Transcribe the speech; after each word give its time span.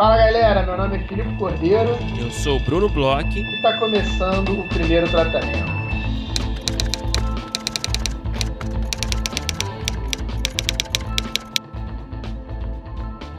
Fala 0.00 0.16
galera, 0.16 0.64
meu 0.64 0.78
nome 0.78 0.96
é 0.96 1.06
Filipe 1.06 1.36
Cordeiro. 1.36 1.90
Eu 2.18 2.30
sou 2.30 2.56
o 2.56 2.64
Bruno 2.64 2.88
Bloch. 2.88 3.38
E 3.38 3.42
está 3.56 3.78
começando 3.78 4.58
o 4.58 4.66
primeiro 4.66 5.06
tratamento. 5.10 5.68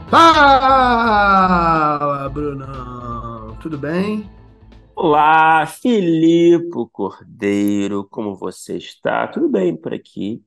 Fala, 0.08 1.08
Bruno. 2.28 3.56
Tudo 3.60 3.76
bem? 3.76 4.30
Olá, 4.94 5.66
Filipe 5.66 6.88
Cordeiro. 6.92 8.06
Como 8.08 8.36
você 8.36 8.76
está? 8.76 9.26
Tudo 9.26 9.48
bem 9.48 9.74
por 9.76 9.92
aqui? 9.92 10.44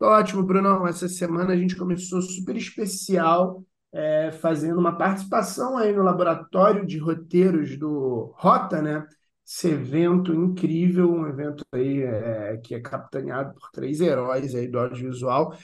Ótimo, 0.00 0.42
Bruno. 0.42 0.86
Essa 0.86 1.10
semana 1.10 1.52
a 1.52 1.56
gente 1.58 1.76
começou 1.76 2.22
super 2.22 2.56
especial 2.56 3.62
é, 3.92 4.30
fazendo 4.32 4.78
uma 4.78 4.96
participação 4.96 5.76
aí 5.78 5.92
no 5.92 6.02
laboratório 6.02 6.86
de 6.86 6.98
roteiros 6.98 7.76
do 7.78 8.32
Rota, 8.36 8.82
né? 8.82 9.06
Esse 9.46 9.68
evento 9.68 10.34
incrível, 10.34 11.10
um 11.10 11.26
evento 11.26 11.64
aí 11.72 12.02
é, 12.02 12.58
que 12.58 12.74
é 12.74 12.80
capitaneado 12.80 13.54
por 13.54 13.70
três 13.70 14.00
heróis 14.00 14.54
aí 14.54 14.68
do 14.68 14.78
audiovisual, 14.78 15.56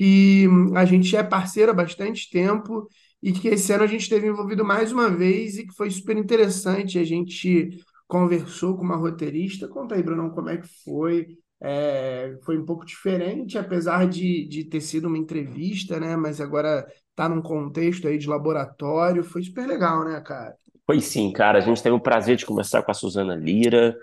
e 0.00 0.46
a 0.74 0.84
gente 0.84 1.16
é 1.16 1.22
parceiro 1.22 1.70
há 1.72 1.74
bastante 1.74 2.30
tempo 2.30 2.88
e 3.22 3.32
que 3.32 3.48
esse 3.48 3.72
ano 3.72 3.84
a 3.84 3.86
gente 3.86 4.02
esteve 4.02 4.26
envolvido 4.26 4.64
mais 4.64 4.92
uma 4.92 5.08
vez 5.10 5.56
e 5.56 5.66
que 5.66 5.74
foi 5.74 5.90
super 5.90 6.16
interessante. 6.16 6.98
A 6.98 7.04
gente 7.04 7.70
conversou 8.06 8.76
com 8.76 8.84
uma 8.84 8.96
roteirista. 8.96 9.68
Conta 9.68 9.94
aí, 9.94 10.02
Bruno, 10.02 10.30
como 10.32 10.50
é 10.50 10.58
que 10.58 10.68
foi? 10.84 11.26
É, 11.60 12.36
foi 12.44 12.58
um 12.58 12.64
pouco 12.66 12.84
diferente, 12.84 13.56
apesar 13.56 14.06
de, 14.06 14.46
de 14.46 14.64
ter 14.64 14.80
sido 14.80 15.08
uma 15.08 15.18
entrevista, 15.18 15.98
né? 15.98 16.14
Mas 16.16 16.40
agora 16.40 16.86
tá 17.16 17.28
num 17.28 17.40
contexto 17.40 18.06
aí 18.06 18.18
de 18.18 18.28
laboratório. 18.28 19.24
Foi 19.24 19.42
super 19.42 19.66
legal, 19.66 20.04
né, 20.04 20.20
cara? 20.20 20.54
Foi 20.84 21.00
sim, 21.00 21.32
cara. 21.32 21.58
A 21.58 21.62
gente 21.62 21.82
teve 21.82 21.96
o 21.96 22.00
prazer 22.00 22.36
de 22.36 22.46
conversar 22.46 22.82
com 22.82 22.90
a 22.90 22.94
Suzana 22.94 23.34
Lira, 23.34 23.96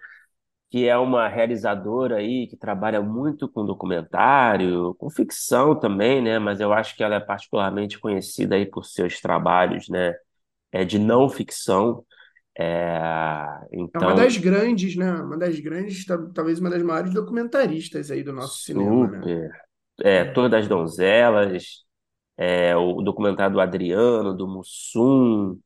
que 0.70 0.88
é 0.88 0.98
uma 0.98 1.28
realizadora 1.28 2.18
aí 2.18 2.48
que 2.48 2.58
trabalha 2.58 3.00
muito 3.00 3.48
com 3.48 3.64
documentário, 3.64 4.96
com 4.96 5.10
ficção 5.10 5.80
também, 5.80 6.22
né? 6.22 6.40
Mas 6.40 6.60
eu 6.60 6.74
acho 6.74 6.98
que 6.98 7.04
ela 7.04 7.16
é 7.16 7.20
particularmente 7.20 8.00
conhecida 8.00 8.56
aí 8.56 8.66
por 8.66 8.84
seus 8.84 9.22
trabalhos, 9.22 9.88
né? 9.88 10.16
É, 10.72 10.84
de 10.84 10.98
não 10.98 11.30
ficção. 11.30 12.04
É, 12.58 13.00
então... 13.72 14.02
é 14.02 14.06
uma 14.06 14.14
então 14.14 14.16
das 14.16 14.38
grandes, 14.38 14.96
né? 14.96 15.12
Uma 15.14 15.38
das 15.38 15.60
grandes, 15.60 16.04
talvez 16.34 16.60
uma 16.60 16.72
das 16.72 16.82
maiores 16.82 17.14
documentaristas 17.14 18.10
aí 18.10 18.24
do 18.24 18.34
nosso 18.34 18.58
Super. 18.58 18.80
cinema, 18.80 19.08
né? 19.20 19.50
É, 20.02 20.26
Todas 20.26 20.50
das 20.50 20.68
Donzelas, 20.68 21.84
é, 22.38 22.76
o 22.76 23.02
documentário 23.02 23.54
do 23.54 23.62
Adriano, 23.62 24.36
do 24.36 24.48
Mussum, 24.48 25.58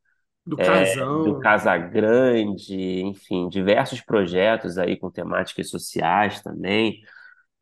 do 0.45 0.59
é, 0.59 0.65
Casão. 0.65 1.23
do 1.23 1.39
Casagrande, 1.39 3.01
enfim, 3.01 3.49
diversos 3.49 4.01
projetos 4.01 4.77
aí 4.77 4.97
com 4.97 5.11
temáticas 5.11 5.69
sociais 5.69 6.41
também. 6.41 7.01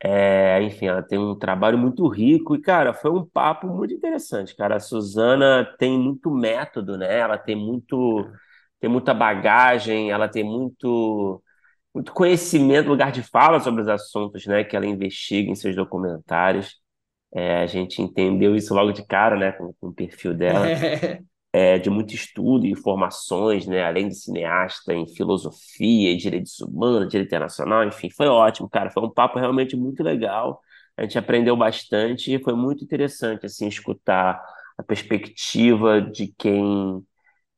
É, 0.03 0.61
enfim, 0.61 0.87
ela 0.87 1.01
tem 1.01 1.17
um 1.17 1.35
trabalho 1.37 1.77
muito 1.77 2.07
rico 2.07 2.55
e, 2.55 2.61
cara, 2.61 2.93
foi 2.93 3.11
um 3.11 3.25
papo 3.25 3.67
muito 3.67 3.93
interessante, 3.93 4.55
cara. 4.55 4.75
A 4.75 4.79
Suzana 4.79 5.65
tem 5.79 5.97
muito 5.97 6.29
método, 6.31 6.97
né? 6.97 7.19
Ela 7.19 7.37
tem 7.37 7.55
muito, 7.55 8.29
tem 8.79 8.89
muita 8.89 9.13
bagagem, 9.13 10.11
ela 10.11 10.27
tem 10.27 10.43
muito, 10.43 11.41
muito 11.93 12.13
conhecimento, 12.13 12.89
lugar 12.89 13.11
de 13.11 13.23
fala 13.23 13.59
sobre 13.59 13.81
os 13.81 13.87
assuntos, 13.87 14.45
né? 14.45 14.63
Que 14.63 14.75
ela 14.75 14.85
investiga 14.85 15.49
em 15.51 15.55
seus 15.55 15.75
documentários. 15.75 16.79
É, 17.35 17.57
a 17.57 17.67
gente 17.67 18.01
entendeu 18.01 18.55
isso 18.55 18.73
logo 18.73 18.93
de 18.93 19.05
cara, 19.05 19.35
né, 19.37 19.51
com, 19.51 19.73
com 19.73 19.87
o 19.89 19.93
perfil 19.93 20.33
dela, 20.33 20.65
é, 21.51 21.77
de 21.77 21.89
muito 21.89 22.15
estudo 22.15 22.65
e 22.65 22.71
informações, 22.71 23.67
né, 23.67 23.83
além 23.83 24.07
de 24.07 24.15
cineasta 24.15 24.93
em 24.93 25.05
filosofia, 25.07 26.15
direitos 26.15 26.61
humanos, 26.61 27.09
direito 27.09 27.27
internacional, 27.27 27.83
enfim, 27.83 28.09
foi 28.09 28.27
ótimo, 28.27 28.69
cara, 28.69 28.89
foi 28.89 29.03
um 29.03 29.09
papo 29.09 29.37
realmente 29.37 29.75
muito 29.75 30.01
legal, 30.01 30.61
a 30.97 31.01
gente 31.03 31.17
aprendeu 31.17 31.57
bastante 31.57 32.33
e 32.33 32.41
foi 32.41 32.53
muito 32.53 32.85
interessante, 32.85 33.45
assim, 33.45 33.67
escutar 33.67 34.41
a 34.77 34.83
perspectiva 34.83 36.01
de 36.01 36.33
quem 36.37 37.03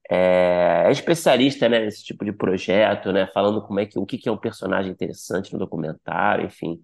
é, 0.09 0.85
é 0.87 0.91
especialista, 0.91 1.69
né, 1.69 1.79
nesse 1.79 2.03
tipo 2.03 2.25
de 2.25 2.31
projeto, 2.31 3.11
né, 3.11 3.27
falando 3.33 3.61
como 3.61 3.79
é 3.79 3.85
que, 3.85 3.99
o 3.99 4.05
que 4.05 4.27
é 4.27 4.31
um 4.31 4.37
personagem 4.37 4.91
interessante 4.91 5.53
no 5.53 5.59
documentário, 5.59 6.45
enfim, 6.45 6.81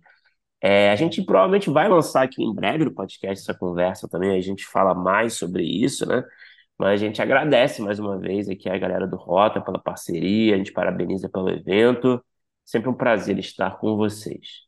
é, 0.66 0.90
a 0.92 0.96
gente 0.96 1.22
provavelmente 1.22 1.70
vai 1.70 1.90
lançar 1.90 2.24
aqui 2.24 2.42
em 2.42 2.54
breve 2.56 2.86
no 2.86 2.94
podcast 2.94 3.44
essa 3.44 3.54
conversa 3.54 4.08
também, 4.08 4.38
a 4.38 4.42
gente 4.42 4.66
fala 4.66 4.96
mais 4.96 5.34
sobre 5.34 5.62
isso, 5.66 6.06
né? 6.08 6.24
Mas 6.78 7.02
a 7.02 7.06
gente 7.06 7.22
agradece 7.22 7.82
mais 7.82 8.00
uma 8.00 8.18
vez 8.18 8.48
aqui 8.48 8.70
a 8.70 8.78
galera 8.78 9.06
do 9.06 9.18
Rota 9.18 9.60
pela 9.60 9.78
parceria, 9.78 10.56
a 10.56 10.58
gente 10.58 10.72
parabeniza 10.72 11.28
pelo 11.28 11.50
evento. 11.50 12.24
Sempre 12.64 12.90
um 12.90 12.94
prazer 12.94 13.38
estar 13.40 13.78
com 13.78 13.98
vocês. 13.98 14.64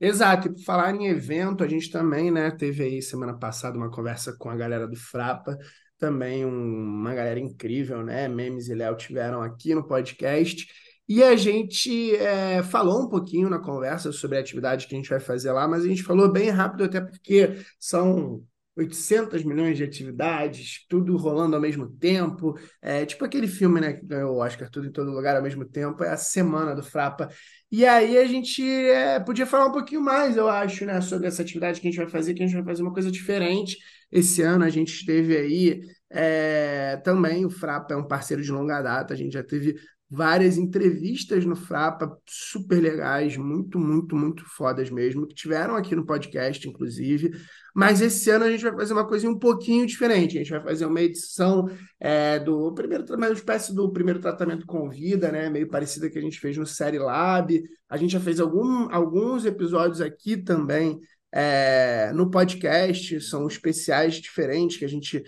Exato, 0.00 0.48
e 0.48 0.54
por 0.54 0.62
falar 0.62 0.94
em 0.94 1.08
evento, 1.08 1.62
a 1.62 1.68
gente 1.68 1.90
também, 1.90 2.30
né, 2.30 2.50
teve 2.50 2.82
aí 2.82 3.02
semana 3.02 3.38
passada 3.38 3.76
uma 3.76 3.90
conversa 3.90 4.34
com 4.38 4.48
a 4.48 4.56
galera 4.56 4.88
do 4.88 4.96
Frapa, 4.96 5.58
também 5.98 6.44
um, 6.44 6.48
uma 6.50 7.14
galera 7.14 7.38
incrível, 7.40 8.02
né? 8.02 8.28
Memes 8.28 8.68
e 8.68 8.74
Léo 8.74 8.96
tiveram 8.96 9.42
aqui 9.42 9.74
no 9.74 9.86
podcast. 9.86 10.66
E 11.08 11.22
a 11.22 11.36
gente 11.36 12.16
é, 12.16 12.62
falou 12.62 13.02
um 13.02 13.08
pouquinho 13.08 13.48
na 13.48 13.58
conversa 13.58 14.10
sobre 14.10 14.38
a 14.38 14.40
atividade 14.40 14.86
que 14.86 14.94
a 14.94 14.98
gente 14.98 15.10
vai 15.10 15.20
fazer 15.20 15.52
lá, 15.52 15.68
mas 15.68 15.84
a 15.84 15.88
gente 15.88 16.02
falou 16.02 16.30
bem 16.30 16.50
rápido, 16.50 16.84
até 16.84 17.00
porque 17.00 17.54
são 17.78 18.42
800 18.76 19.42
milhões 19.42 19.76
de 19.76 19.84
atividades, 19.84 20.84
tudo 20.88 21.16
rolando 21.16 21.56
ao 21.56 21.62
mesmo 21.62 21.88
tempo. 21.88 22.58
É 22.82 23.06
tipo 23.06 23.24
aquele 23.24 23.48
filme, 23.48 23.80
né, 23.80 23.94
que 23.94 24.04
ganhou 24.04 24.34
o 24.34 24.38
Oscar 24.38 24.68
Tudo 24.68 24.86
em 24.86 24.92
Todo 24.92 25.10
Lugar 25.10 25.34
ao 25.36 25.42
mesmo 25.42 25.64
tempo, 25.64 26.04
é 26.04 26.10
a 26.10 26.16
semana 26.16 26.74
do 26.74 26.82
Frapa. 26.82 27.28
E 27.70 27.86
aí 27.86 28.18
a 28.18 28.26
gente 28.26 28.62
é, 28.62 29.18
podia 29.18 29.46
falar 29.46 29.66
um 29.66 29.72
pouquinho 29.72 30.02
mais, 30.02 30.36
eu 30.36 30.48
acho, 30.48 30.84
né, 30.84 31.00
sobre 31.00 31.26
essa 31.26 31.40
atividade 31.42 31.80
que 31.80 31.88
a 31.88 31.90
gente 31.90 32.00
vai 32.00 32.08
fazer, 32.08 32.34
que 32.34 32.42
a 32.42 32.46
gente 32.46 32.56
vai 32.56 32.64
fazer 32.64 32.82
uma 32.82 32.92
coisa 32.92 33.10
diferente. 33.10 33.78
Esse 34.12 34.42
ano 34.42 34.64
a 34.64 34.68
gente 34.68 34.92
esteve 34.92 35.36
aí 35.36 35.80
é, 36.10 36.96
também, 36.98 37.44
o 37.46 37.50
Frapa 37.50 37.94
é 37.94 37.96
um 37.96 38.06
parceiro 38.06 38.42
de 38.42 38.52
longa 38.52 38.82
data, 38.82 39.14
a 39.14 39.16
gente 39.16 39.32
já 39.32 39.42
teve 39.42 39.74
várias 40.08 40.56
entrevistas 40.56 41.44
no 41.44 41.56
Frapa 41.56 42.16
super 42.24 42.80
legais, 42.80 43.36
muito, 43.36 43.78
muito, 43.78 44.14
muito 44.14 44.44
fodas 44.44 44.88
mesmo, 44.88 45.26
que 45.26 45.34
tiveram 45.34 45.74
aqui 45.74 45.96
no 45.96 46.06
podcast, 46.06 46.68
inclusive. 46.68 47.32
Mas 47.74 48.00
esse 48.00 48.30
ano 48.30 48.44
a 48.44 48.50
gente 48.50 48.62
vai 48.62 48.72
fazer 48.72 48.92
uma 48.92 49.06
coisa 49.06 49.28
um 49.28 49.38
pouquinho 49.38 49.84
diferente. 49.84 50.36
A 50.36 50.42
gente 50.42 50.50
vai 50.50 50.62
fazer 50.62 50.86
uma 50.86 51.00
edição 51.00 51.68
é, 51.98 52.38
do 52.38 52.72
primeiro, 52.72 53.04
uma 53.14 53.30
espécie 53.30 53.74
do 53.74 53.92
primeiro 53.92 54.20
tratamento 54.20 54.64
com 54.64 54.88
vida, 54.88 55.30
né? 55.32 55.50
Meio 55.50 55.68
parecida 55.68 56.08
que 56.08 56.18
a 56.18 56.22
gente 56.22 56.38
fez 56.38 56.56
no 56.56 56.66
Série 56.66 56.98
Lab. 56.98 57.62
A 57.88 57.96
gente 57.96 58.12
já 58.12 58.20
fez 58.20 58.38
algum, 58.38 58.88
alguns 58.92 59.44
episódios 59.44 60.00
aqui 60.00 60.36
também 60.36 61.00
é, 61.32 62.12
no 62.14 62.30
podcast, 62.30 63.20
são 63.20 63.46
especiais 63.46 64.14
diferentes 64.14 64.78
que 64.78 64.84
a 64.84 64.88
gente 64.88 65.22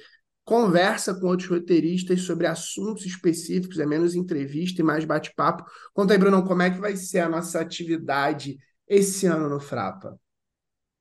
conversa 0.48 1.14
com 1.14 1.26
outros 1.26 1.46
roteiristas 1.46 2.22
sobre 2.22 2.46
assuntos 2.46 3.04
específicos, 3.04 3.78
é 3.78 3.84
menos 3.84 4.14
entrevista 4.14 4.80
e 4.80 4.84
mais 4.84 5.04
bate-papo. 5.04 5.62
Conta 5.92 6.14
aí, 6.14 6.18
Bruno, 6.18 6.42
como 6.42 6.62
é 6.62 6.70
que 6.70 6.80
vai 6.80 6.96
ser 6.96 7.18
a 7.18 7.28
nossa 7.28 7.60
atividade 7.60 8.56
esse 8.88 9.26
ano 9.26 9.46
no 9.46 9.60
Frapa? 9.60 10.18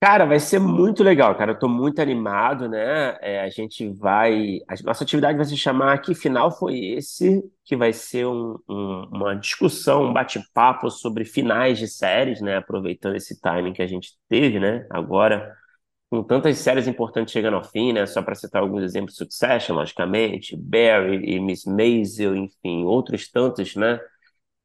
Cara, 0.02 0.26
vai 0.26 0.40
ser 0.40 0.60
muito 0.60 1.02
legal, 1.02 1.34
cara. 1.38 1.54
Eu 1.54 1.60
tô 1.60 1.70
muito 1.70 2.00
animado, 2.02 2.68
né? 2.68 3.18
É, 3.22 3.42
a 3.42 3.50
gente 3.50 3.88
vai. 3.94 4.60
A 4.68 4.76
nossa 4.84 5.06
atividade 5.06 5.38
vai 5.38 5.46
se 5.46 5.56
chamar 5.56 5.98
Que 6.02 6.14
Final 6.14 6.52
Foi 6.52 6.78
Esse? 6.78 7.42
Que 7.64 7.76
vai 7.76 7.94
ser 7.94 8.28
um, 8.28 8.60
um, 8.70 9.08
uma 9.12 9.34
discussão, 9.34 10.10
um 10.10 10.14
bate-papo 10.14 10.92
sobre 10.92 11.24
finais 11.24 11.80
de 11.80 11.88
séries, 11.88 12.42
né? 12.42 12.58
Aproveitando 12.58 13.16
esse 13.16 13.40
timing 13.40 13.74
que 13.74 13.82
a 13.82 13.88
gente 13.88 14.12
teve, 14.30 14.60
né? 14.60 14.86
Agora 14.92 15.57
com 16.10 16.24
tantas 16.24 16.58
séries 16.58 16.88
importantes 16.88 17.34
chegando 17.34 17.56
ao 17.56 17.64
fim, 17.64 17.92
né? 17.92 18.06
Só 18.06 18.22
para 18.22 18.36
citar 18.36 18.62
alguns 18.62 18.84
exemplos, 18.84 19.18
Succession, 19.18 19.76
logicamente, 19.76 20.56
Barry 20.56 21.22
e 21.26 21.40
Miss 21.40 21.66
Maisel, 21.66 22.36
enfim, 22.36 22.84
outros 22.86 23.30
tantos, 23.30 23.76
né? 23.76 24.00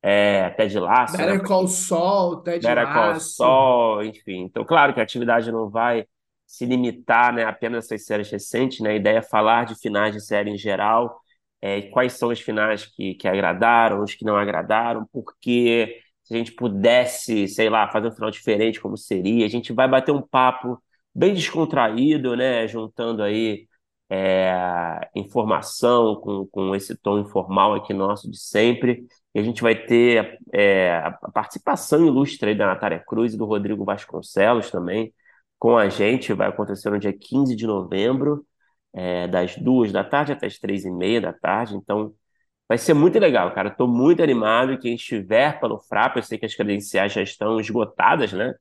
É, 0.00 0.50
Ted 0.50 0.78
Lasso. 0.78 1.16
Better 1.16 1.38
né? 1.38 1.44
Call 1.44 1.68
Saul, 1.68 2.36
Ted 2.42 2.66
Better 2.66 2.84
Lasso. 2.84 2.94
Call 2.94 3.20
Saul, 3.20 4.02
enfim. 4.04 4.42
Então, 4.42 4.64
claro 4.64 4.94
que 4.94 5.00
a 5.00 5.02
atividade 5.02 5.50
não 5.50 5.68
vai 5.68 6.06
se 6.46 6.66
limitar 6.66 7.32
né, 7.32 7.44
apenas 7.44 7.90
a 7.90 7.94
essas 7.94 8.06
séries 8.06 8.30
recentes, 8.30 8.80
né? 8.80 8.90
A 8.90 8.94
ideia 8.94 9.18
é 9.18 9.22
falar 9.22 9.64
de 9.64 9.74
finais 9.74 10.12
de 10.14 10.20
série 10.20 10.50
em 10.50 10.58
geral, 10.58 11.20
é, 11.60 11.82
quais 11.82 12.12
são 12.14 12.28
os 12.28 12.40
finais 12.40 12.84
que, 12.86 13.14
que 13.14 13.26
agradaram, 13.26 14.02
os 14.02 14.14
que 14.14 14.24
não 14.24 14.36
agradaram, 14.36 15.08
porque 15.12 15.98
se 16.24 16.34
a 16.34 16.36
gente 16.36 16.52
pudesse, 16.52 17.48
sei 17.48 17.68
lá, 17.70 17.88
fazer 17.90 18.08
um 18.08 18.12
final 18.12 18.30
diferente, 18.30 18.80
como 18.80 18.96
seria, 18.96 19.46
a 19.46 19.48
gente 19.48 19.72
vai 19.72 19.88
bater 19.88 20.12
um 20.12 20.22
papo 20.22 20.80
bem 21.14 21.34
descontraído, 21.34 22.36
né? 22.36 22.66
Juntando 22.68 23.22
aí 23.22 23.68
é, 24.10 25.08
informação 25.14 26.16
com, 26.16 26.46
com 26.46 26.74
esse 26.76 26.96
tom 26.96 27.18
informal 27.20 27.74
aqui 27.74 27.94
nosso 27.94 28.30
de 28.30 28.38
sempre. 28.38 29.06
E 29.34 29.40
a 29.40 29.42
gente 29.42 29.62
vai 29.62 29.74
ter 29.74 30.38
é, 30.52 30.96
a 30.98 31.12
participação 31.32 32.06
ilustre 32.06 32.54
da 32.54 32.66
Natália 32.66 32.98
Cruz 33.06 33.34
e 33.34 33.38
do 33.38 33.46
Rodrigo 33.46 33.84
Vasconcelos 33.84 34.70
também 34.70 35.14
com 35.58 35.76
a 35.78 35.88
gente. 35.88 36.32
Vai 36.34 36.48
acontecer 36.48 36.90
no 36.90 36.98
dia 36.98 37.12
15 37.12 37.54
de 37.56 37.66
novembro. 37.66 38.44
é, 38.92 39.26
das 39.28 39.56
duas 39.56 39.92
da 39.92 40.04
tarde 40.04 40.32
até 40.32 40.46
as 40.46 40.58
três 40.58 40.84
e 40.84 40.90
meia 40.90 41.20
da 41.20 41.32
tarde. 41.32 41.76
Então, 41.76 42.14
vai 42.68 42.78
ser 42.78 42.94
muito 42.94 43.18
legal, 43.18 43.54
cara. 43.54 43.70
Estou 43.70 43.88
muito 43.88 44.22
animado. 44.22 44.78
Quem 44.78 44.94
estiver 44.96 45.60
pelo 45.60 45.78
Frap, 45.80 46.16
eu 46.16 46.22
sei 46.22 46.38
que 46.38 46.46
as 46.46 46.54
credenciais 46.54 47.12
já 47.12 47.22
estão 47.22 47.60
esgotadas, 47.60 48.32
né? 48.32 48.54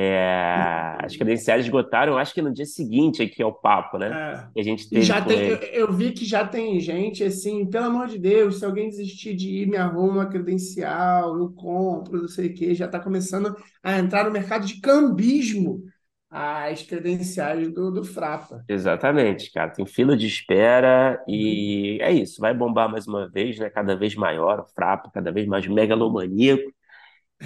É, 0.00 0.96
as 1.02 1.16
credenciais 1.16 1.64
esgotaram, 1.64 2.16
acho 2.16 2.32
que 2.32 2.40
no 2.40 2.52
dia 2.52 2.64
seguinte 2.64 3.20
aqui 3.20 3.42
ao 3.42 3.52
papo, 3.52 3.98
né? 3.98 4.06
É. 4.06 4.52
Que 4.54 4.60
a 4.60 4.62
gente 4.62 4.88
teve 4.88 5.02
já 5.02 5.20
tem, 5.20 5.40
eu, 5.40 5.56
eu 5.56 5.92
vi 5.92 6.12
que 6.12 6.24
já 6.24 6.46
tem 6.46 6.78
gente 6.78 7.24
assim, 7.24 7.66
pelo 7.66 7.86
amor 7.86 8.06
de 8.06 8.16
Deus, 8.16 8.60
se 8.60 8.64
alguém 8.64 8.88
desistir 8.88 9.34
de 9.34 9.48
ir, 9.48 9.66
me 9.66 9.76
arruma 9.76 10.12
uma 10.12 10.26
credencial, 10.26 11.36
eu 11.36 11.50
compro, 11.50 12.20
não 12.20 12.28
sei 12.28 12.46
o 12.46 12.54
quê. 12.54 12.76
Já 12.76 12.86
está 12.86 13.00
começando 13.00 13.56
a 13.82 13.98
entrar 13.98 14.24
no 14.24 14.30
mercado 14.30 14.64
de 14.68 14.80
cambismo 14.80 15.82
as 16.30 16.80
credenciais 16.84 17.72
do, 17.72 17.90
do 17.90 18.04
Frapa. 18.04 18.64
Exatamente, 18.68 19.50
cara. 19.50 19.70
Tem 19.70 19.84
fila 19.84 20.16
de 20.16 20.28
espera 20.28 21.20
e 21.26 21.98
é 22.00 22.12
isso. 22.12 22.40
Vai 22.40 22.54
bombar 22.54 22.88
mais 22.88 23.08
uma 23.08 23.28
vez, 23.28 23.58
né? 23.58 23.68
Cada 23.68 23.96
vez 23.96 24.14
maior, 24.14 24.60
o 24.60 24.66
Frapa, 24.66 25.10
cada 25.12 25.32
vez 25.32 25.44
mais 25.48 25.66
megalomaníaco. 25.66 26.70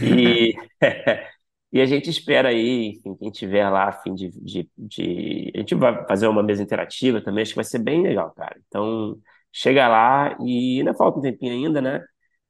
E, 0.02 0.54
e 1.72 1.80
a 1.80 1.86
gente 1.86 2.10
espera 2.10 2.50
aí, 2.50 2.88
enfim, 2.90 3.16
quem 3.16 3.30
tiver 3.30 3.68
lá 3.70 3.88
a 3.88 3.92
fim 3.92 4.14
de, 4.14 4.30
de, 4.30 4.70
de... 4.76 5.52
A 5.54 5.58
gente 5.58 5.74
vai 5.74 6.06
fazer 6.06 6.26
uma 6.26 6.42
mesa 6.42 6.62
interativa 6.62 7.20
também, 7.22 7.42
acho 7.42 7.52
que 7.52 7.56
vai 7.56 7.64
ser 7.64 7.78
bem 7.78 8.02
legal, 8.02 8.30
cara. 8.32 8.60
Então, 8.68 9.18
chega 9.52 9.88
lá 9.88 10.36
e 10.40 10.78
ainda 10.80 10.94
falta 10.94 11.18
um 11.18 11.22
tempinho 11.22 11.52
ainda, 11.54 11.80
né? 11.80 12.04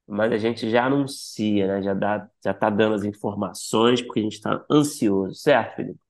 Mas 0.06 0.32
a 0.32 0.38
gente 0.38 0.68
já 0.70 0.86
anuncia, 0.86 1.66
né? 1.68 1.82
Já 1.82 1.94
dá, 1.94 2.28
já 2.44 2.52
tá 2.52 2.68
dando 2.68 2.94
as 2.96 3.04
informações, 3.04 4.02
porque 4.02 4.20
a 4.20 4.22
gente 4.24 4.34
está 4.34 4.64
ansioso, 4.70 5.34
certo, 5.36 5.76
Felipe? 5.76 6.00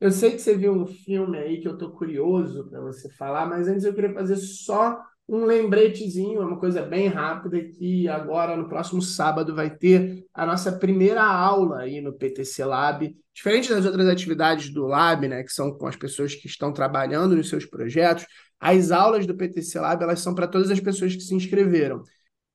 Eu 0.00 0.10
sei 0.10 0.32
que 0.32 0.38
você 0.38 0.56
viu 0.56 0.72
um 0.72 0.86
filme 0.86 1.38
aí 1.38 1.60
que 1.60 1.68
eu 1.68 1.78
tô 1.78 1.90
curioso 1.92 2.68
para 2.68 2.80
você 2.80 3.08
falar, 3.10 3.46
mas 3.46 3.68
antes 3.68 3.84
eu 3.84 3.94
queria 3.94 4.12
fazer 4.12 4.36
só 4.36 5.02
um 5.28 5.44
lembretezinho, 5.44 6.42
uma 6.42 6.58
coisa 6.58 6.82
bem 6.82 7.08
rápida, 7.08 7.62
que 7.62 8.06
agora 8.08 8.56
no 8.56 8.68
próximo 8.68 9.00
sábado 9.00 9.54
vai 9.54 9.70
ter 9.74 10.24
a 10.34 10.44
nossa 10.44 10.70
primeira 10.72 11.22
aula 11.22 11.80
aí 11.80 12.00
no 12.00 12.12
PTC 12.12 12.64
Lab. 12.64 13.16
Diferente 13.32 13.70
das 13.70 13.86
outras 13.86 14.08
atividades 14.08 14.70
do 14.70 14.86
Lab, 14.86 15.26
né, 15.26 15.42
que 15.42 15.52
são 15.52 15.76
com 15.76 15.86
as 15.86 15.96
pessoas 15.96 16.34
que 16.34 16.46
estão 16.46 16.72
trabalhando 16.72 17.34
nos 17.34 17.48
seus 17.48 17.64
projetos, 17.64 18.26
as 18.60 18.90
aulas 18.90 19.26
do 19.26 19.34
PTC 19.34 19.78
Lab, 19.78 20.02
elas 20.02 20.20
são 20.20 20.34
para 20.34 20.46
todas 20.46 20.70
as 20.70 20.80
pessoas 20.80 21.14
que 21.14 21.22
se 21.22 21.34
inscreveram. 21.34 22.02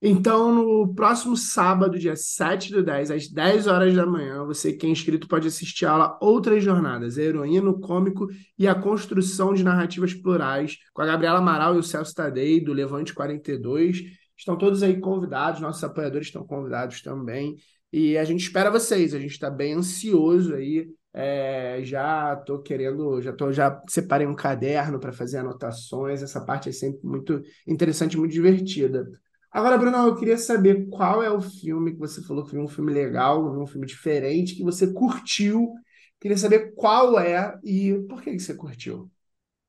Então, 0.01 0.54
no 0.56 0.94
próximo 0.96 1.36
sábado, 1.36 2.00
dia 2.00 2.16
7 2.16 2.72
do 2.72 2.81
10, 2.81 3.12
às 3.12 3.28
10 3.28 3.68
horas 3.68 3.94
da 3.94 4.06
manhã, 4.06 4.46
você 4.46 4.72
que 4.72 4.88
é 4.88 4.90
inscrito 4.90 5.28
pode 5.28 5.48
assistir 5.48 5.86
a 5.86 5.92
aula 5.92 6.18
Outras 6.22 6.63
Jornadas, 6.63 7.18
a 7.18 7.22
heroína, 7.22 7.69
o 7.69 7.81
cômico 7.81 8.28
e 8.57 8.66
a 8.66 8.74
construção 8.74 9.54
de 9.54 9.62
narrativas 9.62 10.13
plurais, 10.13 10.78
com 10.94 11.01
a 11.01 11.06
Gabriela 11.06 11.40
Amaral 11.40 11.75
e 11.75 11.80
o 11.80 11.84
Celso 11.84 12.16
Tadei, 12.16 12.62
do 12.63 12.72
Levante 12.72 13.13
42. 13.13 14.04
Estão 14.38 14.57
todos 14.57 14.84
aí 14.84 14.98
convidados, 15.01 15.60
nossos 15.60 15.84
apoiadores 15.84 16.28
estão 16.28 16.46
convidados 16.46 17.01
também. 17.01 17.57
E 17.92 18.18
a 18.18 18.24
gente 18.24 18.42
espera 18.42 18.72
vocês, 18.72 19.13
a 19.13 19.19
gente 19.19 19.31
está 19.31 19.50
bem 19.50 19.74
ansioso 19.74 20.56
aí. 20.56 20.88
É, 21.12 21.81
já 21.84 22.36
estou 22.40 22.62
querendo, 22.62 23.22
já 23.22 23.34
tô, 23.34 23.51
já 23.51 23.81
separei 23.90 24.28
um 24.28 24.36
caderno 24.36 24.98
para 24.98 25.12
fazer 25.12 25.40
anotações. 25.40 26.24
Essa 26.24 26.40
parte 26.40 26.69
é 26.69 26.72
sempre 26.72 27.06
muito 27.06 27.42
interessante, 27.68 28.18
muito 28.18 28.31
divertida. 28.31 29.06
Agora, 29.51 29.78
Bruno, 29.78 29.98
eu 30.07 30.16
queria 30.16 30.38
saber 30.38 30.88
qual 30.90 31.24
é 31.24 31.30
o 31.31 31.42
filme 31.42 31.92
que 31.94 31.98
você 32.00 32.22
falou 32.24 32.46
que 32.46 32.51
viu 32.51 32.62
um 32.63 32.68
filme 32.68 32.94
legal, 32.94 33.51
viu 33.51 33.62
um 33.62 33.68
filme 33.68 33.88
diferente, 33.88 34.56
que 34.56 34.63
você 34.63 34.94
curtiu. 34.94 35.74
Queria 36.19 36.38
saber 36.38 36.74
qual 36.75 37.19
é 37.19 37.57
e 37.63 37.96
por 38.07 38.22
que 38.22 38.31
que 38.34 38.40
você 38.40 38.56
curtiu. 38.56 39.10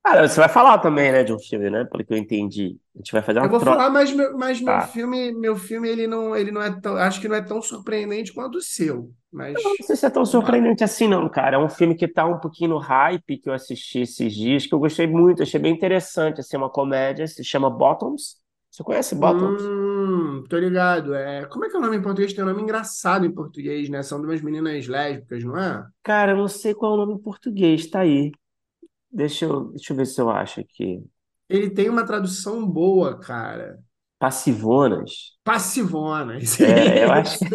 Cara, 0.03 0.27
você 0.27 0.39
vai 0.39 0.49
falar 0.49 0.79
também, 0.79 1.11
né, 1.11 1.23
de 1.23 1.31
um 1.33 1.39
filme, 1.39 1.69
né? 1.69 1.85
Pelo 1.85 2.03
que 2.05 2.13
eu 2.13 2.17
entendi. 2.17 2.79
A 2.95 2.97
gente 2.99 3.11
vai 3.11 3.21
fazer 3.21 3.39
Eu 3.39 3.49
uma 3.49 3.49
vou 3.49 3.59
troca. 3.59 3.85
falar, 3.85 3.89
mas 3.89 4.11
meu, 4.13 4.37
mas 4.37 4.61
meu 4.61 4.79
Tá. 4.79 4.81
filme, 4.81 5.31
meu 5.33 5.55
filme 5.57 5.89
ele 5.89 6.05
não, 6.07 6.35
ele 6.35 6.51
não 6.51 6.61
é 6.61 6.79
tão, 6.79 6.95
acho 6.95 7.19
que 7.19 7.27
não 7.27 7.35
é 7.35 7.41
tão 7.43 7.61
surpreendente 7.61 8.31
quanto 8.33 8.57
o 8.57 8.61
seu, 8.61 9.13
Eu 9.53 9.61
Não 9.63 9.75
mas 9.75 9.85
sei 9.85 9.95
se 9.97 10.05
é 10.05 10.09
tão 10.09 10.25
lá. 10.33 10.63
surpreendente 10.65 10.83
assim, 10.83 11.07
não, 11.07 11.29
cara. 11.29 11.57
É 11.57 11.59
um 11.59 11.69
filme 11.69 11.95
que 11.95 12.07
tá 12.07 12.25
um 12.25 12.39
pouquinho 12.39 12.71
no 12.71 12.77
hype, 12.79 13.37
que 13.37 13.49
eu 13.49 13.53
assisti 13.53 13.99
esses 14.01 14.33
dias, 14.33 14.65
que 14.65 14.73
eu 14.73 14.79
gostei 14.79 15.07
muito, 15.07 15.43
achei 15.43 15.59
bem 15.59 15.73
interessante, 15.73 16.39
assim, 16.39 16.55
uma 16.57 16.69
comédia, 16.69 17.27
se 17.27 17.43
chama 17.43 17.69
Bottoms. 17.69 18.40
Você 18.71 18.83
conhece 18.83 19.15
Bottoms? 19.15 19.61
Hum, 19.61 20.43
tô 20.49 20.57
ligado. 20.57 21.13
É, 21.13 21.45
como 21.45 21.65
é 21.65 21.69
que 21.69 21.75
é 21.75 21.79
o 21.79 21.81
nome 21.81 21.97
em 21.97 22.01
português? 22.01 22.31
Tem 22.31 22.43
um 22.43 22.47
nome 22.47 22.61
engraçado 22.61 23.25
em 23.25 23.31
português, 23.31 23.89
né? 23.89 24.01
São 24.01 24.21
duas 24.21 24.41
meninas 24.41 24.87
lésbicas, 24.87 25.43
não 25.43 25.57
é? 25.57 25.85
Cara, 26.01 26.31
eu 26.31 26.37
não 26.37 26.47
sei 26.47 26.73
qual 26.73 26.93
é 26.93 26.95
o 26.95 27.05
nome 27.05 27.13
em 27.15 27.21
português, 27.21 27.87
tá 27.87 27.99
aí. 27.99 28.31
Deixa 29.11 29.45
eu, 29.45 29.65
deixa 29.71 29.91
eu 29.91 29.97
ver 29.97 30.05
se 30.05 30.21
eu 30.21 30.29
acho 30.29 30.61
aqui. 30.61 31.03
Ele 31.49 31.69
tem 31.69 31.89
uma 31.89 32.05
tradução 32.05 32.65
boa, 32.65 33.19
cara. 33.19 33.77
Passivonas. 34.17 35.35
Passivonas. 35.43 36.59
É, 36.61 37.03
eu 37.03 37.11
acho. 37.11 37.39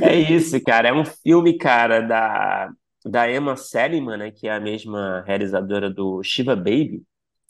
É 0.00 0.16
isso, 0.16 0.60
cara. 0.64 0.88
É 0.88 0.92
um 0.92 1.04
filme, 1.04 1.58
cara, 1.58 2.00
da, 2.00 2.70
da 3.04 3.30
Emma 3.30 3.56
Seligman, 3.56 4.16
né? 4.16 4.30
Que 4.30 4.48
é 4.48 4.54
a 4.54 4.60
mesma 4.60 5.22
realizadora 5.26 5.90
do 5.90 6.22
Shiva 6.22 6.56
Baby, 6.56 7.02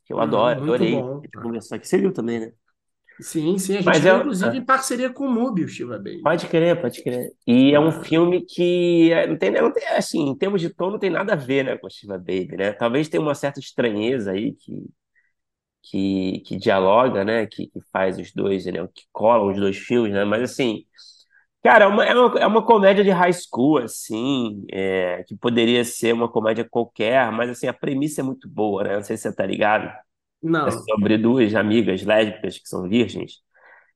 que 0.04 0.12
eu 0.12 0.20
adoro, 0.20 0.62
adorei. 0.62 0.92
Bom. 0.92 1.20
gente 1.20 1.30
conversou 1.30 1.76
aqui. 1.76 1.86
Você 1.86 1.98
viu 1.98 2.12
também, 2.12 2.40
né? 2.40 2.52
Sim, 3.20 3.58
sim. 3.58 3.74
A 3.74 3.76
gente 3.76 3.84
Mas 3.86 4.00
viu, 4.00 4.14
é. 4.14 4.18
inclusive, 4.18 4.50
ah, 4.50 4.56
em 4.56 4.64
parceria 4.64 5.10
com 5.10 5.24
o 5.26 5.30
Mubi, 5.30 5.64
o 5.64 5.68
Shiva 5.68 5.96
Baby. 5.96 6.22
Pode 6.22 6.46
crer, 6.46 6.80
pode 6.80 7.02
crer. 7.02 7.30
E 7.46 7.72
é 7.74 7.78
um 7.78 7.92
filme 7.92 8.44
que 8.44 9.12
é, 9.12 9.26
não 9.26 9.36
tem, 9.36 9.50
não 9.50 9.72
tem, 9.72 9.86
assim, 9.88 10.28
em 10.28 10.36
termos 10.36 10.60
de 10.60 10.70
tom, 10.70 10.90
não 10.90 10.98
tem 10.98 11.10
nada 11.10 11.34
a 11.34 11.36
ver, 11.36 11.64
né, 11.64 11.76
com 11.76 11.88
Shiva 11.88 12.18
Baby, 12.18 12.56
né? 12.56 12.72
Talvez 12.72 13.08
tenha 13.08 13.22
uma 13.22 13.34
certa 13.34 13.60
estranheza 13.60 14.32
aí 14.32 14.54
que, 14.54 14.90
que, 15.82 16.40
que 16.46 16.56
dialoga, 16.56 17.24
né? 17.24 17.46
Que, 17.46 17.66
que 17.68 17.80
faz 17.92 18.18
os 18.18 18.32
dois, 18.32 18.66
né? 18.66 18.72
Que 18.94 19.04
colam 19.12 19.50
os 19.50 19.58
dois 19.58 19.76
filmes, 19.76 20.12
né? 20.12 20.24
Mas 20.24 20.42
assim. 20.42 20.84
Cara, 21.62 21.84
é 21.84 21.88
uma, 21.88 22.04
é 22.04 22.14
uma, 22.14 22.40
é 22.40 22.46
uma 22.46 22.64
comédia 22.66 23.04
de 23.04 23.10
high 23.10 23.32
school, 23.32 23.78
assim, 23.78 24.64
é, 24.72 25.22
que 25.24 25.36
poderia 25.36 25.84
ser 25.84 26.12
uma 26.12 26.28
comédia 26.28 26.64
qualquer, 26.68 27.30
mas 27.30 27.50
assim, 27.50 27.68
a 27.68 27.72
premissa 27.72 28.20
é 28.20 28.24
muito 28.24 28.48
boa, 28.48 28.82
né? 28.82 28.96
Não 28.96 29.02
sei 29.04 29.16
se 29.16 29.22
você 29.24 29.32
tá 29.34 29.46
ligado. 29.46 29.88
É 30.64 30.70
não. 30.70 30.90
sobre 30.90 31.18
duas 31.18 31.54
amigas 31.54 32.02
lésbicas 32.04 32.58
que 32.58 32.68
são 32.68 32.88
virgens 32.88 33.42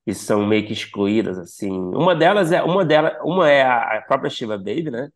e 0.06 0.14
são 0.14 0.46
meio 0.46 0.66
que 0.66 0.72
excluídas, 0.74 1.38
assim. 1.38 1.70
Uma 1.70 2.14
delas 2.16 2.52
é 2.52 2.62
uma 2.62 2.84
dela, 2.84 3.18
uma 3.24 3.50
é 3.50 3.62
a 3.64 4.02
própria 4.02 4.30
Shiva 4.30 4.58
Baby, 4.58 4.90
né? 4.90 5.10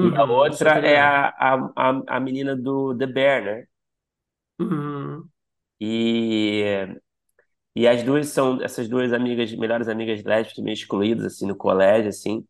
E 0.00 0.14
a 0.16 0.24
Uhum, 0.24 0.30
outra 0.30 0.78
é 0.80 1.00
a, 1.00 1.28
a, 1.30 1.72
a, 1.76 2.16
a 2.16 2.20
menina 2.20 2.56
do 2.56 2.96
The 2.96 3.06
Bear, 3.06 3.44
né? 3.44 3.66
Uhum. 4.60 5.30
E, 5.80 7.00
e 7.74 7.86
as 7.88 8.02
duas 8.02 8.28
são 8.28 8.62
essas 8.62 8.88
duas 8.88 9.12
amigas, 9.12 9.52
melhores 9.54 9.88
amigas 9.88 10.22
lésbicas, 10.24 10.62
meio 10.64 10.74
excluídas, 10.74 11.24
assim, 11.26 11.46
no 11.46 11.56
colégio, 11.56 12.08
assim. 12.08 12.44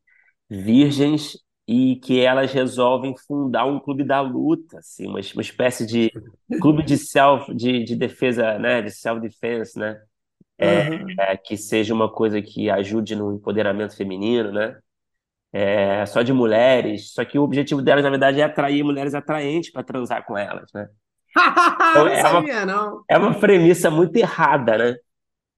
virgens 0.51 1.39
e 1.69 1.97
que 1.97 2.21
elas 2.21 2.53
resolvem 2.53 3.17
fundar 3.27 3.67
um 3.67 3.81
clube 3.81 4.05
da 4.05 4.21
luta, 4.21 4.79
assim, 4.81 5.07
uma, 5.09 5.21
uma 5.35 5.43
espécie 5.43 5.87
de 5.87 6.13
clube 6.61 6.85
de 6.85 6.99
self, 6.99 7.55
de, 7.55 7.85
de 7.85 7.97
defesa, 7.97 8.59
né, 8.59 8.83
de 8.83 8.91
self-defense, 8.93 9.79
né, 9.79 10.01
Aham. 10.63 11.19
é, 11.19 11.37
que 11.37 11.57
seja 11.57 11.95
uma 11.95 12.11
coisa 12.11 12.41
que 12.43 12.71
ajude 12.71 13.15
no 13.17 13.33
empoderamento 13.35 13.97
feminino, 13.97 14.53
né, 14.53 14.79
é, 15.73 16.05
só 16.07 16.23
de 16.23 16.33
mulheres, 16.33 17.13
só 17.13 17.25
que 17.25 17.39
o 17.39 17.43
objetivo 17.43 17.83
delas, 17.83 18.03
na 18.05 18.11
verdade, 18.11 18.41
é 18.41 18.45
atrair 18.45 18.83
mulheres 18.85 19.15
atraentes 19.15 19.71
para 19.71 19.83
transar 19.85 20.25
com 20.27 20.37
elas, 20.37 20.71
né. 20.75 20.89
Então 21.89 22.07
Não 22.07 22.15
é 22.15 22.29
uma, 22.29 22.45
sabia, 22.45 22.65
não. 22.67 23.05
é 23.11 23.19
uma 23.19 23.39
premissa 23.41 23.91
muito 23.91 24.17
errada, 24.17 24.79
né. 24.79 24.97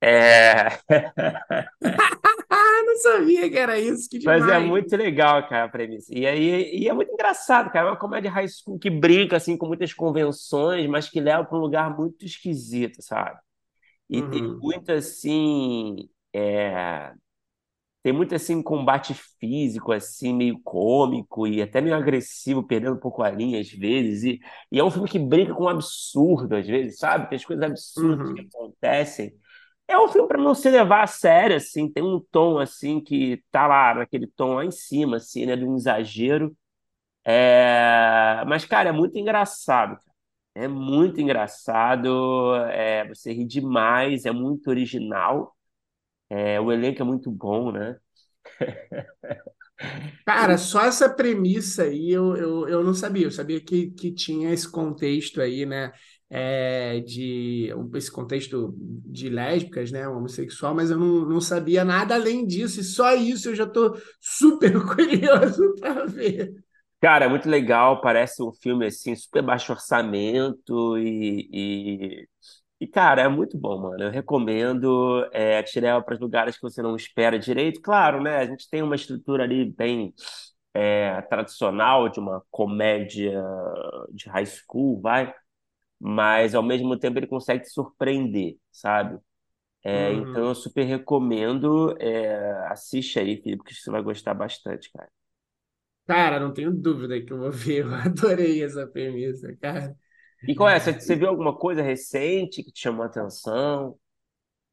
É, 0.03 0.81
não 2.87 2.97
sabia 2.99 3.49
que 3.51 3.57
era 3.59 3.79
isso. 3.79 4.09
Que 4.09 4.19
Mas 4.25 4.47
é 4.47 4.59
muito 4.59 4.97
legal, 4.97 5.49
cara, 5.49 5.65
a 5.65 5.69
premissa. 5.69 6.15
E 6.17 6.25
aí, 6.27 6.79
e 6.79 6.89
é 6.89 6.93
muito 6.93 7.13
engraçado, 7.13 7.71
cara. 7.73 7.89
É 7.89 7.91
uma 7.91 7.97
comédia 7.99 8.31
high 8.31 8.47
school 8.49 8.79
que 8.79 8.89
brinca 8.89 9.37
assim 9.37 9.57
com 9.57 9.67
muitas 9.67 9.93
convenções, 9.93 10.89
mas 10.89 11.09
que 11.09 11.21
leva 11.21 11.45
para 11.45 11.59
um 11.59 11.61
lugar 11.61 11.97
muito 11.97 12.25
esquisito, 12.25 13.03
sabe? 13.03 13.41
E 14.11 14.23
tem 14.23 14.43
Uhum. 14.43 14.63
muito 14.63 14.93
assim, 14.93 16.09
é, 16.35 17.13
tem 18.03 18.13
muito 18.13 18.35
assim 18.35 18.63
combate 18.63 19.15
físico 19.41 19.93
assim, 19.93 20.35
meio 20.35 20.61
cômico 20.63 21.47
e 21.47 21.63
até 21.63 21.81
meio 21.81 21.97
agressivo, 21.97 22.63
perdendo 22.67 22.97
um 22.97 23.01
pouco 23.01 23.23
a 23.23 23.31
linha 23.31 23.61
às 23.61 23.71
vezes. 23.71 24.25
E, 24.25 24.41
e 24.73 24.79
é 24.81 24.85
um 24.85 24.91
filme 24.91 25.09
que 25.09 25.19
brinca 25.19 25.55
com 25.55 25.65
o 25.65 25.69
absurdo 25.69 26.57
às 26.57 26.67
vezes, 26.67 26.99
sabe? 26.99 27.29
Tem 27.31 27.37
as 27.37 27.45
coisas 27.45 27.65
absurdas 27.65 28.33
que 28.33 28.41
Uhum. 28.41 28.51
acontecem. 28.53 29.35
É 29.93 29.99
um 29.99 30.09
filme 30.09 30.27
para 30.27 30.39
não 30.43 30.55
se 30.55 30.71
levar 30.71 31.03
a 31.03 31.07
sério, 31.07 31.57
assim, 31.57 31.87
tem 31.93 32.03
um 32.03 32.19
tom 32.31 32.59
assim 32.59 32.99
que 33.01 33.43
tá 33.51 33.67
lá 33.67 33.95
naquele 33.95 34.27
tom 34.27 34.55
lá 34.55 34.65
em 34.65 34.71
cima, 34.71 35.19
assim, 35.19 35.45
né, 35.47 35.55
de 35.57 35.65
um 35.67 35.77
exagero. 35.77 36.57
É... 37.25 38.45
Mas, 38.47 38.65
cara, 38.65 38.91
é 38.91 38.93
muito 38.93 39.19
engraçado. 39.19 39.99
É 40.55 40.69
muito 40.69 41.21
engraçado, 41.21 42.55
é... 42.71 43.07
você 43.09 43.33
ri 43.33 43.47
demais, 43.47 44.27
é 44.27 44.33
muito 44.33 44.69
original, 44.71 45.57
é... 46.31 46.61
o 46.61 46.73
elenco 46.73 47.03
é 47.03 47.05
muito 47.05 47.31
bom, 47.31 47.73
né? 47.73 47.97
Cara, 50.25 50.57
só 50.59 50.83
essa 50.83 51.09
premissa 51.13 51.85
aí 51.85 52.11
eu, 52.11 52.37
eu, 52.37 52.69
eu 52.69 52.85
não 52.85 52.95
sabia. 52.95 53.27
Eu 53.27 53.31
sabia 53.31 53.61
que, 53.61 53.91
que 53.91 54.13
tinha 54.13 54.53
esse 54.53 54.71
contexto 54.71 55.41
aí, 55.41 55.67
né? 55.67 55.93
É, 56.35 57.01
de 57.01 57.69
esse 57.95 58.11
contexto 58.11 58.75
de 58.79 59.29
lésbicas, 59.29 59.93
né? 59.93 60.09
Homossexual, 60.09 60.75
mas 60.75 60.91
eu 60.91 60.99
não, 60.99 61.27
não 61.29 61.41
sabia 61.43 61.85
nada 61.85 62.15
além 62.15 62.47
disso. 62.47 62.81
E 62.81 62.85
só 62.85 63.15
isso 63.15 63.51
eu 63.51 63.55
já 63.55 63.65
estou 63.65 63.95
super 64.19 64.73
curioso 64.97 65.75
para 65.79 66.07
ver. 66.07 66.55
Cara, 67.03 67.27
é 67.27 67.29
muito 67.29 67.51
legal. 67.51 68.01
Parece 68.01 68.43
um 68.43 68.51
filme 68.51 68.87
assim, 68.87 69.15
super 69.15 69.43
baixo 69.43 69.73
orçamento 69.73 70.97
e, 70.97 71.49
e 71.53 72.29
e, 72.83 72.87
cara, 72.89 73.23
é 73.23 73.29
muito 73.29 73.57
bom, 73.57 73.81
mano. 73.81 74.03
Eu 74.03 74.11
recomendo 74.11 75.25
é, 75.33 75.63
leva 75.77 76.03
para 76.03 76.19
lugares 76.19 76.57
que 76.57 76.63
você 76.63 76.83
não 76.83 76.97
espera 76.97 77.39
direito. 77.39 77.81
Claro, 77.81 78.21
né? 78.21 78.39
A 78.39 78.45
gente 78.45 78.69
tem 78.69 78.83
uma 78.83 78.97
estrutura 78.97 79.45
ali 79.45 79.71
bem 79.71 80.13
é, 80.75 81.23
tradicional 81.23 82.09
de 82.09 82.19
uma 82.19 82.43
comédia 82.51 83.41
de 84.13 84.29
high 84.29 84.47
school, 84.47 85.01
vai. 85.01 85.33
Mas, 86.03 86.55
ao 86.55 86.63
mesmo 86.65 86.99
tempo, 86.99 87.19
ele 87.19 87.29
consegue 87.29 87.65
te 87.65 87.71
surpreender, 87.71 88.59
sabe? 88.73 89.21
É, 89.85 90.15
então, 90.15 90.43
Uhum. 90.43 90.49
eu 90.49 90.55
super 90.57 90.85
recomendo. 90.85 91.97
é, 92.01 92.69
assiste 92.69 93.19
aí, 93.21 93.43
Felipe, 93.43 93.65
que 93.65 93.75
você 93.75 93.91
vai 93.91 94.03
gostar 94.03 94.35
bastante, 94.35 94.91
cara. 94.93 95.11
Cara, 96.07 96.41
não 96.41 96.53
tenho 96.53 96.73
dúvida 96.73 97.21
que 97.25 97.33
eu 97.33 97.39
vou 97.39 97.51
ver. 97.53 97.85
Eu 97.87 97.95
adorei 97.95 98.63
essa 98.65 98.87
premissa, 98.87 99.55
cara. 99.57 99.97
E 100.47 100.55
qual 100.55 100.69
é? 100.69 100.79
Você, 100.81 100.93
você 101.01 101.17
viu 101.17 101.29
alguma 101.29 101.57
coisa 101.57 101.83
recente 101.83 102.63
que 102.63 102.73
te 102.73 102.81
chamou 102.83 103.03
a 103.05 103.07
atenção? 103.07 103.99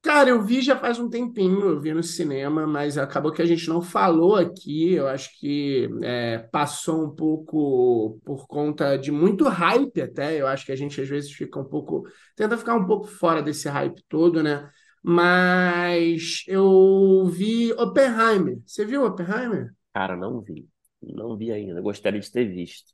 Cara, 0.02 0.30
eu 0.30 0.42
vi 0.42 0.62
já 0.62 0.78
faz 0.78 0.98
um 0.98 1.10
tempinho, 1.10 1.60
eu 1.62 1.82
vi 1.82 1.94
no 1.94 2.02
cinema, 2.02 2.66
mas 2.66 2.98
acabou 2.98 3.34
que 3.34 3.42
a 3.42 3.46
gente 3.46 3.68
não 3.68 3.82
falou 3.82 4.36
aqui. 4.36 4.94
Eu 4.94 5.08
acho 5.08 5.38
que 5.38 5.90
é, 6.02 6.38
passou 6.52 7.04
um 7.06 7.14
pouco 7.14 8.18
por 8.24 8.48
conta 8.48 8.98
de 8.98 9.12
muito 9.12 9.44
hype 9.50 10.02
até. 10.02 10.40
Eu 10.40 10.48
acho 10.48 10.66
que 10.66 10.72
a 10.72 10.76
gente 10.76 11.02
às 11.02 11.10
vezes 11.10 11.32
fica 11.34 11.60
um 11.60 11.66
pouco, 11.66 12.04
tenta 12.36 12.58
ficar 12.58 12.76
um 12.76 12.86
pouco 12.86 13.08
fora 13.08 13.42
desse 13.42 13.68
hype 13.68 14.02
todo, 14.08 14.42
né? 14.42 14.70
Mas 15.04 16.44
eu 16.48 17.26
vi 17.26 17.74
Oppenheimer. 17.74 18.60
Você 18.66 18.86
viu 18.86 19.04
Oppenheimer? 19.04 19.74
Cara, 19.94 20.16
não 20.16 20.40
vi. 20.42 20.68
Não 21.02 21.36
vi 21.38 21.52
ainda. 21.52 21.82
Gostaria 21.82 22.20
de 22.20 22.32
ter 22.32 22.46
visto. 22.46 22.94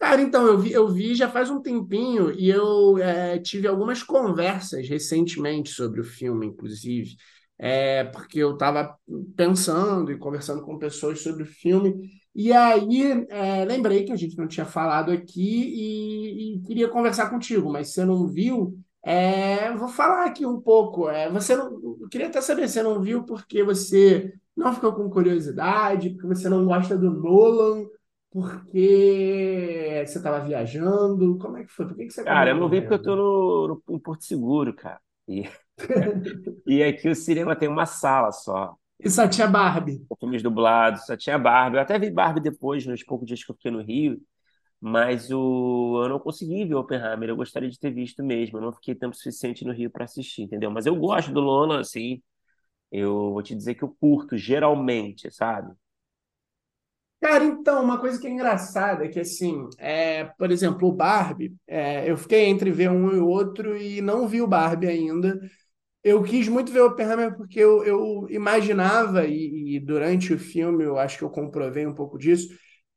Cara, 0.00 0.22
então, 0.22 0.46
eu 0.46 0.58
vi, 0.58 0.72
eu 0.72 0.88
vi 0.88 1.14
já 1.14 1.28
faz 1.30 1.50
um 1.50 1.60
tempinho 1.62 2.32
e 2.32 2.48
eu 2.50 2.96
é, 2.98 3.38
tive 3.38 3.68
algumas 3.68 4.02
conversas 4.02 4.88
recentemente 4.88 5.70
sobre 5.70 6.00
o 6.00 6.04
filme, 6.04 6.46
inclusive, 6.46 7.16
é, 7.58 8.04
porque 8.04 8.38
eu 8.38 8.54
estava 8.54 8.96
pensando 9.36 10.10
e 10.10 10.18
conversando 10.18 10.62
com 10.62 10.78
pessoas 10.78 11.20
sobre 11.22 11.42
o 11.42 11.46
filme, 11.46 11.94
e 12.34 12.50
aí 12.52 13.26
é, 13.28 13.64
lembrei 13.66 14.04
que 14.04 14.12
a 14.12 14.16
gente 14.16 14.38
não 14.38 14.48
tinha 14.48 14.64
falado 14.64 15.12
aqui 15.12 15.42
e, 15.42 16.56
e 16.56 16.60
queria 16.62 16.88
conversar 16.88 17.28
contigo, 17.28 17.70
mas 17.70 17.90
você 17.92 18.02
não 18.04 18.26
viu, 18.26 18.78
é, 19.04 19.70
vou 19.76 19.88
falar 19.88 20.24
aqui 20.26 20.46
um 20.46 20.60
pouco. 20.60 21.08
É, 21.10 21.28
você 21.30 21.54
não, 21.56 21.66
eu 22.00 22.08
queria 22.10 22.28
até 22.28 22.40
saber, 22.40 22.68
você 22.68 22.82
não 22.82 23.02
viu 23.02 23.24
porque 23.24 23.62
você 23.62 24.32
não 24.56 24.74
ficou 24.74 24.94
com 24.94 25.10
curiosidade, 25.10 26.10
porque 26.10 26.26
você 26.26 26.48
não 26.48 26.64
gosta 26.64 26.96
do 26.96 27.10
Nolan 27.10 27.84
porque 28.30 30.04
você 30.06 30.18
estava 30.18 30.44
viajando? 30.44 31.38
Como 31.38 31.56
é 31.58 31.64
que 31.64 31.72
foi? 31.72 31.86
Por 31.86 31.96
que 31.96 32.06
que 32.06 32.12
você 32.12 32.24
Cara, 32.24 32.50
eu 32.50 32.54
não 32.56 32.68
vi 32.68 32.80
porque 32.80 32.94
eu 32.94 33.02
tô 33.02 33.16
no, 33.16 33.68
no- 33.68 33.96
em 33.96 33.98
Porto 33.98 34.24
Seguro, 34.24 34.74
cara. 34.74 35.00
E, 35.28 35.44
e 36.66 36.82
aqui 36.82 37.08
o 37.08 37.14
cinema 37.14 37.56
tem 37.56 37.68
uma 37.68 37.86
sala 37.86 38.32
só. 38.32 38.76
E 38.98 39.08
só 39.10 39.26
tinha 39.28 39.46
Barbie. 39.48 40.04
Com 40.08 40.16
filmes 40.16 40.42
dublados, 40.42 41.06
só 41.06 41.16
tinha 41.16 41.38
Barbie. 41.38 41.76
Eu 41.76 41.82
até 41.82 41.98
vi 41.98 42.10
Barbie 42.10 42.40
depois, 42.40 42.84
nos 42.86 43.02
poucos 43.04 43.26
dias 43.26 43.42
que 43.44 43.50
eu 43.50 43.54
fiquei 43.54 43.70
no 43.70 43.80
Rio, 43.82 44.20
mas 44.80 45.30
o... 45.30 46.02
eu 46.04 46.08
não 46.10 46.20
consegui 46.20 46.64
ver 46.66 46.74
Oppenheimer. 46.76 47.28
Eu 47.30 47.36
gostaria 47.36 47.70
de 47.70 47.78
ter 47.78 47.92
visto 47.92 48.24
mesmo. 48.24 48.58
Eu 48.58 48.62
não 48.62 48.72
fiquei 48.72 48.94
tempo 48.94 49.16
suficiente 49.16 49.64
no 49.64 49.72
Rio 49.72 49.90
para 49.90 50.04
assistir, 50.06 50.42
entendeu? 50.44 50.70
Mas 50.70 50.86
eu 50.86 50.96
gosto 50.96 51.32
do 51.32 51.42
Nolan, 51.42 51.80
assim. 51.80 52.22
Eu 52.92 53.32
vou 53.32 53.42
te 53.42 53.54
dizer 53.54 53.74
que 53.76 53.84
eu 53.84 53.90
curto, 54.00 54.36
geralmente, 54.38 55.30
sabe? 55.32 55.74
Cara, 57.20 57.44
então, 57.44 57.84
uma 57.84 57.98
coisa 58.00 58.18
que 58.18 58.26
é 58.26 58.30
engraçada 58.30 59.04
é 59.04 59.08
que, 59.08 59.20
assim, 59.20 59.68
é, 59.78 60.24
por 60.38 60.50
exemplo, 60.50 60.88
o 60.88 60.92
Barbie, 60.92 61.54
é, 61.66 62.10
eu 62.10 62.16
fiquei 62.16 62.46
entre 62.46 62.70
ver 62.70 62.90
um 62.90 63.14
e 63.14 63.18
outro 63.18 63.76
e 63.76 64.00
não 64.00 64.26
vi 64.26 64.40
o 64.40 64.46
Barbie 64.46 64.88
ainda. 64.88 65.38
Eu 66.02 66.22
quis 66.22 66.48
muito 66.48 66.72
ver 66.72 66.80
o 66.80 66.86
Oppenheimer 66.86 67.36
porque 67.36 67.60
eu, 67.60 67.84
eu 67.84 68.26
imaginava, 68.30 69.26
e, 69.26 69.76
e 69.76 69.80
durante 69.80 70.32
o 70.32 70.38
filme 70.38 70.82
eu 70.82 70.98
acho 70.98 71.18
que 71.18 71.24
eu 71.24 71.30
comprovei 71.30 71.86
um 71.86 71.94
pouco 71.94 72.18
disso, 72.18 72.48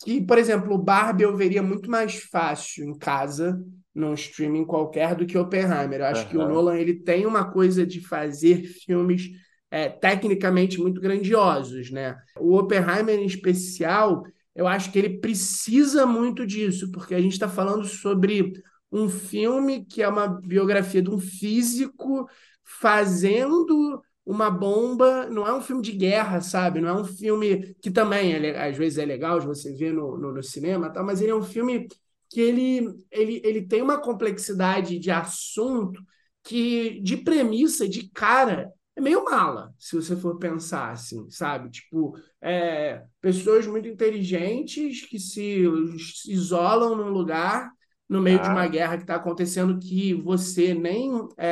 que, 0.04 0.22
por 0.22 0.38
exemplo, 0.38 0.74
o 0.74 0.78
Barbie 0.78 1.24
eu 1.24 1.36
veria 1.36 1.62
muito 1.62 1.90
mais 1.92 2.16
fácil 2.16 2.86
em 2.86 2.98
casa, 2.98 3.62
num 3.94 4.14
streaming 4.14 4.66
qualquer, 4.66 5.16
do 5.16 5.26
que 5.26 5.38
o 5.38 5.42
Oppenheimer. 5.42 6.00
Eu 6.00 6.06
acho 6.06 6.30
que 6.30 6.38
o. 6.38 6.48
Nolan 6.48 6.78
ele 6.78 6.96
tem 6.96 7.26
uma 7.26 7.52
coisa 7.52 7.86
de 7.86 8.00
fazer 8.00 8.64
filmes 8.86 9.30
é, 9.74 9.90
tecnicamente 9.90 10.80
muito 10.80 11.02
grandiosos, 11.02 11.90
né? 11.90 12.16
O 12.40 12.56
Oppenheimer, 12.56 13.18
em 13.18 13.26
especial, 13.26 14.24
eu 14.54 14.68
acho 14.68 14.92
que 14.92 15.00
ele 15.00 15.18
precisa 15.18 16.06
muito 16.06 16.46
disso, 16.46 16.92
porque 16.92 17.16
a 17.16 17.20
gente 17.20 17.32
está 17.32 17.50
falando 17.50 17.84
sobre 17.84 18.54
um 18.92 19.10
filme 19.10 19.84
que 19.84 20.04
é 20.04 20.08
uma 20.08 20.28
biografia 20.28 21.02
de 21.02 21.10
um 21.10 21.20
físico 21.20 22.30
fazendo 22.64 24.00
uma 24.24 24.52
bomba. 24.52 25.28
Não 25.32 25.48
é 25.48 25.52
um 25.52 25.62
filme 25.62 25.82
de 25.82 25.94
guerra, 25.94 26.40
sabe? 26.40 26.80
Não 26.80 26.90
é 26.90 26.94
um 26.94 27.06
filme 27.06 27.76
que 27.82 27.90
também 27.90 28.32
é, 28.32 28.70
às 28.70 28.78
vezes 28.78 29.00
é 29.00 29.06
legal 29.06 29.40
de 29.40 29.48
você 29.48 29.74
ver 29.74 29.92
no, 29.92 30.20
no, 30.20 30.34
no 30.34 30.44
cinema, 30.44 30.92
tal, 30.92 31.04
mas 31.04 31.20
ele 31.20 31.32
é 31.32 31.36
um 31.36 31.42
filme 31.42 31.88
que 32.30 32.40
ele, 32.40 32.94
ele, 33.10 33.42
ele 33.44 33.64
tem 33.64 33.82
uma 33.82 33.98
complexidade 34.00 35.00
de 35.00 35.10
assunto 35.10 36.00
que, 36.44 37.02
de 37.02 37.18
premissa, 37.18 37.90
de 37.90 38.08
cara, 38.12 38.72
é 38.96 39.02
meio 39.02 39.24
mala, 39.26 39.74
se 39.80 39.96
você 39.96 40.16
for 40.16 40.38
pensar 40.38 40.92
assim, 40.92 41.30
sabe? 41.30 41.70
Tipo, 41.72 42.16
é, 42.42 43.04
pessoas 43.22 43.66
muito 43.66 43.88
inteligentes 43.88 45.06
que 45.08 45.20
se, 45.20 45.64
isolam 46.28 46.96
num 46.96 47.10
lugar 47.10 47.72
no 48.08 48.22
meio 48.22 48.40
de 48.40 48.50
uma 48.50 48.68
Tá, 48.68 48.68
guerra 48.68 48.98
que 48.98 49.04
está 49.04 49.16
acontecendo 49.16 49.80
que 49.80 50.14
você 50.14 50.74
nem 50.74 51.12
é, 51.38 51.48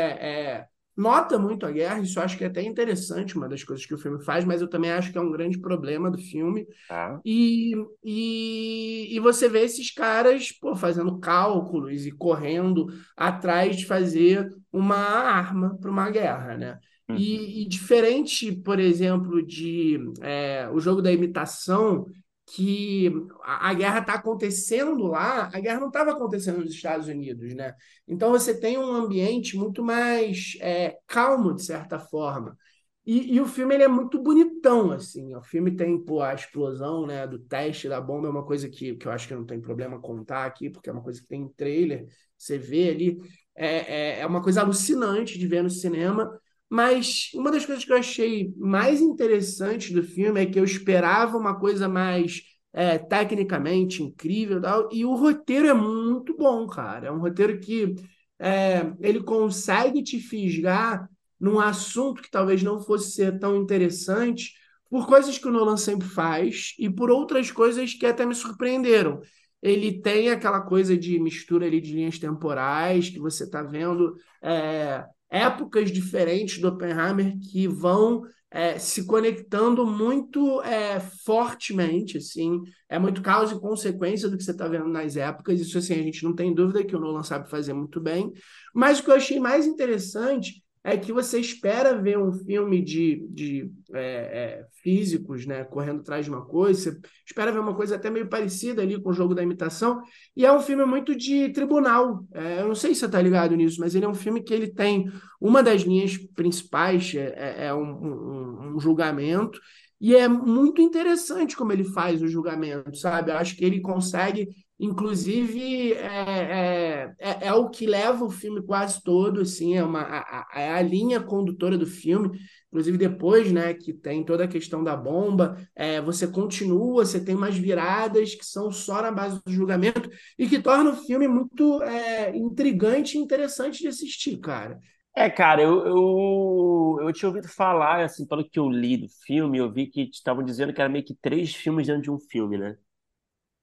é, 0.60 0.66
nota 0.96 1.40
muito 1.40 1.66
a 1.66 1.72
guerra. 1.72 2.00
Isso 2.00 2.20
acho 2.20 2.38
que 2.38 2.44
é 2.44 2.48
até 2.48 2.62
interessante, 2.62 3.36
uma 3.36 3.50
das 3.50 3.64
coisas 3.64 3.86
que 3.86 3.94
o 3.94 3.98
filme 3.98 4.24
faz, 4.24 4.46
mas 4.46 4.62
eu 4.62 4.70
também 4.70 4.92
acho 4.92 5.12
que 5.12 5.18
é 5.18 5.22
um 5.22 5.32
grande 5.32 5.60
problema 5.60 6.12
do 6.12 6.18
filme. 6.20 6.68
tá. 6.88 7.24
E, 7.24 7.74
e, 8.04 9.16
e 9.16 9.20
você 9.20 9.48
vê 9.48 9.62
esses 9.64 9.92
caras 9.94 10.52
pô, 10.52 10.76
fazendo 10.76 11.20
cálculos 11.20 12.06
e 12.06 12.12
correndo 12.12 12.88
atrás 13.16 13.76
de 13.78 13.86
fazer 13.86 14.50
uma 14.72 14.96
arma 14.98 15.78
para 15.80 15.92
uma 15.92 16.10
guerra, 16.10 16.58
né? 16.58 16.80
E, 17.18 17.64
e 17.64 17.68
diferente, 17.68 18.52
por 18.52 18.80
exemplo, 18.80 19.46
de 19.46 20.00
é, 20.22 20.70
o 20.72 20.80
jogo 20.80 21.02
da 21.02 21.12
imitação, 21.12 22.06
que 22.54 23.12
a, 23.44 23.70
a 23.70 23.74
guerra 23.74 24.00
está 24.00 24.14
acontecendo 24.16 25.06
lá, 25.08 25.50
a 25.54 25.60
guerra 25.60 25.80
não 25.80 25.88
estava 25.88 26.12
acontecendo 26.12 26.60
nos 26.60 26.74
Estados 26.74 27.08
Unidos, 27.08 27.54
né? 27.54 27.74
Então 28.08 28.32
você 28.32 28.60
tem 28.60 28.78
um 28.78 28.94
ambiente 28.94 29.56
muito 29.58 29.84
mais 29.84 30.58
é, 30.60 30.98
calmo, 31.08 31.54
de 31.56 31.64
certa 31.64 31.98
forma. 32.00 32.58
E, 33.06 33.36
e 33.36 33.42
o 33.42 33.48
filme 33.48 33.74
ele 33.74 33.84
é 33.84 33.88
muito 33.88 34.22
bonitão, 34.22 34.92
assim. 34.92 35.36
O 35.36 35.42
filme 35.42 35.76
tem, 35.76 35.98
pô, 36.04 36.22
a 36.22 36.34
explosão, 36.36 37.08
né, 37.08 37.26
do 37.26 37.40
teste 37.40 37.90
da 37.90 38.00
bomba, 38.00 38.28
é 38.28 38.32
uma 38.32 38.46
coisa 38.46 38.70
que, 38.70 38.96
que 38.96 39.08
eu 39.08 39.12
acho 39.12 39.28
que 39.28 39.34
não 39.34 39.46
tem 39.46 39.60
problema 39.60 40.00
contar 40.00 40.46
aqui, 40.46 40.70
porque 40.70 40.90
é 40.90 40.94
uma 40.94 41.02
coisa 41.02 41.20
que 41.22 41.28
tem 41.28 41.42
em 41.42 41.50
trailer, 41.50 42.08
você 42.38 42.58
vê 42.58 42.90
ali. 42.90 43.18
É, 43.56 44.18
é, 44.18 44.20
é 44.22 44.26
uma 44.26 44.42
coisa 44.42 44.62
alucinante 44.62 45.38
de 45.40 45.48
ver 45.48 45.64
no 45.64 45.70
cinema. 45.70 46.40
Mas 46.72 47.30
uma 47.34 47.52
das 47.52 47.66
coisas 47.66 47.84
que 47.84 47.92
eu 47.92 47.98
achei 47.98 48.54
mais 48.56 49.02
interessante 49.02 49.94
do 49.94 50.02
filme 50.02 50.42
é 50.42 50.46
que 50.46 50.58
eu 50.58 50.64
esperava 50.64 51.38
uma 51.38 51.60
coisa 51.60 51.90
mais 51.90 52.44
é, 52.72 52.98
tecnicamente 52.98 54.02
incrível 54.02 54.60
e 54.60 54.62
tal, 54.62 54.90
e 54.90 55.04
o 55.04 55.14
roteiro 55.14 55.68
é 55.68 55.74
muito 55.74 56.34
bom, 56.38 56.66
cara. 56.68 57.08
É 57.08 57.12
um 57.12 57.20
roteiro 57.20 57.60
que 57.60 57.94
é, 58.40 58.90
ele 59.02 59.22
consegue 59.22 60.02
te 60.02 60.18
fisgar 60.18 61.10
num 61.38 61.60
assunto 61.60 62.22
que 62.22 62.32
talvez 62.32 62.64
não 62.64 62.80
fosse 62.80 63.12
ser 63.12 63.38
tão 63.38 63.58
interessante, 63.58 64.54
por 64.90 65.06
coisas 65.06 65.38
que 65.38 65.48
o 65.50 65.52
Nolan 65.52 65.76
sempre 65.76 66.08
faz 66.08 66.74
e 66.80 66.90
por 66.90 67.12
outras 67.12 67.52
coisas 67.52 67.94
que 67.94 68.06
até 68.06 68.26
me 68.26 68.34
surpreenderam. 68.36 69.20
Ele 69.62 70.02
tem 70.02 70.30
aquela 70.30 70.62
coisa 70.62 70.98
de 70.98 71.20
mistura 71.20 71.66
ali 71.66 71.82
de 71.82 71.94
linhas 71.94 72.18
temporais, 72.18 73.10
que 73.10 73.20
você 73.20 73.44
está 73.44 73.62
vendo 73.62 74.16
é, 74.42 75.06
épocas 75.32 75.90
diferentes 75.90 76.60
do 76.60 76.68
Oppenheimer 76.68 77.40
que 77.40 77.66
vão 77.68 78.24
é, 78.52 78.78
se 78.78 79.06
conectando 79.06 79.88
muito 79.88 80.62
é, 80.62 81.00
fortemente, 81.00 82.18
assim, 82.18 82.62
é 82.90 83.00
muito 83.00 83.22
causa 83.22 83.56
e 83.56 83.60
consequência 83.60 84.28
do 84.28 84.38
que 84.38 84.44
você 84.44 84.52
está 84.52 84.68
vendo 84.68 84.90
nas 84.90 85.16
épocas, 85.16 85.62
isso 85.62 85.78
assim, 85.78 85.94
a 85.94 86.04
gente 86.04 86.22
não 86.26 86.36
tem 86.36 86.54
dúvida 86.54 86.84
que 86.84 86.94
o 86.94 87.00
Nolan 87.00 87.24
sabe 87.24 87.50
fazer 87.50 87.72
muito 87.72 88.02
bem, 88.02 88.30
mas 88.76 89.00
o 89.00 89.04
que 89.04 89.10
eu 89.10 89.16
achei 89.16 89.40
mais 89.40 89.66
interessante 89.66 90.62
é 90.84 90.98
que 90.98 91.14
você 91.14 91.40
espera 91.40 91.96
ver 91.96 92.18
um 92.18 92.34
filme 92.34 92.82
de, 92.82 93.28
de 93.30 93.72
é, 93.94 94.02
é, 94.02 94.66
físicos, 94.82 95.46
né, 95.46 95.64
correndo 95.64 96.00
atrás 96.02 96.26
de 96.26 96.32
uma 96.32 96.44
coisa, 96.44 96.92
você 96.92 97.00
espera 97.26 97.52
ver 97.52 97.60
uma 97.60 97.76
coisa 97.76 97.96
até 97.96 98.10
meio 98.10 98.28
parecida 98.28 98.82
ali 98.82 99.00
com 99.00 99.10
o 99.10 99.14
jogo 99.14 99.36
da 99.36 99.44
imitação, 99.44 100.02
e 100.36 100.46
é 100.46 100.52
um 100.52 100.60
filme 100.60 100.84
muito 100.86 101.16
de 101.16 101.50
tribunal. 101.50 102.26
É, 102.34 102.62
eu 102.62 102.68
não 102.68 102.76
sei 102.76 102.94
se 102.94 103.02
você 103.02 103.06
está 103.06 103.22
ligado 103.22 103.56
nisso, 103.56 103.80
mas 103.80 103.94
ele 103.94 104.06
é 104.06 104.10
um 104.10 104.16
filme 104.16 104.42
que 104.42 104.54
ele 104.54 104.68
tem 104.68 105.12
uma 105.40 105.62
das 105.62 105.82
linhas 105.82 106.18
principais 106.18 107.14
é, 107.16 107.34
é, 107.36 107.66
é 107.68 107.74
um, 107.74 107.84
um, 107.84 108.76
um 108.76 108.80
julgamento 108.80 109.60
e 110.00 110.16
é 110.16 110.28
muito 110.28 110.82
interessante 110.82 111.56
como 111.56 111.72
ele 111.72 111.84
faz 111.84 112.24
o 112.24 112.28
julgamento, 112.28 112.98
sabe? 112.98 113.30
Eu 113.30 113.38
acho 113.38 113.56
que 113.56 113.64
ele 113.64 113.80
consegue 113.80 114.50
Inclusive, 114.84 115.94
é, 115.94 117.14
é, 117.14 117.16
é, 117.20 117.48
é, 117.50 117.54
o 117.54 117.70
que 117.70 117.86
leva 117.86 118.26
o 118.26 118.32
filme 118.32 118.64
quase 118.64 119.00
todo, 119.04 119.42
assim, 119.42 119.78
é, 119.78 119.84
uma, 119.84 120.02
a, 120.02 120.48
é 120.56 120.72
a 120.72 120.82
linha 120.82 121.20
condutora 121.20 121.78
do 121.78 121.86
filme. 121.86 122.32
Inclusive, 122.68 122.98
depois, 122.98 123.52
né, 123.52 123.76
que 123.76 123.94
tem 123.94 124.24
toda 124.26 124.46
a 124.46 124.48
questão 124.48 124.84
da 124.84 124.98
bomba, 124.98 125.56
é, 125.76 126.02
você 126.02 126.26
continua, 126.28 127.06
você 127.06 127.24
tem 127.24 127.36
umas 127.36 127.56
viradas 127.56 128.34
que 128.34 128.44
são 128.44 128.72
só 128.72 129.04
na 129.04 129.12
base 129.12 129.40
do 129.46 129.52
julgamento 129.52 130.10
e 130.36 130.50
que 130.50 130.60
torna 130.60 130.90
o 130.90 130.96
filme 130.96 131.28
muito 131.28 131.84
é, 131.84 132.36
intrigante 132.36 133.20
e 133.20 133.22
interessante 133.22 133.82
de 133.82 133.88
assistir, 133.88 134.40
cara. 134.40 134.80
É, 135.16 135.30
cara, 135.30 135.62
eu, 135.62 135.86
eu, 135.86 136.98
eu 137.02 137.14
tinha 137.14 137.30
ouvido 137.30 137.48
falar, 137.48 138.04
assim, 138.04 138.26
pelo 138.26 138.44
que 138.50 138.58
eu 138.58 138.68
li 138.68 138.98
do 138.98 139.08
filme, 139.28 139.60
eu 139.60 139.72
vi 139.72 139.86
que 139.86 140.10
estavam 140.12 140.44
dizendo 140.44 140.74
que 140.74 140.82
era 140.82 140.90
meio 140.90 141.06
que 141.06 141.14
três 141.14 141.54
filmes 141.54 141.86
dentro 141.86 142.02
de 142.02 142.10
um 142.10 142.18
filme, 142.18 142.58
né? 142.58 142.76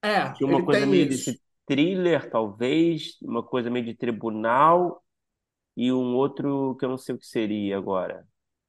É, 0.02 0.32
Tinha 0.34 0.48
uma 0.48 0.64
coisa 0.64 0.86
meio 0.86 1.08
isso. 1.08 1.08
desse 1.08 1.40
thriller, 1.66 2.30
talvez, 2.30 3.16
uma 3.22 3.42
coisa 3.42 3.70
meio 3.70 3.84
de 3.84 3.94
tribunal 3.94 5.02
e 5.76 5.92
um 5.92 6.16
outro 6.16 6.76
que 6.78 6.84
eu 6.84 6.90
não 6.90 6.98
sei 6.98 7.14
o 7.14 7.18
que 7.18 7.26
seria 7.26 7.78
agora. 7.78 8.26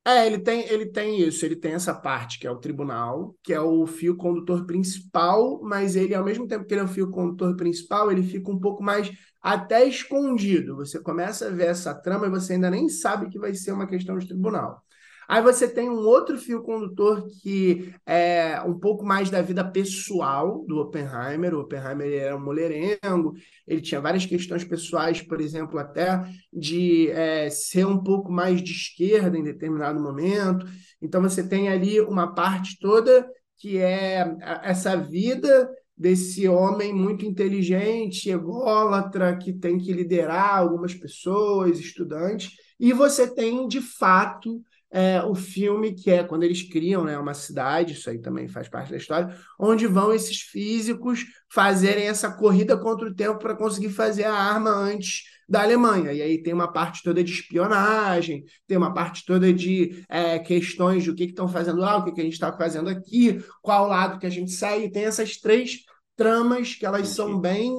É, 0.08 0.26
ele 0.26 0.40
tem, 0.40 0.62
ele 0.70 0.86
tem 0.88 1.22
isso, 1.22 1.46
ele 1.46 1.56
tem 1.56 1.74
essa 1.74 1.94
parte 1.94 2.40
que 2.40 2.48
é 2.48 2.52
o 2.52 2.58
tribunal, 2.58 3.36
que 3.44 3.54
é 3.54 3.60
o 3.62 3.86
fio 3.86 4.16
condutor 4.18 4.66
principal, 4.66 5.62
mas 5.62 5.96
ele, 5.96 6.16
ao 6.16 6.24
mesmo 6.24 6.48
tempo 6.48 6.66
que 6.66 6.74
ele 6.74 6.82
é 6.82 6.84
o 6.84 6.88
fio 6.88 7.12
condutor 7.12 7.56
principal, 7.56 8.12
ele 8.12 8.24
fica 8.24 8.50
um 8.52 8.60
pouco 8.60 8.82
mais 8.82 9.12
até 9.42 9.86
escondido. 9.86 10.76
Você 10.78 11.00
começa 11.02 11.48
a 11.48 11.52
ver 11.52 11.68
essa 11.68 11.94
trama 11.94 12.26
e 12.28 12.30
você 12.30 12.54
ainda 12.54 12.72
nem 12.72 12.90
sabe 12.90 13.30
que 13.30 13.38
vai 13.38 13.54
ser 13.54 13.72
uma 13.72 13.86
questão 13.88 14.18
de 14.18 14.28
tribunal. 14.28 14.84
Aí 15.30 15.44
você 15.44 15.68
tem 15.68 15.88
um 15.88 16.00
outro 16.00 16.40
fio 16.40 16.64
condutor 16.64 17.28
que 17.44 17.94
é 18.04 18.60
um 18.66 18.80
pouco 18.80 19.06
mais 19.06 19.30
da 19.30 19.44
vida 19.44 19.64
pessoal 19.64 20.66
do 20.66 20.80
Oppenheimer. 20.80 21.54
O 21.54 21.60
Oppenheimer 21.60 22.12
era 22.20 22.36
um 22.36 22.44
mulherengo, 22.44 23.36
ele 23.68 23.80
tinha 23.80 24.02
várias 24.02 24.26
questões 24.26 24.64
pessoais, 24.64 25.22
por 25.22 25.40
exemplo, 25.40 25.78
até 25.78 26.20
de 26.52 27.12
é, 27.12 27.48
ser 27.52 27.86
um 27.86 28.02
pouco 28.02 28.32
mais 28.32 28.60
de 28.60 28.72
esquerda 28.72 29.38
em 29.38 29.44
determinado 29.44 30.02
momento. 30.02 30.66
Então 31.00 31.22
você 31.22 31.48
tem 31.48 31.70
ali 31.70 32.02
uma 32.02 32.34
parte 32.34 32.80
toda 32.80 33.30
que 33.60 33.78
é 33.78 34.36
essa 34.64 34.96
vida 34.96 35.70
desse 35.96 36.48
homem 36.48 36.92
muito 36.92 37.24
inteligente, 37.24 38.32
ególatra, 38.32 39.38
que 39.38 39.54
tem 39.54 39.78
que 39.78 39.94
liderar 39.94 40.58
algumas 40.58 40.96
pessoas, 40.96 41.78
estudantes, 41.78 42.54
e 42.80 42.94
você 42.94 43.28
tem, 43.28 43.68
de 43.68 43.82
fato, 43.82 44.64
é, 44.92 45.22
o 45.24 45.36
filme, 45.36 45.94
que 45.94 46.10
é 46.10 46.24
quando 46.24 46.44
eles 46.44 46.64
criam 46.64 47.04
né, 47.04 47.18
uma 47.18 47.34
cidade, 47.34 47.94
isso 47.94 48.10
aí 48.10 48.20
também 48.20 48.48
faz 48.48 48.68
parte 48.68 48.92
da 48.92 48.98
história, 48.98 49.36
onde 49.60 49.86
vão 49.86 50.14
esses 50.14 50.42
físicos 50.42 51.26
fazerem 51.52 52.08
essa 52.08 52.32
corrida 52.32 52.78
contra 52.78 53.08
o 53.08 53.14
tempo 53.14 53.40
para 53.40 53.56
conseguir 53.56 53.90
fazer 53.90 54.24
a 54.24 54.34
arma 54.34 54.72
antes 54.72 55.24
da 55.48 55.62
Alemanha. 55.62 56.12
E 56.12 56.22
aí 56.22 56.42
tem 56.42 56.54
uma 56.54 56.72
parte 56.72 57.04
toda 57.04 57.24
de 57.24 57.32
espionagem, 57.32 58.44
tem 58.68 58.78
uma 58.78 58.94
parte 58.94 59.26
toda 59.26 59.52
de 59.52 60.04
é, 60.10 60.40
questões 60.40 61.04
de 61.04 61.12
o 61.12 61.16
que 61.16 61.26
estão 61.26 61.48
fazendo 61.48 61.80
lá, 61.80 61.98
o 61.98 62.04
que, 62.04 62.12
que 62.12 62.22
a 62.22 62.24
gente 62.24 62.34
está 62.34 62.52
fazendo 62.56 62.90
aqui, 62.90 63.44
qual 63.62 63.88
lado 63.88 64.20
que 64.20 64.28
a 64.28 64.32
gente 64.32 64.52
sai, 64.52 64.86
e 64.86 64.92
tem 64.92 65.06
essas 65.06 65.38
três 65.38 65.80
tramas 66.16 66.76
que 66.76 66.86
elas 66.86 67.10
são 67.10 67.40
bem 67.40 67.74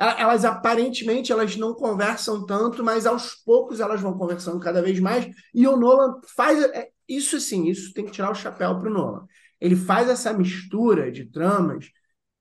elas 0.00 0.44
aparentemente 0.46 1.30
elas 1.30 1.56
não 1.56 1.74
conversam 1.74 2.46
tanto, 2.46 2.82
mas 2.82 3.06
aos 3.06 3.34
poucos 3.34 3.80
elas 3.80 4.00
vão 4.00 4.16
conversando 4.16 4.58
cada 4.58 4.80
vez 4.80 4.98
mais. 4.98 5.28
E 5.54 5.66
o 5.68 5.76
Nolan 5.76 6.20
faz 6.34 6.62
é, 6.62 6.88
isso 7.06 7.38
sim, 7.38 7.68
isso 7.68 7.92
tem 7.92 8.06
que 8.06 8.10
tirar 8.10 8.30
o 8.30 8.34
chapéu 8.34 8.78
para 8.78 8.88
o 8.88 8.92
Nolan. 8.92 9.26
Ele 9.60 9.76
faz 9.76 10.08
essa 10.08 10.32
mistura 10.32 11.12
de 11.12 11.26
tramas 11.26 11.90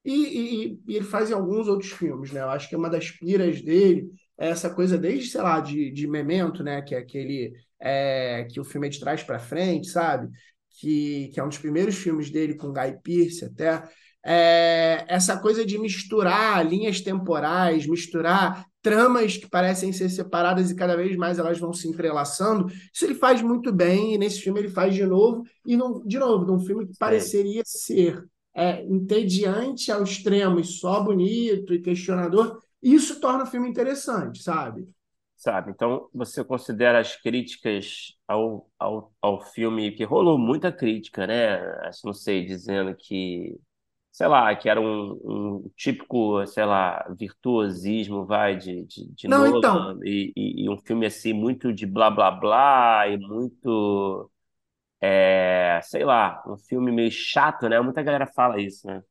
e, 0.06 0.13
e, 0.13 0.80
e, 0.88 0.95
ele 0.95 1.06
faz 1.06 1.30
em 1.30 1.34
alguns 1.34 1.67
outros 1.67 1.91
filmes, 1.91 2.32
né? 2.32 2.41
Eu 2.41 2.50
acho 2.50 2.69
que 2.69 2.76
é 2.76 2.78
uma 2.78 2.89
das 2.89 3.12
piras 3.12 3.62
dele 3.62 4.10
é 4.38 4.48
essa 4.50 4.69
coisa 4.69 4.98
desde, 4.98 5.30
sei 5.30 5.41
lá, 5.41 5.60
de, 5.60 5.91
de 5.91 6.08
Memento, 6.08 6.63
né? 6.63 6.82
Que 6.82 6.95
é 6.95 7.00
aquele 7.00 7.54
é, 7.80 8.48
que 8.50 8.60
o 8.60 8.63
filme 8.63 8.88
é 8.88 8.89
de 8.89 9.00
trás 9.00 9.22
para 9.22 9.38
frente, 9.38 9.89
sabe? 9.89 10.30
Que, 10.80 11.30
que 11.34 11.39
é 11.41 11.43
um 11.43 11.50
dos 11.50 11.58
primeiros 11.58 11.95
filmes 11.95 12.30
dele 12.30 12.56
com 12.56 12.72
Guy 12.72 13.00
Pearce 13.04 13.43
até 13.43 13.84
é, 14.23 15.05
essa 15.08 15.38
coisa 15.38 15.65
de 15.65 15.77
misturar 15.77 16.65
linhas 16.65 17.01
temporais, 17.01 17.88
misturar 17.88 18.65
tramas 18.82 19.38
que 19.38 19.49
parecem 19.49 19.91
ser 19.91 20.10
separadas 20.10 20.71
e 20.71 20.75
cada 20.75 20.95
vez 20.95 21.15
mais 21.15 21.39
elas 21.39 21.60
vão 21.60 21.73
se 21.73 21.88
entrelaçando. 21.88 22.67
Isso 22.93 23.05
ele 23.05 23.15
faz 23.15 23.41
muito 23.41 23.71
bem, 23.71 24.13
e 24.13 24.17
nesse 24.17 24.41
filme 24.41 24.60
ele 24.60 24.69
faz 24.69 24.93
de 24.93 25.05
novo, 25.05 25.43
e 25.65 25.75
não, 25.75 26.05
de 26.05 26.17
novo, 26.17 26.45
num 26.45 26.60
filme 26.60 26.88
que 26.88 26.97
pareceria 26.97 27.62
ser 27.65 28.23
é, 28.53 28.84
entediante 28.84 29.91
ao 29.91 30.03
extremo 30.03 30.60
e 30.60 30.63
só 30.63 31.01
bonito 31.01 31.73
e 31.73 31.82
questionador, 31.82 32.60
isso 32.82 33.19
torna 33.19 33.43
o 33.43 33.47
filme 33.47 33.69
interessante, 33.69 34.41
sabe? 34.41 34.88
Sabe, 35.36 35.71
então 35.71 36.10
você 36.13 36.43
considera 36.43 36.99
as 36.99 37.15
críticas 37.15 38.17
ao, 38.27 38.69
ao, 38.77 39.13
ao 39.21 39.39
filme, 39.39 39.91
que 39.91 40.03
rolou 40.03 40.38
muita 40.38 40.69
crítica, 40.69 41.25
né? 41.25 41.62
Não 42.03 42.12
sei, 42.12 42.45
dizendo 42.45 42.93
que 42.93 43.58
sei 44.19 44.27
lá, 44.27 44.53
que 44.55 44.67
era 44.69 44.82
um, 44.82 45.13
um 45.23 45.71
típico, 45.77 46.45
sei 46.45 46.65
lá, 46.65 47.08
virtuosismo, 47.17 48.25
vai, 48.25 48.58
de, 48.58 48.84
de, 48.86 49.08
de 49.13 49.27
Não, 49.27 49.45
Nolan, 49.45 49.47
então, 49.47 49.97
e, 50.03 50.34
e, 50.36 50.65
e 50.65 50.69
um 50.69 50.77
filme 50.77 51.05
assim, 51.05 51.32
muito 51.34 51.71
de 51.73 51.86
blá 51.86 52.12
blá 52.12 52.29
blá, 52.29 53.08
e 53.08 53.17
muito, 53.17 54.29
é, 55.01 55.79
sei 55.84 56.05
lá, 56.05 56.43
um 56.47 56.58
filme 56.58 56.91
meio 56.91 57.12
chato, 57.12 57.69
né? 57.69 57.79
Muita 57.82 58.03
galera 58.03 58.27
fala 58.27 58.62
isso, 58.62 58.88
né? 58.88 59.03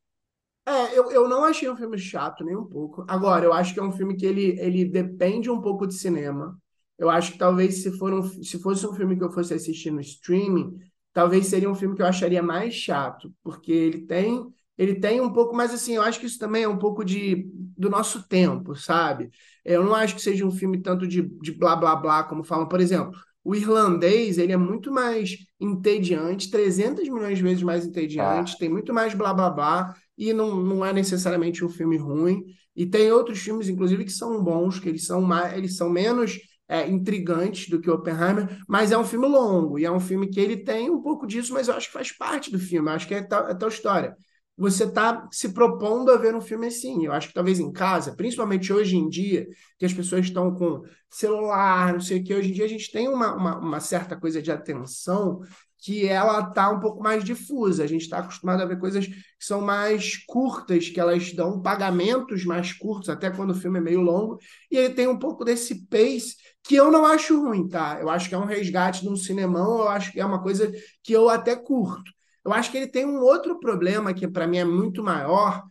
é, 0.66 0.98
eu, 0.98 1.10
eu 1.10 1.28
não 1.28 1.44
achei 1.44 1.68
um 1.70 1.76
filme 1.76 1.98
chato 1.98 2.44
nem 2.44 2.56
um 2.56 2.64
pouco. 2.66 3.04
Agora, 3.08 3.44
eu 3.44 3.52
acho 3.52 3.72
que 3.72 3.80
é 3.80 3.82
um 3.82 3.92
filme 3.92 4.16
que 4.16 4.26
ele, 4.26 4.58
ele 4.60 4.84
depende 4.84 5.50
um 5.50 5.60
pouco 5.60 5.86
de 5.86 5.94
cinema. 5.94 6.58
Eu 6.98 7.08
acho 7.10 7.32
que 7.32 7.38
talvez 7.38 7.82
se 7.82 7.96
for 7.96 8.12
um, 8.12 8.22
se 8.22 8.58
fosse 8.60 8.86
um 8.86 8.92
filme 8.92 9.16
que 9.16 9.24
eu 9.24 9.30
fosse 9.32 9.54
assistir 9.54 9.90
no 9.90 10.00
streaming, 10.00 10.78
talvez 11.12 11.46
seria 11.46 11.70
um 11.70 11.74
filme 11.74 11.94
que 11.96 12.02
eu 12.02 12.06
acharia 12.06 12.42
mais 12.42 12.74
chato, 12.74 13.32
porque 13.42 13.72
ele 13.72 14.02
tem 14.06 14.44
ele 14.78 14.94
tem 15.00 15.20
um 15.20 15.32
pouco, 15.32 15.54
mas 15.56 15.74
assim, 15.74 15.96
eu 15.96 16.02
acho 16.02 16.20
que 16.20 16.26
isso 16.26 16.38
também 16.38 16.62
é 16.62 16.68
um 16.68 16.78
pouco 16.78 17.04
de 17.04 17.50
do 17.76 17.88
nosso 17.90 18.26
tempo, 18.28 18.74
sabe? 18.74 19.30
Eu 19.64 19.84
não 19.84 19.94
acho 19.94 20.14
que 20.16 20.22
seja 20.22 20.44
um 20.46 20.50
filme 20.50 20.80
tanto 20.82 21.06
de, 21.06 21.22
de 21.22 21.52
blá 21.52 21.76
blá 21.76 21.94
blá, 21.96 22.24
como 22.24 22.42
falam, 22.44 22.66
por 22.68 22.80
exemplo, 22.80 23.12
o 23.44 23.54
irlandês, 23.54 24.36
ele 24.38 24.52
é 24.52 24.56
muito 24.56 24.90
mais 24.92 25.36
entediante, 25.60 26.50
300 26.50 27.08
milhões 27.08 27.38
de 27.38 27.44
vezes 27.44 27.62
mais 27.62 27.86
Ah, 28.16 28.44
entediante, 28.44 28.58
tem 28.58 28.68
muito 28.68 28.92
mais 28.92 29.14
blá 29.14 29.32
blá 29.32 29.50
blá, 29.50 29.94
e 30.16 30.32
não, 30.32 30.56
não 30.56 30.84
é 30.84 30.92
necessariamente 30.92 31.64
um 31.64 31.68
filme 31.68 31.96
ruim. 31.96 32.44
E 32.74 32.86
tem 32.86 33.10
outros 33.12 33.38
filmes, 33.40 33.68
inclusive, 33.68 34.04
que 34.04 34.12
são 34.12 34.42
bons, 34.42 34.78
que 34.78 34.88
eles 34.88 35.04
são 35.06 35.20
mais, 35.20 35.56
eles 35.56 35.76
são 35.76 35.88
menos 35.90 36.38
é, 36.68 36.86
intrigantes 36.88 37.68
do 37.68 37.80
que 37.80 37.90
Oppenheimer, 37.90 38.58
mas 38.68 38.92
é 38.92 38.98
um 38.98 39.04
filme 39.04 39.26
longo, 39.26 39.78
e 39.78 39.84
é 39.84 39.90
um 39.90 40.00
filme 40.00 40.28
que 40.28 40.38
ele 40.40 40.56
tem 40.58 40.90
um 40.90 41.00
pouco 41.00 41.26
disso, 41.26 41.52
mas 41.54 41.68
eu 41.68 41.74
acho 41.74 41.86
que 41.88 41.92
faz 41.92 42.12
parte 42.12 42.50
do 42.50 42.58
filme, 42.58 42.90
acho 42.90 43.06
que 43.08 43.14
é 43.14 43.22
tal, 43.22 43.48
é 43.48 43.54
tal 43.54 43.68
história 43.68 44.16
você 44.58 44.84
está 44.84 45.28
se 45.30 45.50
propondo 45.50 46.10
a 46.10 46.16
ver 46.16 46.34
um 46.34 46.40
filme 46.40 46.66
assim. 46.66 47.06
Eu 47.06 47.12
acho 47.12 47.28
que 47.28 47.34
talvez 47.34 47.60
em 47.60 47.70
casa, 47.70 48.14
principalmente 48.16 48.72
hoje 48.72 48.96
em 48.96 49.08
dia, 49.08 49.46
que 49.78 49.86
as 49.86 49.92
pessoas 49.92 50.26
estão 50.26 50.52
com 50.52 50.82
celular, 51.08 51.92
não 51.92 52.00
sei 52.00 52.18
o 52.18 52.24
que, 52.24 52.34
hoje 52.34 52.50
em 52.50 52.52
dia 52.52 52.64
a 52.64 52.68
gente 52.68 52.90
tem 52.90 53.08
uma, 53.08 53.34
uma, 53.34 53.58
uma 53.58 53.80
certa 53.80 54.16
coisa 54.16 54.42
de 54.42 54.50
atenção 54.50 55.40
que 55.78 56.08
ela 56.08 56.40
está 56.40 56.70
um 56.70 56.80
pouco 56.80 57.00
mais 57.00 57.22
difusa. 57.22 57.84
A 57.84 57.86
gente 57.86 58.02
está 58.02 58.18
acostumado 58.18 58.60
a 58.60 58.66
ver 58.66 58.80
coisas 58.80 59.06
que 59.06 59.14
são 59.38 59.60
mais 59.60 60.16
curtas, 60.26 60.88
que 60.88 60.98
elas 60.98 61.32
dão 61.32 61.62
pagamentos 61.62 62.44
mais 62.44 62.72
curtos, 62.72 63.08
até 63.08 63.30
quando 63.30 63.50
o 63.50 63.54
filme 63.54 63.78
é 63.78 63.82
meio 63.82 64.00
longo, 64.00 64.38
e 64.70 64.76
ele 64.76 64.94
tem 64.94 65.06
um 65.06 65.18
pouco 65.18 65.44
desse 65.44 65.86
pace 65.86 66.34
que 66.64 66.74
eu 66.74 66.90
não 66.90 67.06
acho 67.06 67.40
ruim, 67.40 67.68
tá? 67.68 67.98
Eu 68.00 68.10
acho 68.10 68.28
que 68.28 68.34
é 68.34 68.38
um 68.38 68.44
resgate 68.44 69.02
de 69.02 69.08
um 69.08 69.16
cinemão, 69.16 69.78
eu 69.78 69.88
acho 69.88 70.12
que 70.12 70.20
é 70.20 70.26
uma 70.26 70.42
coisa 70.42 70.70
que 71.02 71.12
eu 71.12 71.28
até 71.28 71.54
curto. 71.54 72.17
Eu 72.44 72.52
acho 72.52 72.70
que 72.70 72.76
ele 72.76 72.86
tem 72.86 73.04
um 73.04 73.20
outro 73.20 73.58
problema 73.58 74.14
que 74.14 74.26
para 74.26 74.46
mim 74.46 74.58
é 74.58 74.64
muito 74.64 75.02
maior, 75.02 75.62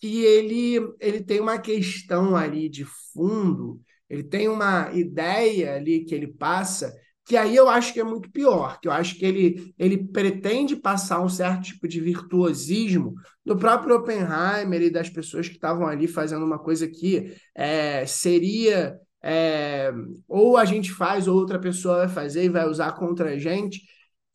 que 0.00 0.24
ele, 0.24 0.78
ele 1.00 1.22
tem 1.22 1.40
uma 1.40 1.58
questão 1.58 2.36
ali 2.36 2.68
de 2.68 2.84
fundo, 3.12 3.80
ele 4.08 4.22
tem 4.22 4.48
uma 4.48 4.90
ideia 4.92 5.76
ali 5.76 6.04
que 6.04 6.14
ele 6.14 6.28
passa, 6.28 6.92
que 7.24 7.36
aí 7.36 7.56
eu 7.56 7.68
acho 7.68 7.92
que 7.92 8.00
é 8.00 8.04
muito 8.04 8.30
pior, 8.30 8.78
que 8.80 8.86
eu 8.86 8.92
acho 8.92 9.16
que 9.16 9.24
ele, 9.24 9.74
ele 9.78 10.06
pretende 10.06 10.76
passar 10.76 11.20
um 11.20 11.28
certo 11.28 11.64
tipo 11.64 11.88
de 11.88 12.00
virtuosismo 12.00 13.14
do 13.44 13.56
próprio 13.56 13.96
Oppenheimer 13.96 14.82
e 14.82 14.90
das 14.90 15.10
pessoas 15.10 15.48
que 15.48 15.54
estavam 15.54 15.86
ali 15.86 16.06
fazendo 16.06 16.44
uma 16.44 16.58
coisa 16.58 16.86
que 16.86 17.34
é, 17.54 18.06
seria 18.06 18.96
é, 19.22 19.92
ou 20.28 20.56
a 20.56 20.64
gente 20.64 20.92
faz, 20.92 21.26
ou 21.26 21.36
outra 21.36 21.58
pessoa 21.58 22.06
vai 22.06 22.08
fazer 22.08 22.44
e 22.44 22.48
vai 22.48 22.64
usar 22.68 22.92
contra 22.92 23.30
a 23.30 23.38
gente, 23.38 23.82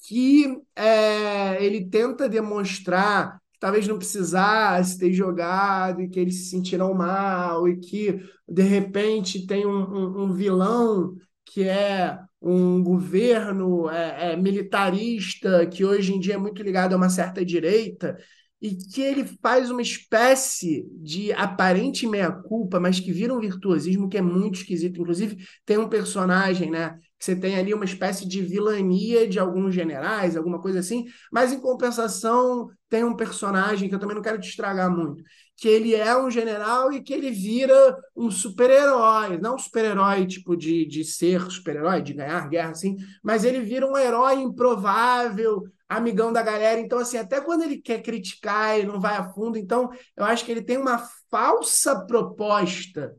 que 0.07 0.57
é, 0.75 1.63
ele 1.63 1.85
tenta 1.85 2.27
demonstrar 2.27 3.39
que 3.53 3.59
talvez 3.59 3.87
não 3.87 3.97
precisasse 3.97 4.97
ter 4.97 5.13
jogado 5.13 6.01
e 6.01 6.09
que 6.09 6.19
eles 6.19 6.35
se 6.35 6.49
sentiram 6.49 6.93
mal 6.93 7.67
e 7.67 7.77
que 7.77 8.19
de 8.47 8.63
repente 8.63 9.45
tem 9.45 9.65
um, 9.65 9.71
um, 9.71 10.23
um 10.23 10.33
vilão 10.33 11.15
que 11.45 11.63
é 11.63 12.17
um 12.41 12.81
governo 12.83 13.89
é, 13.89 14.33
é, 14.33 14.35
militarista 14.35 15.67
que 15.67 15.85
hoje 15.85 16.13
em 16.13 16.19
dia 16.19 16.33
é 16.35 16.37
muito 16.37 16.63
ligado 16.63 16.93
a 16.93 16.97
uma 16.97 17.09
certa 17.09 17.45
direita 17.45 18.17
e 18.61 18.75
que 18.75 19.01
ele 19.01 19.25
faz 19.41 19.71
uma 19.71 19.81
espécie 19.81 20.87
de 21.01 21.33
aparente 21.33 22.05
meia-culpa, 22.05 22.79
mas 22.79 22.99
que 22.99 23.11
vira 23.11 23.33
um 23.33 23.39
virtuosismo 23.39 24.07
que 24.07 24.17
é 24.19 24.21
muito 24.21 24.59
esquisito. 24.59 25.01
Inclusive, 25.01 25.43
tem 25.65 25.79
um 25.79 25.89
personagem, 25.89 26.69
né? 26.69 26.91
Que 27.17 27.25
você 27.25 27.35
tem 27.35 27.57
ali 27.57 27.73
uma 27.73 27.85
espécie 27.85 28.27
de 28.27 28.41
vilania 28.41 29.27
de 29.27 29.39
alguns 29.39 29.73
generais, 29.73 30.37
alguma 30.37 30.61
coisa 30.61 30.79
assim, 30.79 31.05
mas 31.31 31.51
em 31.51 31.59
compensação 31.59 32.69
tem 32.87 33.03
um 33.03 33.15
personagem 33.15 33.89
que 33.89 33.95
eu 33.95 33.99
também 33.99 34.15
não 34.15 34.21
quero 34.21 34.39
te 34.39 34.49
estragar 34.49 34.95
muito, 34.95 35.23
que 35.57 35.67
ele 35.67 35.95
é 35.95 36.15
um 36.15 36.29
general 36.29 36.91
e 36.91 37.01
que 37.01 37.13
ele 37.13 37.31
vira 37.31 37.97
um 38.15 38.29
super-herói, 38.29 39.37
não 39.39 39.55
um 39.55 39.59
super-herói 39.59 40.27
tipo 40.27 40.55
de, 40.57 40.85
de 40.85 41.03
ser 41.03 41.49
super-herói, 41.49 42.01
de 42.01 42.13
ganhar 42.13 42.49
guerra, 42.49 42.71
assim, 42.71 42.97
mas 43.23 43.43
ele 43.43 43.61
vira 43.61 43.87
um 43.87 43.97
herói 43.97 44.41
improvável, 44.41 45.63
amigão 45.97 46.31
da 46.31 46.41
galera. 46.41 46.79
Então, 46.79 46.99
assim, 46.99 47.17
até 47.17 47.41
quando 47.41 47.63
ele 47.63 47.77
quer 47.81 48.01
criticar, 48.01 48.77
ele 48.77 48.87
não 48.87 48.99
vai 48.99 49.15
a 49.15 49.31
fundo. 49.31 49.57
Então, 49.57 49.89
eu 50.15 50.25
acho 50.25 50.45
que 50.45 50.51
ele 50.51 50.61
tem 50.61 50.77
uma 50.77 51.07
falsa 51.29 52.05
proposta 52.05 53.15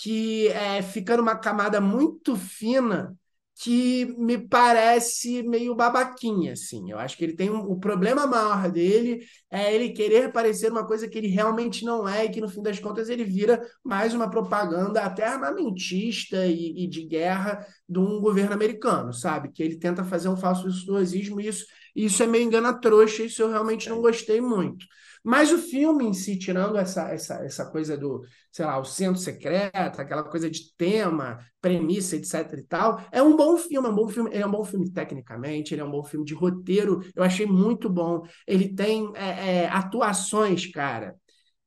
que 0.00 0.48
é, 0.48 0.82
fica 0.82 1.16
numa 1.16 1.36
camada 1.36 1.80
muito 1.80 2.36
fina 2.36 3.16
que 3.58 4.04
me 4.18 4.36
parece 4.36 5.42
meio 5.42 5.74
babaquinha, 5.74 6.52
assim. 6.52 6.90
Eu 6.90 6.98
acho 6.98 7.16
que 7.16 7.24
ele 7.24 7.34
tem 7.34 7.48
um, 7.48 7.60
o 7.60 7.80
problema 7.80 8.26
maior 8.26 8.70
dele 8.70 9.24
é 9.50 9.74
ele 9.74 9.94
querer 9.94 10.30
parecer 10.30 10.70
uma 10.70 10.86
coisa 10.86 11.08
que 11.08 11.16
ele 11.16 11.28
realmente 11.28 11.82
não 11.82 12.06
é 12.06 12.26
e 12.26 12.28
que 12.28 12.40
no 12.40 12.50
fim 12.50 12.62
das 12.62 12.78
contas 12.78 13.08
ele 13.08 13.24
vira 13.24 13.62
mais 13.82 14.12
uma 14.12 14.28
propaganda 14.28 15.00
até 15.00 15.24
armamentista 15.26 16.46
e, 16.46 16.84
e 16.84 16.86
de 16.86 17.06
guerra 17.06 17.66
de 17.88 17.98
um 17.98 18.20
governo 18.20 18.52
americano, 18.52 19.14
sabe? 19.14 19.50
Que 19.50 19.62
ele 19.62 19.78
tenta 19.78 20.04
fazer 20.04 20.28
um 20.28 20.36
falso 20.36 20.64
virtuosismo 20.70 21.40
e 21.40 21.46
isso 21.48 21.64
isso 21.96 22.22
é 22.22 22.26
meio 22.26 22.44
engana 22.44 22.78
trouxa, 22.78 23.24
isso 23.24 23.42
eu 23.42 23.50
realmente 23.50 23.88
não 23.88 24.00
gostei 24.00 24.40
muito. 24.40 24.86
Mas 25.24 25.50
o 25.50 25.58
filme 25.58 26.04
em 26.04 26.12
si, 26.12 26.38
tirando 26.38 26.76
essa, 26.76 27.08
essa, 27.10 27.34
essa 27.44 27.66
coisa 27.66 27.96
do, 27.96 28.22
sei 28.52 28.64
lá, 28.64 28.78
o 28.78 28.84
centro 28.84 29.20
secreto, 29.20 30.00
aquela 30.00 30.22
coisa 30.22 30.48
de 30.48 30.72
tema, 30.76 31.38
premissa, 31.60 32.14
etc 32.14 32.52
e 32.56 32.62
tal, 32.62 33.02
é 33.10 33.20
um 33.20 33.36
bom 33.36 33.56
filme, 33.56 33.88
é 33.88 33.90
um 33.90 33.94
bom 33.94 34.06
filme, 34.08 34.30
ele 34.32 34.44
é 34.44 34.46
um 34.46 34.50
bom 34.52 34.64
filme 34.64 34.88
tecnicamente, 34.92 35.74
ele 35.74 35.80
é 35.80 35.84
um 35.84 35.90
bom 35.90 36.04
filme 36.04 36.24
de 36.24 36.32
roteiro, 36.32 37.00
eu 37.14 37.24
achei 37.24 37.44
muito 37.44 37.90
bom. 37.90 38.22
Ele 38.46 38.72
tem 38.72 39.10
é, 39.16 39.64
é, 39.64 39.68
atuações, 39.68 40.66
cara, 40.70 41.16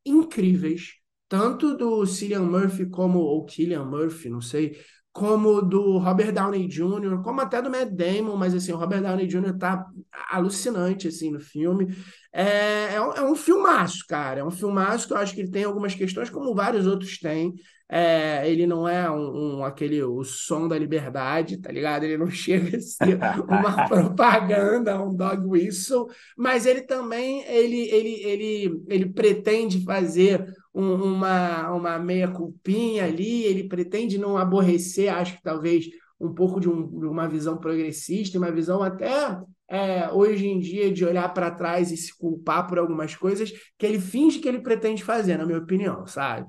incríveis, 0.05 0.93
tanto 1.27 1.75
do 1.75 2.05
Cillian 2.05 2.43
Murphy 2.43 2.85
como, 2.89 3.19
ou 3.19 3.45
Killian 3.45 3.83
Murphy, 3.83 4.29
não 4.29 4.41
sei, 4.41 4.79
como 5.19 5.61
do 5.61 5.97
Robert 5.97 6.31
Downey 6.31 6.65
Jr., 6.65 7.21
como 7.21 7.41
até 7.41 7.61
do 7.61 7.69
Matt 7.69 7.89
Damon, 7.89 8.37
mas 8.37 8.55
assim, 8.55 8.71
o 8.71 8.77
Robert 8.77 9.01
Downey 9.01 9.27
Jr. 9.27 9.57
tá 9.59 9.85
alucinante 10.31 11.09
assim 11.09 11.29
no 11.29 11.41
filme. 11.41 11.93
É, 12.31 12.93
é, 12.93 13.01
um, 13.01 13.11
é 13.11 13.21
um 13.29 13.35
filmaço, 13.35 14.05
cara. 14.07 14.39
É 14.39 14.43
um 14.45 14.49
filmaço 14.49 15.07
que 15.07 15.13
eu 15.13 15.17
acho 15.17 15.33
que 15.33 15.41
ele 15.41 15.51
tem 15.51 15.65
algumas 15.65 15.93
questões, 15.93 16.29
como 16.29 16.55
vários 16.55 16.87
outros 16.87 17.19
têm. 17.19 17.53
É, 17.91 18.49
ele 18.49 18.65
não 18.65 18.87
é 18.87 19.11
um, 19.11 19.57
um, 19.57 19.63
aquele 19.65 20.01
o 20.01 20.23
som 20.23 20.69
da 20.69 20.77
liberdade, 20.77 21.57
tá 21.57 21.69
ligado? 21.69 22.05
Ele 22.05 22.17
não 22.17 22.29
chega 22.31 22.77
a 22.77 22.79
ser 22.79 23.19
uma 23.45 23.89
propaganda, 23.89 25.01
um 25.01 25.13
dog 25.13 25.45
whistle, 25.45 26.07
mas 26.37 26.65
ele 26.65 26.83
também 26.83 27.43
ele, 27.45 27.89
ele, 27.89 28.23
ele, 28.23 28.83
ele 28.87 29.05
pretende 29.07 29.83
fazer 29.83 30.45
um, 30.79 31.03
uma, 31.15 31.71
uma 31.73 31.99
meia-culpinha 31.99 33.05
ali, 33.05 33.43
ele 33.43 33.67
pretende 33.67 34.17
não 34.17 34.37
aborrecer, 34.37 35.13
acho 35.13 35.37
que 35.37 35.43
talvez 35.43 35.87
um 36.19 36.33
pouco 36.33 36.59
de, 36.59 36.69
um, 36.69 36.99
de 36.99 37.05
uma 37.05 37.27
visão 37.27 37.57
progressista, 37.57 38.37
uma 38.37 38.51
visão 38.51 38.83
até 38.83 39.39
é, 39.69 40.09
hoje 40.11 40.47
em 40.47 40.59
dia 40.59 40.91
de 40.91 41.05
olhar 41.05 41.33
para 41.33 41.51
trás 41.51 41.91
e 41.91 41.97
se 41.97 42.17
culpar 42.17 42.67
por 42.67 42.77
algumas 42.79 43.15
coisas 43.15 43.51
que 43.77 43.85
ele 43.85 43.99
finge 43.99 44.39
que 44.39 44.47
ele 44.47 44.61
pretende 44.61 45.03
fazer, 45.03 45.37
na 45.37 45.45
minha 45.45 45.59
opinião, 45.59 46.05
sabe? 46.07 46.47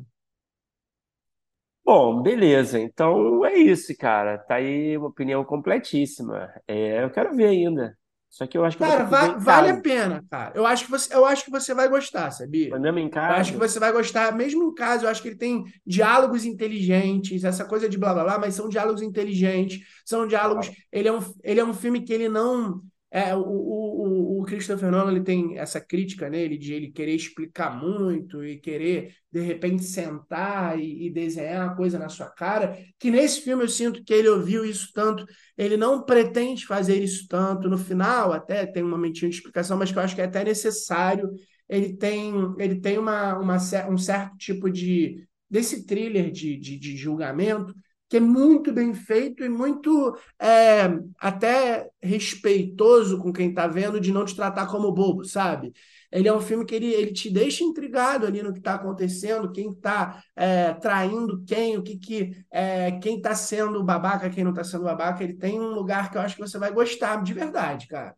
Bom, 1.84 2.22
beleza. 2.22 2.78
Então 2.78 3.44
é 3.44 3.54
isso, 3.58 3.96
cara. 3.98 4.38
Tá 4.38 4.56
aí 4.56 4.96
uma 4.96 5.08
opinião 5.08 5.44
completíssima. 5.44 6.52
É, 6.66 7.02
eu 7.04 7.10
quero 7.10 7.34
ver 7.34 7.46
ainda. 7.48 7.98
Só 8.30 8.46
que 8.46 8.56
eu 8.56 8.64
acho 8.64 8.76
que 8.78 8.84
Cara, 8.84 9.04
va 9.04 9.32
vale 9.38 9.70
a 9.70 9.80
pena, 9.80 10.24
cara. 10.30 10.52
Eu 10.54 10.64
acho 10.64 10.84
que 10.84 10.90
você, 10.90 11.12
eu 11.12 11.26
acho 11.26 11.44
que 11.44 11.50
você 11.50 11.74
vai 11.74 11.88
gostar, 11.88 12.30
sabia? 12.30 12.70
Mas 12.70 12.80
mesmo 12.80 12.98
em 13.00 13.10
casa. 13.10 13.34
Eu 13.34 13.40
acho 13.40 13.52
que 13.52 13.58
você 13.58 13.80
vai 13.80 13.92
gostar, 13.92 14.32
mesmo 14.34 14.62
em 14.70 14.74
casa, 14.74 15.04
eu 15.04 15.10
acho 15.10 15.20
que 15.20 15.28
ele 15.28 15.36
tem 15.36 15.64
diálogos 15.84 16.44
inteligentes, 16.44 17.42
essa 17.42 17.64
coisa 17.64 17.88
de 17.88 17.98
blá 17.98 18.14
blá 18.14 18.22
blá, 18.22 18.38
mas 18.38 18.54
são 18.54 18.68
diálogos 18.68 19.02
inteligentes, 19.02 19.80
são 20.04 20.28
diálogos. 20.28 20.70
Ele 20.92 21.08
é 21.08 21.12
um, 21.12 21.20
ele 21.42 21.60
é 21.60 21.64
um 21.64 21.74
filme 21.74 22.02
que 22.02 22.12
ele 22.12 22.28
não 22.28 22.80
é, 23.10 23.34
o, 23.34 23.40
o, 23.40 24.02
o 24.02 24.19
Christopher 24.44 24.90
Nolan 24.90 25.12
ele 25.12 25.22
tem 25.22 25.58
essa 25.58 25.80
crítica 25.80 26.28
nele 26.28 26.56
de 26.56 26.72
ele 26.72 26.90
querer 26.90 27.14
explicar 27.14 27.76
muito 27.76 28.44
e 28.44 28.58
querer, 28.58 29.14
de 29.30 29.40
repente, 29.40 29.82
sentar 29.82 30.78
e, 30.78 31.06
e, 31.06 31.10
desenhar 31.10 31.70
a 31.70 31.74
coisa 31.74 31.98
na 31.98 32.08
sua 32.08 32.28
cara, 32.30 32.78
que 32.98 33.10
nesse 33.10 33.40
filme 33.40 33.64
eu 33.64 33.68
sinto 33.68 34.04
que 34.04 34.12
ele 34.12 34.28
ouviu 34.28 34.64
isso 34.64 34.90
tanto, 34.94 35.26
ele 35.56 35.76
não 35.76 36.04
pretende 36.04 36.66
fazer 36.66 37.02
isso 37.02 37.26
tanto. 37.28 37.68
No 37.68 37.78
final, 37.78 38.32
até 38.32 38.66
tem 38.66 38.82
uma 38.82 38.98
mentinha 38.98 39.28
de 39.28 39.36
explicação, 39.36 39.76
mas 39.78 39.90
que 39.90 39.98
eu 39.98 40.02
acho 40.02 40.14
que 40.14 40.20
é 40.20 40.24
até 40.24 40.44
necessário. 40.44 41.30
Ele 41.68 41.96
tem, 41.96 42.32
ele 42.58 42.80
tem 42.80 42.98
uma, 42.98 43.38
uma, 43.38 43.56
um 43.88 43.98
certo 43.98 44.36
tipo 44.36 44.70
de. 44.70 45.26
desse 45.48 45.86
thriller 45.86 46.30
de, 46.30 46.56
de, 46.56 46.78
de 46.78 46.96
julgamento 46.96 47.74
que 48.10 48.16
é 48.16 48.20
muito 48.20 48.72
bem 48.72 48.92
feito 48.92 49.44
e 49.44 49.48
muito 49.48 50.18
é, 50.36 50.98
até 51.16 51.88
respeitoso 52.02 53.22
com 53.22 53.32
quem 53.32 53.50
está 53.50 53.68
vendo 53.68 54.00
de 54.00 54.12
não 54.12 54.24
te 54.24 54.34
tratar 54.34 54.66
como 54.66 54.90
bobo, 54.90 55.24
sabe? 55.24 55.72
Ele 56.10 56.26
é 56.26 56.34
um 56.34 56.40
filme 56.40 56.66
que 56.66 56.74
ele, 56.74 56.92
ele 56.92 57.12
te 57.12 57.30
deixa 57.30 57.62
intrigado 57.62 58.26
ali 58.26 58.42
no 58.42 58.52
que 58.52 58.58
está 58.58 58.74
acontecendo, 58.74 59.52
quem 59.52 59.70
está 59.70 60.24
é, 60.34 60.74
traindo 60.74 61.44
quem, 61.46 61.78
o 61.78 61.84
que, 61.84 61.96
que 61.96 62.44
é, 62.50 62.98
quem 62.98 63.18
está 63.18 63.32
sendo 63.32 63.84
babaca, 63.84 64.28
quem 64.28 64.42
não 64.42 64.50
está 64.50 64.64
sendo 64.64 64.82
babaca. 64.82 65.22
Ele 65.22 65.34
tem 65.34 65.60
um 65.60 65.70
lugar 65.72 66.10
que 66.10 66.18
eu 66.18 66.20
acho 66.20 66.34
que 66.34 66.42
você 66.42 66.58
vai 66.58 66.72
gostar 66.72 67.22
de 67.22 67.32
verdade, 67.32 67.86
cara. 67.86 68.16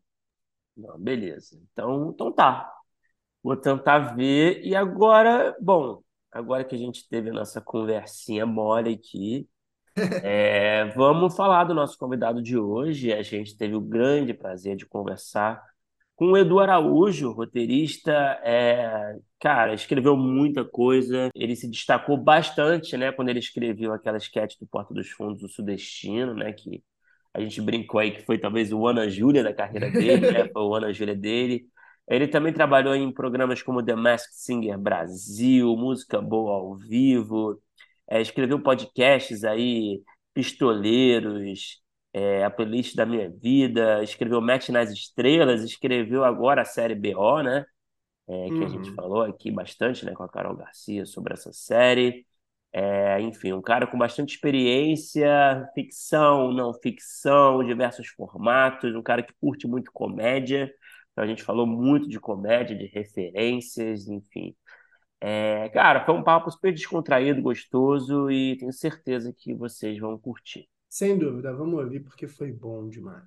Não, 0.75 0.99
beleza. 0.99 1.61
Então, 1.71 2.13
então 2.15 2.33
tá. 2.33 2.73
Vou 3.43 3.57
tentar 3.59 4.15
ver. 4.17 4.63
E 4.65 4.75
agora, 4.75 5.55
bom, 5.61 6.03
agora 6.31 6.65
que 6.65 6.75
a 6.75 6.79
gente 6.79 7.07
teve 7.07 7.29
a 7.29 7.35
nossa 7.35 7.61
conversinha 7.61 8.47
mole 8.47 8.95
aqui, 8.95 9.47
é, 10.25 10.87
vamos 10.97 11.37
falar 11.37 11.65
do 11.65 11.75
nosso 11.75 11.99
convidado 11.99 12.43
de 12.43 12.57
hoje. 12.57 13.13
A 13.13 13.23
gente 13.23 13.57
teve 13.57 13.75
o 13.75 13.81
grande 13.81 14.33
prazer 14.33 14.77
de 14.77 14.87
conversar 14.87 15.63
com 16.17 16.33
o 16.33 16.37
Edu 16.37 16.61
Araújo, 16.61 17.33
roteirista. 17.33 18.13
É, 18.43 19.17
cara, 19.41 19.75
escreveu 19.75 20.17
muita 20.17 20.65
coisa. 20.65 21.31
Ele 21.35 21.55
se 21.55 21.69
destacou 21.69 22.17
bastante, 22.17 22.97
né, 22.97 23.13
quando 23.13 23.29
ele 23.29 23.39
escreveu 23.39 23.93
aquela 23.93 24.19
sketch 24.19 24.59
do 24.59 24.67
Porta 24.67 24.95
dos 24.95 25.11
Fundos 25.11 25.41
do 25.43 25.49
Sudestino, 25.49 26.35
né, 26.35 26.53
que 26.53 26.83
a 27.35 27.41
gente 27.41 27.61
brincou 27.61 28.01
aí 28.01 28.11
que 28.13 28.25
foi 28.25 28.39
talvez 28.39 28.73
o 28.73 28.87
Ana 28.87 29.09
Júlia 29.09 29.43
da 29.43 29.55
carreira 29.55 29.91
dele, 29.91 30.31
né, 30.31 30.49
foi 30.53 30.63
o 30.63 30.75
Ana 30.75 30.93
Júlia 30.93 31.17
dele. 31.17 31.67
Ele 32.09 32.27
também 32.27 32.53
trabalhou 32.53 32.95
em 32.95 33.13
programas 33.13 33.63
como 33.63 33.83
The 33.83 33.95
Masked 33.95 34.35
Singer 34.35 34.79
Brasil, 34.79 35.77
Música 35.77 36.21
Boa 36.21 36.53
ao 36.53 36.77
Vivo, 36.77 37.61
é, 38.13 38.21
escreveu 38.21 38.61
podcasts 38.63 39.43
aí, 39.43 40.03
Pistoleiros, 40.35 41.81
é, 42.13 42.45
a 42.45 42.51
playlist 42.51 42.95
da 42.95 43.07
minha 43.07 43.31
vida, 43.31 44.03
escreveu 44.03 44.39
Match 44.39 44.69
nas 44.69 44.91
Estrelas, 44.91 45.63
escreveu 45.65 46.23
agora 46.23 46.61
a 46.61 46.65
série 46.67 46.95
BO, 46.95 47.43
né? 47.43 47.65
É, 48.29 48.47
que 48.49 48.55
uhum. 48.55 48.65
a 48.65 48.69
gente 48.69 48.91
uhum. 48.91 48.95
falou 48.95 49.23
aqui 49.23 49.51
bastante, 49.51 50.05
né, 50.05 50.13
com 50.13 50.23
a 50.23 50.29
Carol 50.29 50.55
Garcia 50.55 51.07
sobre 51.07 51.33
essa 51.33 51.53
série. 51.55 52.27
É, 52.71 53.19
enfim, 53.23 53.53
um 53.55 53.63
cara 53.63 53.87
com 53.87 53.97
bastante 53.97 54.35
experiência, 54.35 55.67
ficção, 55.75 56.53
não 56.53 56.75
ficção, 56.75 57.65
diversos 57.65 58.09
formatos, 58.09 58.95
um 58.95 59.03
cara 59.03 59.23
que 59.23 59.33
curte 59.41 59.67
muito 59.67 59.91
comédia. 59.91 60.71
Então 61.13 61.25
a 61.25 61.27
gente 61.27 61.43
falou 61.43 61.67
muito 61.67 62.09
de 62.09 62.21
comédia, 62.21 62.77
de 62.77 62.87
referências, 62.87 64.07
enfim. 64.07 64.55
É, 65.25 65.69
cara, 65.69 66.05
foi 66.05 66.17
um 66.17 66.23
papo 66.25 66.51
super 66.51 66.75
descontraído, 66.75 67.41
gostoso 67.41 68.29
e 68.29 68.57
tenho 68.57 68.73
certeza 68.73 69.33
que 69.33 69.55
vocês 69.55 69.97
vão 69.97 70.19
curtir. 70.19 70.69
Sem 70.89 71.17
dúvida, 71.17 71.55
vamos 71.55 71.79
ouvir 71.79 72.01
porque 72.01 72.27
foi 72.27 72.51
bom 72.51 72.89
demais. 72.89 73.23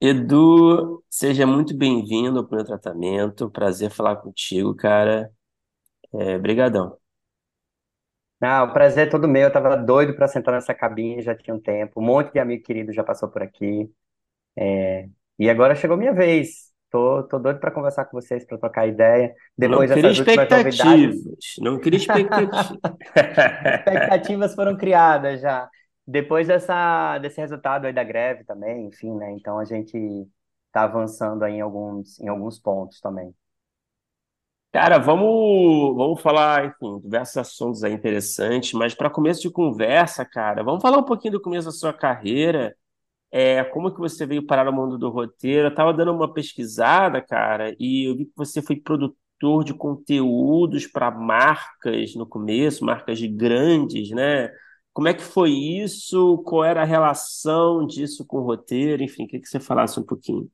Edu, 0.00 1.04
seja 1.10 1.46
muito 1.46 1.76
bem-vindo 1.76 2.38
ao 2.38 2.48
meu 2.50 2.64
tratamento. 2.64 3.50
Prazer 3.50 3.90
falar 3.90 4.16
contigo, 4.16 4.74
cara. 4.74 5.30
É, 6.14 6.38
brigadão. 6.38 6.98
Não, 8.40 8.64
o 8.64 8.72
prazer 8.72 9.06
é 9.08 9.10
todo 9.10 9.28
meu. 9.28 9.42
Eu 9.42 9.52
tava 9.52 9.76
doido 9.76 10.16
para 10.16 10.26
sentar 10.26 10.54
nessa 10.54 10.74
cabine, 10.74 11.22
já 11.22 11.34
tinha 11.34 11.54
um 11.54 11.60
tempo. 11.60 12.00
Um 12.00 12.04
monte 12.04 12.32
de 12.32 12.38
amigo 12.38 12.64
querido 12.64 12.92
já 12.94 13.04
passou 13.04 13.28
por 13.28 13.42
aqui. 13.42 13.92
É, 14.56 15.08
E 15.38 15.48
agora 15.48 15.74
chegou 15.74 15.96
minha 15.96 16.12
vez. 16.12 16.72
Tô, 16.90 17.22
tô 17.22 17.38
doido 17.38 17.58
para 17.58 17.70
conversar 17.70 18.04
com 18.04 18.20
vocês, 18.20 18.44
para 18.44 18.58
trocar 18.58 18.86
ideia. 18.86 19.34
Não 19.56 19.70
Depois 19.70 19.90
cria 19.90 20.08
últimas 20.08 20.18
novidades, 20.18 20.74
expectativas. 20.74 21.54
Não 21.58 21.78
cria 21.78 21.98
expectativas. 21.98 22.70
expectativas 23.78 24.54
foram 24.54 24.76
criadas 24.76 25.40
já. 25.40 25.68
Depois 26.06 26.48
dessa, 26.48 27.18
desse 27.18 27.40
resultado 27.40 27.86
aí 27.86 27.92
da 27.92 28.04
greve 28.04 28.44
também, 28.44 28.86
enfim, 28.86 29.14
né? 29.14 29.32
Então 29.32 29.58
a 29.58 29.64
gente 29.64 29.96
tá 30.70 30.82
avançando 30.82 31.44
aí 31.44 31.54
em 31.54 31.60
alguns, 31.60 32.20
em 32.20 32.28
alguns 32.28 32.58
pontos 32.58 33.00
também. 33.00 33.34
Cara, 34.72 34.98
vamos, 34.98 35.94
vamos 35.96 36.20
falar, 36.22 36.64
enfim, 36.66 36.98
diversos 37.00 37.36
assuntos 37.36 37.84
aí 37.84 37.92
interessantes, 37.92 38.72
mas 38.72 38.94
para 38.94 39.10
começo 39.10 39.42
de 39.42 39.50
conversa, 39.50 40.24
cara, 40.24 40.62
vamos 40.62 40.80
falar 40.80 40.96
um 40.98 41.04
pouquinho 41.04 41.34
do 41.34 41.42
começo 41.42 41.66
da 41.66 41.72
sua 41.72 41.92
carreira. 41.92 42.74
É, 43.32 43.64
como 43.64 43.92
que 43.92 43.98
você 44.00 44.26
veio 44.26 44.46
parar 44.46 44.64
no 44.66 44.72
mundo 44.72 44.98
do 44.98 45.10
roteiro? 45.10 45.68
Eu 45.68 45.70
estava 45.70 45.94
dando 45.94 46.12
uma 46.12 46.32
pesquisada, 46.32 47.22
cara, 47.22 47.74
e 47.80 48.08
eu 48.08 48.16
vi 48.16 48.26
que 48.26 48.32
você 48.36 48.60
foi 48.62 48.76
produtor 48.76 49.64
de 49.64 49.74
conteúdos 49.74 50.86
para 50.86 51.10
marcas 51.10 52.14
no 52.14 52.26
começo, 52.26 52.84
marcas 52.84 53.20
grandes, 53.22 54.10
né? 54.10 54.50
Como 54.92 55.08
é 55.08 55.14
que 55.14 55.22
foi 55.22 55.50
isso? 55.52 56.38
Qual 56.44 56.64
era 56.64 56.82
a 56.82 56.84
relação 56.84 57.86
disso 57.86 58.26
com 58.26 58.38
o 58.38 58.42
roteiro? 58.44 59.02
Enfim, 59.02 59.26
queria 59.26 59.40
que 59.42 59.48
você 59.48 59.58
falasse 59.60 59.98
um 59.98 60.04
pouquinho. 60.04 60.50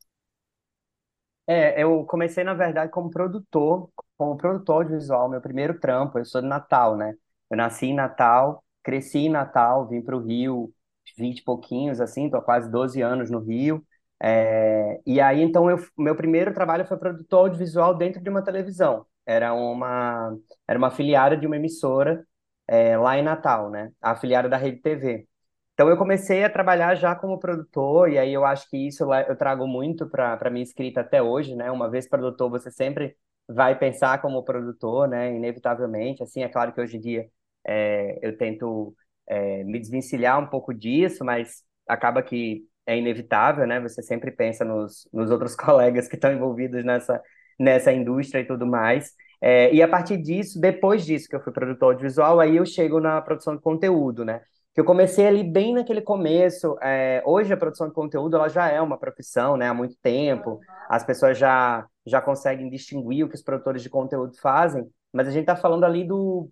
É, 1.46 1.82
eu 1.82 2.04
comecei, 2.04 2.44
na 2.44 2.52
verdade, 2.54 2.90
como 2.92 3.10
produtor, 3.10 3.90
como 4.18 4.36
produtor 4.36 4.76
audiovisual, 4.82 5.28
meu 5.30 5.40
primeiro 5.40 5.78
trampo, 5.80 6.18
eu 6.18 6.24
sou 6.24 6.42
de 6.42 6.46
Natal, 6.48 6.96
né? 6.96 7.14
Eu 7.50 7.56
nasci 7.56 7.86
em 7.86 7.94
Natal, 7.94 8.62
cresci 8.82 9.18
em 9.20 9.30
Natal, 9.30 9.88
vim 9.88 10.02
para 10.02 10.16
o 10.16 10.20
Rio, 10.20 10.72
20 11.16 11.38
e 11.40 11.44
pouquinhos, 11.44 12.00
assim, 12.00 12.30
tô 12.30 12.36
há 12.36 12.42
quase 12.42 12.70
12 12.70 13.00
anos 13.02 13.30
no 13.30 13.40
Rio. 13.40 13.84
É, 14.20 15.00
e 15.06 15.20
aí, 15.20 15.40
então, 15.42 15.70
eu, 15.70 15.78
meu 15.96 16.16
primeiro 16.16 16.52
trabalho 16.52 16.86
foi 16.86 16.96
produtor 16.98 17.40
audiovisual 17.40 17.94
dentro 17.94 18.20
de 18.22 18.28
uma 18.30 18.42
televisão. 18.42 19.06
Era 19.26 19.54
uma, 19.54 20.36
era 20.66 20.78
uma 20.78 20.88
afiliada 20.88 21.36
de 21.36 21.46
uma 21.46 21.56
emissora, 21.56 22.26
é, 22.66 22.96
lá 22.96 23.16
em 23.18 23.22
Natal, 23.22 23.70
né? 23.70 23.92
A 24.00 24.12
afiliada 24.12 24.48
da 24.48 24.56
Rede 24.56 24.78
TV. 24.80 25.26
Então 25.74 25.88
eu 25.88 25.96
comecei 25.96 26.42
a 26.44 26.50
trabalhar 26.50 26.94
já 26.96 27.14
como 27.14 27.38
produtor, 27.38 28.10
e 28.10 28.18
aí 28.18 28.32
eu 28.32 28.44
acho 28.44 28.68
que 28.68 28.76
isso 28.76 29.04
eu 29.14 29.36
trago 29.36 29.66
muito 29.66 30.08
para 30.08 30.36
para 30.36 30.50
minha 30.50 30.62
escrita 30.64 31.00
até 31.02 31.22
hoje, 31.22 31.54
né? 31.54 31.70
Uma 31.70 31.88
vez 31.88 32.08
produtor, 32.08 32.50
você 32.50 32.70
sempre 32.70 33.16
vai 33.46 33.78
pensar 33.78 34.20
como 34.20 34.42
produtor, 34.42 35.08
né? 35.08 35.32
Inevitavelmente. 35.34 36.22
Assim, 36.22 36.42
é 36.42 36.48
claro 36.48 36.72
que 36.72 36.80
hoje 36.80 36.96
em 36.96 37.00
dia 37.00 37.28
é, 37.64 38.18
eu 38.22 38.36
tento 38.36 38.94
é, 39.28 39.64
me 39.64 39.78
desvencilhar 39.78 40.38
um 40.38 40.46
pouco 40.46 40.72
disso, 40.74 41.24
mas 41.24 41.62
acaba 41.86 42.22
que 42.22 42.62
é 42.86 42.96
inevitável, 42.96 43.66
né? 43.66 43.80
Você 43.80 44.02
sempre 44.02 44.30
pensa 44.30 44.64
nos, 44.64 45.08
nos 45.12 45.30
outros 45.30 45.54
colegas 45.56 46.08
que 46.08 46.16
estão 46.16 46.32
envolvidos 46.32 46.84
nessa, 46.84 47.22
nessa 47.58 47.92
indústria 47.92 48.40
e 48.40 48.46
tudo 48.46 48.66
mais. 48.66 49.12
É, 49.40 49.72
e 49.72 49.82
a 49.82 49.88
partir 49.88 50.16
disso, 50.16 50.60
depois 50.60 51.04
disso 51.04 51.28
que 51.28 51.36
eu 51.36 51.40
fui 51.40 51.52
produtor 51.52 51.92
audiovisual, 51.92 52.40
aí 52.40 52.56
eu 52.56 52.66
chego 52.66 53.00
na 53.00 53.20
produção 53.22 53.54
de 53.54 53.62
conteúdo, 53.62 54.24
né? 54.24 54.40
que 54.78 54.80
eu 54.80 54.84
comecei 54.84 55.26
ali 55.26 55.42
bem 55.42 55.74
naquele 55.74 56.00
começo. 56.00 56.78
É, 56.80 57.20
hoje 57.26 57.52
a 57.52 57.56
produção 57.56 57.88
de 57.88 57.92
conteúdo 57.92 58.36
ela 58.36 58.48
já 58.48 58.68
é 58.68 58.80
uma 58.80 58.96
profissão, 58.96 59.56
né? 59.56 59.66
Há 59.66 59.74
muito 59.74 59.96
tempo, 60.00 60.60
as 60.88 61.02
pessoas 61.02 61.36
já 61.36 61.84
já 62.06 62.22
conseguem 62.22 62.70
distinguir 62.70 63.24
o 63.24 63.28
que 63.28 63.34
os 63.34 63.42
produtores 63.42 63.82
de 63.82 63.90
conteúdo 63.90 64.38
fazem, 64.40 64.88
mas 65.12 65.26
a 65.26 65.32
gente 65.32 65.42
está 65.42 65.56
falando 65.56 65.82
ali 65.82 66.04
do 66.04 66.48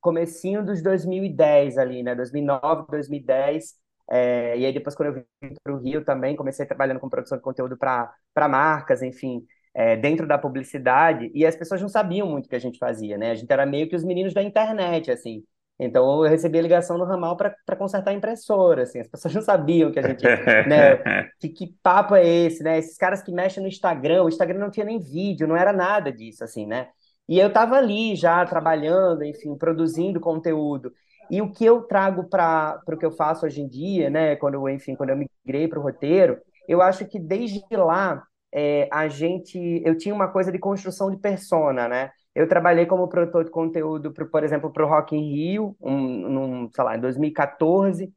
comecinho 0.00 0.64
dos 0.64 0.82
2010 0.82 1.78
ali, 1.78 2.02
né? 2.02 2.14
2009, 2.14 2.86
2010. 2.90 3.74
É, 4.10 4.58
e 4.58 4.66
aí 4.66 4.72
depois 4.72 4.94
quando 4.94 5.16
eu 5.16 5.24
vim 5.40 5.54
para 5.62 5.72
o 5.72 5.78
Rio 5.78 6.04
também 6.04 6.34
comecei 6.34 6.66
trabalhando 6.66 6.98
com 6.98 7.08
produção 7.08 7.38
de 7.38 7.44
conteúdo 7.44 7.76
para 7.76 8.48
marcas, 8.48 9.02
enfim. 9.02 9.44
É, 9.72 9.96
dentro 9.96 10.26
da 10.26 10.36
publicidade, 10.36 11.30
e 11.32 11.46
as 11.46 11.54
pessoas 11.54 11.80
não 11.80 11.88
sabiam 11.88 12.26
muito 12.26 12.46
o 12.46 12.48
que 12.48 12.56
a 12.56 12.60
gente 12.60 12.76
fazia, 12.76 13.16
né? 13.16 13.30
A 13.30 13.34
gente 13.36 13.52
era 13.52 13.64
meio 13.64 13.88
que 13.88 13.94
os 13.94 14.02
meninos 14.02 14.34
da 14.34 14.42
internet, 14.42 15.12
assim. 15.12 15.44
Então 15.82 16.22
eu 16.22 16.28
recebia 16.28 16.60
ligação 16.60 16.98
no 16.98 17.04
ramal 17.06 17.36
para 17.38 17.76
consertar 17.76 18.10
a 18.10 18.14
impressora, 18.14 18.82
assim, 18.82 19.00
as 19.00 19.08
pessoas 19.08 19.34
não 19.34 19.40
sabiam 19.40 19.90
que 19.90 19.98
a 19.98 20.02
gente, 20.02 20.22
né, 20.68 20.96
que, 21.40 21.48
que 21.48 21.74
papo 21.82 22.14
é 22.14 22.26
esse, 22.26 22.62
né? 22.62 22.78
Esses 22.78 22.98
caras 22.98 23.22
que 23.22 23.32
mexem 23.32 23.62
no 23.62 23.68
Instagram, 23.68 24.24
o 24.24 24.28
Instagram 24.28 24.58
não 24.58 24.70
tinha 24.70 24.84
nem 24.84 24.98
vídeo, 24.98 25.48
não 25.48 25.56
era 25.56 25.72
nada 25.72 26.12
disso, 26.12 26.44
assim, 26.44 26.66
né? 26.66 26.88
E 27.30 27.38
eu 27.38 27.48
estava 27.48 27.76
ali 27.76 28.16
já 28.16 28.44
trabalhando, 28.44 29.24
enfim, 29.24 29.56
produzindo 29.56 30.20
conteúdo. 30.20 30.92
E 31.30 31.40
o 31.40 31.52
que 31.52 31.64
eu 31.64 31.82
trago 31.82 32.28
para 32.28 32.82
o 32.88 32.96
que 32.98 33.06
eu 33.06 33.12
faço 33.12 33.46
hoje 33.46 33.62
em 33.62 33.68
dia, 33.68 34.10
né, 34.10 34.36
quando 34.36 34.68
enfim, 34.68 34.96
quando 34.96 35.10
eu 35.10 35.16
migrei 35.16 35.68
para 35.68 35.78
o 35.78 35.82
roteiro, 35.82 36.38
eu 36.68 36.82
acho 36.82 37.06
que 37.06 37.20
desde 37.20 37.62
lá 37.76 38.22
é, 38.52 38.88
a 38.92 39.06
gente, 39.08 39.58
eu 39.84 39.96
tinha 39.96 40.14
uma 40.14 40.28
coisa 40.28 40.50
de 40.50 40.58
construção 40.58 41.10
de 41.10 41.18
persona, 41.18 41.88
né? 41.88 42.10
Eu 42.34 42.48
trabalhei 42.48 42.86
como 42.86 43.08
produtor 43.08 43.44
de 43.44 43.50
conteúdo, 43.50 44.12
pro, 44.12 44.28
por 44.28 44.42
exemplo, 44.44 44.72
para 44.72 44.84
o 44.84 44.88
Rock 44.88 45.16
in 45.16 45.32
Rio, 45.32 45.76
um, 45.80 45.96
num, 46.28 46.70
sei 46.72 46.84
lá, 46.84 46.96
em 46.96 47.00
2014. 47.00 48.12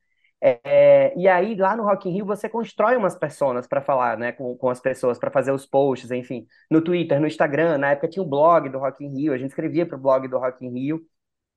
É, 0.45 1.17
e 1.17 1.25
aí, 1.25 1.56
lá 1.56 1.73
no 1.73 1.84
Rock 1.84 2.10
in 2.10 2.12
Rio, 2.12 2.25
você 2.25 2.49
constrói 2.49 2.97
umas 2.97 3.15
personas 3.15 3.65
para 3.65 3.82
falar 3.82 4.17
né, 4.17 4.34
com, 4.34 4.58
com 4.58 4.69
as 4.69 4.82
pessoas, 4.82 5.17
para 5.17 5.32
fazer 5.32 5.53
os 5.53 5.65
posts, 5.65 6.12
enfim, 6.12 6.45
no 6.69 6.82
Twitter, 6.82 7.17
no 7.21 7.27
Instagram. 7.27 7.77
Na 7.77 7.91
época 7.91 8.10
tinha 8.10 8.21
o 8.21 8.27
blog 8.27 8.67
do 8.67 8.77
Rock 8.77 9.06
in 9.06 9.15
Rio, 9.15 9.34
a 9.34 9.38
gente 9.38 9.51
escrevia 9.51 9.86
para 9.86 9.95
o 9.97 10.01
blog 10.01 10.27
do 10.27 10.38
Rock 10.38 10.65
in 10.65 10.69
Rio. 10.69 11.01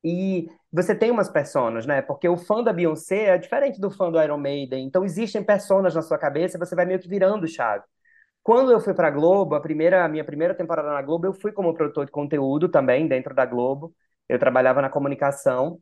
E 0.04 0.48
você 0.72 0.94
tem 0.94 1.10
umas 1.10 1.28
personas, 1.28 1.86
né? 1.86 2.02
Porque 2.02 2.28
o 2.28 2.36
fã 2.36 2.62
da 2.62 2.72
Beyoncé 2.72 3.26
é 3.30 3.38
diferente 3.38 3.80
do 3.80 3.90
fã 3.90 4.10
do 4.10 4.22
Iron 4.22 4.38
Maiden. 4.38 4.86
Então, 4.86 5.04
existem 5.04 5.42
personas 5.44 5.94
na 5.94 6.02
sua 6.02 6.18
cabeça 6.18 6.58
você 6.58 6.76
vai 6.76 6.86
meio 6.86 7.00
que 7.00 7.08
virando 7.08 7.48
chave. 7.48 7.84
Quando 8.42 8.70
eu 8.72 8.80
fui 8.80 8.94
para 8.94 9.08
a 9.08 9.10
Globo, 9.10 9.54
a 9.56 9.60
primeira, 9.60 10.04
a 10.04 10.08
minha 10.08 10.24
primeira 10.24 10.54
temporada 10.54 10.90
na 10.90 11.02
Globo, 11.02 11.26
eu 11.26 11.34
fui 11.34 11.52
como 11.52 11.74
produtor 11.74 12.06
de 12.06 12.12
conteúdo 12.12 12.68
também 12.68 13.08
dentro 13.08 13.34
da 13.34 13.44
Globo. 13.46 13.94
Eu 14.28 14.38
trabalhava 14.38 14.80
na 14.82 14.90
comunicação 14.90 15.80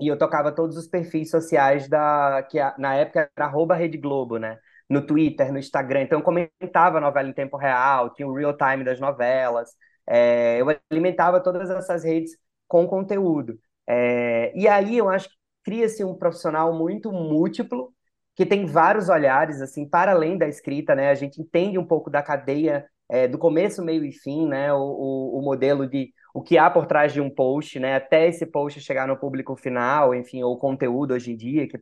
e 0.00 0.08
eu 0.08 0.16
tocava 0.18 0.52
todos 0.52 0.76
os 0.76 0.86
perfis 0.86 1.30
sociais 1.30 1.88
da 1.88 2.42
que 2.50 2.58
na 2.78 2.94
época 2.94 3.30
era 3.36 3.46
arroba 3.46 3.74
Rede 3.74 3.98
Globo, 3.98 4.38
né? 4.38 4.58
No 4.88 5.06
Twitter, 5.06 5.52
no 5.52 5.58
Instagram. 5.58 6.02
Então 6.02 6.18
eu 6.20 6.24
comentava 6.24 6.98
a 6.98 7.00
novela 7.00 7.28
em 7.28 7.32
tempo 7.32 7.56
real, 7.56 8.12
tinha 8.14 8.26
o 8.28 8.34
real 8.34 8.56
time 8.56 8.84
das 8.84 9.00
novelas. 9.00 9.70
É, 10.06 10.60
eu 10.60 10.66
alimentava 10.90 11.40
todas 11.40 11.68
essas 11.70 12.04
redes 12.04 12.32
com 12.66 12.86
conteúdo. 12.86 13.58
É, 13.86 14.52
e 14.56 14.68
aí 14.68 14.96
eu 14.98 15.08
acho 15.08 15.28
que 15.28 15.36
cria-se 15.64 16.04
um 16.04 16.14
profissional 16.14 16.72
muito 16.72 17.12
múltiplo 17.12 17.92
que 18.34 18.46
tem 18.46 18.66
vários 18.66 19.08
olhares, 19.08 19.60
assim, 19.60 19.88
para 19.88 20.12
além 20.12 20.38
da 20.38 20.46
escrita, 20.46 20.94
né? 20.94 21.10
A 21.10 21.14
gente 21.14 21.40
entende 21.40 21.78
um 21.78 21.84
pouco 21.86 22.08
da 22.08 22.22
cadeia 22.22 22.86
é, 23.08 23.26
do 23.26 23.38
começo, 23.38 23.82
meio 23.82 24.04
e 24.04 24.12
fim, 24.12 24.46
né? 24.46 24.72
O, 24.72 24.78
o, 24.78 25.38
o, 25.38 25.42
modelo 25.42 25.86
de 25.88 26.12
o 26.34 26.42
que 26.42 26.58
há 26.58 26.70
por 26.70 26.86
trás 26.86 27.12
de 27.12 27.20
um 27.20 27.30
post, 27.30 27.78
né? 27.78 27.96
Até 27.96 28.28
esse 28.28 28.46
post 28.46 28.80
chegar 28.80 29.08
no 29.08 29.16
público 29.16 29.56
final, 29.56 30.14
enfim, 30.14 30.42
ou 30.42 30.58
conteúdo 30.58 31.14
hoje 31.14 31.32
em 31.32 31.36
dia, 31.36 31.66
que 31.68 31.78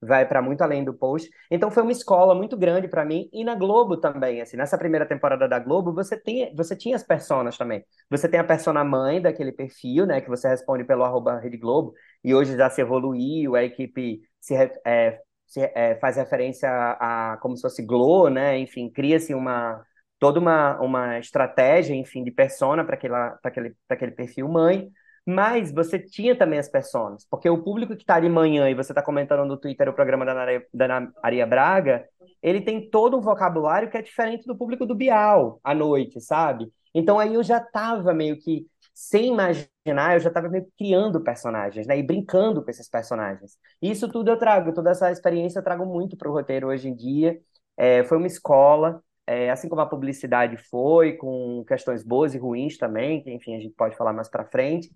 vai 0.00 0.26
para 0.26 0.40
muito 0.40 0.62
além 0.62 0.82
do 0.82 0.94
post. 0.94 1.28
Então 1.50 1.70
foi 1.70 1.82
uma 1.82 1.92
escola 1.92 2.34
muito 2.34 2.56
grande 2.56 2.88
para 2.88 3.04
mim 3.04 3.28
e 3.32 3.44
na 3.44 3.54
Globo 3.54 3.98
também, 3.98 4.40
assim, 4.40 4.56
nessa 4.56 4.78
primeira 4.78 5.06
temporada 5.06 5.46
da 5.46 5.58
Globo, 5.58 5.92
você 5.92 6.16
tem, 6.16 6.54
você 6.54 6.74
tinha 6.74 6.96
as 6.96 7.02
personas 7.02 7.58
também. 7.58 7.84
Você 8.08 8.28
tem 8.28 8.40
a 8.40 8.44
persona 8.44 8.82
mãe 8.82 9.20
daquele 9.20 9.52
perfil, 9.52 10.06
né, 10.06 10.20
que 10.20 10.28
você 10.28 10.48
responde 10.48 10.84
pelo 10.84 11.04
arroba 11.04 11.38
Rede 11.38 11.58
Globo, 11.58 11.92
e 12.24 12.34
hoje 12.34 12.56
já 12.56 12.70
se 12.70 12.80
evoluiu, 12.80 13.54
a 13.54 13.62
equipe 13.62 14.22
se 14.40 14.54
é, 14.86 15.20
se, 15.46 15.60
é, 15.74 15.96
faz 15.96 16.16
referência 16.16 16.70
a, 16.70 17.32
a, 17.32 17.36
como 17.38 17.56
se 17.56 17.62
fosse 17.62 17.84
glow, 17.84 18.30
né? 18.30 18.56
Enfim, 18.58 18.88
cria-se 18.88 19.34
uma 19.34 19.84
toda 20.20 20.38
uma, 20.38 20.78
uma 20.80 21.18
estratégia, 21.18 21.94
enfim, 21.94 22.22
de 22.22 22.30
persona 22.30 22.84
para 22.84 22.94
aquele, 22.94 23.74
aquele 23.88 24.12
perfil 24.12 24.48
mãe, 24.48 24.90
mas 25.26 25.72
você 25.72 25.98
tinha 25.98 26.36
também 26.36 26.58
as 26.58 26.68
personas, 26.68 27.26
porque 27.28 27.48
o 27.48 27.62
público 27.62 27.96
que 27.96 28.02
está 28.02 28.16
ali 28.16 28.28
manhã 28.28 28.68
e 28.70 28.74
você 28.74 28.92
está 28.92 29.02
comentando 29.02 29.46
no 29.46 29.56
Twitter 29.56 29.88
o 29.88 29.92
programa 29.94 30.24
da 30.24 30.32
Ana, 30.32 30.62
da 30.72 31.12
Maria 31.22 31.46
Braga, 31.46 32.06
ele 32.42 32.60
tem 32.60 32.88
todo 32.90 33.16
um 33.16 33.20
vocabulário 33.20 33.90
que 33.90 33.96
é 33.96 34.02
diferente 34.02 34.46
do 34.46 34.56
público 34.56 34.86
do 34.86 34.94
Bial 34.94 35.60
à 35.64 35.74
noite, 35.74 36.20
sabe? 36.20 36.70
Então 36.94 37.18
aí 37.18 37.34
eu 37.34 37.42
já 37.42 37.58
estava 37.58 38.12
meio 38.14 38.38
que 38.38 38.66
sem 38.94 39.28
imaginar, 39.28 40.14
eu 40.14 40.20
já 40.20 40.28
estava 40.28 40.48
criando 40.76 41.22
personagens, 41.22 41.86
né? 41.86 41.98
E 41.98 42.02
brincando 42.02 42.62
com 42.62 42.70
esses 42.70 42.88
personagens. 42.88 43.56
Isso 43.80 44.08
tudo 44.08 44.30
eu 44.30 44.38
trago, 44.38 44.74
toda 44.74 44.90
essa 44.90 45.10
experiência 45.10 45.58
eu 45.60 45.64
trago 45.64 45.86
muito 45.86 46.16
para 46.16 46.28
o 46.28 46.32
roteiro 46.32 46.68
hoje 46.68 46.88
em 46.88 46.94
dia. 46.94 47.40
É, 47.76 48.04
foi 48.04 48.18
uma 48.18 48.26
escola, 48.26 49.02
é, 49.30 49.50
assim 49.50 49.68
como 49.68 49.80
a 49.80 49.86
publicidade 49.88 50.56
foi, 50.56 51.14
com 51.16 51.64
questões 51.66 52.02
boas 52.02 52.34
e 52.34 52.38
ruins 52.38 52.76
também, 52.76 53.22
que 53.22 53.30
enfim 53.30 53.56
a 53.56 53.60
gente 53.60 53.74
pode 53.76 53.96
falar 53.96 54.12
mais 54.12 54.28
para 54.28 54.44
frente. 54.44 54.90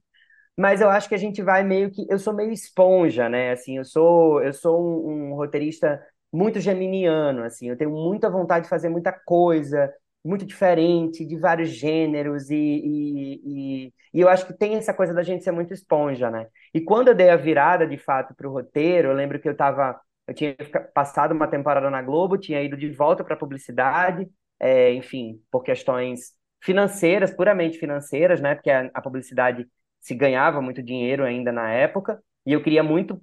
Mas 0.56 0.80
eu 0.80 0.90
acho 0.90 1.08
que 1.08 1.14
a 1.14 1.18
gente 1.18 1.42
vai 1.42 1.64
meio 1.64 1.90
que, 1.90 2.06
eu 2.08 2.18
sou 2.18 2.32
meio 2.34 2.52
esponja, 2.52 3.28
né? 3.28 3.52
Assim, 3.52 3.76
eu 3.78 3.84
sou, 3.84 4.42
eu 4.42 4.52
sou 4.52 4.80
um, 4.80 5.32
um 5.32 5.34
roteirista 5.34 6.00
muito 6.32 6.60
geminiano, 6.60 7.44
assim, 7.44 7.68
eu 7.68 7.76
tenho 7.76 7.90
muita 7.90 8.28
vontade 8.30 8.64
de 8.64 8.68
fazer 8.70 8.88
muita 8.88 9.12
coisa, 9.12 9.92
muito 10.24 10.44
diferente, 10.44 11.24
de 11.24 11.36
vários 11.36 11.68
gêneros, 11.70 12.50
e, 12.50 12.56
e, 12.56 13.86
e, 13.86 13.94
e, 14.14 14.20
eu 14.20 14.28
acho 14.28 14.46
que 14.46 14.52
tem 14.54 14.74
essa 14.74 14.92
coisa 14.94 15.14
da 15.14 15.22
gente 15.22 15.44
ser 15.44 15.52
muito 15.52 15.72
esponja, 15.72 16.30
né? 16.30 16.48
E 16.72 16.80
quando 16.80 17.08
eu 17.08 17.14
dei 17.14 17.30
a 17.30 17.36
virada, 17.36 17.86
de 17.86 17.98
fato, 17.98 18.34
para 18.34 18.48
o 18.48 18.52
roteiro, 18.52 19.08
eu 19.08 19.14
lembro 19.14 19.40
que 19.40 19.48
eu 19.48 19.52
estava. 19.52 20.00
Eu 20.26 20.34
tinha 20.34 20.56
passado 20.94 21.32
uma 21.32 21.46
temporada 21.48 21.90
na 21.90 22.02
Globo, 22.02 22.38
tinha 22.38 22.62
ido 22.62 22.76
de 22.76 22.90
volta 22.90 23.22
para 23.24 23.36
publicidade, 23.36 24.28
é, 24.58 24.92
enfim, 24.94 25.40
por 25.50 25.62
questões 25.62 26.32
financeiras, 26.62 27.30
puramente 27.30 27.78
financeiras, 27.78 28.40
né? 28.40 28.54
Porque 28.54 28.70
a, 28.70 28.90
a 28.94 29.02
publicidade 29.02 29.68
se 30.00 30.14
ganhava 30.14 30.60
muito 30.62 30.82
dinheiro 30.82 31.24
ainda 31.24 31.52
na 31.52 31.70
época, 31.70 32.22
e 32.46 32.52
eu 32.52 32.62
queria 32.62 32.82
muito 32.82 33.20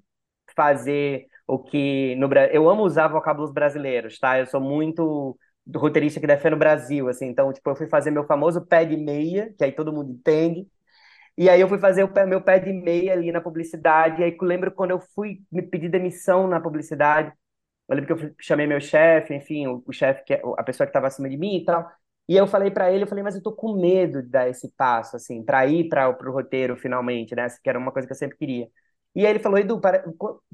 fazer 0.56 1.28
o 1.48 1.60
que 1.60 2.16
no 2.16 2.30
eu 2.52 2.70
amo 2.70 2.84
usar 2.84 3.08
vocábulos 3.08 3.52
brasileiros, 3.52 4.20
tá? 4.20 4.40
Eu 4.40 4.46
sou 4.46 4.62
muito 4.62 5.38
roteirista 5.76 6.20
que 6.20 6.28
defende 6.28 6.56
o 6.56 6.60
Brasil, 6.60 7.08
assim, 7.10 7.28
então 7.28 7.52
tipo 7.54 7.70
eu 7.70 7.76
fui 7.76 7.88
fazer 7.88 8.12
meu 8.12 8.26
famoso 8.26 8.66
pé 8.66 8.86
de 8.86 8.98
meia, 8.98 9.54
que 9.58 9.64
aí 9.64 9.72
todo 9.72 9.94
mundo 9.94 10.12
entende. 10.12 10.68
E 11.38 11.50
aí 11.50 11.60
eu 11.62 11.68
fui 11.70 11.80
fazer 11.80 12.04
o 12.04 12.28
meu 12.28 12.42
pé 12.42 12.60
de 12.60 12.72
meia 12.74 13.14
ali 13.14 13.32
na 13.32 13.42
publicidade, 13.42 14.22
e 14.22 14.24
aí 14.26 14.38
eu 14.40 14.48
lembro 14.48 14.72
quando 14.72 14.92
eu 14.92 15.00
fui 15.16 15.42
me 15.52 15.62
pedir 15.62 15.90
demissão 15.90 16.48
na 16.48 16.60
publicidade, 16.60 17.34
eu 17.90 17.96
lembro 17.96 18.18
que 18.18 18.26
eu 18.26 18.36
chamei 18.40 18.68
meu 18.68 18.80
chefe, 18.82 19.34
enfim, 19.36 19.68
o, 19.68 19.84
o 19.86 19.94
chefe 19.94 20.24
que 20.26 20.34
é, 20.34 20.42
a 20.58 20.64
pessoa 20.64 20.88
que 20.88 20.92
estava 20.92 21.08
acima 21.08 21.30
de 21.30 21.38
mim 21.38 21.58
e 21.58 21.66
tal. 21.66 21.90
E 22.28 22.36
eu 22.38 22.48
falei 22.48 22.72
para 22.72 22.92
ele, 22.92 23.04
eu 23.04 23.08
falei, 23.08 23.24
mas 23.24 23.36
eu 23.36 23.44
tô 23.44 23.54
com 23.54 23.74
medo 23.80 24.22
de 24.24 24.30
dar 24.30 24.48
esse 24.50 24.72
passo, 24.78 25.16
assim, 25.18 25.44
para 25.44 25.66
ir 25.68 25.90
para 25.90 26.10
o 26.10 26.32
roteiro 26.34 26.78
finalmente, 26.78 27.36
né? 27.36 27.48
Que 27.64 27.70
era 27.70 27.78
uma 27.80 27.92
coisa 27.92 28.08
que 28.08 28.14
eu 28.14 28.18
sempre 28.18 28.38
queria. 28.38 28.68
E 29.14 29.26
aí 29.26 29.32
ele 29.32 29.40
falou, 29.40 29.60
Edu, 29.60 29.80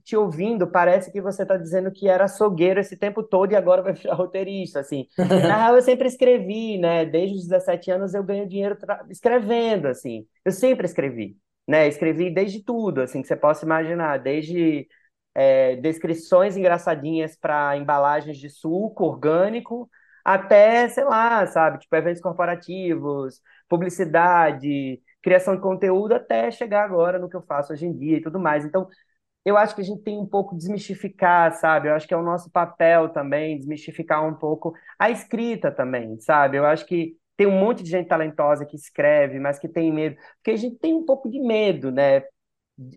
te 0.03 0.15
ouvindo, 0.15 0.67
parece 0.67 1.11
que 1.11 1.21
você 1.21 1.43
está 1.43 1.57
dizendo 1.57 1.91
que 1.91 2.07
era 2.07 2.25
açougueiro 2.25 2.79
esse 2.79 2.97
tempo 2.97 3.21
todo 3.21 3.51
e 3.51 3.55
agora 3.55 3.81
vai 3.83 3.93
virar 3.93 4.15
roteirista, 4.15 4.79
assim. 4.79 5.05
Na 5.17 5.57
real, 5.57 5.75
eu 5.75 5.81
sempre 5.81 6.07
escrevi, 6.07 6.77
né? 6.77 7.05
Desde 7.05 7.35
os 7.35 7.43
17 7.47 7.91
anos 7.91 8.13
eu 8.13 8.23
ganho 8.23 8.47
dinheiro 8.47 8.77
escrevendo, 9.09 9.87
assim. 9.87 10.25
Eu 10.43 10.51
sempre 10.51 10.85
escrevi, 10.85 11.37
né? 11.67 11.87
Escrevi 11.87 12.31
desde 12.33 12.63
tudo, 12.63 13.01
assim, 13.01 13.21
que 13.21 13.27
você 13.27 13.35
possa 13.35 13.65
imaginar. 13.65 14.17
Desde 14.17 14.87
é, 15.35 15.75
descrições 15.75 16.57
engraçadinhas 16.57 17.35
para 17.35 17.77
embalagens 17.77 18.37
de 18.37 18.49
suco 18.49 19.03
orgânico, 19.05 19.89
até, 20.25 20.89
sei 20.89 21.03
lá, 21.03 21.45
sabe? 21.47 21.79
Tipo, 21.79 21.95
eventos 21.95 22.21
corporativos, 22.21 23.39
publicidade 23.69 24.99
criação 25.27 25.55
de 25.55 25.61
conteúdo 25.61 26.13
até 26.13 26.49
chegar 26.49 26.85
agora 26.85 27.19
no 27.19 27.27
que 27.29 27.35
eu 27.35 27.41
faço 27.41 27.73
hoje 27.73 27.85
em 27.85 27.93
dia 27.93 28.17
e 28.17 28.21
tudo 28.21 28.39
mais. 28.39 28.63
Então, 28.63 28.87
eu 29.43 29.57
acho 29.57 29.75
que 29.75 29.81
a 29.81 29.83
gente 29.83 30.01
tem 30.01 30.17
um 30.17 30.25
pouco 30.25 30.55
desmistificar, 30.55 31.51
sabe? 31.53 31.89
Eu 31.89 31.95
acho 31.95 32.07
que 32.07 32.13
é 32.13 32.17
o 32.17 32.23
nosso 32.23 32.49
papel 32.49 33.09
também 33.09 33.57
desmistificar 33.57 34.25
um 34.25 34.33
pouco 34.33 34.73
a 34.97 35.09
escrita 35.09 35.69
também, 35.69 36.17
sabe? 36.21 36.57
Eu 36.57 36.65
acho 36.65 36.85
que 36.85 37.17
tem 37.35 37.45
um 37.45 37.59
monte 37.59 37.83
de 37.83 37.89
gente 37.89 38.07
talentosa 38.07 38.65
que 38.65 38.77
escreve, 38.77 39.37
mas 39.37 39.59
que 39.59 39.67
tem 39.67 39.91
medo, 39.91 40.15
porque 40.37 40.51
a 40.51 40.55
gente 40.57 40.77
tem 40.77 40.93
um 40.95 41.05
pouco 41.05 41.29
de 41.29 41.39
medo, 41.41 41.91
né? 41.91 42.23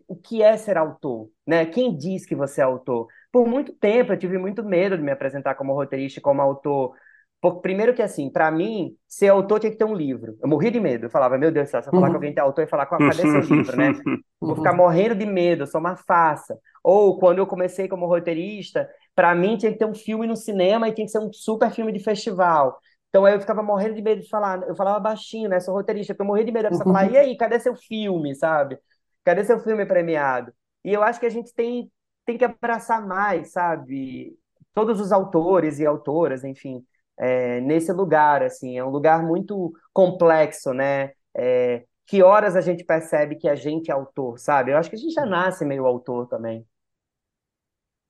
O 0.07 0.15
que 0.15 0.43
é 0.43 0.57
ser 0.57 0.77
autor, 0.77 1.31
né? 1.47 1.67
Quem 1.67 1.97
diz 1.97 2.25
que 2.25 2.37
você 2.37 2.61
é 2.61 2.65
autor? 2.65 3.09
Por 3.33 3.45
muito 3.49 3.73
tempo 3.73 4.13
eu 4.13 4.19
tive 4.19 4.39
muito 4.39 4.63
medo 4.63 4.97
de 4.97 5.03
me 5.03 5.11
apresentar 5.11 5.57
como 5.57 5.75
roteirista, 5.75 6.21
como 6.21 6.41
autor, 6.41 6.95
porque, 7.41 7.63
primeiro 7.63 7.95
que 7.95 8.03
assim, 8.03 8.29
para 8.29 8.51
mim, 8.51 8.95
ser 9.09 9.29
autor 9.29 9.61
tinha 9.61 9.73
que 9.73 9.79
ter 9.79 9.85
um 9.85 9.95
livro. 9.95 10.37
Eu 10.43 10.49
morri 10.49 10.71
de 10.71 10.79
medo. 10.79 11.07
Eu 11.07 11.11
falava, 11.11 11.39
meu 11.39 11.51
Deus 11.51 11.69
do 11.69 11.71
céu, 11.71 11.83
se 11.83 11.89
eu 11.89 11.93
falar 11.93 12.07
uhum. 12.07 12.11
que 12.11 12.17
alguém 12.17 12.35
é 12.37 12.41
autor, 12.41 12.63
ia 12.63 12.69
falar, 12.69 12.87
cadê 12.87 13.13
seu 13.13 13.41
livro, 13.41 13.77
né? 13.77 13.93
Vou 14.39 14.57
ficar 14.57 14.75
morrendo 14.75 15.15
de 15.15 15.25
medo, 15.25 15.63
eu 15.63 15.67
sou 15.67 15.81
uma 15.81 15.97
farsa. 15.97 16.59
Ou, 16.85 17.19
quando 17.19 17.39
eu 17.39 17.47
comecei 17.47 17.89
como 17.89 18.07
roteirista, 18.07 18.89
para 19.15 19.35
mim 19.35 19.57
tinha 19.57 19.73
que 19.73 19.79
ter 19.79 19.87
um 19.87 19.95
filme 19.95 20.27
no 20.27 20.37
cinema 20.37 20.89
e 20.89 20.93
tinha 20.93 21.07
que 21.07 21.11
ser 21.11 21.19
um 21.19 21.33
super 21.33 21.71
filme 21.71 21.93
de 21.93 22.01
festival. 22.01 22.79
Então 23.09 23.25
aí 23.25 23.35
eu 23.35 23.41
ficava 23.41 23.63
morrendo 23.63 23.95
de 23.95 24.03
medo 24.03 24.21
de 24.21 24.29
falar, 24.29 24.63
eu 24.69 24.75
falava 24.75 25.01
baixinho, 25.01 25.49
né? 25.49 25.61
Sou 25.61 25.75
roteirista, 25.75 26.15
porque 26.15 26.23
eu 26.23 26.27
morri 26.27 26.45
de 26.45 26.53
medo 26.53 26.65
de 26.65 26.71
pessoa 26.71 26.85
falar, 26.85 27.11
e 27.11 27.17
aí, 27.17 27.37
cadê 27.37 27.59
seu 27.59 27.75
filme, 27.75 28.35
sabe? 28.35 28.79
Cadê 29.25 29.45
seu 29.45 29.59
filme 29.61 29.85
premiado? 29.87 30.53
E 30.85 30.93
eu 30.93 31.03
acho 31.03 31.19
que 31.19 31.27
a 31.27 31.31
gente 31.31 31.55
tem, 31.55 31.91
tem 32.25 32.39
que 32.39 32.45
abraçar 32.45 33.07
mais, 33.07 33.53
sabe? 33.53 34.39
Todos 34.73 35.01
os 35.01 35.11
autores 35.11 35.79
e 35.79 35.87
autoras, 35.87 36.45
enfim, 36.45 36.85
é, 37.21 37.61
nesse 37.61 37.93
lugar, 37.93 38.43
assim, 38.43 38.79
é 38.79 38.85
um 38.85 38.89
lugar 38.89 39.23
muito 39.23 39.73
complexo, 39.93 40.73
né? 40.73 41.13
É, 41.37 41.85
que 42.07 42.23
horas 42.23 42.57
a 42.57 42.63
gente 42.63 42.83
percebe 42.83 43.37
que 43.37 43.47
a 43.47 43.55
gente 43.55 43.91
é 43.91 43.95
autor, 43.95 44.39
sabe? 44.39 44.73
Eu 44.73 44.79
acho 44.79 44.89
que 44.89 44.97
a 44.97 44.99
gente 44.99 45.13
já 45.13 45.27
nasce 45.27 45.65
meio 45.65 45.87
autor 45.87 46.27
também. 46.27 46.67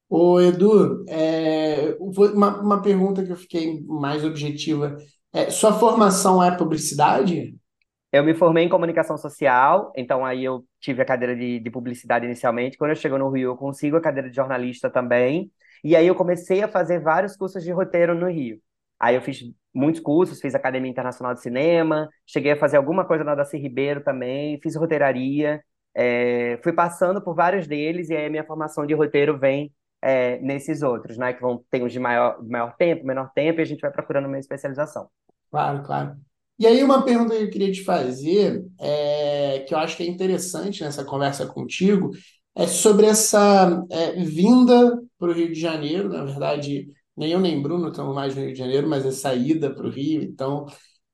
Ô, 0.09 0.41
Edu, 0.41 1.05
é, 1.09 1.97
uma, 2.01 2.61
uma 2.61 2.83
pergunta 2.83 3.25
que 3.25 3.31
eu 3.31 3.37
fiquei 3.37 3.83
mais 3.83 4.25
objetiva. 4.25 4.97
É, 5.33 5.51
sua 5.51 5.73
formação 5.73 6.43
é 6.43 6.57
publicidade? 6.57 7.55
Eu 8.13 8.25
me 8.25 8.35
formei 8.35 8.65
em 8.65 8.69
comunicação 8.69 9.17
social, 9.17 9.93
então 9.97 10.25
aí 10.25 10.45
eu 10.45 10.65
tive 10.81 11.03
a 11.03 11.05
cadeira 11.05 11.37
de, 11.37 11.61
de 11.61 11.71
publicidade 11.71 12.27
inicialmente. 12.27 12.77
Quando 12.77 12.91
eu 12.91 12.97
chego 12.97 13.19
no 13.19 13.31
Rio, 13.31 13.51
eu 13.51 13.57
consigo 13.57 13.97
a 13.97 14.01
cadeira 14.01 14.29
de 14.29 14.35
jornalista 14.35 14.91
também. 14.91 15.51
E 15.85 15.95
aí 15.95 16.07
eu 16.07 16.15
comecei 16.15 16.63
a 16.63 16.69
fazer 16.69 17.01
vários 17.01 17.37
cursos 17.37 17.63
de 17.63 17.71
roteiro 17.71 18.15
no 18.15 18.29
Rio. 18.29 18.61
Aí 19.01 19.15
eu 19.15 19.23
fiz 19.23 19.41
muitos 19.75 20.01
cursos, 20.01 20.41
fiz 20.41 20.55
Academia 20.55 20.91
Internacional 20.91 21.35
de 21.35 21.41
Cinema, 21.41 22.09
cheguei 22.27 22.53
a 22.53 22.57
fazer 22.57 22.77
alguma 22.77 23.05
coisa 23.05 23.25
na 23.25 23.35
Daci 23.35 23.57
Ribeiro 23.57 24.03
também, 24.03 24.61
fiz 24.61 24.77
roteiraria, 24.77 25.63
é, 25.95 26.59
fui 26.63 26.73
passando 26.73 27.23
por 27.23 27.35
vários 27.35 27.67
deles 27.67 28.11
e 28.11 28.17
aí 28.17 28.27
a 28.27 28.31
minha 28.31 28.45
formação 28.45 28.87
de 28.87 28.95
roteiro 28.95 29.39
vem 29.39 29.73
é, 30.03 30.39
nesses 30.41 30.83
outros, 30.83 31.17
né? 31.19 31.33
Que 31.33 31.41
vão 31.41 31.65
ter 31.71 31.83
uns 31.83 31.93
de 31.93 31.99
maior, 31.99 32.43
maior 32.43 32.75
tempo, 32.77 33.07
menor 33.07 33.31
tempo, 33.35 33.61
e 33.61 33.63
a 33.63 33.67
gente 33.67 33.81
vai 33.81 33.91
procurando 33.91 34.27
uma 34.27 34.39
especialização. 34.39 35.09
Claro, 35.51 35.83
claro. 35.83 36.17
E 36.59 36.67
aí, 36.67 36.83
uma 36.85 37.05
pergunta 37.05 37.35
que 37.35 37.43
eu 37.45 37.51
queria 37.51 37.73
te 37.73 37.83
fazer, 37.83 38.65
é, 38.79 39.65
que 39.67 39.75
eu 39.75 39.79
acho 39.79 39.97
que 39.97 40.03
é 40.03 40.07
interessante 40.07 40.83
nessa 40.83 41.05
conversa 41.05 41.47
contigo, 41.47 42.11
é 42.55 42.67
sobre 42.67 43.07
essa 43.07 43.83
é, 43.91 44.13
vinda 44.23 45.01
para 45.19 45.31
o 45.31 45.33
Rio 45.33 45.49
de 45.49 45.59
Janeiro, 45.59 46.09
na 46.09 46.25
verdade, 46.25 46.89
nem 47.17 47.33
eu 47.33 47.41
nem 47.41 47.61
Bruno 47.61 47.89
estamos 47.89 48.15
mais 48.15 48.35
no 48.35 48.43
Rio 48.43 48.53
de 48.53 48.59
Janeiro, 48.59 48.89
mas 48.89 49.05
é 49.07 49.11
saída 49.11 49.75
para 49.75 49.87
o 49.87 49.91
Rio. 49.91 50.23
Então, 50.23 50.67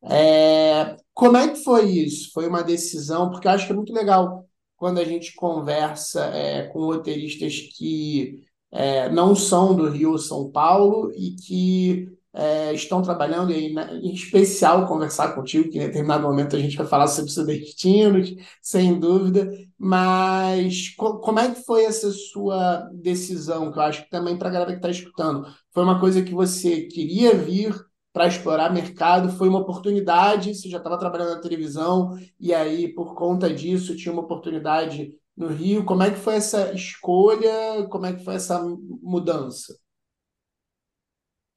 é... 0.04 0.96
como 1.14 1.36
é 1.36 1.48
que 1.48 1.62
foi 1.64 1.90
isso? 1.90 2.30
Foi 2.32 2.46
uma 2.48 2.62
decisão, 2.62 3.30
porque 3.30 3.48
eu 3.48 3.52
acho 3.52 3.66
que 3.66 3.72
é 3.72 3.76
muito 3.76 3.92
legal 3.92 4.46
quando 4.76 4.98
a 4.98 5.04
gente 5.04 5.34
conversa 5.34 6.26
é, 6.26 6.64
com 6.68 6.80
roteiristas 6.80 7.58
que 7.76 8.40
é, 8.70 9.08
não 9.08 9.34
são 9.34 9.74
do 9.74 9.88
Rio 9.88 10.12
ou 10.12 10.18
São 10.18 10.50
Paulo 10.50 11.10
e 11.16 11.34
que 11.34 12.08
é, 12.36 12.74
estão 12.74 13.00
trabalhando, 13.00 13.50
em 13.50 14.12
especial 14.12 14.86
conversar 14.86 15.34
contigo, 15.34 15.70
que 15.70 15.78
em 15.78 15.86
determinado 15.86 16.22
momento 16.22 16.54
a 16.54 16.58
gente 16.58 16.76
vai 16.76 16.86
falar 16.86 17.06
sobre 17.06 17.30
seus 17.30 17.46
destinos, 17.46 18.34
sem 18.60 19.00
dúvida, 19.00 19.50
mas 19.78 20.90
co 20.90 21.18
como 21.18 21.40
é 21.40 21.50
que 21.54 21.64
foi 21.64 21.84
essa 21.84 22.10
sua 22.12 22.90
decisão, 22.92 23.72
que 23.72 23.78
eu 23.78 23.82
acho 23.82 24.04
que 24.04 24.10
também 24.10 24.36
para 24.36 24.50
a 24.50 24.52
galera 24.52 24.72
que 24.72 24.78
está 24.78 24.90
escutando, 24.90 25.46
foi 25.72 25.82
uma 25.82 25.98
coisa 25.98 26.22
que 26.22 26.34
você 26.34 26.82
queria 26.82 27.34
vir 27.34 27.74
para 28.12 28.26
explorar 28.26 28.72
mercado, 28.72 29.32
foi 29.32 29.48
uma 29.48 29.60
oportunidade, 29.60 30.54
você 30.54 30.68
já 30.68 30.78
estava 30.78 30.98
trabalhando 30.98 31.34
na 31.34 31.40
televisão, 31.40 32.18
e 32.38 32.52
aí, 32.54 32.88
por 32.94 33.14
conta 33.14 33.52
disso, 33.52 33.96
tinha 33.96 34.12
uma 34.12 34.22
oportunidade 34.22 35.10
no 35.36 35.48
Rio, 35.48 35.84
como 35.84 36.02
é 36.02 36.10
que 36.10 36.18
foi 36.18 36.36
essa 36.36 36.72
escolha, 36.72 37.86
como 37.90 38.06
é 38.06 38.12
que 38.14 38.24
foi 38.24 38.34
essa 38.34 38.62
mudança? 39.02 39.74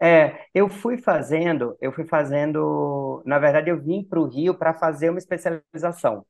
É, 0.01 0.45
eu 0.53 0.69
fui 0.69 0.97
fazendo, 0.97 1.77
eu 1.81 1.91
fui 1.91 2.05
fazendo, 2.05 3.21
na 3.25 3.37
verdade, 3.37 3.69
eu 3.69 3.81
vim 3.81 4.01
para 4.03 4.19
o 4.19 4.27
Rio 4.27 4.55
para 4.57 4.73
fazer 4.73 5.09
uma 5.09 5.19
especialização. 5.19 6.25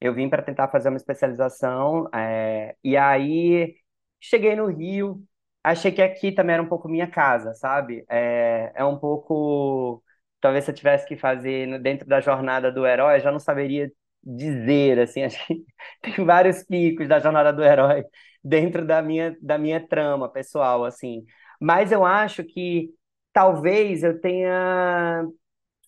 Eu 0.00 0.14
vim 0.14 0.28
para 0.30 0.42
tentar 0.42 0.68
fazer 0.68 0.88
uma 0.90 0.96
especialização, 0.98 2.08
é, 2.14 2.76
e 2.84 2.96
aí 2.96 3.76
cheguei 4.20 4.56
no 4.56 4.66
Rio, 4.68 5.22
achei 5.64 5.92
que 5.92 6.02
aqui 6.02 6.32
também 6.32 6.54
era 6.54 6.62
um 6.62 6.68
pouco 6.68 6.88
minha 6.88 7.06
casa, 7.10 7.54
sabe? 7.54 8.04
É, 8.10 8.72
é 8.76 8.84
um 8.84 8.98
pouco, 8.98 10.02
talvez 10.40 10.64
se 10.64 10.70
eu 10.72 10.74
tivesse 10.74 11.06
que 11.06 11.16
fazer 11.16 11.80
dentro 11.82 12.06
da 12.08 12.20
jornada 12.20 12.72
do 12.72 12.86
herói, 12.86 13.16
eu 13.16 13.20
já 13.20 13.32
não 13.32 13.40
saberia 13.40 13.90
dizer, 14.22 15.00
assim, 15.00 15.22
acho 15.24 15.46
que 15.46 15.64
tem 16.02 16.24
vários 16.24 16.64
picos 16.64 17.08
da 17.08 17.20
jornada 17.20 17.52
do 17.52 17.62
herói 17.64 18.04
dentro 18.44 18.86
da 18.86 19.02
minha, 19.02 19.36
da 19.40 19.58
minha 19.58 19.80
trama 19.86 20.28
pessoal, 20.30 20.84
assim. 20.84 21.24
Mas 21.60 21.92
eu 21.92 22.04
acho 22.04 22.44
que 22.44 22.90
talvez 23.32 24.02
eu 24.02 24.20
tenha 24.20 25.24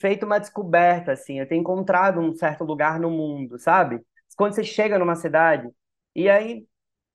feito 0.00 0.24
uma 0.26 0.38
descoberta, 0.38 1.12
assim, 1.12 1.40
eu 1.40 1.48
tenho 1.48 1.60
encontrado 1.60 2.20
um 2.20 2.34
certo 2.34 2.64
lugar 2.64 3.00
no 3.00 3.10
mundo, 3.10 3.58
sabe? 3.58 4.00
Quando 4.36 4.54
você 4.54 4.64
chega 4.64 4.98
numa 4.98 5.16
cidade, 5.16 5.68
e 6.14 6.28
aí 6.28 6.66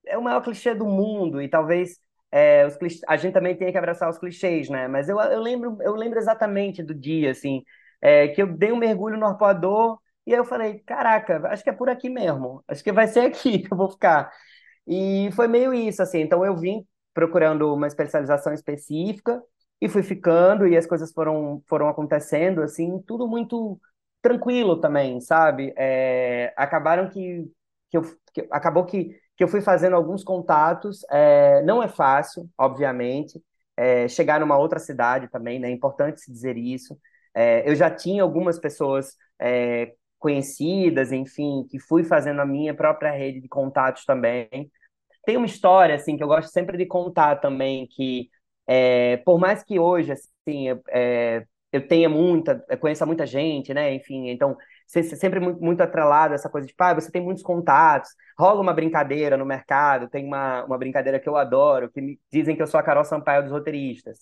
é 0.06 0.18
o 0.18 0.24
maior 0.24 0.42
clichê 0.42 0.76
do 0.76 0.86
mundo, 0.86 1.42
e 1.42 1.50
talvez 1.50 1.98
é, 2.32 2.66
os 2.66 2.76
clichês, 2.78 3.02
a 3.08 3.18
gente 3.18 3.34
também 3.34 3.56
tenha 3.58 3.72
que 3.72 3.78
abraçar 3.78 4.10
os 4.10 4.18
clichês, 4.18 4.70
né? 4.70 4.88
Mas 4.88 5.10
eu, 5.10 5.20
eu, 5.20 5.42
lembro, 5.42 5.78
eu 5.82 5.96
lembro 5.96 6.20
exatamente 6.20 6.84
do 6.84 6.94
dia, 6.94 7.32
assim, 7.32 7.64
é, 8.02 8.28
que 8.30 8.42
eu 8.42 8.48
dei 8.48 8.72
um 8.72 8.78
mergulho 8.78 9.18
no 9.18 9.26
arpoador, 9.26 10.00
e 10.26 10.34
aí 10.34 10.40
eu 10.40 10.46
falei, 10.46 10.80
caraca, 10.80 11.42
acho 11.50 11.64
que 11.64 11.70
é 11.70 11.74
por 11.74 11.90
aqui 11.90 12.10
mesmo, 12.10 12.64
acho 12.68 12.84
que 12.84 12.92
vai 12.92 13.08
ser 13.08 13.22
aqui 13.22 13.60
que 13.68 13.74
eu 13.74 13.78
vou 13.78 13.90
ficar. 13.92 14.32
E 14.88 15.30
foi 15.34 15.48
meio 15.48 15.74
isso, 15.74 16.02
assim, 16.02 16.20
então 16.22 16.46
eu 16.46 16.56
vim 16.58 16.86
procurando 17.14 17.74
uma 17.74 17.88
especialização 17.88 18.54
específica. 18.54 19.42
e 19.82 19.90
fui 19.90 20.04
ficando 20.04 20.68
e 20.68 20.78
as 20.78 20.86
coisas 20.86 21.12
foram 21.12 21.62
foram 21.68 21.90
acontecendo 21.90 22.62
assim, 22.62 23.02
tudo 23.06 23.28
muito 23.28 23.80
tranquilo 24.22 24.80
também, 24.80 25.20
sabe? 25.22 25.74
É, 25.78 26.54
acabaram 26.56 27.10
que, 27.10 27.46
que, 27.90 27.98
eu, 27.98 28.04
que 28.34 28.48
acabou 28.52 28.86
que, 28.86 29.20
que 29.36 29.44
eu 29.44 29.48
fui 29.48 29.62
fazendo 29.62 29.96
alguns 29.96 30.24
contatos. 30.24 31.02
É, 31.12 31.62
não 31.64 31.84
é 31.84 31.88
fácil, 31.88 32.50
obviamente, 32.58 33.42
é, 33.78 34.08
chegar 34.08 34.40
numa 34.40 34.58
outra 34.58 34.80
cidade 34.80 35.28
também, 35.30 35.60
né? 35.60 35.68
É 35.70 35.72
importante 35.72 36.22
se 36.22 36.32
dizer 36.32 36.58
isso. 36.58 36.98
É, 37.34 37.70
eu 37.70 37.76
já 37.76 37.90
tinha 37.92 38.24
algumas 38.24 38.60
pessoas 38.60 39.16
é, 39.40 39.94
conhecidas, 40.20 41.12
enfim, 41.12 41.66
que 41.70 41.80
fui 41.80 42.04
fazendo 42.04 42.40
a 42.42 42.46
minha 42.46 42.74
própria 42.74 43.12
rede 43.12 43.42
de 43.42 43.48
contatos 43.50 44.06
também. 44.06 44.48
Tem 45.26 45.38
uma 45.38 45.46
história, 45.46 45.96
assim, 45.96 46.18
que 46.18 46.24
eu 46.24 46.28
gosto 46.28 46.52
sempre 46.52 46.78
de 46.78 46.86
contar 46.86 47.38
também, 47.38 47.88
que 47.88 48.30
é, 48.68 49.18
por 49.18 49.40
mais 49.40 49.64
que 49.64 49.80
hoje, 49.80 50.12
assim, 50.12 50.68
é, 50.90 51.46
eu 51.72 51.88
tenha 51.88 52.10
muita, 52.10 52.64
eu 52.70 52.78
conheça 52.78 53.06
muita 53.06 53.26
gente, 53.26 53.74
né? 53.74 53.94
Enfim, 53.94 54.30
então, 54.30 54.58
sempre 54.88 55.40
muito, 55.40 55.62
muito 55.62 55.82
atrelado 55.82 56.34
essa 56.34 56.50
coisa 56.50 56.68
de, 56.68 56.74
pai, 56.76 56.94
você 56.96 57.12
tem 57.12 57.22
muitos 57.22 57.44
contatos, 57.44 58.10
rola 58.38 58.62
uma 58.62 58.74
brincadeira 58.74 59.38
no 59.38 59.46
mercado, 59.46 60.10
tem 60.10 60.26
uma, 60.26 60.66
uma 60.66 60.78
brincadeira 60.78 61.20
que 61.20 61.30
eu 61.30 61.38
adoro, 61.38 61.90
que 61.92 62.02
me 62.02 62.20
dizem 62.32 62.56
que 62.56 62.62
eu 62.62 62.68
sou 62.68 62.80
a 62.80 62.84
Carol 62.84 63.06
Sampaio 63.06 63.44
dos 63.44 63.52
roteiristas 63.52 64.20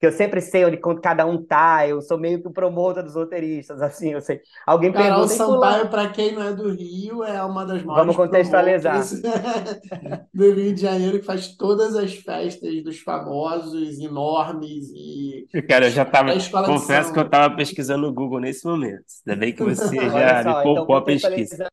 que 0.00 0.06
eu 0.06 0.12
sempre 0.12 0.40
sei 0.40 0.64
onde 0.64 0.80
cada 1.02 1.26
um 1.26 1.44
tá, 1.44 1.86
eu 1.86 2.00
sou 2.00 2.18
meio 2.18 2.40
que 2.40 2.48
o 2.48 2.52
promotor 2.52 3.02
dos 3.02 3.14
roteiristas, 3.14 3.82
assim, 3.82 4.14
eu 4.14 4.20
sei. 4.22 4.40
Alguém 4.66 4.90
Carol 4.90 5.26
pergunta... 5.26 5.34
Sampaio, 5.34 5.88
para 5.88 6.08
quem 6.08 6.32
não 6.32 6.42
é 6.42 6.54
do 6.54 6.70
Rio, 6.70 7.22
é 7.22 7.44
uma 7.44 7.66
das 7.66 7.82
maiores 7.82 7.96
Vamos 7.96 8.16
contextualizar. 8.16 8.98
do 10.32 10.52
Rio 10.54 10.74
de 10.74 10.80
Janeiro, 10.80 11.20
que 11.20 11.26
faz 11.26 11.54
todas 11.54 11.94
as 11.94 12.14
festas 12.14 12.82
dos 12.82 12.98
famosos, 13.00 13.98
enormes 13.98 14.90
e... 14.94 15.46
Cara, 15.68 15.86
eu 15.86 15.90
já 15.90 16.06
tava... 16.06 16.32
Confesso 16.64 17.12
que 17.12 17.18
eu 17.18 17.24
estava 17.26 17.54
pesquisando 17.54 18.06
no 18.06 18.14
Google 18.14 18.40
nesse 18.40 18.66
momento. 18.66 19.04
Ainda 19.26 19.38
bem 19.38 19.52
que 19.52 19.62
você 19.62 19.96
já 20.10 20.42
só, 20.42 20.58
me 20.58 20.62
poupou 20.62 20.82
então, 20.82 20.96
a 20.96 21.02
pesquisa. 21.02 21.68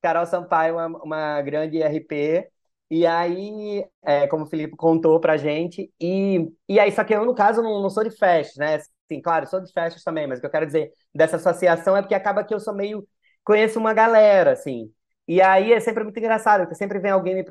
Carol 0.00 0.24
Sampaio 0.24 0.78
é 0.78 0.86
uma, 0.86 1.02
uma 1.02 1.42
grande 1.42 1.82
RP, 1.82 2.48
e 2.90 3.06
aí, 3.06 3.84
é, 4.02 4.26
como 4.26 4.44
o 4.44 4.46
Felipe 4.46 4.76
contou 4.76 5.20
pra 5.20 5.36
gente, 5.36 5.92
e, 6.00 6.50
e 6.68 6.80
aí, 6.80 6.90
só 6.92 7.04
que 7.04 7.14
eu, 7.14 7.24
no 7.24 7.34
caso, 7.34 7.62
não, 7.62 7.80
não 7.82 7.90
sou 7.90 8.02
de 8.04 8.10
festas, 8.10 8.56
né? 8.56 8.78
Sim, 9.08 9.20
claro, 9.22 9.46
sou 9.46 9.60
de 9.62 9.72
festas 9.72 10.02
também, 10.04 10.26
mas 10.26 10.38
o 10.38 10.40
que 10.42 10.46
eu 10.46 10.50
quero 10.50 10.66
dizer 10.66 10.92
dessa 11.14 11.36
associação 11.36 11.96
é 11.96 12.02
porque 12.02 12.14
acaba 12.14 12.44
que 12.44 12.54
eu 12.54 12.60
sou 12.60 12.74
meio. 12.74 13.06
conheço 13.44 13.78
uma 13.78 13.92
galera, 13.94 14.52
assim. 14.52 14.92
E 15.26 15.40
aí 15.40 15.72
é 15.72 15.80
sempre 15.80 16.02
muito 16.04 16.18
engraçado, 16.18 16.62
porque 16.62 16.74
sempre 16.74 16.98
vem 16.98 17.10
alguém 17.12 17.34
me 17.36 17.44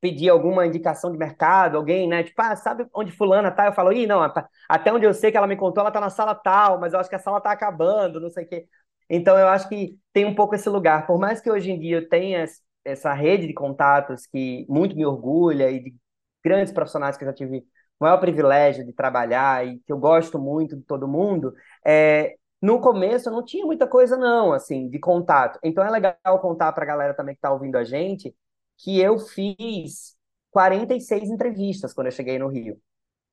pedir 0.00 0.28
alguma 0.28 0.66
indicação 0.66 1.10
de 1.10 1.18
mercado, 1.18 1.76
alguém, 1.76 2.08
né? 2.08 2.22
Tipo, 2.22 2.40
ah, 2.42 2.54
sabe 2.56 2.86
onde 2.94 3.12
fulana 3.12 3.50
tá? 3.50 3.66
Eu 3.66 3.72
falo, 3.72 3.92
ih, 3.92 4.06
não, 4.06 4.22
até 4.68 4.92
onde 4.92 5.06
eu 5.06 5.14
sei 5.14 5.30
que 5.30 5.36
ela 5.36 5.46
me 5.46 5.56
contou, 5.56 5.80
ela 5.82 5.90
tá 5.90 6.00
na 6.00 6.10
sala 6.10 6.34
tal, 6.34 6.78
mas 6.80 6.92
eu 6.92 7.00
acho 7.00 7.08
que 7.08 7.16
a 7.16 7.18
sala 7.18 7.40
tá 7.40 7.50
acabando, 7.52 8.20
não 8.20 8.30
sei 8.30 8.44
o 8.44 8.48
quê. 8.48 8.66
Então 9.08 9.38
eu 9.38 9.48
acho 9.48 9.68
que 9.68 9.98
tem 10.12 10.24
um 10.24 10.34
pouco 10.34 10.54
esse 10.54 10.68
lugar. 10.68 11.06
Por 11.06 11.18
mais 11.18 11.40
que 11.40 11.50
hoje 11.50 11.70
em 11.70 11.78
dia 11.78 11.96
eu 11.98 12.08
tenha 12.08 12.44
essa 12.86 13.12
rede 13.12 13.46
de 13.46 13.54
contatos 13.54 14.26
que 14.26 14.66
muito 14.68 14.96
me 14.96 15.04
orgulha 15.06 15.70
e 15.70 15.80
de 15.82 15.96
grandes 16.44 16.72
profissionais 16.72 17.16
que 17.16 17.24
eu 17.24 17.28
já 17.28 17.34
tive 17.34 17.58
o 17.98 18.04
maior 18.04 18.18
privilégio 18.18 18.84
de 18.84 18.92
trabalhar 18.92 19.66
e 19.66 19.78
que 19.80 19.92
eu 19.92 19.98
gosto 19.98 20.38
muito 20.38 20.76
de 20.76 20.82
todo 20.82 21.08
mundo, 21.08 21.54
é, 21.84 22.36
no 22.60 22.80
começo 22.80 23.28
eu 23.28 23.32
não 23.32 23.44
tinha 23.44 23.64
muita 23.66 23.86
coisa 23.86 24.16
não, 24.16 24.52
assim, 24.52 24.88
de 24.88 24.98
contato. 24.98 25.58
Então 25.62 25.84
é 25.84 25.90
legal 25.90 26.40
contar 26.40 26.72
para 26.72 26.84
a 26.84 26.86
galera 26.86 27.14
também 27.14 27.34
que 27.34 27.38
está 27.38 27.52
ouvindo 27.52 27.76
a 27.76 27.84
gente 27.84 28.34
que 28.78 29.00
eu 29.00 29.18
fiz 29.18 30.16
46 30.50 31.30
entrevistas 31.30 31.92
quando 31.94 32.08
eu 32.08 32.12
cheguei 32.12 32.38
no 32.38 32.48
Rio. 32.48 32.80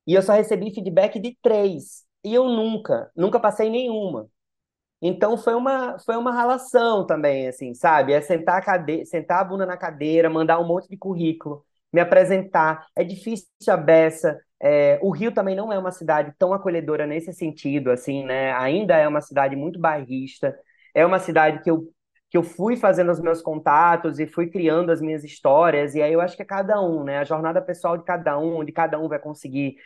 E 0.06 0.14
eu 0.14 0.22
só 0.22 0.32
recebi 0.34 0.72
feedback 0.74 1.20
de 1.20 1.36
três. 1.42 2.04
E 2.24 2.34
eu 2.34 2.44
nunca, 2.48 3.10
nunca 3.16 3.40
passei 3.40 3.70
nenhuma. 3.70 4.28
Então 5.06 5.36
foi 5.36 5.54
uma, 5.54 5.98
foi 5.98 6.16
uma 6.16 6.32
relação 6.34 7.06
também, 7.06 7.46
assim, 7.46 7.74
sabe? 7.74 8.14
É 8.14 8.22
sentar 8.22 8.56
a, 8.56 8.62
cade... 8.62 9.04
sentar 9.04 9.40
a 9.40 9.44
bunda 9.44 9.66
na 9.66 9.76
cadeira, 9.76 10.30
mandar 10.30 10.58
um 10.58 10.66
monte 10.66 10.88
de 10.88 10.96
currículo, 10.96 11.62
me 11.92 12.00
apresentar. 12.00 12.86
É 12.96 13.04
difícil 13.04 13.46
a 13.68 13.76
beça. 13.76 14.40
É... 14.58 14.98
o 15.02 15.10
Rio 15.10 15.30
também 15.30 15.54
não 15.54 15.70
é 15.70 15.78
uma 15.78 15.92
cidade 15.92 16.32
tão 16.38 16.54
acolhedora 16.54 17.06
nesse 17.06 17.34
sentido, 17.34 17.90
assim, 17.90 18.24
né? 18.24 18.52
Ainda 18.54 18.96
é 18.96 19.06
uma 19.06 19.20
cidade 19.20 19.54
muito 19.54 19.78
bairrista. 19.78 20.56
É 20.94 21.04
uma 21.04 21.18
cidade 21.18 21.62
que 21.62 21.70
eu, 21.70 21.86
que 22.30 22.38
eu 22.38 22.42
fui 22.42 22.74
fazendo 22.74 23.12
os 23.12 23.20
meus 23.20 23.42
contatos 23.42 24.18
e 24.18 24.26
fui 24.26 24.48
criando 24.48 24.90
as 24.90 25.02
minhas 25.02 25.22
histórias. 25.22 25.94
E 25.94 26.00
aí 26.00 26.14
eu 26.14 26.20
acho 26.22 26.34
que 26.34 26.42
é 26.42 26.46
cada 26.46 26.80
um, 26.80 27.04
né? 27.04 27.18
A 27.18 27.24
jornada 27.24 27.60
pessoal 27.60 27.98
de 27.98 28.04
cada 28.04 28.38
um, 28.38 28.56
onde 28.56 28.72
cada 28.72 28.98
um 28.98 29.06
vai 29.08 29.18
conseguir 29.18 29.76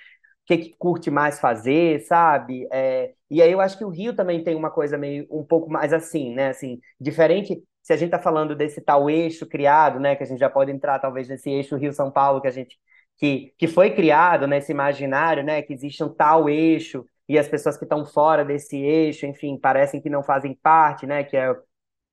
que, 0.48 0.58
que 0.58 0.74
curte 0.78 1.10
mais 1.10 1.38
fazer, 1.38 2.00
sabe? 2.00 2.66
É, 2.72 3.12
e 3.30 3.42
aí 3.42 3.52
eu 3.52 3.60
acho 3.60 3.76
que 3.76 3.84
o 3.84 3.90
Rio 3.90 4.14
também 4.14 4.42
tem 4.42 4.56
uma 4.56 4.70
coisa 4.70 4.96
meio 4.96 5.26
um 5.30 5.44
pouco 5.44 5.70
mais 5.70 5.92
assim, 5.92 6.34
né? 6.34 6.48
Assim, 6.48 6.80
diferente 7.00 7.62
se 7.82 7.92
a 7.92 7.96
gente 7.96 8.08
está 8.08 8.18
falando 8.18 8.54
desse 8.56 8.80
tal 8.80 9.08
eixo 9.10 9.46
criado, 9.46 10.00
né? 10.00 10.16
Que 10.16 10.22
a 10.22 10.26
gente 10.26 10.38
já 10.38 10.50
pode 10.50 10.70
entrar 10.72 10.98
talvez 10.98 11.28
nesse 11.28 11.50
eixo 11.50 11.76
Rio-São 11.76 12.10
Paulo 12.10 12.40
que 12.40 12.48
a 12.48 12.50
gente 12.50 12.78
que, 13.18 13.52
que 13.58 13.66
foi 13.66 13.90
criado 13.94 14.46
nesse 14.46 14.72
imaginário, 14.72 15.42
né? 15.44 15.62
Que 15.62 15.74
existe 15.74 16.02
um 16.02 16.08
tal 16.08 16.48
eixo 16.48 17.04
e 17.28 17.38
as 17.38 17.48
pessoas 17.48 17.76
que 17.76 17.84
estão 17.84 18.06
fora 18.06 18.44
desse 18.44 18.76
eixo, 18.76 19.26
enfim, 19.26 19.58
parecem 19.58 20.00
que 20.00 20.08
não 20.08 20.22
fazem 20.22 20.54
parte, 20.62 21.06
né? 21.06 21.24
Que 21.24 21.36
é 21.36 21.54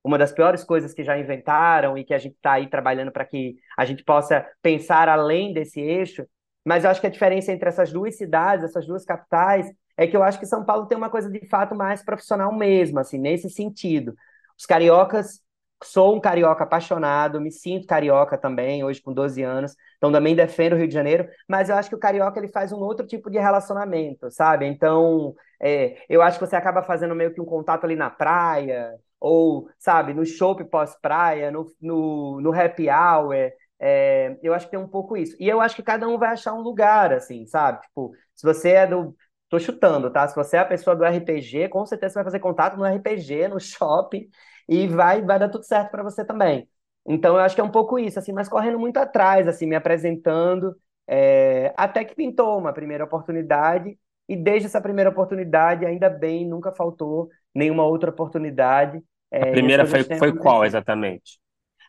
uma 0.04 0.18
das 0.18 0.32
piores 0.32 0.64
coisas 0.64 0.94
que 0.94 1.04
já 1.04 1.18
inventaram 1.18 1.98
e 1.98 2.04
que 2.04 2.14
a 2.14 2.18
gente 2.20 2.36
está 2.36 2.54
aí 2.54 2.70
trabalhando 2.70 3.12
para 3.12 3.26
que 3.26 3.56
a 3.78 3.86
gente 3.86 4.04
possa 4.04 4.46
pensar 4.62 5.10
além 5.10 5.54
desse 5.54 5.80
eixo. 5.80 6.26
Mas 6.66 6.84
eu 6.84 6.89
acho 6.89 6.99
que 6.99 7.07
a 7.07 7.11
diferença 7.11 7.51
entre 7.51 7.70
essas 7.70 7.91
duas 7.91 8.18
cidades, 8.18 8.66
essas 8.66 8.88
duas 8.88 9.05
capitais, 9.05 9.72
é 9.97 10.07
que 10.07 10.18
eu 10.18 10.24
acho 10.24 10.39
que 10.39 10.45
São 10.45 10.66
Paulo 10.66 10.88
tem 10.88 10.97
uma 10.97 11.09
coisa 11.09 11.30
de 11.30 11.47
fato 11.47 11.76
mais 11.76 12.03
profissional 12.03 12.51
mesmo, 12.53 12.99
assim, 12.99 13.18
nesse 13.18 13.49
sentido. 13.49 14.16
Os 14.57 14.66
cariocas, 14.66 15.41
sou 15.84 16.16
um 16.16 16.20
carioca 16.20 16.63
apaixonado, 16.63 17.39
me 17.39 17.51
sinto 17.51 17.88
carioca 17.88 18.38
também, 18.38 18.84
hoje 18.84 19.01
com 19.01 19.13
12 19.13 19.43
anos, 19.43 19.76
então 19.97 20.11
também 20.11 20.36
defendo 20.36 20.74
o 20.74 20.76
Rio 20.78 20.88
de 20.88 20.93
Janeiro, 20.93 21.28
mas 21.47 21.70
eu 21.70 21.76
acho 21.76 21.89
que 21.89 21.95
o 21.95 21.99
carioca 21.99 22.39
ele 22.39 22.47
faz 22.47 22.72
um 22.72 22.80
outro 22.80 23.05
tipo 23.05 23.30
de 23.30 23.38
relacionamento, 23.38 24.32
sabe? 24.32 24.66
Então, 24.66 25.36
é, 25.61 25.97
eu 26.09 26.22
acho 26.22 26.39
que 26.39 26.45
você 26.45 26.55
acaba 26.55 26.82
fazendo 26.82 27.16
meio 27.16 27.34
que 27.34 27.41
um 27.41 27.45
contato 27.45 27.84
ali 27.86 27.95
na 27.95 28.09
praia, 28.09 28.95
ou, 29.20 29.70
sabe, 29.80 30.13
no 30.13 30.26
show 30.26 30.55
pós-praia, 30.66 31.51
no, 31.51 31.66
no, 31.82 32.41
no 32.41 32.53
happy 32.53 32.89
hour, 32.89 33.51
é, 33.80 34.38
eu 34.41 34.53
acho 34.53 34.65
que 34.65 34.71
tem 34.71 34.80
um 34.80 34.88
pouco 34.88 35.17
isso. 35.17 35.36
E 35.39 35.47
eu 35.47 35.61
acho 35.61 35.76
que 35.76 35.84
cada 35.84 36.07
um 36.07 36.17
vai 36.17 36.30
achar 36.30 36.53
um 36.53 36.61
lugar, 36.61 37.13
assim, 37.13 37.45
sabe? 37.45 37.82
Tipo, 37.82 38.13
se 38.34 38.45
você 38.45 38.71
é 38.71 38.88
do. 38.88 39.15
Tô 39.49 39.59
chutando, 39.59 40.09
tá? 40.11 40.28
Se 40.28 40.36
você 40.36 40.57
é 40.57 40.59
a 40.59 40.65
pessoa 40.65 40.95
do 40.95 41.05
RPG, 41.05 41.69
com 41.69 41.86
certeza 41.86 42.13
você 42.13 42.19
vai 42.19 42.23
fazer 42.26 42.39
contato 42.39 42.78
no 42.78 42.86
RPG, 42.86 43.47
no 43.49 43.59
shopping, 43.59 44.28
e 44.67 44.88
vai, 44.88 45.21
vai 45.21 45.38
dar 45.39 45.49
tudo 45.49 45.63
certo 45.63 45.91
para 45.91 46.03
você 46.03 46.26
também. 46.26 46.67
Então, 47.07 47.36
eu 47.36 47.41
acho 47.41 47.53
que 47.53 47.61
é 47.61 47.63
um 47.63 47.71
pouco 47.71 47.99
isso, 47.99 48.17
assim, 48.17 48.34
mas 48.34 48.49
correndo 48.49 48.80
muito 48.80 48.97
atrás, 48.97 49.47
assim, 49.47 49.67
me 49.67 49.76
apresentando, 49.76 50.76
é, 51.07 51.71
até 51.78 52.03
que 52.03 52.15
pintou 52.15 52.57
uma 52.57 52.73
primeira 52.73 53.03
oportunidade, 53.03 53.95
e 54.28 54.36
desde 54.36 54.65
essa 54.65 54.82
primeira 54.82 55.11
oportunidade, 55.11 55.86
ainda 55.86 56.09
bem, 56.09 56.47
nunca 56.47 56.71
faltou 56.71 57.30
nenhuma 57.53 57.84
outra 57.84 58.09
oportunidade. 58.09 58.99
É, 59.30 59.43
a 59.43 59.51
primeira 59.51 59.86
foi, 59.86 60.03
foi 60.03 60.36
qual 60.36 60.65
exatamente? 60.65 61.39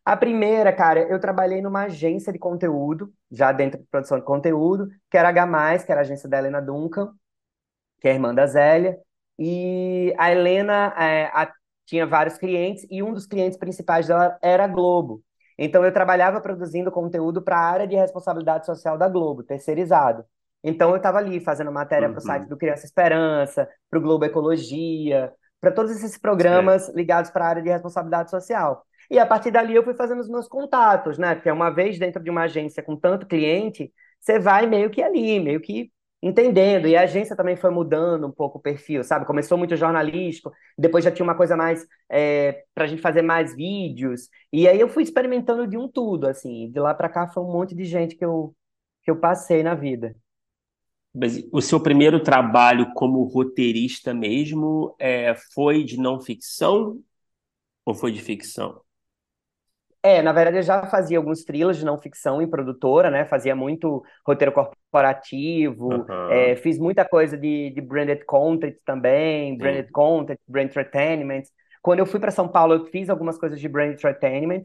A 0.06 0.16
primeira, 0.16 0.72
cara, 0.72 1.00
eu 1.00 1.18
trabalhei 1.18 1.60
numa 1.60 1.86
agência 1.86 2.32
de 2.32 2.38
conteúdo, 2.38 3.12
já 3.28 3.50
dentro 3.50 3.80
de 3.80 3.86
produção 3.88 4.16
de 4.16 4.24
conteúdo, 4.24 4.88
que 5.10 5.18
era 5.18 5.30
H+, 5.30 5.84
que 5.84 5.90
era 5.90 6.02
a 6.02 6.04
agência 6.04 6.28
da 6.28 6.38
Helena 6.38 6.62
Duncan, 6.62 7.12
que 8.00 8.06
é 8.06 8.12
a 8.12 8.14
irmã 8.14 8.32
da 8.32 8.46
Zélia, 8.46 8.96
e 9.36 10.14
a 10.16 10.30
Helena 10.30 10.94
é, 10.96 11.24
a, 11.34 11.52
tinha 11.84 12.06
vários 12.06 12.38
clientes, 12.38 12.86
e 12.88 13.02
um 13.02 13.12
dos 13.12 13.26
clientes 13.26 13.58
principais 13.58 14.06
dela 14.06 14.38
era 14.40 14.62
a 14.62 14.68
Globo. 14.68 15.24
Então 15.58 15.84
eu 15.84 15.92
trabalhava 15.92 16.40
produzindo 16.40 16.92
conteúdo 16.92 17.42
para 17.42 17.58
a 17.58 17.64
área 17.68 17.88
de 17.88 17.96
responsabilidade 17.96 18.64
social 18.64 18.96
da 18.96 19.08
Globo, 19.08 19.42
terceirizado. 19.42 20.24
Então 20.62 20.90
eu 20.90 20.98
estava 20.98 21.18
ali 21.18 21.40
fazendo 21.40 21.72
matéria 21.72 22.06
uhum. 22.06 22.14
para 22.14 22.20
o 22.20 22.24
site 22.24 22.46
do 22.46 22.56
Criança 22.56 22.86
Esperança, 22.86 23.68
para 23.90 23.98
o 23.98 24.02
Globo 24.02 24.24
Ecologia, 24.24 25.32
para 25.60 25.72
todos 25.72 25.90
esses 25.90 26.16
programas 26.16 26.88
ligados 26.94 27.28
para 27.32 27.44
a 27.44 27.48
área 27.48 27.62
de 27.62 27.70
responsabilidade 27.70 28.30
social. 28.30 28.86
E 29.10 29.18
a 29.18 29.26
partir 29.26 29.50
dali 29.50 29.74
eu 29.74 29.84
fui 29.84 29.94
fazendo 29.94 30.20
os 30.20 30.28
meus 30.28 30.48
contatos, 30.48 31.18
né? 31.18 31.34
Porque 31.34 31.50
uma 31.50 31.70
vez 31.70 31.98
dentro 31.98 32.22
de 32.22 32.30
uma 32.30 32.42
agência 32.42 32.82
com 32.82 32.96
tanto 32.96 33.26
cliente, 33.26 33.92
você 34.20 34.38
vai 34.38 34.66
meio 34.66 34.90
que 34.90 35.02
ali, 35.02 35.38
meio 35.40 35.60
que 35.60 35.90
entendendo. 36.22 36.88
E 36.88 36.96
a 36.96 37.02
agência 37.02 37.36
também 37.36 37.56
foi 37.56 37.70
mudando 37.70 38.26
um 38.26 38.32
pouco 38.32 38.58
o 38.58 38.60
perfil, 38.60 39.04
sabe? 39.04 39.26
Começou 39.26 39.56
muito 39.56 39.76
jornalístico, 39.76 40.52
depois 40.76 41.04
já 41.04 41.10
tinha 41.10 41.24
uma 41.24 41.36
coisa 41.36 41.56
mais 41.56 41.86
é, 42.10 42.64
para 42.74 42.84
a 42.84 42.86
gente 42.86 43.02
fazer 43.02 43.22
mais 43.22 43.54
vídeos. 43.54 44.28
E 44.52 44.66
aí 44.68 44.80
eu 44.80 44.88
fui 44.88 45.02
experimentando 45.02 45.66
de 45.66 45.76
um 45.76 45.88
tudo, 45.88 46.26
assim. 46.26 46.70
De 46.70 46.80
lá 46.80 46.94
para 46.94 47.08
cá 47.08 47.28
foi 47.28 47.42
um 47.42 47.52
monte 47.52 47.74
de 47.74 47.84
gente 47.84 48.16
que 48.16 48.24
eu, 48.24 48.54
que 49.02 49.10
eu 49.10 49.16
passei 49.18 49.62
na 49.62 49.74
vida. 49.74 50.14
Mas 51.14 51.42
o 51.50 51.62
seu 51.62 51.80
primeiro 51.80 52.22
trabalho 52.22 52.92
como 52.94 53.22
roteirista 53.24 54.12
mesmo 54.12 54.94
é, 54.98 55.34
foi 55.54 55.82
de 55.82 55.96
não 55.96 56.20
ficção 56.20 57.00
ou 57.86 57.94
foi 57.94 58.12
de 58.12 58.20
ficção? 58.20 58.82
É, 60.06 60.22
na 60.22 60.32
verdade 60.32 60.58
eu 60.58 60.62
já 60.62 60.86
fazia 60.86 61.18
alguns 61.18 61.42
thrillers 61.42 61.78
de 61.78 61.84
não 61.84 61.98
ficção 61.98 62.40
em 62.40 62.48
produtora, 62.48 63.10
né? 63.10 63.24
Fazia 63.24 63.56
muito 63.56 64.04
roteiro 64.24 64.52
corporativo, 64.52 66.06
Aham. 66.08 66.30
é, 66.30 66.54
fiz 66.54 66.78
muita 66.78 67.04
coisa 67.04 67.36
de, 67.36 67.70
de 67.70 67.80
branded 67.80 68.24
content 68.24 68.76
também, 68.84 69.58
branded 69.58 69.86
Sim. 69.86 69.92
content, 69.92 70.38
brand 70.46 70.66
entertainment. 70.66 71.42
Quando 71.82 71.98
eu 71.98 72.06
fui 72.06 72.20
para 72.20 72.30
São 72.30 72.46
Paulo, 72.46 72.74
eu 72.74 72.86
fiz 72.86 73.10
algumas 73.10 73.36
coisas 73.36 73.58
de 73.58 73.68
brand 73.68 73.94
entertainment, 73.94 74.62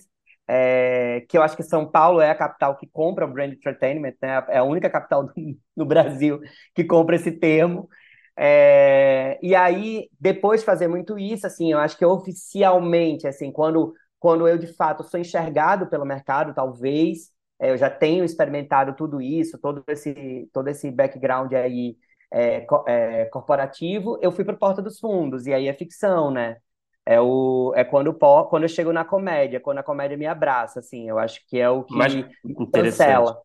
é, 0.48 1.26
que 1.28 1.36
eu 1.38 1.42
acho 1.42 1.56
que 1.56 1.64
São 1.64 1.90
Paulo 1.90 2.22
é 2.22 2.30
a 2.30 2.36
capital 2.36 2.78
que 2.78 2.88
compra 2.88 3.26
o 3.26 3.32
brand 3.32 3.52
entertainment, 3.52 4.14
né? 4.22 4.46
É 4.50 4.60
a 4.60 4.64
única 4.64 4.92
capital 4.92 5.24
do, 5.24 5.34
no 5.76 5.86
Brasil 5.88 6.40
que 6.76 6.84
compra 6.84 7.16
esse 7.16 7.32
termo. 7.32 7.90
É, 8.38 9.40
e 9.42 9.56
aí, 9.56 10.08
depois 10.20 10.62
de 10.62 10.66
fazer 10.66 10.88
muito 10.88 11.18
isso, 11.18 11.48
assim, 11.48 11.72
eu 11.72 11.80
acho 11.80 11.98
que 11.98 12.06
oficialmente, 12.06 13.28
assim, 13.28 13.52
quando, 13.52 13.94
quando 14.22 14.48
eu 14.48 14.58
de 14.58 14.68
fato 14.68 15.04
sou 15.04 15.20
enxergado 15.20 15.88
pelo 15.88 16.06
mercado, 16.06 16.54
talvez, 16.56 17.32
é, 17.60 17.72
eu 17.72 17.78
já 17.78 17.90
tenho 17.90 18.24
experimentado 18.26 18.96
tudo 18.96 19.22
isso, 19.22 19.60
todo 19.60 19.84
esse, 19.90 20.50
todo 20.54 20.70
esse 20.70 20.92
background 20.92 21.54
aí 21.54 21.98
é, 22.32 22.66
é, 22.88 23.26
corporativo, 23.26 24.20
eu 24.22 24.32
fui 24.32 24.46
para 24.46 24.56
Porta 24.58 24.82
dos 24.82 25.00
Fundos, 25.00 25.48
e 25.48 25.54
aí 25.54 25.68
é 25.68 25.74
ficção, 25.74 26.32
né? 26.32 26.58
É, 27.06 27.20
o, 27.20 27.74
é 27.76 27.84
quando, 27.84 28.14
quando 28.14 28.64
eu 28.64 28.70
chego 28.70 28.94
na 28.94 29.04
comédia, 29.04 29.60
quando 29.60 29.80
a 29.80 29.84
comédia 29.84 30.18
me 30.18 30.28
abraça, 30.28 30.80
assim, 30.80 31.10
eu 31.10 31.20
acho 31.20 31.46
que 31.48 31.60
é 31.60 31.70
o 31.70 31.84
Mas 31.90 32.14
que 32.14 32.30
me 32.44 32.56
interessante. 32.60 32.72
cancela. 32.72 33.42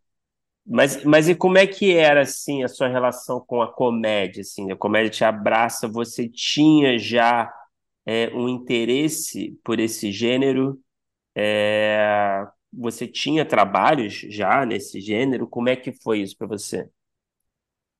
Mas, 0.66 1.04
mas 1.04 1.28
e 1.28 1.34
como 1.34 1.58
é 1.58 1.66
que 1.66 1.96
era 1.96 2.22
assim 2.22 2.64
a 2.64 2.68
sua 2.68 2.88
relação 2.88 3.40
com 3.40 3.62
a 3.62 3.72
comédia? 3.72 4.40
Assim, 4.42 4.70
a 4.72 4.76
comédia 4.76 5.10
te 5.10 5.24
abraça, 5.24 5.88
você 5.88 6.28
tinha 6.28 6.98
já 6.98 7.52
é, 8.06 8.28
um 8.34 8.48
interesse 8.48 9.58
por 9.64 9.80
esse 9.80 10.12
gênero? 10.12 10.80
É, 11.36 12.46
você 12.72 13.06
tinha 13.08 13.44
trabalhos 13.46 14.14
já 14.30 14.66
nesse 14.66 15.00
gênero? 15.00 15.48
Como 15.48 15.68
é 15.68 15.76
que 15.76 15.92
foi 15.92 16.20
isso 16.20 16.36
para 16.38 16.48
você? 16.48 16.88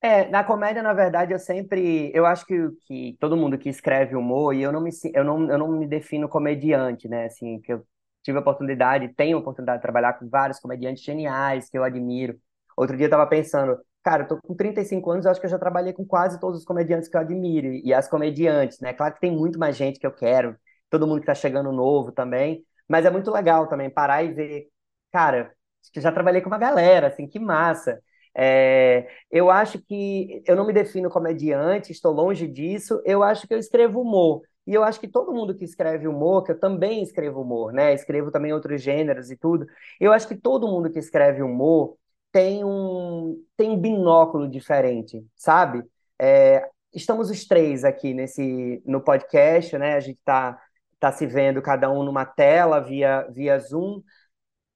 É, 0.01 0.29
na 0.29 0.45
comédia, 0.45 0.83
na 0.83 0.93
verdade, 0.93 1.33
eu 1.33 1.39
sempre, 1.39 2.13
eu 2.15 2.27
acho 2.27 2.47
que, 2.47 2.55
que 2.87 3.17
todo 3.19 3.37
mundo 3.37 3.59
que 3.59 3.69
escreve 3.69 4.15
humor, 4.15 4.55
e 4.55 4.63
eu 4.63 4.71
não 4.71 4.81
me, 4.81 4.91
eu 5.15 5.25
não, 5.25 5.51
eu 5.51 5.59
não 5.59 5.69
me 5.69 5.87
defino 5.87 6.29
comediante, 6.29 7.09
né, 7.09 7.25
assim, 7.27 7.61
que 7.61 7.73
eu 7.73 7.85
tive 8.23 8.39
a 8.39 8.41
oportunidade, 8.41 9.13
tenho 9.15 9.37
a 9.37 9.41
oportunidade 9.41 9.79
de 9.79 9.83
trabalhar 9.83 10.13
com 10.15 10.29
vários 10.29 10.61
comediantes 10.61 11.03
geniais 11.03 11.69
que 11.71 11.79
eu 11.79 11.83
admiro. 11.83 12.39
Outro 12.77 12.97
dia 12.97 13.07
eu 13.07 13.11
tava 13.11 13.27
pensando, 13.27 13.77
cara, 14.07 14.23
eu 14.23 14.29
tô 14.29 14.37
com 14.41 14.55
35 14.55 15.11
anos, 15.11 15.25
eu 15.25 15.33
acho 15.33 15.41
que 15.41 15.47
eu 15.47 15.51
já 15.51 15.59
trabalhei 15.59 15.93
com 15.93 16.05
quase 16.07 16.39
todos 16.39 16.61
os 16.61 16.65
comediantes 16.65 17.09
que 17.09 17.17
eu 17.17 17.21
admiro, 17.21 17.67
e 17.67 17.93
as 17.93 18.09
comediantes, 18.09 18.79
né, 18.79 18.93
claro 18.93 19.15
que 19.15 19.21
tem 19.21 19.33
muito 19.33 19.59
mais 19.59 19.77
gente 19.77 19.99
que 19.99 20.07
eu 20.07 20.13
quero, 20.13 20.57
todo 20.89 21.09
mundo 21.09 21.21
que 21.21 21.27
tá 21.27 21.35
chegando 21.35 21.73
novo 21.73 22.13
também, 22.13 22.65
mas 22.89 23.05
é 23.05 23.11
muito 23.11 23.33
legal 23.33 23.67
também 23.69 23.91
parar 23.91 24.23
e 24.23 24.33
ver, 24.33 24.69
cara, 25.13 25.53
que 25.93 26.01
já 26.01 26.13
trabalhei 26.13 26.41
com 26.41 26.49
uma 26.49 26.59
galera, 26.59 27.09
assim, 27.09 27.27
que 27.27 27.41
massa. 27.41 28.01
É, 28.33 29.09
eu 29.31 29.51
acho 29.51 29.81
que 29.81 30.41
eu 30.47 30.55
não 30.55 30.67
me 30.67 30.73
defino 30.73 31.11
comediante, 31.11 31.91
estou 31.91 32.13
longe 32.13 32.47
disso. 32.47 33.01
Eu 33.05 33.23
acho 33.23 33.47
que 33.49 33.55
eu 33.55 33.59
escrevo 33.59 34.01
humor. 34.01 34.43
E 34.67 34.75
eu 34.75 34.83
acho 34.85 35.01
que 35.01 35.09
todo 35.09 35.33
mundo 35.33 35.55
que 35.57 35.65
escreve 35.65 36.07
humor, 36.09 36.45
que 36.45 36.53
eu 36.53 36.59
também 36.61 37.03
escrevo 37.03 37.41
humor, 37.41 37.73
né? 37.73 37.95
Escrevo 37.95 38.31
também 38.31 38.53
outros 38.53 38.83
gêneros 38.83 39.31
e 39.31 39.37
tudo. 39.37 39.67
Eu 40.01 40.13
acho 40.13 40.29
que 40.29 40.37
todo 40.37 40.69
mundo 40.69 40.91
que 40.91 40.99
escreve 40.99 41.43
humor 41.43 41.97
tem 42.33 42.65
um, 42.65 43.43
tem 43.57 43.71
um 43.71 43.79
binóculo 43.81 44.49
diferente, 44.49 45.25
sabe? 45.37 45.83
É, 46.21 46.69
estamos 46.93 47.31
os 47.31 47.45
três 47.47 47.85
aqui 47.85 48.15
nesse 48.15 48.83
no 48.87 49.01
podcast, 49.01 49.77
né? 49.79 49.95
A 49.95 50.01
gente 50.01 50.19
tá, 50.25 50.61
tá 51.01 51.13
se 51.13 51.27
vendo 51.27 51.63
cada 51.63 51.91
um 51.91 52.03
numa 52.05 52.25
tela 52.27 52.81
via, 52.81 53.23
via 53.31 53.59
Zoom 53.59 54.03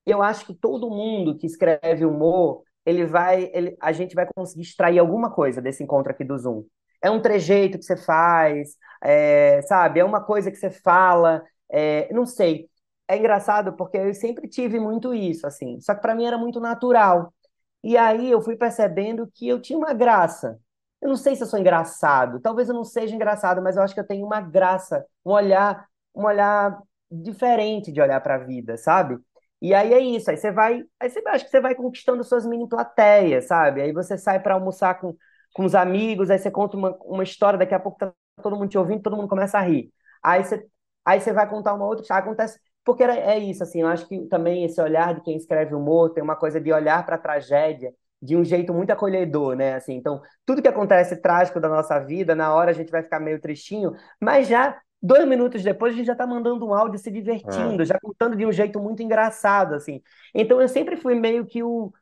eu 0.06 0.22
acho 0.22 0.46
que 0.46 0.54
todo 0.54 0.90
mundo 0.90 1.36
que 1.36 1.46
escreve 1.46 2.04
humor, 2.04 2.62
ele 2.84 3.04
vai, 3.06 3.50
ele- 3.52 3.76
a 3.80 3.92
gente 3.92 4.14
vai 4.14 4.26
conseguir 4.34 4.62
extrair 4.62 4.98
alguma 4.98 5.30
coisa 5.30 5.60
desse 5.60 5.82
encontro 5.82 6.10
aqui 6.12 6.24
do 6.24 6.36
Zoom. 6.38 6.64
É 7.02 7.10
um 7.10 7.20
trejeito 7.20 7.78
que 7.78 7.84
você 7.84 7.96
faz, 7.96 8.76
é, 9.02 9.62
sabe? 9.62 10.00
É 10.00 10.04
uma 10.04 10.20
coisa 10.22 10.50
que 10.50 10.56
você 10.56 10.70
fala, 10.70 11.42
é, 11.70 12.12
não 12.12 12.26
sei. 12.26 12.68
É 13.08 13.16
engraçado 13.16 13.72
porque 13.76 13.96
eu 13.98 14.14
sempre 14.14 14.48
tive 14.48 14.78
muito 14.78 15.12
isso, 15.14 15.46
assim. 15.46 15.80
Só 15.80 15.94
que 15.94 16.00
para 16.02 16.14
mim 16.14 16.24
era 16.26 16.38
muito 16.38 16.60
natural. 16.60 17.32
E 17.82 17.96
aí 17.96 18.30
eu 18.30 18.40
fui 18.42 18.56
percebendo 18.56 19.26
que 19.34 19.48
eu 19.48 19.60
tinha 19.60 19.78
uma 19.78 19.92
graça. 19.92 20.58
Eu 21.00 21.08
não 21.08 21.16
sei 21.16 21.34
se 21.34 21.42
eu 21.42 21.46
sou 21.46 21.58
engraçado, 21.58 22.40
talvez 22.40 22.68
eu 22.68 22.74
não 22.74 22.84
seja 22.84 23.14
engraçado, 23.14 23.62
mas 23.62 23.76
eu 23.76 23.82
acho 23.82 23.94
que 23.94 24.00
eu 24.00 24.06
tenho 24.06 24.24
uma 24.26 24.40
graça, 24.40 25.04
um 25.24 25.30
olhar, 25.32 25.86
um 26.14 26.24
olhar 26.24 26.78
diferente 27.10 27.90
de 27.90 28.00
olhar 28.02 28.20
para 28.20 28.34
a 28.34 28.38
vida, 28.38 28.76
sabe? 28.76 29.18
E 29.62 29.74
aí 29.74 29.92
é 29.94 29.98
isso, 30.00 30.30
aí 30.30 30.36
você 30.36 30.50
vai, 30.52 30.82
aí 30.98 31.10
você 31.10 31.22
acho 31.28 31.44
que 31.44 31.50
você 31.50 31.60
vai 31.60 31.74
conquistando 31.74 32.22
suas 32.24 32.46
mini 32.46 32.68
plateias, 32.68 33.46
sabe? 33.46 33.80
Aí 33.82 33.92
você 33.92 34.16
sai 34.18 34.40
para 34.40 34.54
almoçar 34.54 34.98
com, 35.00 35.16
com 35.54 35.64
os 35.64 35.74
amigos, 35.74 36.30
aí 36.30 36.38
você 36.38 36.50
conta 36.50 36.76
uma, 36.76 36.96
uma 37.04 37.22
história, 37.22 37.58
daqui 37.58 37.74
a 37.74 37.80
pouco 37.80 37.98
tá 37.98 38.12
todo 38.42 38.56
mundo 38.56 38.68
te 38.70 38.78
ouvindo, 38.78 39.02
todo 39.02 39.16
mundo 39.16 39.28
começa 39.28 39.58
a 39.58 39.62
rir. 39.62 39.90
Aí 40.22 40.44
você, 40.44 40.66
aí 41.04 41.20
você 41.20 41.32
vai 41.32 41.48
contar 41.48 41.74
uma 41.74 41.86
outra, 41.86 42.04
acontece, 42.16 42.58
porque 42.84 43.02
era- 43.02 43.14
é 43.16 43.38
isso, 43.38 43.62
assim, 43.62 43.82
eu 43.82 43.86
acho 43.88 44.06
que 44.08 44.26
também 44.26 44.64
esse 44.64 44.80
olhar 44.80 45.14
de 45.14 45.22
quem 45.22 45.36
escreve 45.36 45.74
humor 45.74 46.10
tem 46.10 46.22
uma 46.22 46.36
coisa 46.36 46.60
de 46.60 46.72
olhar 46.72 47.04
para 47.04 47.16
a 47.16 47.18
tragédia 47.18 47.92
de 48.22 48.36
um 48.36 48.44
jeito 48.44 48.72
muito 48.74 48.90
acolhedor, 48.90 49.54
né? 49.56 49.74
Assim, 49.74 49.94
então, 49.94 50.20
tudo 50.44 50.60
que 50.62 50.68
acontece 50.68 51.16
trágico 51.20 51.60
da 51.60 51.68
nossa 51.68 51.98
vida, 51.98 52.34
na 52.34 52.54
hora 52.54 52.70
a 52.70 52.74
gente 52.74 52.90
vai 52.90 53.02
ficar 53.02 53.20
meio 53.20 53.40
tristinho, 53.40 53.92
mas 54.20 54.48
já 54.48 54.78
dois 55.02 55.26
minutos 55.26 55.62
depois 55.62 55.94
a 55.94 55.96
gente 55.96 56.06
já 56.06 56.14
tá 56.14 56.26
mandando 56.26 56.66
um 56.66 56.74
áudio 56.74 56.98
se 56.98 57.10
Ah, 57.44 57.80
divertindo, 57.80 57.84
já 57.84 57.98
contando 58.00 58.36
de 58.36 58.44
um 58.46 58.52
jeito 58.52 58.78
muito 58.80 59.02
engraçado, 59.02 59.74
assim. 59.74 60.02
Então 60.34 60.60
eu 60.60 60.68
sempre 60.68 60.96
fui 60.96 61.14
meio 61.14 61.46
que 61.46 61.62
o. 61.62 61.92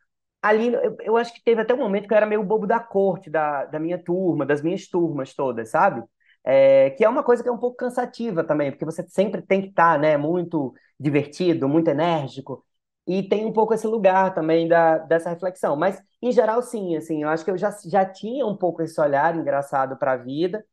Ali, 0.42 0.72
eu, 0.74 0.96
eu 1.00 1.16
acho 1.16 1.34
que 1.34 1.42
teve 1.44 1.60
até 1.62 1.74
um 1.74 1.78
momento 1.78 2.06
que 2.08 2.12
eu 2.14 2.16
era 2.16 2.26
meio 2.26 2.42
bobo 2.44 2.66
da 2.66 2.80
corte, 2.80 3.28
da, 3.30 3.64
da 3.66 3.78
minha 3.80 3.98
turma, 4.02 4.46
das 4.46 4.62
minhas 4.62 4.86
turmas 4.88 5.34
todas, 5.34 5.70
sabe? 5.70 6.02
É, 6.44 6.90
que 6.90 7.04
é 7.04 7.08
uma 7.08 7.22
coisa 7.22 7.42
que 7.42 7.48
é 7.48 7.52
um 7.52 7.58
pouco 7.58 7.76
cansativa 7.76 8.42
também, 8.44 8.70
porque 8.70 8.84
você 8.84 9.06
sempre 9.08 9.42
tem 9.42 9.60
que 9.62 9.68
estar, 9.68 9.98
né, 9.98 10.16
muito 10.16 10.74
divertido, 10.98 11.68
muito 11.68 11.88
enérgico, 11.88 12.64
e 13.06 13.22
tem 13.22 13.44
um 13.46 13.52
pouco 13.52 13.74
esse 13.74 13.86
lugar 13.86 14.34
também 14.34 14.66
da, 14.68 14.98
dessa 14.98 15.30
reflexão. 15.30 15.76
Mas, 15.76 16.02
em 16.22 16.32
geral, 16.32 16.62
sim, 16.62 16.96
assim, 16.96 17.22
eu 17.22 17.28
acho 17.28 17.44
que 17.44 17.50
eu 17.50 17.56
já, 17.58 17.70
já 17.86 18.04
tinha 18.04 18.46
um 18.46 18.56
pouco 18.56 18.82
esse 18.82 19.00
olhar 19.00 19.34
engraçado 19.36 19.96
para 19.96 20.12
a 20.12 20.16
vida, 20.16 20.64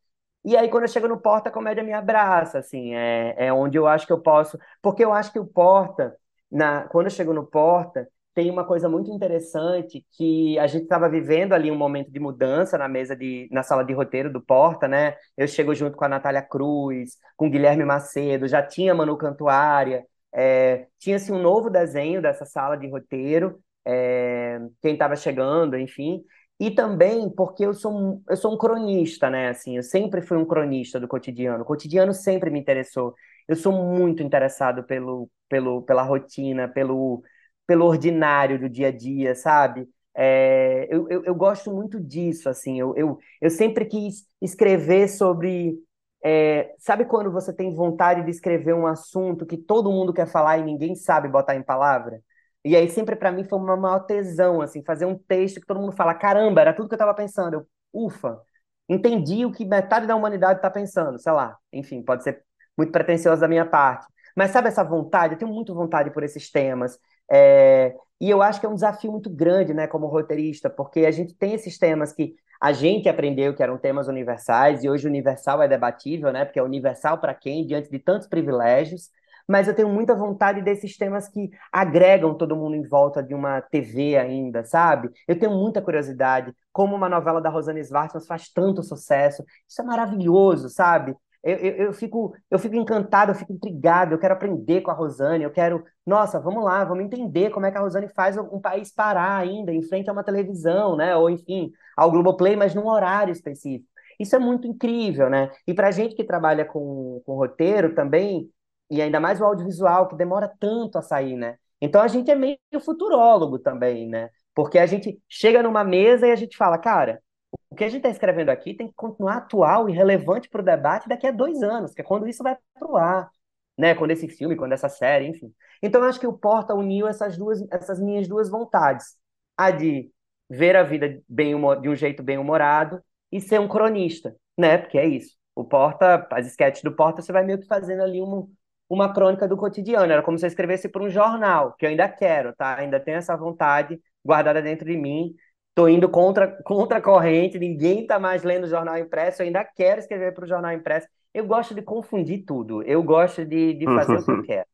e 0.44 0.56
aí, 0.56 0.70
quando 0.70 0.84
eu 0.84 0.88
chego 0.90 1.08
no 1.08 1.20
Porta, 1.20 1.50
a 1.50 1.52
comédia 1.52 1.84
me 1.84 1.92
abraça, 1.94 2.60
assim, 2.60 2.94
é, 2.94 3.36
é 3.48 3.54
onde 3.54 3.78
eu 3.78 3.88
acho 3.88 4.06
que 4.06 4.14
eu 4.14 4.22
posso. 4.22 4.60
Porque 4.82 5.04
eu 5.04 5.12
acho 5.12 5.32
que 5.32 5.40
o 5.40 5.46
Porta, 5.48 6.16
na, 6.52 6.88
quando 6.90 7.08
eu 7.08 7.12
chego 7.12 7.34
no 7.34 7.46
Porta, 7.46 8.08
tem 8.36 8.52
uma 8.52 8.66
coisa 8.66 8.90
muito 8.90 9.10
interessante 9.12 10.06
que 10.12 10.60
a 10.60 10.68
gente 10.68 10.84
estava 10.84 11.10
vivendo 11.10 11.54
ali 11.54 11.72
um 11.72 11.78
momento 11.78 12.12
de 12.12 12.20
mudança 12.20 12.78
na 12.78 12.88
mesa 12.90 13.16
de, 13.16 13.48
na 13.52 13.64
sala 13.64 13.84
de 13.86 13.94
roteiro 13.94 14.32
do 14.32 14.42
Porta, 14.42 14.88
né? 14.88 15.16
Eu 15.38 15.48
chego 15.48 15.74
junto 15.74 15.98
com 15.98 16.06
a 16.06 16.10
Natália 16.10 16.42
Cruz, 16.42 17.12
com 17.38 17.50
Guilherme 17.50 17.86
Macedo, 17.86 18.48
já 18.48 18.62
tinha 18.62 18.94
Manu 18.94 19.18
Cantuária, 19.18 20.06
é, 20.34 20.88
tinha-se 21.00 21.32
um 21.32 21.42
novo 21.42 21.70
desenho 21.70 22.22
dessa 22.22 22.46
sala 22.46 22.76
de 22.78 22.90
roteiro, 22.90 23.60
é, 23.86 24.60
quem 24.82 24.94
estava 24.94 25.16
chegando, 25.16 25.78
enfim. 25.78 26.22
E 26.60 26.72
também 26.72 27.30
porque 27.30 27.66
eu 27.66 27.74
sou, 27.74 27.92
um- 27.94 28.24
eu 28.30 28.38
sou 28.38 28.54
um 28.54 28.58
cronista, 28.58 29.30
né? 29.30 29.50
Assim, 29.50 29.76
eu 29.78 29.84
sempre 29.84 30.22
fui 30.22 30.38
um 30.38 30.46
cronista 30.46 31.00
do 31.00 31.08
cotidiano. 31.08 31.64
O 31.64 31.66
cotidiano 31.66 32.14
sempre 32.14 32.50
me 32.50 32.60
interessou. 32.60 33.14
Eu 33.48 33.56
sou 33.56 33.72
muito 33.74 34.24
interessado 34.24 34.84
pelo, 34.84 35.30
pelo, 35.50 35.82
pela 35.84 36.02
rotina, 36.04 36.68
pelo, 36.68 37.22
pelo 37.68 37.86
ordinário 37.86 38.60
do 38.60 38.70
dia 38.70 38.88
a 38.90 38.92
dia, 38.92 39.36
sabe? 39.36 39.88
É, 40.16 40.88
eu, 40.90 41.08
eu, 41.10 41.24
eu 41.26 41.36
gosto 41.36 41.72
muito 41.74 42.00
disso, 42.00 42.50
assim. 42.50 42.80
Eu, 42.80 42.96
eu, 42.96 43.18
eu 43.42 43.50
sempre 43.50 43.86
quis 43.86 44.26
escrever 44.42 45.08
sobre. 45.10 45.78
é, 46.24 46.74
sabe 46.80 47.06
quando 47.06 47.32
você 47.32 47.54
tem 47.54 47.74
vontade 47.74 48.24
de 48.24 48.32
escrever 48.32 48.74
um 48.74 48.88
assunto 48.88 49.46
que 49.46 49.58
todo 49.58 49.92
mundo 49.92 50.14
quer 50.14 50.28
falar 50.28 50.58
e 50.58 50.64
ninguém 50.64 50.96
sabe 50.96 51.28
botar 51.28 51.56
em 51.56 51.64
palavra? 51.64 52.22
E 52.64 52.76
aí 52.76 52.90
sempre 52.90 53.16
pra 53.16 53.32
mim 53.32 53.44
foi 53.44 53.60
uma 53.60 53.78
maior 53.78 54.00
tesão, 54.06 54.62
assim, 54.62 54.84
fazer 54.84 55.06
um 55.06 55.18
texto 55.18 55.60
que 55.62 55.68
todo 55.68 55.80
mundo 55.80 55.92
fala, 55.96 56.16
caramba, 56.16 56.62
era 56.62 56.74
tudo 56.74 56.88
que 56.90 56.96
eu 56.96 57.00
tava 57.00 57.14
pensando. 57.14 57.54
Eu, 57.56 57.68
ufa, 57.94 58.42
entendi 58.90 59.46
o 59.46 59.52
que 59.52 59.64
metade 59.66 60.08
da 60.08 60.16
humanidade 60.16 60.62
tá 60.62 60.70
pensando, 60.70 61.20
sei 61.20 61.32
lá. 61.32 61.58
Enfim, 61.72 62.02
pode 62.04 62.24
ser 62.24 62.44
muito 62.78 62.92
pretensioso 62.92 63.42
da 63.42 63.48
minha 63.48 63.66
parte. 63.66 64.08
Mas 64.36 64.52
sabe 64.52 64.68
essa 64.68 64.84
vontade? 64.84 65.34
Eu 65.36 65.38
tenho 65.40 65.52
muito 65.54 65.74
vontade 65.76 66.12
por 66.12 66.24
esses 66.24 66.50
temas. 66.52 66.98
É, 67.32 67.96
E 68.22 68.30
eu 68.30 68.42
acho 68.42 68.60
que 68.60 68.66
é 68.66 68.70
um 68.70 68.76
desafio 68.76 69.12
muito 69.12 69.30
grande, 69.30 69.74
né, 69.74 69.88
como 69.88 70.08
roteirista, 70.08 70.70
porque 70.70 71.06
a 71.06 71.12
gente 71.12 71.34
tem 71.36 71.54
esses 71.54 71.78
temas 71.78 72.14
que 72.14 72.36
a 72.62 72.72
gente 72.72 73.10
aprendeu 73.10 73.54
que 73.54 73.62
eram 73.62 73.78
temas 73.78 74.08
universais, 74.08 74.84
e 74.84 74.90
hoje 74.90 75.08
universal 75.08 75.62
é 75.62 75.68
debatível, 75.68 76.32
né, 76.32 76.46
porque 76.46 76.60
é 76.60 76.64
universal 76.64 77.18
para 77.20 77.34
quem, 77.34 77.66
diante 77.66 77.90
de 77.90 78.00
tantos 78.00 78.28
privilégios, 78.28 79.10
mas 79.48 79.68
eu 79.68 79.76
tenho 79.76 79.90
muita 79.90 80.16
vontade 80.16 80.62
desses 80.62 80.98
temas 80.98 81.28
que 81.28 81.50
agregam 81.72 82.34
todo 82.36 82.56
mundo 82.56 82.76
em 82.76 82.88
volta 82.88 83.22
de 83.22 83.34
uma 83.36 83.62
TV 83.62 84.18
ainda, 84.18 84.64
sabe? 84.64 85.12
Eu 85.28 85.38
tenho 85.38 85.52
muita 85.52 85.82
curiosidade, 85.82 86.52
como 86.74 86.96
uma 86.96 87.08
novela 87.10 87.40
da 87.42 87.50
Rosana 87.50 87.80
Svartsman 87.80 88.26
faz 88.26 88.50
tanto 88.52 88.82
sucesso, 88.82 89.44
isso 89.70 89.82
é 89.82 89.86
maravilhoso, 89.86 90.68
sabe? 90.70 91.16
Eu, 91.46 91.58
eu, 91.58 91.76
eu, 91.86 91.94
fico, 91.94 92.36
eu 92.50 92.58
fico 92.58 92.76
encantado, 92.76 93.32
eu 93.32 93.36
fico 93.36 93.54
intrigado, 93.54 94.16
eu 94.16 94.20
quero 94.20 94.34
aprender 94.34 94.82
com 94.82 94.90
a 94.90 94.96
Rosane, 94.96 95.44
eu 95.44 95.52
quero, 95.52 95.86
nossa, 96.04 96.40
vamos 96.40 96.64
lá, 96.64 96.84
vamos 96.84 97.06
entender 97.06 97.52
como 97.52 97.68
é 97.68 97.72
que 97.72 97.78
a 97.78 97.82
Rosane 97.82 98.10
faz 98.10 98.36
um 98.36 98.60
país 98.60 98.92
parar 98.92 99.38
ainda 99.38 99.72
em 99.72 99.84
frente 99.84 100.10
a 100.10 100.14
uma 100.14 100.24
televisão, 100.24 100.96
né? 100.98 101.16
Ou 101.16 101.30
enfim, 101.30 101.72
ao 101.96 102.10
Globoplay, 102.10 102.56
mas 102.56 102.74
num 102.74 102.88
horário 102.88 103.32
específico. 103.32 103.88
Isso 104.20 104.36
é 104.36 104.40
muito 104.40 104.68
incrível, 104.68 105.30
né? 105.30 105.52
E 105.68 105.74
para 105.74 105.92
gente 105.92 106.16
que 106.16 106.24
trabalha 106.24 106.66
com, 106.66 107.22
com 107.26 107.36
roteiro 107.36 107.94
também, 107.94 108.50
e 108.90 109.02
ainda 109.02 109.20
mais 109.20 109.40
o 109.40 109.46
audiovisual, 109.46 110.08
que 110.08 110.16
demora 110.16 110.52
tanto 110.60 110.98
a 110.98 111.02
sair, 111.04 111.36
né? 111.36 111.58
Então 111.80 112.02
a 112.02 112.08
gente 112.08 112.32
é 112.32 112.36
meio 112.36 112.58
futurólogo 112.84 113.60
também, 113.60 114.08
né? 114.10 114.30
Porque 114.56 114.80
a 114.80 114.86
gente 114.86 115.20
chega 115.30 115.62
numa 115.62 115.84
mesa 115.84 116.28
e 116.28 116.32
a 116.32 116.36
gente 116.36 116.58
fala, 116.58 116.78
cara, 116.78 117.22
o 117.70 117.76
que 117.76 117.84
a 117.84 117.88
gente 117.90 117.98
está 117.98 118.10
escrevendo 118.10 118.50
aqui 118.50 118.74
tem 118.74 118.88
que 118.88 118.94
continuar 118.96 119.38
atual 119.38 119.90
e 119.90 119.94
relevante 119.94 120.50
para 120.50 120.62
o 120.62 120.66
debate 120.66 121.10
daqui 121.10 121.28
a 121.28 121.32
dois 121.32 121.62
anos, 121.64 121.94
que 121.94 122.02
é 122.02 122.04
quando 122.04 122.28
isso 122.28 122.44
vai 122.44 122.56
para 122.74 122.88
o 122.90 122.98
ar, 122.98 123.30
né? 123.78 123.96
Quando 123.96 124.12
esse 124.12 124.28
filme, 124.28 124.56
quando 124.56 124.74
essa 124.74 124.90
série, 124.90 125.28
enfim. 125.28 125.54
Então 125.82 126.02
eu 126.02 126.08
acho 126.08 126.20
que 126.20 126.28
o 126.28 126.38
Porta 126.38 126.74
uniu 126.74 127.08
essas 127.08 127.38
duas, 127.38 127.62
essas 127.72 128.00
minhas 128.00 128.28
duas 128.28 128.50
vontades, 128.50 129.16
a 129.58 129.72
de 129.72 130.12
ver 130.50 130.76
a 130.76 130.84
vida 130.84 131.22
bem 131.28 131.56
de 131.82 131.90
um 131.90 131.96
jeito 131.96 132.24
bem 132.24 132.38
humorado 132.38 133.02
e 133.32 133.42
ser 133.42 133.60
um 133.60 133.68
cronista, 133.68 134.36
né? 134.58 134.78
Porque 134.78 134.98
é 134.98 135.06
isso. 135.06 135.36
O 135.56 135.64
Porta, 135.64 136.28
as 136.32 136.48
sketches 136.48 136.84
do 136.84 136.96
Porta, 136.96 137.22
você 137.22 137.32
vai 137.32 137.44
meio 137.44 137.60
que 137.60 137.66
fazendo 137.68 138.04
ali 138.04 138.22
uma, 138.22 138.48
uma 138.90 139.14
crônica 139.14 139.48
do 139.48 139.58
cotidiano. 139.58 140.12
Era 140.12 140.22
como 140.22 140.38
se 140.38 140.46
eu 140.46 140.48
escrevesse 140.48 140.90
para 140.90 141.04
um 141.04 141.10
jornal, 141.10 141.74
que 141.78 141.86
eu 141.86 141.90
ainda 141.90 142.08
quero, 142.10 142.54
tá? 142.56 142.78
Ainda 142.78 143.00
tenho 143.00 143.18
essa 143.18 143.36
vontade 143.36 144.00
guardada 144.24 144.62
dentro 144.62 144.86
de 144.86 144.98
mim. 144.98 145.34
Tô 145.76 145.88
indo 145.90 146.10
contra, 146.10 146.48
contra 146.64 147.00
a 147.00 147.02
corrente, 147.02 147.60
ninguém 147.60 148.08
tá 148.08 148.20
mais 148.20 148.44
lendo 148.44 148.68
jornal 148.68 148.98
impresso, 148.98 149.42
eu 149.42 149.48
ainda 149.48 149.64
quero 149.66 150.00
escrever 150.00 150.34
para 150.34 150.46
o 150.46 150.48
jornal 150.48 150.74
impresso. 150.74 151.08
Eu 151.34 151.46
gosto 151.46 151.76
de 151.76 151.82
confundir 151.82 152.46
tudo, 152.46 152.82
eu 152.84 153.04
gosto 153.04 153.46
de, 153.46 153.74
de 153.76 153.90
fazer 153.90 154.18
o 154.20 154.24
que 154.26 154.32
eu 154.32 154.40
quero. 154.42 154.68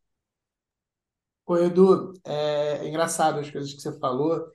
Ô, 1.45 1.57
Edu, 1.57 2.13
é 2.25 2.87
engraçado 2.87 3.39
as 3.39 3.49
coisas 3.49 3.73
que 3.73 3.81
você 3.81 3.97
falou 3.99 4.45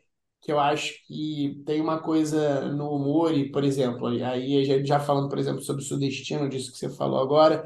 que 0.41 0.53
eu 0.53 0.61
acho 0.61 1.05
que 1.07 1.63
tem 1.67 1.81
uma 1.81 2.01
coisa 2.01 2.71
no 2.73 2.91
humor, 2.93 3.35
e, 3.35 3.51
por 3.51 3.65
exemplo, 3.65 4.07
aí 4.07 4.85
já 4.87 5.01
falando, 5.01 5.29
por 5.29 5.39
exemplo, 5.39 5.61
sobre 5.63 5.83
o 5.83 5.85
sudestino, 5.87 6.49
disso 6.49 6.71
que 6.73 6.79
você 6.79 6.89
falou 6.91 7.21
agora, 7.21 7.65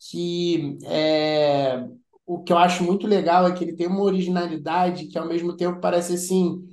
que 0.00 0.78
é, 0.86 1.86
o 2.26 2.42
que 2.42 2.52
eu 2.52 2.58
acho 2.58 2.84
muito 2.84 3.06
legal 3.06 3.46
é 3.46 3.54
que 3.54 3.64
ele 3.64 3.76
tem 3.76 3.86
uma 3.88 4.02
originalidade 4.02 5.06
que 5.08 5.18
ao 5.18 5.26
mesmo 5.28 5.56
tempo 5.56 5.80
parece 5.80 6.14
assim, 6.14 6.64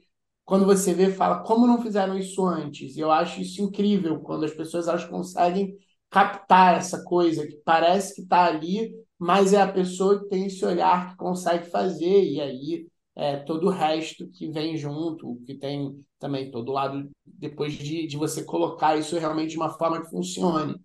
quando 0.46 0.66
você 0.66 0.94
vê, 0.94 1.12
fala, 1.12 1.44
como 1.44 1.68
não 1.68 1.82
fizeram 1.82 2.18
isso 2.18 2.46
antes? 2.46 2.98
Eu 2.98 3.12
acho 3.12 3.42
isso 3.42 3.62
incrível, 3.62 4.20
quando 4.20 4.46
as 4.46 4.54
pessoas 4.54 4.88
elas 4.88 5.06
conseguem 5.06 5.78
captar 6.10 6.78
essa 6.78 7.04
coisa 7.04 7.48
que 7.48 7.58
parece 7.66 8.16
que 8.16 8.22
está 8.22 8.46
ali, 8.46 8.94
mas 9.18 9.54
é 9.54 9.62
a 9.62 9.72
pessoa 9.72 10.20
que 10.20 10.30
tem 10.30 10.46
esse 10.48 10.64
olhar 10.66 11.12
que 11.12 11.18
consegue 11.18 11.70
fazer, 11.70 12.24
e 12.24 12.42
aí 12.42 12.88
é, 13.16 13.38
todo 13.38 13.68
o 13.68 13.70
resto 13.70 14.28
que 14.28 14.50
vem 14.50 14.76
junto, 14.78 15.42
que 15.46 15.56
tem 15.56 15.96
também 16.20 16.52
todo 16.52 16.70
o 16.70 16.74
lado, 16.74 17.10
depois 17.26 17.74
de, 17.74 18.08
de 18.08 18.18
você 18.18 18.44
colocar 18.44 18.98
isso 18.98 19.18
realmente 19.18 19.52
de 19.52 19.58
uma 19.58 19.70
forma 19.70 20.02
que 20.02 20.10
funcione. 20.10 20.76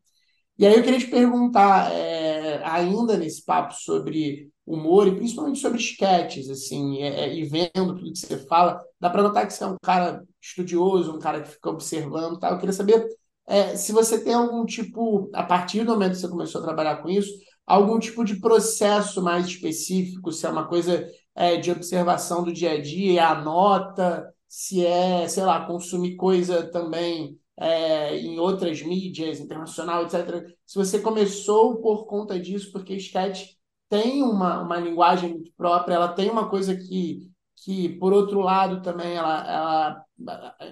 E 0.58 0.66
aí 0.66 0.74
eu 0.76 0.82
queria 0.82 0.98
te 0.98 1.06
perguntar, 1.06 1.92
é, 1.92 2.62
ainda 2.64 3.16
nesse 3.16 3.44
papo 3.44 3.74
sobre 3.74 4.50
humor 4.68 5.08
e 5.08 5.16
principalmente 5.16 5.58
sobre 5.58 5.78
esquetes, 5.78 6.50
assim, 6.50 7.02
é, 7.02 7.34
e 7.34 7.44
vendo 7.44 7.96
tudo 7.96 8.12
que 8.12 8.18
você 8.18 8.38
fala, 8.46 8.78
dá 9.00 9.08
para 9.08 9.22
notar 9.22 9.46
que 9.46 9.52
você 9.54 9.64
é 9.64 9.66
um 9.66 9.76
cara 9.82 10.22
estudioso, 10.40 11.14
um 11.14 11.18
cara 11.18 11.40
que 11.40 11.48
fica 11.50 11.70
observando, 11.70 12.38
tá? 12.38 12.50
Eu 12.50 12.58
queria 12.58 12.72
saber 12.72 13.08
é, 13.46 13.76
se 13.76 13.92
você 13.92 14.22
tem 14.22 14.34
algum 14.34 14.66
tipo, 14.66 15.30
a 15.32 15.42
partir 15.42 15.84
do 15.84 15.92
momento 15.92 16.12
que 16.12 16.18
você 16.18 16.28
começou 16.28 16.60
a 16.60 16.64
trabalhar 16.64 16.96
com 17.02 17.08
isso, 17.08 17.32
algum 17.66 17.98
tipo 17.98 18.22
de 18.24 18.38
processo 18.40 19.22
mais 19.22 19.46
específico, 19.46 20.30
se 20.30 20.44
é 20.46 20.50
uma 20.50 20.68
coisa 20.68 21.08
é, 21.34 21.56
de 21.56 21.70
observação 21.70 22.44
do 22.44 22.52
dia 22.52 22.72
a 22.72 22.80
dia, 22.80 23.28
anota, 23.28 24.30
se 24.46 24.84
é, 24.84 25.26
sei 25.28 25.44
lá, 25.44 25.66
consumir 25.66 26.16
coisa 26.16 26.70
também 26.70 27.38
é, 27.56 28.16
em 28.18 28.38
outras 28.38 28.82
mídias, 28.82 29.40
internacional, 29.40 30.04
etc. 30.04 30.46
Se 30.66 30.76
você 30.78 30.98
começou 31.00 31.80
por 31.80 32.06
conta 32.06 32.38
disso, 32.38 32.70
porque 32.70 32.94
sketch 32.96 33.57
tem 33.88 34.22
uma, 34.22 34.62
uma 34.62 34.76
linguagem 34.78 35.30
muito 35.32 35.52
própria, 35.56 35.94
ela 35.94 36.12
tem 36.12 36.30
uma 36.30 36.48
coisa 36.48 36.76
que, 36.76 37.30
que 37.56 37.90
por 37.98 38.12
outro 38.12 38.40
lado, 38.40 38.82
também, 38.82 39.14
ela, 39.14 39.46
ela 39.50 40.04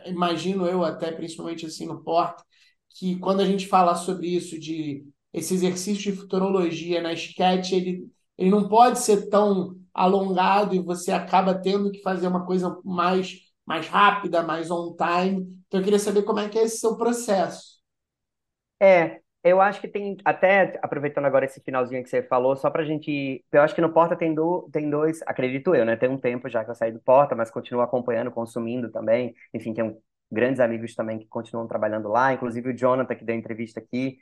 imagino 0.06 0.66
eu 0.66 0.84
até, 0.84 1.12
principalmente 1.12 1.66
assim 1.66 1.86
no 1.86 2.02
Porta, 2.02 2.44
que 2.90 3.18
quando 3.18 3.40
a 3.40 3.44
gente 3.44 3.66
fala 3.66 3.94
sobre 3.94 4.28
isso, 4.28 4.58
de 4.58 5.04
esse 5.32 5.54
exercício 5.54 6.12
de 6.12 6.18
futurologia 6.18 7.02
na 7.02 7.12
sketch, 7.12 7.72
ele, 7.72 8.08
ele 8.38 8.50
não 8.50 8.68
pode 8.68 8.98
ser 8.98 9.28
tão 9.28 9.76
alongado 9.92 10.74
e 10.74 10.78
você 10.82 11.12
acaba 11.12 11.54
tendo 11.54 11.90
que 11.90 12.02
fazer 12.02 12.26
uma 12.28 12.46
coisa 12.46 12.78
mais, 12.84 13.40
mais 13.66 13.86
rápida, 13.86 14.42
mais 14.42 14.70
on 14.70 14.94
time. 14.96 15.42
Então, 15.66 15.80
eu 15.80 15.84
queria 15.84 15.98
saber 15.98 16.22
como 16.22 16.40
é 16.40 16.48
que 16.48 16.58
é 16.58 16.64
esse 16.64 16.78
seu 16.78 16.96
processo. 16.96 17.76
É, 18.80 19.22
eu 19.46 19.60
acho 19.60 19.80
que 19.80 19.88
tem, 19.88 20.16
até 20.24 20.78
aproveitando 20.82 21.26
agora 21.26 21.44
esse 21.44 21.60
finalzinho 21.60 22.02
que 22.02 22.08
você 22.08 22.22
falou, 22.22 22.56
só 22.56 22.70
pra 22.70 22.84
gente. 22.84 23.44
Eu 23.52 23.62
acho 23.62 23.74
que 23.74 23.80
no 23.80 23.92
Porta 23.92 24.16
tem, 24.16 24.34
do, 24.34 24.68
tem 24.72 24.90
dois, 24.90 25.20
acredito 25.26 25.74
eu, 25.74 25.84
né? 25.84 25.96
Tem 25.96 26.08
um 26.08 26.18
tempo 26.18 26.48
já 26.48 26.64
que 26.64 26.70
eu 26.70 26.74
saí 26.74 26.92
do 26.92 27.00
Porta, 27.00 27.34
mas 27.34 27.50
continuo 27.50 27.82
acompanhando, 27.82 28.30
consumindo 28.30 28.90
também. 28.90 29.34
Enfim, 29.54 29.72
tem 29.74 29.96
grandes 30.30 30.60
amigos 30.60 30.94
também 30.94 31.18
que 31.18 31.26
continuam 31.26 31.66
trabalhando 31.68 32.08
lá, 32.08 32.32
inclusive 32.32 32.70
o 32.70 32.76
Jonathan, 32.76 33.14
que 33.14 33.24
deu 33.24 33.36
entrevista 33.36 33.80
aqui, 33.80 34.18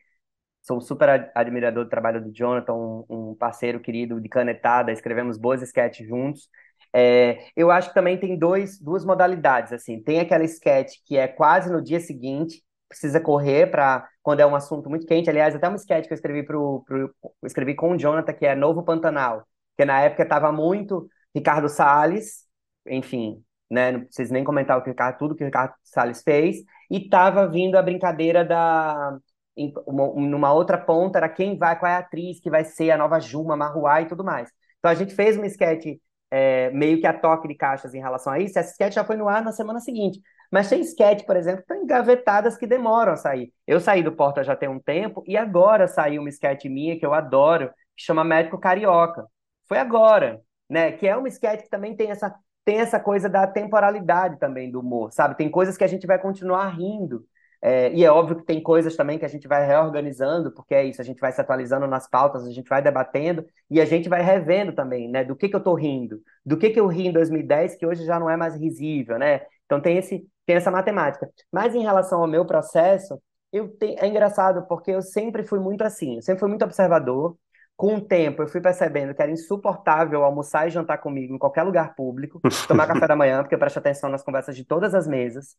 sou 0.63 0.81
super 0.81 1.31
admirador 1.35 1.85
do 1.85 1.91
trabalho 1.91 2.23
do 2.23 2.33
Jonathan, 2.33 2.75
um, 2.75 3.05
um 3.09 3.35
parceiro 3.35 3.81
querido 3.81 4.21
de 4.21 4.29
canetada, 4.29 4.93
escrevemos 4.93 5.37
boas 5.39 5.63
sketches 5.63 6.07
juntos. 6.09 6.49
É, 6.93 7.47
eu 7.57 7.71
acho 7.71 7.89
que 7.89 7.95
também 7.95 8.19
tem 8.19 8.39
dois, 8.39 8.79
duas 8.81 9.05
modalidades, 9.05 9.73
assim, 9.73 10.01
tem 10.03 10.21
aquela 10.21 10.45
sketch 10.45 10.99
que 11.05 11.17
é 11.17 11.27
quase 11.29 11.71
no 11.73 11.83
dia 11.83 12.01
seguinte, 12.01 12.63
precisa 12.95 13.21
correr 13.21 13.71
para 13.71 14.09
quando 14.23 14.41
é 14.41 14.47
um 14.47 14.55
assunto 14.55 14.89
muito 14.89 15.07
quente. 15.07 15.29
Aliás, 15.31 15.55
até 15.55 15.69
uma 15.69 15.77
sketch 15.77 16.07
que 16.07 16.13
eu 16.13 16.17
escrevi 16.17 16.43
pro, 16.43 16.83
pro 16.87 17.15
escrevi 17.45 17.75
com 17.75 17.93
o 17.93 17.99
Jonathan, 17.99 18.33
que 18.33 18.47
é 18.47 18.55
Novo 18.55 18.83
Pantanal, 18.83 19.47
que 19.77 19.85
na 19.85 20.01
época 20.01 20.23
estava 20.23 20.51
muito 20.53 21.09
Ricardo 21.35 21.69
Salles, 21.69 22.45
enfim, 22.87 23.43
né, 23.71 23.93
não 23.93 24.01
preciso 24.01 24.33
nem 24.33 24.45
comentar 24.45 24.79
o 24.79 24.83
que 24.83 24.89
o 24.89 24.93
Ricardo, 24.93 25.19
tudo 25.19 25.35
que 25.35 25.43
o 25.43 25.47
Ricardo 25.47 25.75
Salles 25.83 26.23
fez, 26.23 26.57
e 26.91 26.99
estava 26.99 27.49
vindo 27.49 27.77
a 27.77 27.83
brincadeira 27.83 28.45
da 28.45 29.19
em 29.57 29.73
uma, 29.87 30.07
numa 30.15 30.53
outra 30.53 30.77
ponta 30.79 31.19
era 31.19 31.29
quem 31.29 31.57
vai, 31.57 31.79
qual 31.79 31.91
é 31.91 31.95
a 31.95 31.99
atriz 31.99 32.41
que 32.41 32.51
vai 32.51 32.65
ser 32.65 32.91
a 32.91 32.99
nova 32.99 33.21
Juma, 33.21 33.57
Marruá 33.57 34.03
e 34.03 34.07
tudo 34.07 34.25
mais. 34.25 34.51
Então 34.79 34.91
a 34.91 34.95
gente 34.95 35.15
fez 35.15 35.37
uma 35.37 35.47
sketch 35.47 35.97
é, 36.31 36.71
meio 36.71 37.01
que 37.01 37.07
a 37.07 37.13
toque 37.13 37.47
de 37.49 37.55
caixas 37.55 37.95
em 37.95 38.01
relação 38.01 38.33
a 38.33 38.41
isso. 38.41 38.59
Essa 38.59 38.73
sketch 38.73 38.95
já 38.95 39.05
foi 39.05 39.17
no 39.17 39.29
ar 39.29 39.43
na 39.43 39.53
semana 39.53 39.81
seguinte. 39.81 40.21
Mas 40.55 40.69
tem 40.69 40.81
sketch, 40.83 41.25
por 41.27 41.37
exemplo, 41.37 41.65
que 41.65 41.73
estão 41.73 41.83
engavetadas 41.83 42.57
que 42.57 42.65
demoram 42.65 43.15
a 43.15 43.17
sair. 43.17 43.53
Eu 43.67 43.81
saí 43.81 44.05
do 44.05 44.13
Porta 44.13 44.45
já 44.45 44.55
tem 44.55 44.69
um 44.69 44.79
tempo 44.79 45.25
e 45.27 45.37
agora 45.37 45.89
saiu 45.89 46.21
uma 46.23 46.29
sketch 46.29 46.67
minha 46.67 46.97
que 46.97 47.05
eu 47.05 47.13
adoro, 47.13 47.71
que 47.97 48.05
chama 48.05 48.23
Médico 48.23 48.57
Carioca. 48.57 49.27
Foi 49.67 49.79
agora, 49.79 50.41
né? 50.71 50.93
Que 50.93 51.09
é 51.09 51.17
uma 51.17 51.27
sketch 51.27 51.63
que 51.63 51.69
também 51.69 51.97
tem 51.97 52.13
essa 52.13 52.33
tem 52.65 52.79
essa 52.79 53.01
coisa 53.01 53.29
da 53.29 53.49
temporalidade 53.49 54.39
também 54.39 54.71
do 54.71 54.79
humor, 54.79 55.13
sabe? 55.13 55.37
Tem 55.37 55.51
coisas 55.51 55.77
que 55.77 55.83
a 55.83 55.89
gente 55.89 56.07
vai 56.07 56.21
continuar 56.21 56.69
rindo. 56.69 57.27
É, 57.61 57.93
e 57.93 58.05
é 58.05 58.11
óbvio 58.13 58.37
que 58.37 58.45
tem 58.45 58.63
coisas 58.63 58.95
também 58.95 59.19
que 59.19 59.25
a 59.25 59.29
gente 59.29 59.49
vai 59.49 59.67
reorganizando, 59.67 60.53
porque 60.53 60.75
é 60.75 60.85
isso, 60.85 61.01
a 61.01 61.05
gente 61.05 61.19
vai 61.19 61.33
se 61.33 61.41
atualizando 61.41 61.89
nas 61.89 62.09
pautas, 62.09 62.47
a 62.47 62.53
gente 62.53 62.69
vai 62.69 62.81
debatendo 62.81 63.45
e 63.69 63.81
a 63.81 63.85
gente 63.85 64.09
vai 64.09 64.23
revendo 64.23 64.73
também, 64.73 65.09
né? 65.11 65.25
Do 65.25 65.35
que, 65.35 65.49
que 65.49 65.57
eu 65.57 65.59
estou 65.59 65.75
rindo, 65.75 66.23
do 66.47 66.57
que, 66.57 66.71
que 66.71 66.79
eu 66.79 66.87
ri 66.87 67.09
em 67.09 67.13
2010 67.13 67.75
que 67.75 67.85
hoje 67.85 68.05
já 68.05 68.21
não 68.21 68.31
é 68.31 68.37
mais 68.37 68.55
risível, 68.55 69.19
né? 69.19 69.41
Então 69.67 69.81
tem, 69.81 69.99
esse, 69.99 70.27
tem 70.47 70.57
essa 70.57 70.71
matemática. 70.71 71.29
Mas 71.53 71.75
em 71.75 71.83
relação 71.83 72.21
ao 72.21 72.27
meu 72.27 72.45
processo, 72.47 73.21
eu 73.53 73.69
te, 73.69 73.95
é 73.99 74.07
engraçado 74.07 74.67
porque 74.67 74.91
eu 74.91 75.03
sempre 75.03 75.43
fui 75.45 75.59
muito 75.61 75.83
assim, 75.83 76.17
eu 76.17 76.23
sempre 76.23 76.41
fui 76.41 76.49
muito 76.49 76.65
observador. 76.65 77.37
Com 77.77 77.97
o 77.97 78.01
tempo, 78.01 78.41
eu 78.43 78.47
fui 78.49 78.61
percebendo 78.61 79.13
que 79.15 79.21
era 79.21 79.33
insuportável 79.33 80.23
almoçar 80.25 80.69
e 80.69 80.71
jantar 80.71 80.99
comigo 80.99 81.35
em 81.35 81.39
qualquer 81.39 81.65
lugar 81.65 81.95
público, 81.97 82.41
tomar 82.69 82.87
café 82.87 83.09
da 83.09 83.17
manhã, 83.17 83.43
porque 83.43 83.55
eu 83.55 83.59
presto 83.59 83.79
atenção 83.79 84.09
nas 84.09 84.23
conversas 84.23 84.55
de 84.57 84.65
todas 84.65 84.95
as 84.95 85.09
mesas. 85.09 85.57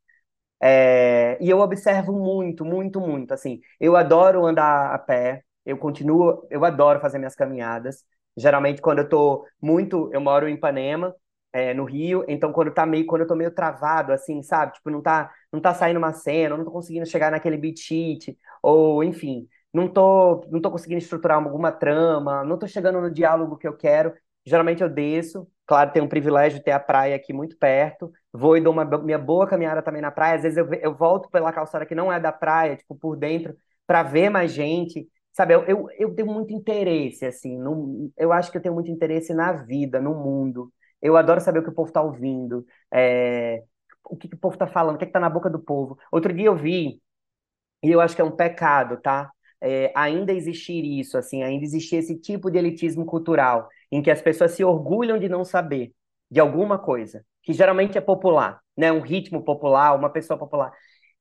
É, 0.61 1.37
e 1.41 1.49
eu 1.49 1.59
observo 1.59 2.13
muito, 2.13 2.65
muito, 2.65 2.99
muito. 3.01 3.33
Assim, 3.33 3.61
eu 3.79 3.95
adoro 3.95 4.45
andar 4.45 4.93
a 4.93 4.99
pé, 4.99 5.43
eu 5.65 5.77
continuo, 5.77 6.45
eu 6.49 6.63
adoro 6.65 6.99
fazer 6.99 7.17
minhas 7.17 7.35
caminhadas. 7.35 8.03
Geralmente, 8.37 8.81
quando 8.81 8.99
eu 8.99 9.09
tô 9.09 9.45
muito, 9.61 10.09
eu 10.13 10.21
moro 10.21 10.47
em 10.47 10.55
Ipanema, 10.55 11.13
é, 11.55 11.73
no 11.73 11.85
Rio, 11.85 12.25
então 12.27 12.51
quando 12.51 12.71
tá 12.71 12.85
meio, 12.85 13.05
quando 13.05 13.21
eu 13.21 13.27
tô 13.27 13.35
meio 13.35 13.51
travado, 13.51 14.11
assim, 14.11 14.43
sabe? 14.43 14.73
Tipo, 14.73 14.89
não 14.89 15.01
tá, 15.01 15.31
não 15.51 15.61
tá 15.61 15.73
saindo 15.73 15.97
uma 15.97 16.13
cena, 16.13 16.57
não 16.57 16.65
tô 16.65 16.71
conseguindo 16.71 17.05
chegar 17.05 17.31
naquele 17.31 17.57
beat 17.57 17.77
sheet, 17.79 18.37
ou 18.61 19.03
enfim, 19.03 19.47
não 19.73 19.87
tô, 19.87 20.41
não 20.51 20.61
tô 20.61 20.71
conseguindo 20.71 20.99
estruturar 20.99 21.37
alguma 21.43 21.71
trama, 21.71 22.43
não 22.43 22.57
tô 22.57 22.67
chegando 22.67 22.99
no 23.01 23.11
diálogo 23.11 23.57
que 23.57 23.67
eu 23.67 23.75
quero. 23.75 24.13
Geralmente 24.45 24.83
eu 24.83 24.89
desço, 24.89 25.47
claro, 25.65 25.91
tenho 25.91 26.05
um 26.05 26.07
privilégio 26.09 26.59
de 26.59 26.63
ter 26.65 26.71
a 26.71 26.79
praia 26.79 27.15
aqui 27.15 27.33
muito 27.33 27.57
perto, 27.57 28.11
vou 28.31 28.55
e 28.57 28.61
dou 28.61 28.71
uma 28.73 28.85
minha 28.85 29.17
boa 29.17 29.47
caminhada 29.47 29.81
também 29.81 30.01
na 30.01 30.11
praia. 30.11 30.35
Às 30.35 30.43
vezes 30.43 30.57
eu, 30.57 30.71
eu 30.75 30.93
volto 30.95 31.29
pela 31.29 31.51
calçada 31.51 31.85
que 31.85 31.95
não 31.95 32.11
é 32.11 32.19
da 32.19 32.31
praia, 32.31 32.75
tipo, 32.77 32.95
por 32.95 33.15
dentro, 33.17 33.55
para 33.87 34.03
ver 34.03 34.29
mais 34.29 34.51
gente, 34.51 35.07
sabe, 35.31 35.53
eu, 35.53 35.63
eu, 35.65 35.87
eu 35.97 36.15
tenho 36.15 36.31
muito 36.31 36.53
interesse, 36.53 37.25
assim, 37.25 37.57
no, 37.57 38.11
eu 38.17 38.31
acho 38.31 38.51
que 38.51 38.57
eu 38.57 38.61
tenho 38.61 38.73
muito 38.73 38.89
interesse 38.91 39.33
na 39.33 39.51
vida, 39.53 39.99
no 39.99 40.13
mundo. 40.13 40.71
Eu 41.05 41.17
adoro 41.17 41.41
saber 41.41 41.59
o 41.59 41.63
que 41.63 41.69
o 41.69 41.73
povo 41.73 41.89
está 41.89 42.01
ouvindo, 42.01 42.65
é, 42.93 43.63
o 44.09 44.15
que, 44.15 44.27
que, 44.27 44.35
o 44.35 44.39
povo 44.39 44.55
está 44.55 44.67
falando, 44.67 44.95
o 44.95 44.97
que 44.99 45.05
está 45.05 45.19
na 45.19 45.29
boca 45.29 45.49
do 45.49 45.59
povo. 45.59 45.97
Outro 46.11 46.33
dia 46.33 46.47
eu 46.47 46.55
vi, 46.55 47.01
e 47.83 47.91
eu 47.91 48.01
acho 48.01 48.15
que 48.15 48.21
é 48.21 48.25
um 48.25 48.35
pecado, 48.35 48.97
tá? 49.01 49.31
É, 49.61 49.91
ainda 49.95 50.33
existir 50.33 50.83
isso, 50.83 51.17
assim, 51.17 51.43
ainda 51.43 51.63
existir 51.63 51.97
esse 51.97 52.19
tipo 52.19 52.51
de 52.51 52.57
elitismo 52.57 53.05
cultural, 53.05 53.69
em 53.91 54.01
que 54.01 54.11
as 54.11 54.21
pessoas 54.21 54.51
se 54.51 54.63
orgulham 54.63 55.17
de 55.19 55.29
não 55.29 55.43
saber 55.45 55.93
de 56.29 56.39
alguma 56.39 56.77
coisa, 56.79 57.25
que 57.43 57.53
geralmente 57.53 57.97
é 57.97 58.01
popular, 58.01 58.59
né? 58.77 58.91
Um 58.91 59.01
ritmo 59.01 59.43
popular, 59.43 59.95
uma 59.95 60.09
pessoa 60.09 60.37
popular. 60.37 60.71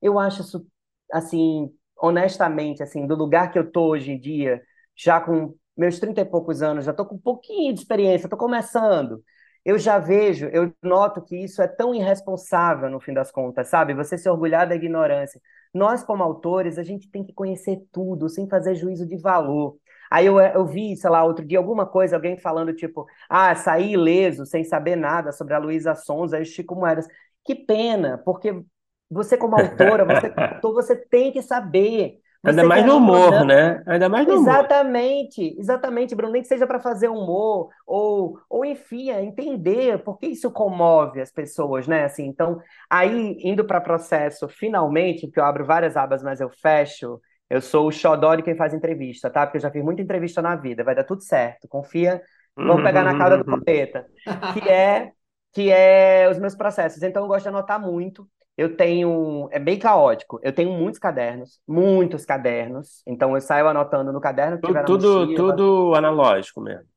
Eu 0.01 0.19
acho 0.19 0.41
isso, 0.41 0.67
assim, 1.11 1.71
honestamente, 1.97 2.83
assim, 2.83 3.07
do 3.07 3.15
lugar 3.15 3.51
que 3.51 3.59
eu 3.59 3.71
tô 3.71 3.89
hoje 3.89 4.11
em 4.11 4.19
dia, 4.19 4.61
já 4.95 5.19
com 5.21 5.55
meus 5.77 5.99
30 5.99 6.21
e 6.21 6.25
poucos 6.25 6.61
anos, 6.61 6.85
já 6.85 6.93
tô 6.93 7.05
com 7.05 7.15
um 7.15 7.19
pouquinho 7.19 7.73
de 7.73 7.79
experiência, 7.81 8.29
tô 8.29 8.37
começando. 8.37 9.23
Eu 9.65 9.79
já 9.79 9.97
vejo, 9.97 10.47
eu 10.49 10.71
noto 10.83 11.21
que 11.23 11.35
isso 11.35 11.61
é 11.61 11.67
tão 11.67 11.93
irresponsável 11.95 12.89
no 12.89 12.99
fim 12.99 13.13
das 13.13 13.31
contas, 13.31 13.67
sabe? 13.67 13.95
Você 13.95 14.15
se 14.17 14.29
orgulhar 14.29 14.69
da 14.69 14.75
ignorância. 14.75 15.41
Nós, 15.73 16.03
como 16.03 16.23
autores, 16.23 16.77
a 16.77 16.83
gente 16.83 17.09
tem 17.09 17.23
que 17.25 17.33
conhecer 17.33 17.83
tudo, 17.91 18.29
sem 18.29 18.47
fazer 18.47 18.75
juízo 18.75 19.07
de 19.07 19.17
valor. 19.17 19.77
Aí 20.11 20.27
eu, 20.27 20.39
eu 20.39 20.65
vi, 20.67 20.95
sei 20.95 21.09
lá, 21.09 21.23
outro 21.23 21.43
dia 21.45 21.57
alguma 21.57 21.85
coisa, 21.87 22.15
alguém 22.15 22.37
falando 22.37 22.73
tipo, 22.75 23.07
ah, 23.27 23.55
saí 23.55 23.93
ileso, 23.93 24.45
sem 24.45 24.63
saber 24.63 24.95
nada 24.95 25.31
sobre 25.31 25.55
a 25.55 25.57
Luísa 25.57 25.95
Sonza 25.95 26.37
e 26.39 26.43
o 26.43 26.45
Chico 26.45 26.75
Moedas. 26.75 27.07
Que 27.43 27.55
pena, 27.55 28.19
porque 28.19 28.63
você 29.09 29.37
como 29.37 29.55
autora, 29.55 30.05
você 30.05 30.29
como 30.33 30.47
autor, 30.47 30.73
você 30.75 30.95
tem 30.95 31.31
que 31.31 31.41
saber. 31.41 32.19
Ainda 32.45 32.63
mais 32.63 32.85
no 32.85 32.97
humor, 32.97 33.45
né? 33.45 33.83
Ainda 33.85 34.09
mais 34.09 34.27
no 34.27 34.33
exatamente, 34.33 35.41
humor. 35.41 35.59
Exatamente, 35.59 36.15
Bruno. 36.15 36.33
Nem 36.33 36.41
que 36.41 36.47
seja 36.47 36.67
para 36.67 36.79
fazer 36.79 37.09
humor, 37.09 37.69
ou, 37.85 38.39
ou 38.49 38.65
enfim, 38.65 39.09
entender 39.09 40.03
por 40.03 40.17
que 40.17 40.27
isso 40.27 40.51
comove 40.51 41.21
as 41.21 41.31
pessoas, 41.31 41.87
né? 41.87 42.05
Assim, 42.05 42.25
então, 42.25 42.59
aí, 42.89 43.37
indo 43.41 43.65
para 43.65 43.81
processo, 43.81 44.47
finalmente, 44.47 45.27
porque 45.27 45.39
eu 45.39 45.45
abro 45.45 45.65
várias 45.65 45.97
abas, 45.97 46.23
mas 46.23 46.39
eu 46.39 46.49
fecho, 46.49 47.19
eu 47.49 47.61
sou 47.61 47.87
o 47.87 47.91
xodó 47.91 48.35
de 48.35 48.43
quem 48.43 48.55
faz 48.55 48.73
entrevista, 48.73 49.29
tá? 49.29 49.45
Porque 49.45 49.57
eu 49.57 49.61
já 49.61 49.71
fiz 49.71 49.83
muita 49.83 50.01
entrevista 50.01 50.41
na 50.41 50.55
vida, 50.55 50.83
vai 50.83 50.95
dar 50.95 51.03
tudo 51.03 51.21
certo. 51.21 51.67
Confia, 51.67 52.21
vamos 52.55 52.83
pegar 52.83 53.03
na 53.03 53.17
cauda 53.17 53.37
do 53.37 53.45
cometa. 53.45 54.05
Que 54.53 54.69
é, 54.69 55.11
que 55.53 55.71
é 55.71 56.27
os 56.29 56.39
meus 56.39 56.55
processos. 56.55 57.01
Então, 57.03 57.23
eu 57.23 57.27
gosto 57.27 57.43
de 57.43 57.49
anotar 57.49 57.79
muito. 57.79 58.27
Eu 58.57 58.75
tenho. 58.75 59.49
É 59.51 59.59
bem 59.59 59.77
caótico. 59.77 60.39
Eu 60.41 60.53
tenho 60.53 60.71
muitos 60.71 60.99
cadernos, 60.99 61.59
muitos 61.67 62.25
cadernos. 62.25 63.01
Então, 63.05 63.35
eu 63.35 63.41
saio 63.41 63.67
anotando 63.67 64.13
no 64.13 64.21
caderno 64.21 64.59
que 64.59 64.67
tiver 64.67 64.83
Tudo, 64.85 65.35
tudo 65.35 65.93
analógico 65.95 66.61
mesmo. 66.61 66.87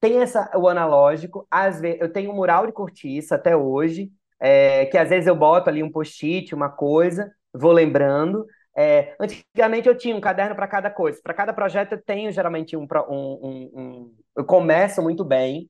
Tem 0.00 0.20
essa, 0.20 0.50
o 0.56 0.68
analógico. 0.68 1.46
Às 1.50 1.80
vezes, 1.80 2.00
eu 2.00 2.12
tenho 2.12 2.30
um 2.30 2.34
mural 2.34 2.66
de 2.66 2.72
cortiça 2.72 3.34
até 3.34 3.56
hoje, 3.56 4.10
é, 4.40 4.86
que 4.86 4.96
às 4.96 5.08
vezes 5.08 5.26
eu 5.26 5.34
boto 5.34 5.68
ali 5.68 5.82
um 5.82 5.90
post-it, 5.90 6.54
uma 6.54 6.70
coisa, 6.70 7.30
vou 7.52 7.72
lembrando. 7.72 8.46
É, 8.76 9.16
antigamente 9.20 9.88
eu 9.88 9.96
tinha 9.96 10.14
um 10.14 10.20
caderno 10.20 10.54
para 10.54 10.68
cada 10.68 10.88
coisa. 10.88 11.20
Para 11.22 11.34
cada 11.34 11.52
projeto 11.52 11.92
eu 11.92 12.02
tenho 12.02 12.30
geralmente 12.30 12.76
um, 12.76 12.86
um, 13.08 13.14
um, 13.16 13.70
um, 13.74 14.14
Eu 14.36 14.44
começo 14.44 15.02
muito 15.02 15.24
bem, 15.24 15.68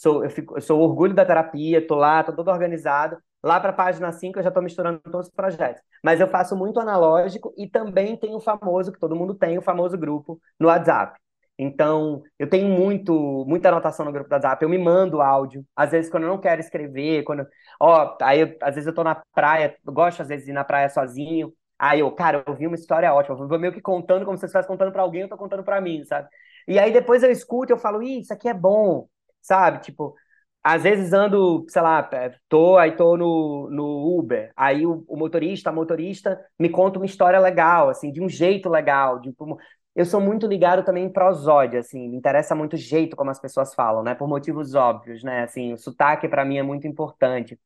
sou, 0.00 0.24
eu, 0.24 0.30
fico, 0.30 0.56
eu 0.56 0.60
sou 0.62 0.80
orgulho 0.80 1.14
da 1.14 1.24
terapia, 1.24 1.78
estou 1.78 1.96
lá, 1.98 2.20
estou 2.20 2.34
todo 2.34 2.50
organizado. 2.50 3.18
Lá 3.42 3.58
para 3.58 3.70
a 3.70 3.72
página 3.72 4.12
5 4.12 4.38
eu 4.38 4.42
já 4.42 4.48
estou 4.48 4.62
misturando 4.62 5.00
todos 5.00 5.28
os 5.28 5.32
projetos. 5.32 5.82
Mas 6.04 6.20
eu 6.20 6.28
faço 6.28 6.56
muito 6.56 6.78
analógico 6.80 7.52
e 7.56 7.68
também 7.68 8.16
tenho 8.16 8.36
o 8.36 8.40
famoso, 8.40 8.92
que 8.92 8.98
todo 8.98 9.16
mundo 9.16 9.34
tem, 9.34 9.58
o 9.58 9.62
famoso 9.62 9.96
grupo 9.98 10.40
no 10.58 10.68
WhatsApp. 10.68 11.18
Então, 11.58 12.22
eu 12.38 12.48
tenho 12.48 12.68
muito, 12.68 13.44
muita 13.46 13.68
anotação 13.68 14.04
no 14.06 14.12
grupo 14.12 14.28
do 14.28 14.32
WhatsApp. 14.32 14.62
Eu 14.62 14.68
me 14.68 14.78
mando 14.78 15.20
áudio. 15.20 15.64
Às 15.76 15.90
vezes, 15.90 16.10
quando 16.10 16.22
eu 16.24 16.30
não 16.30 16.40
quero 16.40 16.60
escrever, 16.60 17.22
quando. 17.24 17.46
Ó, 17.78 18.16
aí 18.22 18.40
eu, 18.40 18.56
às 18.62 18.74
vezes 18.74 18.86
eu 18.86 18.94
tô 18.94 19.04
na 19.04 19.22
praia, 19.34 19.76
gosto 19.84 20.22
às 20.22 20.28
vezes 20.28 20.46
de 20.46 20.52
ir 20.52 20.54
na 20.54 20.64
praia 20.64 20.88
sozinho. 20.88 21.52
Aí 21.78 22.00
eu, 22.00 22.10
cara, 22.12 22.42
eu 22.46 22.54
vi 22.54 22.66
uma 22.66 22.76
história 22.76 23.12
ótima, 23.12 23.38
eu 23.38 23.48
vou 23.48 23.58
meio 23.58 23.72
que 23.72 23.80
contando 23.80 24.24
como 24.24 24.36
se 24.36 24.40
você 24.42 24.46
estivesse 24.46 24.68
contando 24.68 24.92
para 24.92 25.00
alguém, 25.02 25.22
eu 25.22 25.28
tô 25.28 25.36
contando 25.36 25.64
para 25.64 25.80
mim, 25.80 26.04
sabe? 26.04 26.28
E 26.68 26.78
aí 26.78 26.92
depois 26.92 27.22
eu 27.22 27.30
escuto 27.30 27.72
eu 27.72 27.78
falo, 27.78 28.02
Ih, 28.02 28.20
isso 28.20 28.32
aqui 28.34 28.48
é 28.48 28.54
bom, 28.54 29.08
sabe? 29.42 29.80
Tipo, 29.80 30.14
às 30.62 30.82
vezes 30.82 31.12
ando, 31.12 31.64
sei 31.68 31.82
lá, 31.82 32.08
é, 32.12 32.34
tô, 32.48 32.76
aí 32.76 32.92
tô 32.96 33.16
no, 33.16 33.68
no 33.70 34.18
Uber, 34.18 34.52
aí 34.56 34.86
o, 34.86 35.04
o 35.08 35.16
motorista, 35.16 35.70
a 35.70 35.72
motorista 35.72 36.38
me 36.58 36.68
conta 36.68 36.98
uma 36.98 37.06
história 37.06 37.38
legal, 37.40 37.88
assim, 37.88 38.12
de 38.12 38.20
um 38.22 38.28
jeito 38.28 38.68
legal, 38.68 39.18
de 39.20 39.32
como... 39.34 39.58
Eu 39.94 40.04
sou 40.06 40.20
muito 40.20 40.46
ligado 40.46 40.84
também 40.84 41.04
em 41.04 41.12
prosódia, 41.12 41.80
assim, 41.80 42.08
me 42.08 42.16
interessa 42.16 42.54
muito 42.54 42.74
o 42.74 42.76
jeito 42.76 43.16
como 43.16 43.30
as 43.30 43.40
pessoas 43.40 43.74
falam, 43.74 44.02
né? 44.04 44.14
Por 44.14 44.28
motivos 44.28 44.74
óbvios, 44.74 45.22
né? 45.24 45.42
Assim, 45.42 45.72
o 45.72 45.78
sotaque 45.78 46.28
para 46.28 46.44
mim 46.44 46.58
é 46.58 46.62
muito 46.62 46.86
importante, 46.86 47.58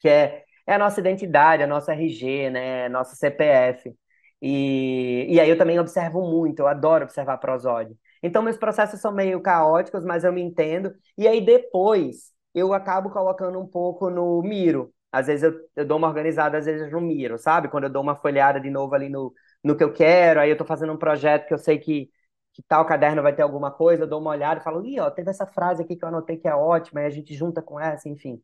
que 0.00 0.08
é 0.08 0.44
é 0.64 0.74
a 0.74 0.78
nossa 0.78 1.00
identidade, 1.00 1.62
a 1.62 1.66
nossa 1.66 1.92
RG, 1.92 2.48
né? 2.50 2.88
Nosso 2.88 3.16
CPF. 3.16 3.92
E, 4.40 5.26
e 5.28 5.40
aí 5.40 5.50
eu 5.50 5.58
também 5.58 5.78
observo 5.80 6.22
muito, 6.22 6.60
eu 6.60 6.68
adoro 6.68 7.02
observar 7.04 7.36
prosódia. 7.38 7.96
Então, 8.22 8.42
meus 8.42 8.56
processos 8.56 9.00
são 9.00 9.12
meio 9.12 9.40
caóticos, 9.40 10.04
mas 10.04 10.24
eu 10.24 10.32
me 10.32 10.40
entendo. 10.42 10.94
E 11.18 11.26
aí 11.26 11.44
depois 11.44 12.32
eu 12.54 12.72
acabo 12.72 13.10
colocando 13.10 13.58
um 13.58 13.66
pouco 13.66 14.10
no 14.10 14.42
Miro. 14.42 14.92
Às 15.10 15.26
vezes 15.26 15.42
eu, 15.42 15.54
eu 15.76 15.86
dou 15.86 15.98
uma 15.98 16.08
organizada, 16.08 16.58
às 16.58 16.64
vezes 16.66 16.90
no 16.90 17.00
Miro, 17.00 17.38
sabe? 17.38 17.68
Quando 17.68 17.84
eu 17.84 17.90
dou 17.90 18.02
uma 18.02 18.16
folhada 18.16 18.60
de 18.60 18.70
novo 18.70 18.94
ali 18.94 19.08
no, 19.08 19.32
no 19.62 19.76
que 19.76 19.84
eu 19.84 19.92
quero, 19.92 20.40
aí 20.40 20.50
eu 20.50 20.56
tô 20.56 20.64
fazendo 20.64 20.92
um 20.92 20.96
projeto 20.98 21.46
que 21.46 21.54
eu 21.54 21.58
sei 21.58 21.78
que, 21.78 22.10
que 22.52 22.62
tal 22.62 22.86
caderno 22.86 23.22
vai 23.22 23.34
ter 23.34 23.42
alguma 23.42 23.70
coisa, 23.70 24.04
eu 24.04 24.06
dou 24.08 24.20
uma 24.20 24.30
olhada 24.30 24.60
e 24.60 24.64
falo, 24.64 24.84
ih, 24.84 25.00
ó, 25.00 25.10
teve 25.10 25.30
essa 25.30 25.46
frase 25.46 25.82
aqui 25.82 25.96
que 25.96 26.04
eu 26.04 26.08
anotei 26.08 26.36
que 26.38 26.48
é 26.48 26.54
ótima, 26.54 27.02
e 27.02 27.06
a 27.06 27.10
gente 27.10 27.34
junta 27.34 27.60
com 27.62 27.78
essa, 27.80 28.08
enfim. 28.08 28.40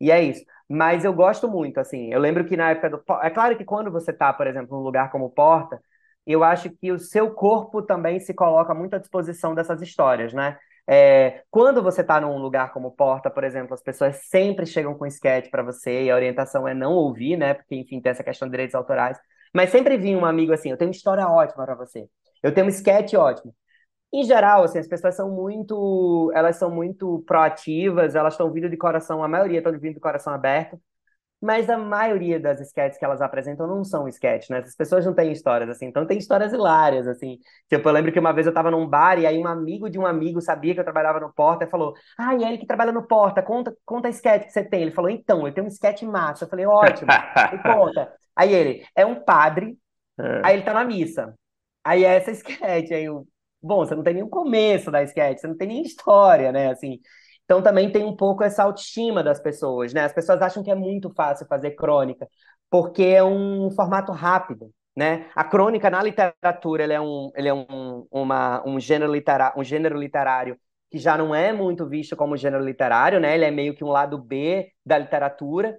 E 0.00 0.10
é 0.10 0.22
isso. 0.22 0.44
Mas 0.68 1.04
eu 1.04 1.12
gosto 1.12 1.48
muito, 1.48 1.78
assim. 1.78 2.12
Eu 2.12 2.20
lembro 2.20 2.44
que 2.46 2.56
na 2.56 2.70
época 2.70 2.90
do. 2.90 3.02
É 3.22 3.30
claro 3.30 3.56
que 3.56 3.64
quando 3.64 3.90
você 3.90 4.12
tá, 4.12 4.32
por 4.32 4.46
exemplo, 4.46 4.76
num 4.76 4.82
lugar 4.84 5.10
como 5.10 5.30
Porta, 5.30 5.82
eu 6.32 6.44
acho 6.44 6.70
que 6.70 6.92
o 6.92 6.98
seu 6.98 7.30
corpo 7.32 7.82
também 7.82 8.20
se 8.20 8.34
coloca 8.34 8.74
muito 8.74 8.94
à 8.94 8.98
disposição 8.98 9.54
dessas 9.54 9.80
histórias, 9.82 10.32
né? 10.32 10.58
É, 10.90 11.42
quando 11.50 11.82
você 11.82 12.00
está 12.00 12.18
num 12.20 12.38
lugar 12.38 12.72
como 12.72 12.90
Porta, 12.90 13.30
por 13.30 13.44
exemplo, 13.44 13.74
as 13.74 13.82
pessoas 13.82 14.16
sempre 14.28 14.64
chegam 14.64 14.94
com 14.94 15.06
sketch 15.06 15.50
para 15.50 15.62
você 15.62 16.04
e 16.04 16.10
a 16.10 16.14
orientação 16.14 16.66
é 16.66 16.72
não 16.74 16.92
ouvir, 16.92 17.36
né? 17.36 17.52
Porque, 17.54 17.74
enfim, 17.76 18.00
tem 18.00 18.10
essa 18.10 18.24
questão 18.24 18.48
de 18.48 18.52
direitos 18.52 18.74
autorais. 18.74 19.18
Mas 19.54 19.70
sempre 19.70 19.98
vinha 19.98 20.16
um 20.18 20.24
amigo 20.24 20.52
assim: 20.52 20.70
eu 20.70 20.76
tenho 20.78 20.90
uma 20.90 20.96
história 20.96 21.26
ótima 21.28 21.64
para 21.64 21.74
você. 21.74 22.08
Eu 22.42 22.52
tenho 22.54 22.66
um 22.66 22.70
sketch 22.70 23.14
ótimo. 23.14 23.54
Em 24.12 24.24
geral, 24.24 24.64
assim, 24.64 24.78
as 24.78 24.88
pessoas 24.88 25.14
são 25.16 25.30
muito, 25.30 26.32
elas 26.34 26.56
são 26.56 26.70
muito 26.70 27.22
proativas, 27.26 28.14
elas 28.14 28.34
estão 28.34 28.50
vindo 28.50 28.68
de 28.70 28.76
coração, 28.76 29.22
a 29.22 29.28
maioria 29.28 29.58
estão 29.58 29.72
vindo 29.78 29.94
de 29.94 30.00
coração 30.00 30.32
aberto, 30.32 30.80
mas 31.40 31.70
a 31.70 31.78
maioria 31.78 32.40
das 32.40 32.60
sketches 32.60 32.98
que 32.98 33.04
elas 33.04 33.20
apresentam 33.22 33.66
não 33.66 33.84
são 33.84 34.08
sketches, 34.08 34.48
né? 34.48 34.58
As 34.58 34.74
pessoas 34.74 35.06
não 35.06 35.14
têm 35.14 35.30
histórias 35.30 35.70
assim, 35.70 35.86
então 35.86 36.06
tem 36.06 36.18
histórias 36.18 36.52
hilárias, 36.52 37.06
assim. 37.06 37.38
Tipo, 37.68 37.88
eu 37.88 37.92
lembro 37.92 38.12
que 38.12 38.18
uma 38.18 38.32
vez 38.32 38.46
eu 38.46 38.50
estava 38.50 38.70
num 38.70 38.86
bar 38.86 39.18
e 39.18 39.26
aí 39.26 39.38
um 39.38 39.46
amigo 39.46 39.88
de 39.88 39.98
um 39.98 40.06
amigo 40.06 40.40
sabia 40.40 40.74
que 40.74 40.80
eu 40.80 40.84
trabalhava 40.84 41.20
no 41.20 41.32
Porta 41.32 41.64
e 41.64 41.70
falou: 41.70 41.94
Ah, 42.18 42.34
e 42.34 42.42
ele 42.44 42.58
que 42.58 42.66
trabalha 42.66 42.90
no 42.90 43.06
Porta, 43.06 43.40
conta, 43.40 43.74
conta 43.84 44.08
a 44.08 44.10
sketch 44.10 44.46
que 44.46 44.52
você 44.52 44.64
tem. 44.64 44.82
Ele 44.82 44.90
falou: 44.90 45.10
Então, 45.10 45.46
eu 45.46 45.54
tenho 45.54 45.66
um 45.66 45.70
sketch 45.70 46.02
massa. 46.02 46.44
Eu 46.44 46.48
falei: 46.48 46.66
Ótimo, 46.66 47.06
me 47.52 47.62
conta. 47.62 48.12
Aí 48.34 48.52
ele: 48.52 48.84
É 48.96 49.06
um 49.06 49.22
padre, 49.22 49.78
é. 50.18 50.40
aí 50.44 50.56
ele 50.56 50.64
tá 50.64 50.74
na 50.74 50.84
missa. 50.84 51.34
Aí 51.84 52.04
é 52.04 52.16
essa 52.16 52.32
sketch, 52.32 52.90
aí 52.90 53.04
eu, 53.04 53.26
bom, 53.62 53.86
você 53.86 53.94
não 53.94 54.02
tem 54.02 54.14
nem 54.14 54.22
o 54.22 54.28
começo 54.28 54.90
da 54.90 55.02
sketch, 55.04 55.38
você 55.38 55.46
não 55.46 55.56
tem 55.56 55.68
nem 55.68 55.82
história, 55.82 56.50
né? 56.52 56.70
Assim, 56.70 56.98
então 57.48 57.62
também 57.62 57.90
tem 57.90 58.04
um 58.04 58.14
pouco 58.14 58.44
essa 58.44 58.62
autoestima 58.62 59.22
das 59.24 59.40
pessoas, 59.40 59.94
né? 59.94 60.02
As 60.04 60.12
pessoas 60.12 60.42
acham 60.42 60.62
que 60.62 60.70
é 60.70 60.74
muito 60.74 61.08
fácil 61.14 61.46
fazer 61.46 61.70
crônica, 61.70 62.28
porque 62.68 63.02
é 63.02 63.24
um 63.24 63.70
formato 63.70 64.12
rápido, 64.12 64.70
né? 64.94 65.30
A 65.34 65.42
crônica 65.42 65.88
na 65.88 66.02
literatura, 66.02 66.84
ele 66.84 66.92
é 66.92 67.00
um, 67.00 67.30
ele 67.34 67.48
é 67.48 67.54
um, 67.54 68.06
uma, 68.10 68.62
um, 68.68 68.78
gênero 68.78 69.10
literário, 69.10 69.58
um 69.58 69.64
gênero 69.64 69.98
literário 69.98 70.58
que 70.90 70.98
já 70.98 71.16
não 71.16 71.34
é 71.34 71.50
muito 71.50 71.88
visto 71.88 72.14
como 72.16 72.36
gênero 72.36 72.62
literário, 72.62 73.18
né? 73.18 73.34
Ele 73.34 73.46
é 73.46 73.50
meio 73.50 73.74
que 73.74 73.82
um 73.82 73.88
lado 73.88 74.18
B 74.18 74.70
da 74.84 74.98
literatura. 74.98 75.74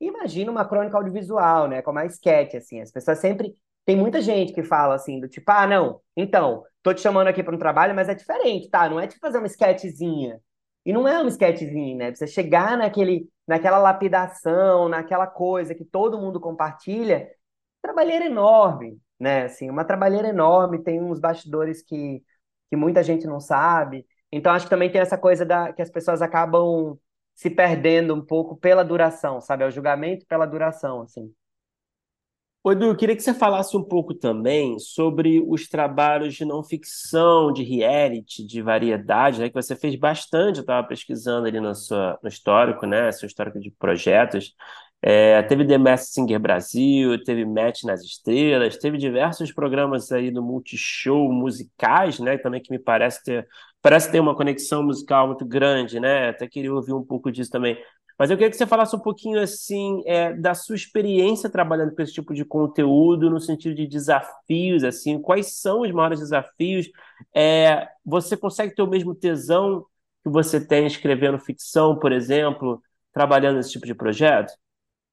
Imagina 0.00 0.50
uma 0.50 0.64
crônica 0.64 0.96
audiovisual, 0.96 1.68
né? 1.68 1.82
Como 1.82 1.98
a 1.98 2.06
sketch, 2.06 2.54
assim. 2.54 2.80
As 2.80 2.90
pessoas 2.90 3.18
sempre 3.18 3.54
tem 3.84 3.94
muita 3.96 4.22
gente 4.22 4.54
que 4.54 4.62
fala 4.62 4.94
assim, 4.94 5.20
do 5.20 5.28
tipo, 5.28 5.50
ah, 5.52 5.66
não, 5.66 6.00
então, 6.16 6.64
tô 6.82 6.94
te 6.94 7.00
chamando 7.02 7.28
aqui 7.28 7.42
para 7.42 7.54
um 7.54 7.58
trabalho, 7.58 7.94
mas 7.94 8.08
é 8.08 8.14
diferente, 8.14 8.70
tá? 8.70 8.88
Não 8.88 8.98
é 9.00 9.06
tipo 9.06 9.20
fazer 9.20 9.38
uma 9.38 9.46
sketchzinha. 9.46 10.40
E 10.84 10.92
não 10.92 11.06
é 11.06 11.18
uma 11.20 11.28
sketchzinha, 11.28 11.96
né? 11.96 12.14
Você 12.14 12.26
chegar 12.26 12.76
naquele, 12.76 13.28
naquela 13.46 13.78
lapidação, 13.78 14.88
naquela 14.88 15.26
coisa 15.26 15.74
que 15.74 15.84
todo 15.84 16.18
mundo 16.18 16.40
compartilha, 16.40 17.28
trabalheira 17.82 18.24
enorme, 18.26 18.98
né? 19.18 19.44
Assim, 19.44 19.70
uma 19.70 19.84
trabalheira 19.84 20.28
enorme, 20.28 20.82
tem 20.82 21.00
uns 21.02 21.20
bastidores 21.20 21.82
que, 21.82 22.22
que 22.70 22.76
muita 22.76 23.02
gente 23.02 23.26
não 23.26 23.40
sabe. 23.40 24.06
Então, 24.32 24.52
acho 24.52 24.66
que 24.66 24.70
também 24.70 24.90
tem 24.90 25.00
essa 25.00 25.18
coisa 25.18 25.44
da, 25.44 25.72
que 25.72 25.82
as 25.82 25.90
pessoas 25.90 26.22
acabam 26.22 26.98
se 27.34 27.50
perdendo 27.50 28.14
um 28.14 28.24
pouco 28.24 28.56
pela 28.56 28.84
duração, 28.84 29.40
sabe? 29.40 29.64
É 29.64 29.66
o 29.66 29.70
julgamento 29.70 30.26
pela 30.26 30.46
duração, 30.46 31.02
assim. 31.02 31.32
Edu, 32.66 32.86
eu 32.86 32.96
queria 32.96 33.16
que 33.16 33.22
você 33.22 33.32
falasse 33.32 33.74
um 33.74 33.82
pouco 33.82 34.12
também 34.14 34.78
sobre 34.78 35.42
os 35.48 35.66
trabalhos 35.66 36.34
de 36.34 36.44
não 36.44 36.62
ficção, 36.62 37.50
de 37.52 37.62
reality, 37.62 38.46
de 38.46 38.60
variedade, 38.60 39.40
né? 39.40 39.48
Que 39.48 39.54
você 39.54 39.74
fez 39.74 39.96
bastante, 39.96 40.58
eu 40.58 40.60
estava 40.60 40.86
pesquisando 40.86 41.46
ali 41.46 41.58
no, 41.58 41.74
sua, 41.74 42.18
no 42.22 42.28
histórico, 42.28 42.84
né? 42.86 43.10
Seu 43.12 43.26
histórico 43.26 43.58
de 43.58 43.70
projetos. 43.70 44.54
É, 45.02 45.42
teve 45.44 45.66
The 45.66 45.78
Masked 45.78 46.12
Singer 46.12 46.38
Brasil, 46.38 47.22
teve 47.24 47.46
Match 47.46 47.84
nas 47.84 48.02
Estrelas, 48.02 48.76
teve 48.76 48.98
diversos 48.98 49.50
programas 49.50 50.12
aí 50.12 50.30
do 50.30 50.42
Multishow 50.42 51.32
musicais, 51.32 52.18
né? 52.20 52.36
Também 52.36 52.60
que 52.60 52.70
me 52.70 52.78
parece 52.78 53.24
ter, 53.24 53.48
parece 53.80 54.12
ter 54.12 54.20
uma 54.20 54.36
conexão 54.36 54.82
musical 54.82 55.26
muito 55.28 55.46
grande, 55.46 55.98
né? 55.98 56.28
Até 56.28 56.46
queria 56.46 56.74
ouvir 56.74 56.92
um 56.92 57.02
pouco 57.04 57.32
disso 57.32 57.50
também. 57.50 57.78
Mas 58.20 58.30
eu 58.30 58.36
queria 58.36 58.50
que 58.50 58.56
você 58.58 58.66
falasse 58.66 58.94
um 58.94 58.98
pouquinho 58.98 59.40
assim 59.40 60.02
é, 60.04 60.34
da 60.34 60.52
sua 60.52 60.76
experiência 60.76 61.48
trabalhando 61.48 61.94
com 61.94 62.02
esse 62.02 62.12
tipo 62.12 62.34
de 62.34 62.44
conteúdo, 62.44 63.30
no 63.30 63.40
sentido 63.40 63.74
de 63.74 63.86
desafios, 63.86 64.84
assim, 64.84 65.18
quais 65.18 65.58
são 65.58 65.80
os 65.80 65.90
maiores 65.90 66.20
desafios? 66.20 66.90
É, 67.34 67.88
você 68.04 68.36
consegue 68.36 68.74
ter 68.74 68.82
o 68.82 68.86
mesmo 68.86 69.14
tesão 69.14 69.86
que 70.22 70.28
você 70.28 70.60
tem 70.60 70.86
escrevendo 70.86 71.38
ficção, 71.38 71.98
por 71.98 72.12
exemplo, 72.12 72.82
trabalhando 73.10 73.56
nesse 73.56 73.70
tipo 73.70 73.86
de 73.86 73.94
projeto? 73.94 74.52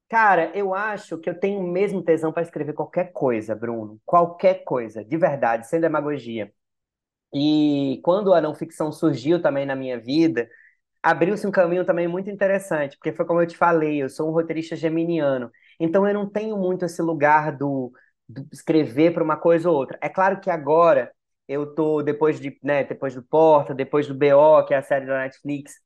Cara, 0.10 0.51
eu 0.53 0.76
acho 0.76 1.18
que 1.18 1.30
eu 1.30 1.39
tenho 1.39 1.62
o 1.62 1.64
mesmo 1.68 2.01
tesão 2.03 2.34
para 2.34 2.43
escrever 2.43 2.74
qualquer 2.74 3.14
coisa, 3.14 3.55
Bruno. 3.55 4.01
Qualquer 4.05 4.66
coisa, 4.66 5.05
de 5.05 5.16
verdade, 5.16 5.66
sem 5.70 5.80
demagogia. 5.80 6.51
E 7.34 8.01
quando 8.03 8.34
a 8.34 8.41
não 8.41 8.53
ficção 8.53 8.91
surgiu 8.91 9.41
também 9.41 9.66
na 9.66 9.78
minha 9.78 9.97
vida, 9.97 10.49
abriu-se 11.10 11.47
um 11.47 11.51
caminho 11.51 11.86
também 11.86 12.08
muito 12.08 12.30
interessante, 12.30 12.97
porque 12.97 13.14
foi 13.14 13.26
como 13.26 13.41
eu 13.41 13.47
te 13.47 13.55
falei, 13.58 14.01
eu 14.03 14.10
sou 14.10 14.30
um 14.30 14.34
roteirista 14.34 14.76
geminiano. 14.76 15.51
Então 15.80 16.08
eu 16.08 16.14
não 16.14 16.30
tenho 16.30 16.58
muito 16.58 16.86
esse 16.86 17.01
lugar 17.01 17.55
do, 17.55 17.91
do 18.28 18.45
escrever 18.51 19.14
para 19.14 19.24
uma 19.24 19.38
coisa 19.38 19.70
ou 19.70 19.76
outra. 19.76 19.97
É 20.01 20.10
claro 20.10 20.39
que 20.41 20.49
agora 20.49 21.12
eu 21.47 21.74
tô 21.74 22.01
depois 22.03 22.39
de, 22.39 22.58
né, 22.64 22.84
depois 22.84 23.16
do 23.16 23.24
Porta, 23.24 23.74
depois 23.74 24.08
do 24.08 24.14
BO, 24.16 24.66
que 24.66 24.74
é 24.74 24.78
a 24.78 24.82
série 24.84 25.05
da 25.05 25.20
Netflix, 25.20 25.80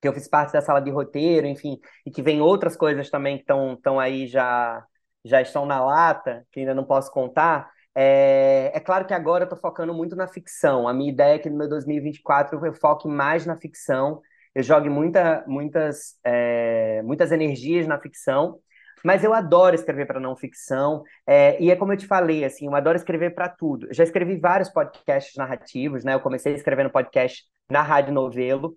que 0.00 0.08
eu 0.08 0.12
fiz 0.14 0.28
parte 0.28 0.52
da 0.52 0.60
sala 0.62 0.80
de 0.80 0.90
roteiro, 0.90 1.46
enfim, 1.46 1.78
e 2.06 2.10
que 2.10 2.22
vem 2.22 2.40
outras 2.40 2.76
coisas 2.76 3.10
também 3.10 3.36
que 3.38 3.42
estão 3.52 3.98
aí 4.00 4.26
já 4.26 4.84
já 5.24 5.42
estão 5.42 5.66
na 5.66 5.84
lata, 5.84 6.46
que 6.52 6.60
ainda 6.60 6.74
não 6.74 6.84
posso 6.84 7.10
contar. 7.12 7.70
É, 7.94 8.70
é 8.72 8.80
claro 8.80 9.04
que 9.06 9.12
agora 9.12 9.42
eu 9.42 9.46
estou 9.46 9.58
focando 9.58 9.92
muito 9.92 10.14
na 10.16 10.28
ficção. 10.28 10.86
A 10.88 10.94
minha 10.94 11.10
ideia 11.10 11.34
é 11.34 11.38
que 11.38 11.50
no 11.50 11.58
meu 11.58 11.68
2024 11.68 12.64
eu 12.64 12.72
foque 12.72 13.08
mais 13.08 13.44
na 13.44 13.56
ficção, 13.58 14.22
eu 14.58 14.62
jogue 14.64 14.88
muita, 14.88 15.44
muitas, 15.46 16.18
é, 16.24 17.00
muitas 17.02 17.30
energias 17.30 17.86
na 17.86 17.96
ficção, 17.96 18.58
mas 19.04 19.22
eu 19.22 19.32
adoro 19.32 19.76
escrever 19.76 20.04
para 20.04 20.18
não 20.18 20.34
ficção, 20.34 21.04
é, 21.24 21.62
e 21.62 21.70
é 21.70 21.76
como 21.76 21.92
eu 21.92 21.96
te 21.96 22.08
falei, 22.08 22.44
assim, 22.44 22.66
eu 22.66 22.74
adoro 22.74 22.96
escrever 22.96 23.36
para 23.36 23.48
tudo. 23.48 23.86
Eu 23.86 23.94
já 23.94 24.02
escrevi 24.02 24.36
vários 24.36 24.68
podcasts 24.68 25.36
narrativos, 25.36 26.02
né? 26.02 26.14
Eu 26.14 26.18
comecei 26.20 26.54
escrevendo 26.54 26.90
podcast 26.90 27.44
na 27.70 27.82
Rádio 27.82 28.12
Novelo, 28.12 28.76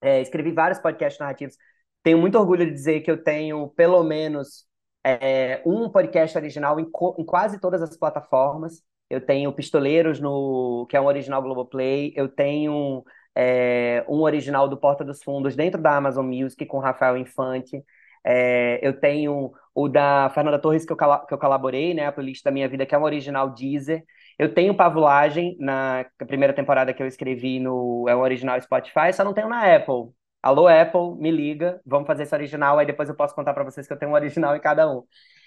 é, 0.00 0.20
escrevi 0.20 0.52
vários 0.52 0.78
podcasts 0.78 1.18
narrativos. 1.18 1.56
Tenho 2.04 2.18
muito 2.18 2.38
orgulho 2.38 2.64
de 2.64 2.70
dizer 2.72 3.00
que 3.00 3.10
eu 3.10 3.20
tenho 3.20 3.70
pelo 3.70 4.04
menos 4.04 4.66
é, 5.02 5.60
um 5.66 5.90
podcast 5.90 6.38
original 6.38 6.78
em, 6.78 6.84
em, 6.84 7.24
quase 7.24 7.60
todas 7.60 7.82
as 7.82 7.96
plataformas. 7.96 8.84
Eu 9.10 9.20
tenho 9.20 9.52
Pistoleiros, 9.52 10.20
no, 10.20 10.86
que 10.88 10.96
é 10.96 11.00
um 11.00 11.06
original 11.06 11.42
Globoplay. 11.42 12.12
Eu 12.14 12.28
tenho 12.28 13.02
é, 13.34 14.04
um 14.08 14.20
original 14.20 14.68
do 14.68 14.76
Porta 14.76 15.04
dos 15.04 15.22
Fundos 15.22 15.56
dentro 15.56 15.80
da 15.80 15.96
Amazon 15.96 16.26
Music 16.26 16.64
com 16.66 16.78
Rafael 16.78 17.16
Infante. 17.16 17.82
É, 18.24 18.78
eu 18.86 18.98
tenho 18.98 19.52
o 19.74 19.88
da 19.88 20.30
Fernanda 20.30 20.58
Torres 20.58 20.84
que 20.84 20.92
eu, 20.92 20.96
que 20.96 21.34
eu 21.34 21.38
colaborei, 21.38 21.94
né, 21.94 22.06
a 22.06 22.12
playlist 22.12 22.44
da 22.44 22.50
minha 22.50 22.68
vida, 22.68 22.86
que 22.86 22.94
é 22.94 22.98
um 22.98 23.02
original 23.02 23.50
Deezer. 23.50 24.04
Eu 24.38 24.54
tenho 24.54 24.76
Pavulagem 24.76 25.56
na 25.58 26.06
primeira 26.26 26.52
temporada 26.52 26.92
que 26.92 27.02
eu 27.02 27.06
escrevi 27.06 27.58
no 27.60 28.06
é 28.08 28.14
um 28.14 28.20
original 28.20 28.60
Spotify, 28.60 29.12
só 29.12 29.24
não 29.24 29.34
tenho 29.34 29.48
na 29.48 29.74
Apple. 29.74 30.12
Alô, 30.42 30.66
Apple, 30.66 31.16
me 31.20 31.30
liga, 31.30 31.80
vamos 31.86 32.06
fazer 32.06 32.24
esse 32.24 32.34
original, 32.34 32.78
aí 32.78 32.84
depois 32.86 33.08
eu 33.08 33.14
posso 33.14 33.34
contar 33.34 33.54
para 33.54 33.62
vocês 33.62 33.86
que 33.86 33.92
eu 33.92 33.96
tenho 33.96 34.10
um 34.10 34.14
original 34.14 34.56
em 34.56 34.60
cada 34.60 34.90
um. 34.90 35.04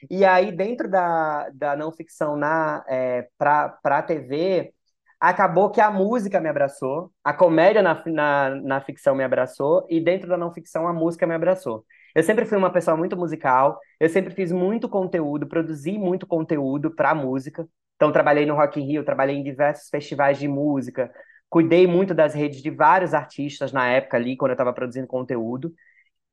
E 0.09 0.23
aí, 0.23 0.51
dentro 0.51 0.89
da, 0.89 1.49
da 1.53 1.75
não 1.75 1.91
ficção 1.91 2.38
na 2.38 2.83
é, 2.88 3.27
para 3.38 3.77
a 3.83 4.01
TV, 4.01 4.73
acabou 5.20 5.70
que 5.72 5.82
a 5.82 5.89
música 5.91 6.39
me 6.39 6.49
abraçou, 6.49 7.11
a 7.24 7.34
comédia 7.34 7.82
na, 7.82 8.01
na, 8.05 8.49
na 8.55 8.82
ficção 8.82 9.16
me 9.16 9.24
abraçou, 9.24 9.86
e 9.89 9.99
dentro 9.99 10.28
da 10.28 10.38
não 10.38 10.53
ficção 10.53 10.88
a 10.88 10.93
música 10.93 11.26
me 11.28 11.34
abraçou. 11.34 11.86
Eu 12.13 12.24
sempre 12.24 12.45
fui 12.45 12.57
uma 12.57 12.72
pessoa 12.72 12.95
muito 12.95 13.18
musical, 13.18 13.80
eu 13.99 14.09
sempre 14.09 14.34
fiz 14.34 14.51
muito 14.51 14.88
conteúdo, 14.88 15.47
produzi 15.47 15.97
muito 15.97 16.26
conteúdo 16.26 16.91
para 16.91 17.13
música. 17.13 17.68
Então, 17.95 18.11
trabalhei 18.11 18.45
no 18.45 18.55
Rock 18.55 18.80
in 18.80 18.86
Rio, 18.86 19.03
trabalhei 19.03 19.36
em 19.36 19.43
diversos 19.43 19.89
festivais 19.89 20.38
de 20.38 20.47
música, 20.47 21.11
cuidei 21.49 21.88
muito 21.88 22.13
das 22.13 22.34
redes 22.34 22.61
de 22.61 22.70
vários 22.70 23.13
artistas 23.13 23.72
na 23.72 23.88
época 23.88 24.18
ali, 24.18 24.38
quando 24.38 24.51
eu 24.51 24.55
estava 24.55 24.74
produzindo 24.74 25.07
conteúdo. 25.07 25.74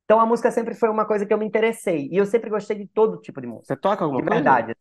Então, 0.05 0.19
a 0.19 0.25
música 0.25 0.51
sempre 0.51 0.75
foi 0.75 0.89
uma 0.89 1.05
coisa 1.05 1.25
que 1.25 1.33
eu 1.33 1.37
me 1.37 1.45
interessei. 1.45 2.09
E 2.11 2.17
eu 2.17 2.25
sempre 2.25 2.49
gostei 2.49 2.77
de 2.77 2.87
todo 2.87 3.21
tipo 3.21 3.41
de 3.41 3.47
música. 3.47 3.67
Você 3.67 3.77
toca 3.77 4.03
alguma 4.03 4.21
de 4.21 4.23
coisa? 4.23 4.33
verdade. 4.35 4.75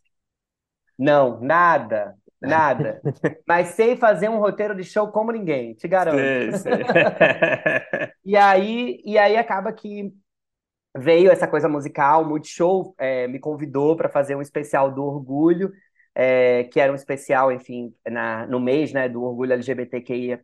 Não, 0.99 1.41
nada. 1.41 2.17
Nada. 2.43 3.01
Mas 3.47 3.68
sei 3.68 3.97
fazer 3.97 4.28
um 4.28 4.38
roteiro 4.38 4.74
de 4.74 4.84
show 4.84 5.09
como 5.09 5.32
ninguém, 5.32 5.74
te 5.74 5.86
garanto. 5.86 6.18
Sei, 6.18 6.53
sei. 6.53 6.72
e, 8.24 8.36
aí, 8.36 9.01
e 9.05 9.16
aí 9.16 9.36
acaba 9.36 9.72
que 9.72 10.12
veio 10.97 11.30
essa 11.30 11.49
coisa 11.49 11.68
musical, 11.68 12.22
o 12.22 12.28
Multishow 12.28 12.95
é, 12.99 13.26
me 13.26 13.38
convidou 13.38 13.97
para 13.97 14.09
fazer 14.09 14.34
um 14.34 14.43
especial 14.43 14.93
do 14.93 15.05
Orgulho, 15.05 15.72
é, 16.14 16.64
que 16.64 16.78
era 16.78 16.93
um 16.93 16.97
especial, 16.97 17.51
enfim, 17.51 17.95
na, 18.07 18.47
no 18.47 18.61
mês 18.61 18.93
né, 18.93 19.09
do 19.09 19.22
Orgulho 19.22 19.53
LGBTQIA+, 19.53 20.40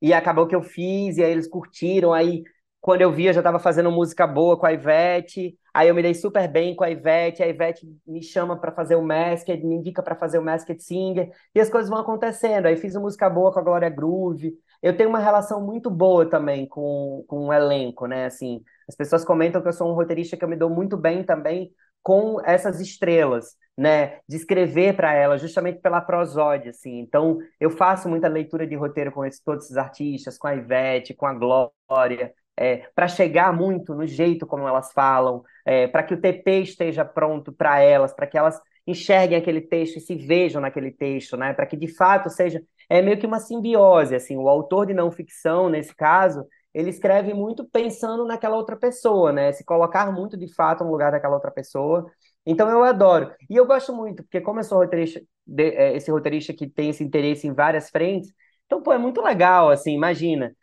e 0.00 0.12
acabou 0.12 0.46
que 0.46 0.56
eu 0.56 0.62
fiz, 0.62 1.16
e 1.16 1.24
aí 1.24 1.30
eles 1.30 1.48
curtiram, 1.48 2.12
aí 2.12 2.42
quando 2.80 3.02
eu 3.02 3.12
vi, 3.12 3.26
eu 3.26 3.32
já 3.32 3.40
estava 3.40 3.58
fazendo 3.58 3.90
música 3.90 4.26
boa 4.26 4.58
com 4.58 4.66
a 4.66 4.72
Ivete, 4.72 5.56
aí 5.78 5.86
eu 5.88 5.94
me 5.94 6.02
dei 6.02 6.12
super 6.12 6.48
bem 6.48 6.74
com 6.74 6.82
a 6.82 6.90
Ivete, 6.90 7.40
a 7.40 7.46
Ivete 7.46 7.86
me 8.04 8.20
chama 8.20 8.56
para 8.60 8.72
fazer 8.72 8.96
o 8.96 9.02
Masked, 9.02 9.64
me 9.64 9.76
indica 9.76 10.02
para 10.02 10.16
fazer 10.16 10.36
o 10.38 10.42
Masked 10.42 10.82
Singer, 10.82 11.30
e 11.54 11.60
as 11.60 11.70
coisas 11.70 11.88
vão 11.88 12.00
acontecendo, 12.00 12.66
aí 12.66 12.76
fiz 12.76 12.96
uma 12.96 13.02
música 13.02 13.30
boa 13.30 13.52
com 13.52 13.60
a 13.60 13.62
Glória 13.62 13.88
Groove, 13.88 14.58
eu 14.82 14.96
tenho 14.96 15.08
uma 15.08 15.20
relação 15.20 15.64
muito 15.64 15.88
boa 15.88 16.28
também 16.28 16.66
com, 16.66 17.24
com 17.28 17.46
o 17.46 17.52
elenco, 17.52 18.06
né, 18.06 18.26
assim, 18.26 18.60
as 18.88 18.96
pessoas 18.96 19.24
comentam 19.24 19.62
que 19.62 19.68
eu 19.68 19.72
sou 19.72 19.88
um 19.88 19.94
roteirista 19.94 20.36
que 20.36 20.44
eu 20.44 20.48
me 20.48 20.56
dou 20.56 20.68
muito 20.68 20.96
bem 20.96 21.22
também 21.22 21.72
com 22.02 22.40
essas 22.44 22.80
estrelas, 22.80 23.54
né, 23.76 24.18
de 24.28 24.36
escrever 24.36 24.96
para 24.96 25.14
elas, 25.14 25.40
justamente 25.40 25.78
pela 25.80 26.00
prosódia, 26.00 26.70
assim. 26.70 26.98
Então, 26.98 27.38
eu 27.60 27.70
faço 27.70 28.08
muita 28.08 28.26
leitura 28.26 28.66
de 28.66 28.74
roteiro 28.74 29.12
com 29.12 29.24
esse, 29.24 29.44
todos 29.44 29.66
esses 29.66 29.76
artistas, 29.76 30.36
com 30.36 30.48
a 30.48 30.56
Ivete, 30.56 31.14
com 31.14 31.26
a 31.26 31.34
Glória, 31.34 32.34
é, 32.58 32.88
para 32.94 33.06
chegar 33.06 33.52
muito 33.52 33.94
no 33.94 34.06
jeito 34.06 34.46
como 34.46 34.66
elas 34.66 34.92
falam, 34.92 35.42
é, 35.64 35.86
para 35.86 36.02
que 36.02 36.14
o 36.14 36.20
TP 36.20 36.62
esteja 36.62 37.04
pronto 37.04 37.52
para 37.52 37.80
elas, 37.80 38.12
para 38.12 38.26
que 38.26 38.36
elas 38.36 38.60
enxerguem 38.86 39.38
aquele 39.38 39.60
texto 39.60 39.96
e 39.96 40.00
se 40.00 40.14
vejam 40.16 40.60
naquele 40.60 40.90
texto, 40.90 41.36
né? 41.36 41.52
Para 41.52 41.66
que 41.66 41.76
de 41.76 41.88
fato 41.88 42.28
seja 42.30 42.62
é 42.88 43.02
meio 43.02 43.18
que 43.18 43.26
uma 43.26 43.38
simbiose, 43.38 44.14
assim. 44.14 44.36
O 44.36 44.48
autor 44.48 44.86
de 44.86 44.94
não 44.94 45.10
ficção, 45.10 45.68
nesse 45.68 45.94
caso, 45.94 46.44
ele 46.72 46.90
escreve 46.90 47.34
muito 47.34 47.68
pensando 47.68 48.24
naquela 48.24 48.56
outra 48.56 48.76
pessoa, 48.76 49.30
né? 49.32 49.52
Se 49.52 49.64
colocar 49.64 50.10
muito 50.10 50.36
de 50.36 50.52
fato 50.54 50.84
no 50.84 50.90
lugar 50.90 51.12
daquela 51.12 51.34
outra 51.34 51.50
pessoa. 51.50 52.10
Então 52.46 52.68
eu 52.70 52.82
adoro. 52.82 53.30
E 53.48 53.56
eu 53.56 53.66
gosto 53.66 53.94
muito, 53.94 54.22
porque 54.22 54.40
como 54.40 54.58
eu 54.60 54.64
sou 54.64 54.78
roteirista, 54.78 55.20
de, 55.46 55.64
é, 55.70 55.96
esse 55.96 56.10
roteirista 56.10 56.52
que 56.54 56.66
tem 56.68 56.90
esse 56.90 57.04
interesse 57.04 57.46
em 57.46 57.52
várias 57.52 57.90
frentes, 57.90 58.32
então, 58.66 58.82
pô, 58.82 58.92
é 58.92 58.98
muito 58.98 59.22
legal, 59.22 59.70
assim, 59.70 59.94
imagina. 59.94 60.54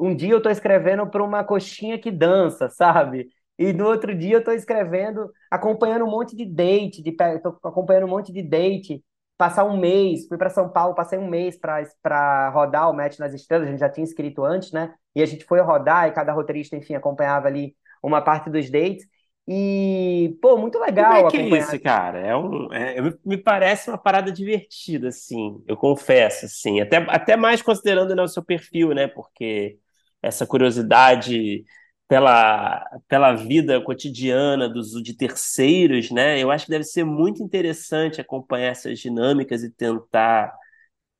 Um 0.00 0.14
dia 0.14 0.30
eu 0.32 0.38
estou 0.38 0.50
escrevendo 0.50 1.06
para 1.06 1.22
uma 1.22 1.44
coxinha 1.44 1.98
que 1.98 2.10
dança, 2.10 2.68
sabe? 2.70 3.28
E 3.58 3.72
no 3.72 3.86
outro 3.86 4.14
dia 4.16 4.36
eu 4.36 4.38
estou 4.38 4.54
escrevendo, 4.54 5.30
acompanhando 5.50 6.06
um 6.06 6.10
monte 6.10 6.34
de 6.34 6.46
date, 6.46 7.02
de, 7.02 7.12
tô 7.12 7.58
acompanhando 7.62 8.06
um 8.06 8.10
monte 8.10 8.32
de 8.32 8.42
date 8.42 9.04
passar 9.36 9.64
um 9.64 9.78
mês, 9.78 10.28
fui 10.28 10.36
para 10.36 10.50
São 10.50 10.68
Paulo, 10.68 10.94
passei 10.94 11.18
um 11.18 11.26
mês 11.26 11.58
para 11.58 12.50
rodar 12.50 12.90
o 12.90 12.92
Match 12.94 13.18
nas 13.18 13.32
Estrelas, 13.32 13.68
a 13.68 13.70
gente 13.70 13.80
já 13.80 13.88
tinha 13.88 14.04
escrito 14.04 14.44
antes, 14.44 14.70
né? 14.70 14.92
E 15.14 15.22
a 15.22 15.26
gente 15.26 15.46
foi 15.46 15.60
rodar 15.62 16.08
e 16.08 16.12
cada 16.12 16.30
roteirista, 16.30 16.76
enfim, 16.76 16.94
acompanhava 16.94 17.48
ali 17.48 17.74
uma 18.02 18.20
parte 18.20 18.50
dos 18.50 18.70
dates. 18.70 19.06
E, 19.48 20.36
pô, 20.42 20.58
muito 20.58 20.78
legal. 20.78 21.14
Como 21.14 21.26
é 21.26 21.30
que 21.30 21.36
é 21.38 21.58
isso, 21.58 21.80
cara? 21.80 22.20
É 22.20 22.36
um, 22.36 22.70
é, 22.70 22.96
me 23.24 23.38
parece 23.38 23.88
uma 23.88 23.96
parada 23.96 24.30
divertida, 24.30 25.08
assim, 25.08 25.64
eu 25.66 25.76
confesso, 25.76 26.44
assim, 26.44 26.80
até, 26.80 26.98
até 27.08 27.34
mais 27.34 27.62
considerando 27.62 28.14
né, 28.14 28.22
o 28.22 28.28
seu 28.28 28.44
perfil, 28.44 28.94
né? 28.94 29.08
Porque 29.08 29.78
essa 30.22 30.46
curiosidade 30.46 31.64
pela, 32.08 32.84
pela 33.08 33.34
vida 33.34 33.80
cotidiana 33.82 34.68
dos, 34.68 34.90
de 35.02 35.14
terceiros, 35.16 36.10
né? 36.10 36.38
Eu 36.42 36.50
acho 36.50 36.66
que 36.66 36.70
deve 36.72 36.84
ser 36.84 37.04
muito 37.04 37.42
interessante 37.42 38.20
acompanhar 38.20 38.70
essas 38.70 38.98
dinâmicas 38.98 39.62
e 39.62 39.70
tentar 39.70 40.52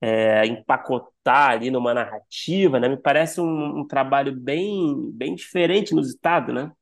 é, 0.01 0.46
empacotar 0.46 1.51
ali 1.51 1.70
numa 1.70 1.94
narrativa, 1.94 2.80
né? 2.80 2.88
Me 2.88 2.96
parece 2.96 3.40
um, 3.40 3.80
um 3.80 3.86
trabalho 3.86 4.34
bem, 4.34 5.11
bem 5.12 5.34
diferente 5.34 5.94
no 5.94 6.01
estado, 6.03 6.53
né? 6.53 6.72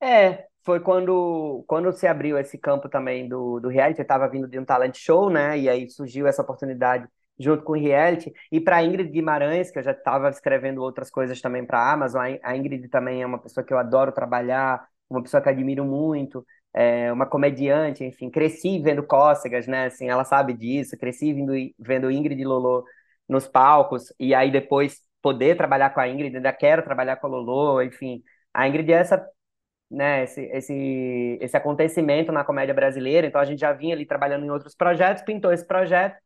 É, 0.00 0.46
foi 0.64 0.80
quando, 0.80 1.64
quando 1.66 1.92
se 1.92 2.06
abriu 2.06 2.36
esse 2.38 2.58
campo 2.58 2.88
também 2.88 3.28
do, 3.28 3.60
do 3.60 3.68
reality, 3.68 4.00
eu 4.00 4.02
estava 4.02 4.28
vindo 4.28 4.48
de 4.48 4.58
um 4.58 4.64
talent 4.64 4.96
show, 4.96 5.30
né? 5.30 5.58
E 5.58 5.68
aí 5.68 5.88
surgiu 5.88 6.26
essa 6.26 6.42
oportunidade 6.42 7.06
junto 7.38 7.64
com 7.64 7.72
o 7.72 7.76
reality. 7.76 8.32
E 8.50 8.60
para 8.60 8.82
Ingrid 8.84 9.10
Guimarães, 9.10 9.70
que 9.70 9.78
eu 9.78 9.82
já 9.82 9.92
estava 9.92 10.28
escrevendo 10.30 10.82
outras 10.82 11.10
coisas 11.10 11.40
também 11.40 11.64
para 11.64 11.78
a 11.78 11.92
Amazon, 11.92 12.36
a 12.42 12.56
Ingrid 12.56 12.88
também 12.88 13.22
é 13.22 13.26
uma 13.26 13.38
pessoa 13.38 13.64
que 13.64 13.72
eu 13.72 13.78
adoro 13.78 14.12
trabalhar, 14.12 14.86
uma 15.08 15.22
pessoa 15.22 15.42
que 15.42 15.48
admiro 15.48 15.84
muito, 15.84 16.46
é 16.74 17.12
uma 17.12 17.26
comediante, 17.26 18.04
enfim, 18.04 18.30
cresci 18.30 18.80
vendo 18.80 19.02
Cócegas, 19.02 19.66
né? 19.66 19.86
Assim, 19.86 20.08
ela 20.08 20.24
sabe 20.24 20.54
disso, 20.54 20.96
cresci 20.98 21.32
vendo, 21.32 21.52
vendo 21.78 22.10
Ingrid 22.10 22.40
e 22.40 22.44
Lolo 22.44 22.84
nos 23.28 23.46
palcos, 23.46 24.12
e 24.18 24.34
aí 24.34 24.50
depois 24.50 25.00
poder 25.20 25.56
trabalhar 25.56 25.90
com 25.90 26.00
a 26.00 26.08
Ingrid, 26.08 26.36
ainda 26.36 26.52
quero 26.52 26.82
trabalhar 26.82 27.16
com 27.16 27.26
a 27.26 27.30
Lolo, 27.30 27.82
enfim. 27.82 28.22
A 28.52 28.68
Ingrid 28.68 28.92
é 28.92 28.96
essa 28.96 29.26
né, 29.90 30.24
esse, 30.24 30.40
esse, 30.46 31.38
esse 31.40 31.56
acontecimento 31.56 32.32
na 32.32 32.44
comédia 32.44 32.74
brasileira, 32.74 33.26
então 33.26 33.40
a 33.40 33.44
gente 33.44 33.60
já 33.60 33.72
vinha 33.72 33.94
ali 33.94 34.06
trabalhando 34.06 34.44
em 34.44 34.50
outros 34.50 34.74
projetos, 34.74 35.22
pintou 35.22 35.52
esse 35.52 35.66
projeto, 35.66 36.16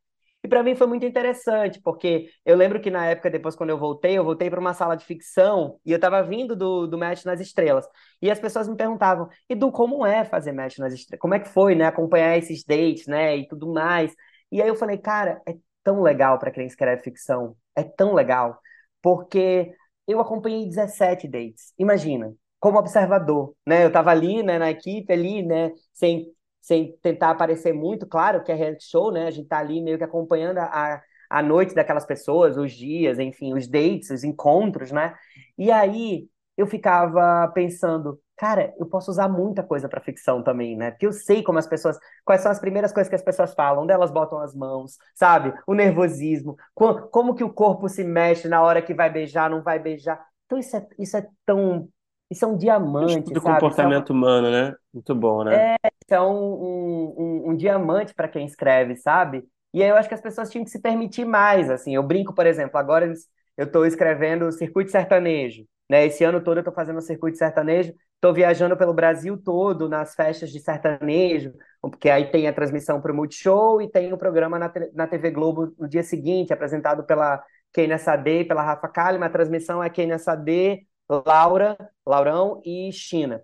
e 0.46 0.48
para 0.48 0.62
mim 0.62 0.76
foi 0.76 0.86
muito 0.86 1.04
interessante, 1.04 1.80
porque 1.80 2.30
eu 2.44 2.56
lembro 2.56 2.80
que 2.80 2.88
na 2.88 3.04
época, 3.04 3.28
depois 3.28 3.56
quando 3.56 3.70
eu 3.70 3.78
voltei, 3.78 4.16
eu 4.16 4.22
voltei 4.22 4.48
para 4.48 4.60
uma 4.60 4.72
sala 4.72 4.96
de 4.96 5.04
ficção 5.04 5.80
e 5.84 5.90
eu 5.90 5.96
estava 5.96 6.22
vindo 6.22 6.54
do, 6.54 6.86
do 6.86 6.96
Match 6.96 7.24
nas 7.24 7.40
Estrelas. 7.40 7.84
E 8.22 8.30
as 8.30 8.38
pessoas 8.38 8.68
me 8.68 8.76
perguntavam, 8.76 9.28
Edu, 9.48 9.72
como 9.72 10.06
é 10.06 10.24
fazer 10.24 10.52
Match 10.52 10.78
nas 10.78 10.92
Estrelas? 10.94 11.20
Como 11.20 11.34
é 11.34 11.40
que 11.40 11.48
foi, 11.48 11.74
né? 11.74 11.86
Acompanhar 11.86 12.38
esses 12.38 12.62
dates, 12.62 13.08
né? 13.08 13.36
E 13.36 13.48
tudo 13.48 13.72
mais. 13.72 14.14
E 14.52 14.62
aí 14.62 14.68
eu 14.68 14.76
falei, 14.76 14.98
cara, 14.98 15.42
é 15.48 15.56
tão 15.82 16.00
legal 16.00 16.38
para 16.38 16.52
quem 16.52 16.64
escreve 16.64 17.02
ficção. 17.02 17.56
É 17.74 17.82
tão 17.82 18.14
legal. 18.14 18.60
Porque 19.02 19.74
eu 20.06 20.20
acompanhei 20.20 20.64
17 20.68 21.26
dates. 21.26 21.74
Imagina, 21.76 22.32
como 22.60 22.78
observador, 22.78 23.52
né? 23.66 23.82
Eu 23.82 23.88
estava 23.88 24.10
ali, 24.12 24.44
né, 24.44 24.58
na 24.60 24.70
equipe 24.70 25.12
ali, 25.12 25.42
né, 25.42 25.72
sem 25.92 26.32
sem 26.66 26.98
tentar 27.00 27.30
aparecer 27.30 27.72
muito, 27.72 28.08
claro 28.08 28.42
que 28.42 28.50
é 28.50 28.54
reality 28.56 28.86
show, 28.90 29.12
né? 29.12 29.28
A 29.28 29.30
gente 29.30 29.46
tá 29.46 29.58
ali 29.58 29.80
meio 29.80 29.96
que 29.96 30.02
acompanhando 30.02 30.58
a, 30.58 31.00
a 31.30 31.40
noite 31.40 31.72
daquelas 31.76 32.04
pessoas, 32.04 32.56
os 32.56 32.72
dias, 32.72 33.20
enfim, 33.20 33.54
os 33.54 33.68
dates, 33.68 34.10
os 34.10 34.24
encontros, 34.24 34.90
né? 34.90 35.14
E 35.56 35.70
aí 35.70 36.26
eu 36.56 36.66
ficava 36.66 37.46
pensando, 37.54 38.18
cara, 38.36 38.74
eu 38.80 38.86
posso 38.86 39.12
usar 39.12 39.28
muita 39.28 39.62
coisa 39.62 39.88
para 39.88 40.00
ficção 40.00 40.42
também, 40.42 40.76
né? 40.76 40.90
Porque 40.90 41.06
eu 41.06 41.12
sei 41.12 41.40
como 41.40 41.56
as 41.56 41.68
pessoas, 41.68 41.96
quais 42.24 42.40
são 42.40 42.50
as 42.50 42.58
primeiras 42.58 42.92
coisas 42.92 43.08
que 43.08 43.14
as 43.14 43.22
pessoas 43.22 43.54
falam, 43.54 43.84
onde 43.84 43.92
elas 43.92 44.10
botam 44.10 44.40
as 44.40 44.52
mãos, 44.52 44.96
sabe? 45.14 45.54
O 45.68 45.72
nervosismo, 45.72 46.56
como, 46.74 47.02
como 47.02 47.34
que 47.36 47.44
o 47.44 47.52
corpo 47.52 47.88
se 47.88 48.02
mexe 48.02 48.48
na 48.48 48.60
hora 48.60 48.82
que 48.82 48.92
vai 48.92 49.08
beijar, 49.08 49.48
não 49.48 49.62
vai 49.62 49.78
beijar. 49.78 50.20
Então 50.46 50.58
isso 50.58 50.76
é, 50.76 50.84
isso 50.98 51.16
é 51.16 51.28
tão 51.44 51.88
isso 52.28 52.44
é 52.44 52.48
um 52.48 52.56
diamante, 52.56 53.32
do 53.32 53.40
sabe? 53.40 53.54
comportamento 53.54 54.10
humano, 54.10 54.50
né? 54.50 54.74
Muito 54.92 55.14
bom, 55.14 55.44
né? 55.44 55.74
É, 55.74 55.90
é 56.14 56.20
um, 56.20 57.14
um, 57.18 57.50
um, 57.50 57.56
diamante 57.56 58.14
para 58.14 58.28
quem 58.28 58.46
escreve, 58.46 58.96
sabe? 58.96 59.44
E 59.72 59.82
aí 59.82 59.88
eu 59.88 59.96
acho 59.96 60.08
que 60.08 60.14
as 60.14 60.20
pessoas 60.20 60.50
tinham 60.50 60.64
que 60.64 60.70
se 60.70 60.80
permitir 60.80 61.24
mais, 61.24 61.70
assim. 61.70 61.94
Eu 61.94 62.02
brinco, 62.02 62.34
por 62.34 62.46
exemplo, 62.46 62.78
agora 62.78 63.12
eu 63.56 63.64
estou 63.66 63.86
escrevendo 63.86 64.50
Circuito 64.52 64.90
Sertanejo, 64.90 65.64
né? 65.88 66.06
Esse 66.06 66.24
ano 66.24 66.42
todo 66.42 66.58
eu 66.58 66.60
estou 66.60 66.74
fazendo 66.74 67.00
Circuito 67.00 67.38
Sertanejo, 67.38 67.92
estou 68.14 68.32
viajando 68.32 68.76
pelo 68.76 68.94
Brasil 68.94 69.36
todo 69.36 69.88
nas 69.88 70.14
festas 70.14 70.50
de 70.50 70.58
sertanejo, 70.60 71.52
porque 71.80 72.10
aí 72.10 72.30
tem 72.30 72.48
a 72.48 72.52
transmissão 72.52 73.00
para 73.00 73.12
o 73.12 73.14
Multishow 73.14 73.80
e 73.80 73.90
tem 73.90 74.12
o 74.12 74.18
programa 74.18 74.58
na, 74.58 74.72
na 74.94 75.06
TV 75.06 75.30
Globo 75.30 75.74
no 75.78 75.88
dia 75.88 76.02
seguinte, 76.02 76.52
apresentado 76.52 77.04
pela 77.04 77.42
Kenia 77.72 77.98
Sade 77.98 78.44
pela 78.44 78.62
Rafa 78.62 78.88
Kalimann. 78.88 79.28
A 79.28 79.30
transmissão 79.30 79.82
é 79.82 79.90
Kenia 79.90 80.18
Sade, 80.18 80.86
Laura, 81.08 81.76
Laurão 82.06 82.60
e 82.64 82.90
China, 82.92 83.42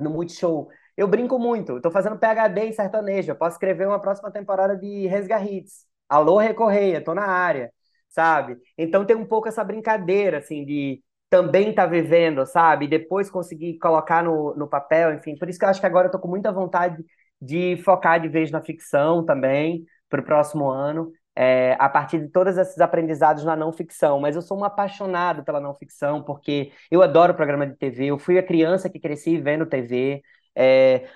no 0.00 0.10
Multishow. 0.10 0.68
Eu 0.96 1.06
brinco 1.06 1.38
muito, 1.38 1.76
estou 1.76 1.92
fazendo 1.92 2.18
PHD 2.18 2.68
em 2.68 2.72
sertanejo, 2.72 3.30
eu 3.30 3.36
posso 3.36 3.56
escrever 3.56 3.86
uma 3.86 4.00
próxima 4.00 4.30
temporada 4.30 4.76
de 4.76 5.06
Resga 5.06 5.38
Hits. 5.42 5.84
Alô, 6.08 6.38
Recorreia, 6.38 7.04
tô 7.04 7.14
na 7.14 7.26
área, 7.26 7.70
sabe? 8.08 8.56
Então 8.78 9.04
tem 9.04 9.14
um 9.16 9.26
pouco 9.26 9.46
essa 9.48 9.62
brincadeira, 9.62 10.38
assim, 10.38 10.64
de 10.64 11.02
também 11.28 11.70
estar 11.70 11.84
tá 11.84 11.88
vivendo, 11.88 12.46
sabe? 12.46 12.88
Depois 12.88 13.28
conseguir 13.28 13.78
colocar 13.78 14.22
no, 14.22 14.54
no 14.56 14.66
papel, 14.68 15.12
enfim. 15.14 15.36
Por 15.36 15.48
isso 15.50 15.58
que 15.58 15.64
eu 15.66 15.68
acho 15.68 15.80
que 15.80 15.86
agora 15.86 16.08
eu 16.08 16.12
tô 16.12 16.18
com 16.18 16.28
muita 16.28 16.50
vontade 16.52 17.04
de 17.40 17.76
focar 17.84 18.18
de 18.20 18.28
vez 18.28 18.50
na 18.50 18.62
ficção 18.62 19.24
também, 19.24 19.84
para 20.08 20.20
o 20.20 20.24
próximo 20.24 20.70
ano 20.70 21.12
é, 21.36 21.76
a 21.78 21.88
partir 21.88 22.18
de 22.18 22.28
todos 22.28 22.56
esses 22.56 22.80
aprendizados 22.80 23.44
na 23.44 23.54
não 23.54 23.70
ficção. 23.70 24.18
Mas 24.18 24.34
eu 24.34 24.42
sou 24.42 24.58
um 24.58 24.64
apaixonado 24.64 25.44
pela 25.44 25.60
não 25.60 25.74
ficção, 25.74 26.22
porque 26.22 26.72
eu 26.90 27.02
adoro 27.02 27.34
programa 27.34 27.66
de 27.66 27.76
TV. 27.76 28.06
Eu 28.06 28.18
fui 28.18 28.38
a 28.38 28.42
criança 28.42 28.88
que 28.88 28.98
cresci 28.98 29.36
vendo 29.38 29.66
TV. 29.66 30.22
É, 30.56 31.08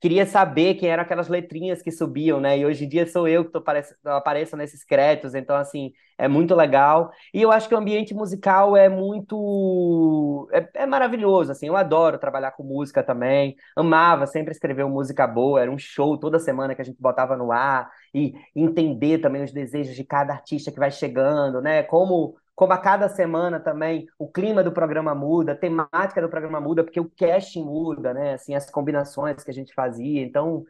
queria 0.00 0.26
saber 0.26 0.74
quem 0.74 0.88
eram 0.90 1.02
aquelas 1.02 1.28
letrinhas 1.28 1.82
que 1.82 1.90
subiam, 1.90 2.40
né? 2.40 2.58
E 2.58 2.66
hoje 2.66 2.84
em 2.84 2.88
dia 2.88 3.06
sou 3.06 3.26
eu 3.26 3.44
que 3.44 3.50
tô 3.52 3.62
apareço 4.10 4.56
nesses 4.56 4.84
créditos, 4.84 5.34
então 5.34 5.56
assim, 5.56 5.92
é 6.18 6.28
muito 6.28 6.54
legal. 6.54 7.10
E 7.32 7.42
eu 7.42 7.50
acho 7.50 7.68
que 7.68 7.74
o 7.74 7.78
ambiente 7.78 8.14
musical 8.14 8.76
é 8.76 8.88
muito 8.88 10.48
é, 10.52 10.82
é 10.82 10.86
maravilhoso, 10.86 11.50
assim. 11.52 11.66
Eu 11.68 11.76
adoro 11.76 12.18
trabalhar 12.18 12.52
com 12.52 12.62
música 12.62 13.02
também. 13.02 13.56
Amava 13.76 14.26
sempre 14.26 14.52
escrever 14.52 14.84
música 14.86 15.26
boa, 15.26 15.60
era 15.60 15.70
um 15.70 15.78
show 15.78 16.18
toda 16.18 16.38
semana 16.38 16.74
que 16.74 16.82
a 16.82 16.84
gente 16.84 17.00
botava 17.00 17.36
no 17.36 17.50
ar 17.52 17.90
e 18.14 18.34
entender 18.54 19.18
também 19.18 19.42
os 19.44 19.52
desejos 19.52 19.94
de 19.96 20.04
cada 20.04 20.32
artista 20.34 20.70
que 20.70 20.78
vai 20.78 20.90
chegando, 20.90 21.60
né? 21.60 21.82
Como 21.82 22.36
como 22.56 22.72
a 22.72 22.78
cada 22.78 23.08
semana 23.08 23.60
também 23.60 24.06
o 24.18 24.26
clima 24.28 24.64
do 24.64 24.72
programa 24.72 25.14
muda, 25.14 25.52
a 25.52 25.56
temática 25.56 26.22
do 26.22 26.28
programa 26.30 26.60
muda, 26.60 26.82
porque 26.82 26.98
o 26.98 27.10
casting 27.10 27.62
muda, 27.62 28.14
né? 28.14 28.34
Assim, 28.34 28.54
as 28.54 28.70
combinações 28.70 29.44
que 29.44 29.50
a 29.50 29.54
gente 29.54 29.74
fazia. 29.74 30.22
Então, 30.22 30.64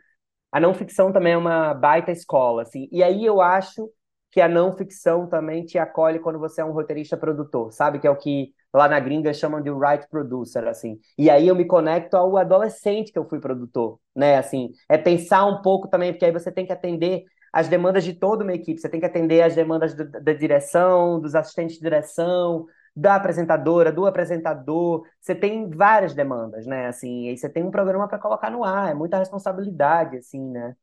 a 0.51 0.59
não 0.61 0.75
ficção 0.75 1.13
também 1.13 1.35
é 1.35 1.37
uma 1.39 1.73
baita 1.75 2.11
escola, 2.11 2.63
assim. 2.63 2.89
E 2.91 3.03
aí 3.05 3.25
eu 3.25 3.41
acho 3.41 3.89
que 4.33 4.41
a 4.41 4.49
não 4.49 4.77
ficção 4.77 5.29
também 5.29 5.65
te 5.65 5.79
acolhe 5.79 6.19
quando 6.19 6.39
você 6.41 6.61
é 6.61 6.65
um 6.65 6.73
roteirista 6.73 7.17
produtor, 7.17 7.73
sabe? 7.73 8.01
Que 8.01 8.07
é 8.07 8.11
o 8.11 8.17
que 8.17 8.53
lá 8.75 8.89
na 8.89 8.99
gringa 8.99 9.33
chamam 9.33 9.63
de 9.63 9.71
right 9.71 10.07
producer, 10.11 10.67
assim. 10.67 10.99
E 11.17 11.31
aí 11.31 11.47
eu 11.47 11.55
me 11.55 11.65
conecto 11.65 12.17
ao 12.17 12.37
adolescente 12.37 13.13
que 13.13 13.19
eu 13.19 13.29
fui 13.29 13.39
produtor, 13.39 14.01
né? 14.15 14.37
Assim, 14.39 14.73
é 14.89 14.99
pensar 14.99 15.47
um 15.47 15.63
pouco 15.63 15.89
também, 15.89 16.13
porque 16.13 16.25
aí 16.25 16.33
você 16.33 16.51
tem 16.51 16.67
que 16.67 16.73
atender 16.73 17.25
as 17.57 17.69
demandas 17.69 18.05
de 18.05 18.13
toda 18.13 18.45
uma 18.45 18.53
equipe. 18.53 18.79
Você 18.79 18.87
tem 18.87 19.01
que 19.01 19.07
atender 19.07 19.41
as 19.41 19.55
demandas 19.55 19.95
do, 19.95 20.05
da 20.05 20.35
direção, 20.35 21.19
dos 21.19 21.35
assistentes 21.35 21.77
de 21.77 21.83
direção, 21.83 22.67
da 22.95 23.15
apresentadora, 23.15 23.91
do 23.91 24.05
apresentador. 24.05 25.07
Você 25.19 25.35
tem 25.35 25.71
várias 25.71 26.13
demandas, 26.13 26.67
né? 26.67 26.87
Assim, 26.87 27.31
aí 27.31 27.39
você 27.39 27.49
tem 27.49 27.65
um 27.65 27.71
programa 27.71 28.07
para 28.07 28.19
colocar 28.19 28.51
no 28.51 28.63
ar. 28.63 28.91
É 28.91 28.95
muita 28.95 29.17
responsabilidade, 29.17 30.19
assim, 30.19 30.51
né? 30.51 30.77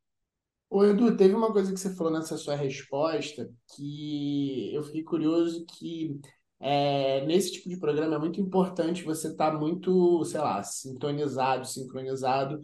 Ô, 0.67 0.84
Edu, 0.84 1.15
teve 1.15 1.36
uma 1.36 1.53
coisa 1.53 1.71
que 1.71 1.80
você 1.80 1.95
falou 1.95 2.11
nessa 2.11 2.38
sua 2.38 2.55
resposta 2.55 3.47
que 3.76 4.74
eu 4.74 4.82
fiquei 4.82 5.03
curioso 5.03 5.63
que 5.78 6.19
é, 6.59 7.24
nesse 7.28 7.51
tipo 7.51 7.69
de 7.69 7.78
programa 7.78 8.15
é 8.15 8.19
muito 8.19 8.41
importante 8.41 9.03
você 9.03 9.28
estar 9.28 9.51
tá 9.51 9.57
muito, 9.59 10.26
sei 10.26 10.39
lá, 10.39 10.63
sintonizado, 10.63 11.67
sincronizado 11.67 12.63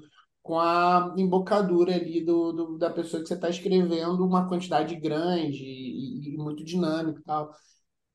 com 0.49 0.59
a 0.59 1.13
embocadura 1.15 1.93
ali 1.93 2.25
do, 2.25 2.51
do 2.51 2.77
da 2.79 2.89
pessoa 2.89 3.21
que 3.21 3.27
você 3.27 3.35
está 3.35 3.49
escrevendo 3.51 4.25
uma 4.25 4.49
quantidade 4.49 4.95
grande 4.95 5.63
e, 5.63 6.33
e, 6.33 6.37
muito 6.39 6.63
dinâmico 6.63 7.19
e 7.19 7.23
tal. 7.23 7.53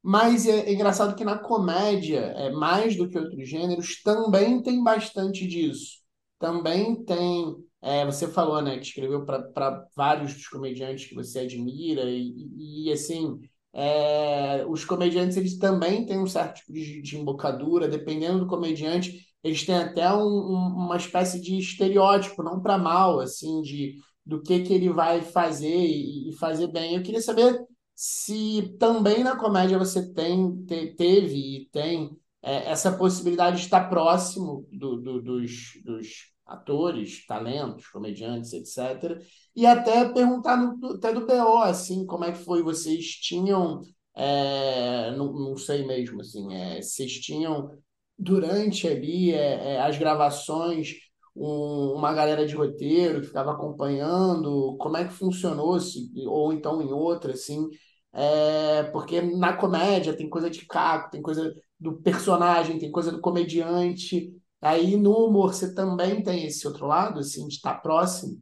Mas 0.02 0.44
é, 0.48 0.68
é, 0.68 0.72
engraçado 0.74 1.14
que 1.14 1.24
na 1.24 1.38
comédia, 1.38 2.18
é, 2.18 2.50
mais 2.50 2.96
do 2.96 3.08
que 3.08 3.16
outros 3.16 3.48
gêneros, 3.48 4.02
também 4.02 4.60
tem 4.62 4.82
bastante 4.82 5.46
disso. 5.46 6.00
Também 6.40 7.04
tem. 7.04 7.54
É, 7.80 8.04
você 8.04 8.26
falou, 8.26 8.60
né, 8.60 8.78
que 8.78 8.86
escreveu 8.86 9.24
para 9.24 9.86
vários 9.96 10.34
dos 10.34 10.48
comediantes 10.48 11.06
que 11.06 11.14
você 11.14 11.40
admira, 11.40 12.02
e, 12.04 12.86
e, 12.88 12.92
assim, 12.92 13.40
é, 13.72 14.66
os 14.66 14.84
comediantes 14.84 15.36
eles 15.36 15.56
também 15.58 16.04
têm 16.04 16.18
um 16.18 16.26
certo 16.26 16.56
tipo 16.56 16.72
de, 16.72 17.00
de 17.00 17.16
embocadura, 17.16 17.86
dependendo 17.86 18.40
do 18.40 18.48
comediante, 18.48 19.24
eles 19.44 19.64
têm 19.64 19.76
até 19.76 20.10
um, 20.12 20.22
um, 20.22 20.74
uma 20.86 20.96
espécie 20.96 21.40
de 21.40 21.58
estereótipo, 21.58 22.42
não 22.42 22.60
para 22.60 22.78
mal, 22.78 23.20
assim, 23.20 23.60
de 23.60 23.96
do 24.26 24.40
que, 24.40 24.60
que 24.60 24.72
ele 24.72 24.88
vai 24.88 25.20
fazer 25.20 25.68
e, 25.68 26.30
e, 26.30 26.32
fazer 26.36 26.68
bem. 26.68 26.96
Eu 26.96 27.02
queria 27.02 27.20
saber 27.20 27.62
se 27.94 28.74
também 28.78 29.22
na 29.22 29.36
comédia 29.36 29.78
você 29.78 30.12
tem, 30.12 30.64
te, 30.64 30.94
teve 30.96 31.36
e 31.36 31.68
tem 31.70 32.10
é, 32.42 32.70
essa 32.70 32.90
possibilidade 32.96 33.58
de 33.58 33.64
estar 33.64 33.88
próximo 33.90 34.66
do, 34.72 34.96
do, 34.96 35.22
dos, 35.22 35.52
dos 35.84 36.08
atores, 36.46 37.26
talentos, 37.26 37.86
comediantes, 37.88 38.52
etc. 38.54 39.22
E 39.54 39.66
até 39.66 40.08
perguntar 40.08 40.56
no, 40.56 40.92
até 40.92 41.12
do 41.12 41.26
PO, 41.26 41.58
assim, 41.58 42.06
como 42.06 42.24
é 42.24 42.32
que 42.32 42.38
foi? 42.38 42.62
Vocês 42.62 43.04
tinham, 43.06 43.82
é, 44.14 45.10
não, 45.16 45.32
não 45.32 45.56
sei 45.56 45.86
mesmo, 45.86 46.20
assim, 46.22 46.54
é, 46.54 46.80
vocês 46.80 47.12
tinham 47.20 47.70
durante 48.18 48.86
ali 48.88 49.32
é, 49.32 49.74
é, 49.74 49.80
as 49.82 49.98
gravações 49.98 50.92
um, 51.36 51.94
uma 51.96 52.12
galera 52.14 52.46
de 52.46 52.54
roteiro 52.54 53.20
que 53.20 53.26
ficava 53.28 53.52
acompanhando 53.52 54.76
como 54.78 54.96
é 54.96 55.04
que 55.04 55.12
funcionou 55.14 55.80
se, 55.80 56.10
ou 56.26 56.52
então 56.52 56.80
em 56.82 56.92
outra 56.92 57.32
assim 57.32 57.68
é, 58.12 58.84
porque 58.84 59.20
na 59.20 59.54
comédia 59.56 60.16
tem 60.16 60.28
coisa 60.30 60.48
de 60.50 60.64
caco 60.66 61.10
tem 61.10 61.20
coisa 61.22 61.52
do 61.80 62.00
personagem 62.02 62.78
tem 62.78 62.90
coisa 62.90 63.10
do 63.12 63.20
comediante 63.20 64.32
Aí 64.64 64.96
no 64.96 65.26
humor 65.26 65.52
você 65.52 65.74
também 65.74 66.22
tem 66.22 66.46
esse 66.46 66.66
outro 66.66 66.86
lado, 66.86 67.20
assim, 67.20 67.46
de 67.46 67.56
estar 67.56 67.74
próximo? 67.82 68.40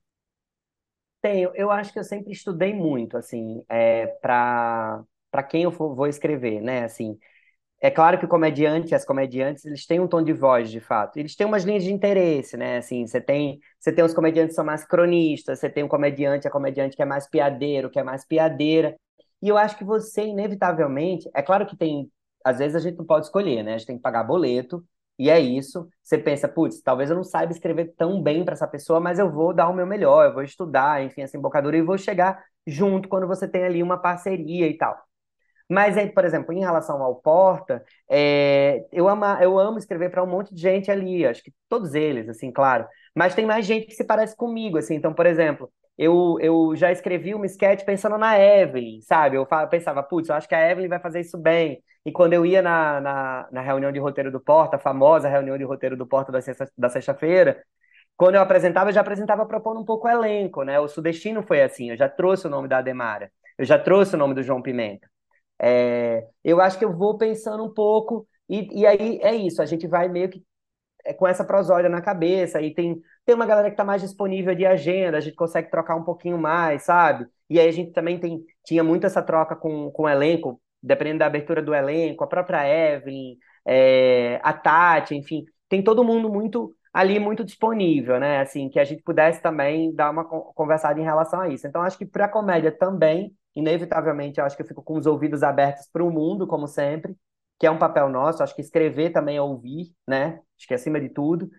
Tenho. 1.21 1.51
Eu 1.55 1.71
acho 1.71 1.93
que 1.93 1.99
eu 1.99 2.05
sempre 2.05 2.33
estudei 2.33 2.73
muito, 2.75 3.17
assim, 3.17 3.65
é, 3.69 4.07
para 4.07 5.05
para 5.31 5.43
quem 5.43 5.63
eu 5.63 5.71
vou 5.71 6.07
escrever, 6.07 6.61
né? 6.61 6.85
Assim, 6.85 7.19
é 7.83 7.91
claro 7.91 8.17
que 8.19 8.25
o 8.25 8.29
comediante, 8.29 8.95
as 8.95 9.05
comediantes, 9.05 9.65
eles 9.65 9.85
têm 9.87 9.99
um 9.99 10.07
tom 10.07 10.23
de 10.23 10.33
voz, 10.33 10.71
de 10.71 10.81
fato. 10.81 11.19
Eles 11.19 11.35
têm 11.35 11.47
umas 11.47 11.65
linhas 11.65 11.83
de 11.83 11.93
interesse, 11.93 12.57
né? 12.57 12.79
Assim, 12.79 13.05
você 13.07 13.21
tem, 13.21 13.59
você 13.79 13.93
tem 13.93 14.05
os 14.05 14.15
comediantes 14.15 14.53
que 14.53 14.57
são 14.57 14.65
mais 14.65 14.85
cronistas, 14.85 15.59
você 15.59 15.69
tem 15.69 15.83
um 15.83 15.89
comediante, 15.89 16.47
a 16.47 16.51
comediante 16.51 16.95
que 16.97 17.03
é 17.03 17.05
mais 17.05 17.29
piadeiro, 17.29 17.91
que 17.91 17.99
é 17.99 18.05
mais 18.05 18.25
piadeira. 18.25 18.97
E 19.43 19.49
eu 19.49 19.59
acho 19.59 19.77
que 19.77 19.85
você, 19.85 20.23
inevitavelmente, 20.25 21.29
é 21.35 21.43
claro 21.43 21.67
que 21.67 21.77
tem, 21.77 22.09
às 22.45 22.59
vezes 22.59 22.77
a 22.77 22.81
gente 22.81 22.99
não 22.99 23.05
pode 23.05 23.27
escolher, 23.27 23.65
né? 23.65 23.75
A 23.75 23.79
gente 23.79 23.87
tem 23.89 23.97
que 23.97 24.03
pagar 24.03 24.23
boleto, 24.25 24.85
e 25.19 25.29
é 25.29 25.41
isso. 25.41 25.89
Você 26.03 26.17
pensa, 26.19 26.49
putz, 26.49 26.81
talvez 26.83 27.11
eu 27.11 27.17
não 27.17 27.25
saiba 27.25 27.53
escrever 27.53 27.95
tão 27.97 28.23
bem 28.23 28.45
para 28.45 28.55
essa 28.55 28.67
pessoa, 28.69 29.01
mas 29.01 29.19
eu 29.19 29.31
vou 29.31 29.53
dar 29.53 29.69
o 29.69 29.75
meu 29.75 29.87
melhor, 29.87 30.27
eu 30.27 30.35
vou 30.35 30.43
estudar, 30.45 31.03
enfim, 31.05 31.23
essa 31.23 31.37
embocadura, 31.37 31.77
e 31.77 31.83
vou 31.83 31.99
chegar 31.99 32.45
junto 32.67 33.09
quando 33.09 33.27
você 33.27 33.49
tem 33.49 33.65
ali 33.65 33.83
uma 33.83 33.99
parceria 33.99 34.69
e 34.69 34.77
tal. 34.77 34.97
Mas 35.73 35.97
aí, 35.97 36.11
por 36.11 36.23
exemplo, 36.23 36.53
em 36.53 36.61
relação 36.61 37.03
ao 37.03 37.15
Porta, 37.17 37.83
é, 38.11 38.85
eu, 38.93 39.09
ama, 39.09 39.39
eu 39.41 39.59
amo 39.59 39.79
escrever 39.79 40.11
para 40.11 40.23
um 40.23 40.27
monte 40.27 40.55
de 40.55 40.61
gente 40.61 40.91
ali, 40.91 41.25
acho 41.25 41.43
que 41.43 41.51
todos 41.67 41.95
eles, 41.95 42.29
assim, 42.29 42.53
claro. 42.53 42.87
Mas 43.15 43.35
tem 43.35 43.47
mais 43.47 43.65
gente 43.65 43.87
que 43.87 43.95
se 43.95 44.05
parece 44.05 44.37
comigo, 44.37 44.77
assim. 44.77 44.95
Então, 44.95 45.15
por 45.15 45.25
exemplo, 45.25 45.73
eu, 45.97 46.37
eu 46.41 46.77
já 46.77 46.93
escrevi 46.93 47.35
uma 47.35 47.47
sketch 47.47 47.85
pensando 47.87 48.19
na 48.19 48.39
Evelyn, 48.39 49.01
sabe? 49.01 49.37
Eu 49.39 49.47
pensava, 49.71 50.03
putz, 50.03 50.29
eu 50.29 50.35
acho 50.35 50.47
que 50.47 50.55
a 50.55 50.71
Evelyn 50.71 50.89
vai 50.89 51.01
fazer 51.01 51.21
isso 51.21 51.39
bem. 51.39 51.83
E 52.05 52.13
quando 52.13 52.35
eu 52.35 52.45
ia 52.45 52.61
na, 52.61 53.01
na, 53.01 53.49
na 53.51 53.61
reunião 53.63 53.91
de 53.93 53.99
roteiro 53.99 54.31
do 54.31 54.41
Porta, 54.41 54.77
a 54.77 54.79
famosa 54.79 55.27
reunião 55.29 55.57
de 55.57 55.65
roteiro 55.65 55.97
do 55.97 56.07
Porta 56.07 56.31
da 56.77 56.91
sexta-feira, 56.91 57.63
quando 58.17 58.35
eu 58.35 58.43
apresentava, 58.43 58.91
eu 58.91 58.95
já 58.95 59.01
apresentava 59.01 59.47
propondo 59.47 59.81
um 59.81 59.85
pouco 59.85 60.07
o 60.07 60.11
elenco, 60.11 60.65
né? 60.65 60.79
O 60.81 60.89
Sudestino 60.89 61.43
foi 61.43 61.63
assim, 61.63 61.91
eu 61.91 61.97
já 61.97 62.09
trouxe 62.09 62.47
o 62.47 62.51
nome 62.51 62.69
da 62.69 62.79
Ademara, 62.79 63.31
eu 63.59 63.65
já 63.65 63.79
trouxe 63.79 64.15
o 64.15 64.19
nome 64.19 64.35
do 64.35 64.43
João 64.43 64.63
Pimenta. 64.63 65.12
É, 65.63 66.27
eu 66.45 66.61
acho 66.61 66.79
que 66.79 66.85
eu 66.85 66.93
vou 66.97 67.17
pensando 67.17 67.65
um 67.65 67.73
pouco, 67.73 68.27
e, 68.49 68.81
e 68.81 68.87
aí 68.87 69.19
é 69.23 69.35
isso, 69.35 69.63
a 69.63 69.67
gente 69.67 69.87
vai 69.87 70.09
meio 70.09 70.29
que 70.29 70.43
é, 71.05 71.15
com 71.15 71.27
essa 71.27 71.45
prosódia 71.45 71.89
na 71.89 72.03
cabeça, 72.03 72.61
e 72.61 72.75
tem, 72.75 73.01
tem 73.25 73.35
uma 73.35 73.47
galera 73.47 73.69
que 73.69 73.75
está 73.75 73.85
mais 73.85 74.03
disponível 74.03 74.55
de 74.55 74.67
agenda, 74.67 75.19
a 75.19 75.21
gente 75.21 75.37
consegue 75.37 75.71
trocar 75.71 75.97
um 75.97 76.05
pouquinho 76.05 76.39
mais, 76.39 76.83
sabe? 76.85 77.27
E 77.51 77.61
aí 77.61 77.69
a 77.69 77.73
gente 77.73 77.93
também 77.93 78.19
tem, 78.19 78.45
tinha 78.65 78.85
muito 78.85 79.07
essa 79.07 79.23
troca 79.23 79.57
com, 79.57 79.91
com 79.91 80.05
o 80.05 80.09
elenco, 80.09 80.61
dependendo 80.83 81.21
da 81.21 81.27
abertura 81.27 81.63
do 81.63 81.75
elenco, 81.75 82.25
a 82.25 82.27
própria 82.27 82.67
Evelyn, 82.67 83.37
é, 83.67 84.41
a 84.43 84.53
Tati, 84.53 85.15
enfim, 85.15 85.45
tem 85.69 85.83
todo 85.83 86.05
mundo 86.05 86.29
muito 86.31 86.75
ali 86.93 87.19
muito 87.19 87.45
disponível, 87.45 88.21
né? 88.21 88.41
Assim, 88.41 88.69
que 88.69 88.79
a 88.79 88.85
gente 88.85 89.03
pudesse 89.03 89.41
também 89.41 89.95
dar 89.95 90.11
uma 90.11 90.25
conversada 90.25 91.01
em 91.01 91.05
relação 91.05 91.41
a 91.41 91.49
isso. 91.49 91.67
Então, 91.67 91.83
acho 91.83 91.97
que 91.97 92.05
para 92.05 92.27
a 92.27 92.29
comédia 92.29 92.71
também 92.71 93.35
inevitavelmente, 93.55 94.39
eu 94.41 94.45
acho 94.47 94.57
que 94.57 94.63
eu 94.63 94.67
fico 94.67 94.83
com 94.83 94.99
os 94.99 95.07
ouvidos 95.07 95.43
abertos 95.43 95.89
para 95.93 96.05
o 96.05 96.11
mundo, 96.11 96.47
como 96.47 96.67
sempre, 96.67 97.17
que 97.59 97.67
é 97.67 97.71
um 97.71 97.79
papel 97.79 98.09
nosso. 98.09 98.43
Acho 98.43 98.55
que 98.55 98.61
escrever 98.61 99.11
também 99.11 99.37
é 99.37 99.43
ouvir, 99.43 99.95
né? 100.07 100.41
Acho 100.59 100.67
que 100.67 100.75
é 100.75 100.77
acima 100.77 101.01
de 101.01 101.09
tudo. 101.09 101.51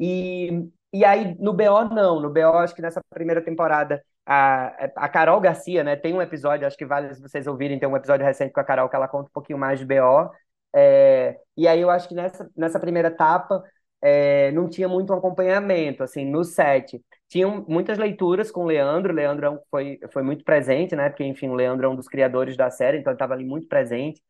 E, 0.00 0.68
e 0.92 1.04
aí, 1.04 1.34
no 1.38 1.52
BO, 1.52 1.84
não. 1.94 2.20
No 2.20 2.30
BO, 2.32 2.58
acho 2.58 2.74
que 2.74 2.82
nessa 2.82 3.00
primeira 3.10 3.42
temporada, 3.42 4.02
a, 4.24 4.66
a 4.96 5.08
Carol 5.08 5.40
Garcia, 5.40 5.84
né? 5.84 5.96
Tem 5.96 6.14
um 6.14 6.22
episódio, 6.22 6.66
acho 6.66 6.76
que 6.76 6.86
vale 6.86 7.14
vocês 7.14 7.46
ouvirem, 7.46 7.78
tem 7.78 7.88
um 7.88 7.96
episódio 7.96 8.26
recente 8.26 8.52
com 8.52 8.60
a 8.60 8.64
Carol 8.64 8.88
que 8.88 8.96
ela 8.96 9.08
conta 9.08 9.28
um 9.28 9.32
pouquinho 9.32 9.58
mais 9.58 9.78
de 9.78 9.86
BO. 9.86 10.30
É, 10.74 11.38
e 11.56 11.66
aí 11.66 11.80
eu 11.80 11.90
acho 11.90 12.08
que 12.08 12.14
nessa, 12.14 12.50
nessa 12.56 12.78
primeira 12.80 13.08
etapa 13.08 13.62
é, 14.02 14.52
não 14.52 14.68
tinha 14.68 14.88
muito 14.88 15.12
acompanhamento, 15.12 16.02
assim, 16.02 16.24
no 16.24 16.44
set. 16.44 17.02
Tinham 17.28 17.64
muitas 17.68 17.98
leituras 17.98 18.50
com 18.50 18.62
o 18.62 18.66
Leandro, 18.66 19.12
o 19.12 19.16
Leandro 19.16 19.46
é 19.46 19.58
foi, 19.70 19.98
foi 20.12 20.22
muito 20.22 20.44
presente, 20.44 20.94
né? 20.94 21.08
Porque, 21.08 21.24
enfim, 21.24 21.48
o 21.48 21.54
Leandro 21.54 21.86
é 21.86 21.88
um 21.88 21.96
dos 21.96 22.08
criadores 22.08 22.56
da 22.56 22.70
série, 22.70 22.98
então 22.98 23.10
ele 23.10 23.16
estava 23.16 23.34
ali 23.34 23.44
muito 23.44 23.66
presente. 23.68 24.22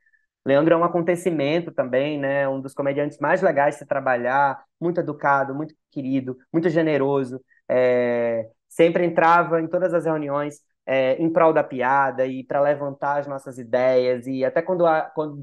Leandro 0.44 0.74
é 0.74 0.76
um 0.76 0.84
acontecimento 0.84 1.72
também, 1.72 2.18
né? 2.18 2.48
Um 2.48 2.60
dos 2.60 2.72
comediantes 2.74 3.18
mais 3.18 3.42
legais 3.42 3.74
de 3.74 3.80
se 3.80 3.86
trabalhar, 3.86 4.62
muito 4.80 5.00
educado, 5.00 5.54
muito 5.54 5.74
querido, 5.90 6.36
muito 6.52 6.68
generoso. 6.70 7.40
É... 7.68 8.48
Sempre 8.68 9.04
entrava 9.04 9.60
em 9.60 9.68
todas 9.68 9.92
as 9.94 10.04
reuniões 10.04 10.60
é, 10.86 11.14
em 11.20 11.30
prol 11.32 11.52
da 11.52 11.64
piada 11.64 12.26
e 12.26 12.44
para 12.44 12.60
levantar 12.60 13.18
as 13.18 13.26
nossas 13.26 13.58
ideias. 13.58 14.26
E 14.26 14.44
até 14.44 14.62
quando, 14.62 14.86
a, 14.86 15.02
quando 15.02 15.42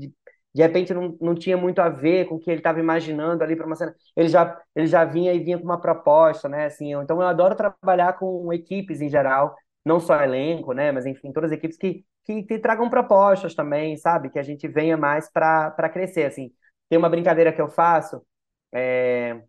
de 0.54 0.62
repente 0.62 0.94
não, 0.94 1.18
não 1.20 1.34
tinha 1.36 1.58
muito 1.58 1.80
a 1.80 1.90
ver 1.90 2.26
com 2.28 2.36
o 2.36 2.40
que 2.40 2.50
ele 2.52 2.60
estava 2.60 2.80
imaginando 2.80 3.44
ali 3.44 3.56
para 3.56 3.66
uma 3.66 3.76
cena. 3.76 3.96
Ele 4.16 4.28
já, 4.30 4.62
ele 4.76 4.88
já 4.88 5.04
vinha 5.04 5.34
e 5.34 5.40
vinha 5.40 5.58
com 5.58 5.64
uma 5.66 5.82
proposta, 5.82 6.48
né? 6.48 6.66
Assim, 6.66 6.94
então 6.94 7.22
eu 7.22 7.28
adoro 7.28 7.56
trabalhar 7.56 8.14
com 8.14 8.52
equipes 8.54 9.02
em 9.02 9.10
geral, 9.10 9.56
não 9.84 10.00
só 10.00 10.22
elenco, 10.22 10.74
né? 10.74 10.92
Mas 10.92 11.06
enfim, 11.06 11.32
todas 11.32 11.52
as 11.52 11.58
equipes 11.58 11.78
que, 11.78 12.06
que, 12.24 12.44
que 12.44 12.60
tragam 12.60 12.90
propostas 12.90 13.56
também, 13.56 13.98
sabe? 13.98 14.30
Que 14.30 14.40
a 14.40 14.44
gente 14.44 14.68
venha 14.68 14.96
mais 14.96 15.30
para 15.32 15.90
crescer, 15.90 16.26
assim. 16.26 16.52
Tem 16.90 17.00
uma 17.00 17.10
brincadeira 17.10 17.52
que 17.52 17.62
eu 17.62 17.70
faço, 17.70 18.24
é, 18.72 19.42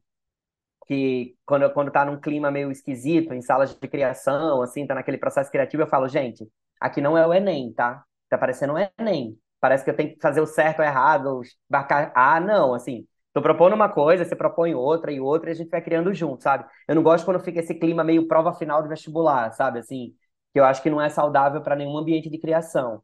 que 0.86 1.36
quando, 1.46 1.70
quando 1.72 1.90
tá 1.90 2.04
num 2.04 2.20
clima 2.20 2.50
meio 2.50 2.70
esquisito, 2.70 3.34
em 3.34 3.42
salas 3.42 3.74
de 3.78 3.88
criação, 3.88 4.62
assim, 4.62 4.86
tá 4.86 4.94
naquele 4.94 5.18
processo 5.18 5.50
criativo, 5.50 5.82
eu 5.82 5.86
falo, 5.86 6.08
gente, 6.08 6.46
aqui 6.80 7.00
não 7.00 7.16
é 7.16 7.26
o 7.26 7.32
Enem, 7.34 7.72
tá? 7.72 8.04
Tá 8.28 8.38
parecendo 8.38 8.74
um 8.74 8.78
Enem 8.98 9.38
parece 9.64 9.82
que 9.82 9.88
eu 9.88 9.96
tenho 9.96 10.10
que 10.12 10.20
fazer 10.20 10.42
o 10.42 10.46
certo 10.46 10.80
ou 10.80 10.84
errado, 10.84 11.40
marcar. 11.70 12.12
Ah, 12.14 12.38
não, 12.38 12.74
assim, 12.74 13.06
tô 13.32 13.40
propondo 13.40 13.72
uma 13.72 13.88
coisa, 13.88 14.22
você 14.22 14.36
propõe 14.36 14.74
outra 14.74 15.10
e 15.10 15.18
outra 15.18 15.48
e 15.48 15.52
a 15.52 15.56
gente 15.56 15.70
vai 15.70 15.80
criando 15.80 16.12
junto, 16.12 16.42
sabe? 16.42 16.66
Eu 16.86 16.94
não 16.94 17.02
gosto 17.02 17.24
quando 17.24 17.40
fica 17.40 17.60
esse 17.60 17.74
clima 17.74 18.04
meio 18.04 18.28
prova 18.28 18.52
final 18.52 18.82
de 18.82 18.90
vestibular, 18.90 19.50
sabe? 19.52 19.78
Assim, 19.78 20.12
que 20.52 20.60
eu 20.60 20.66
acho 20.66 20.82
que 20.82 20.90
não 20.90 21.00
é 21.00 21.08
saudável 21.08 21.62
para 21.62 21.76
nenhum 21.76 21.96
ambiente 21.96 22.28
de 22.28 22.38
criação. 22.38 23.02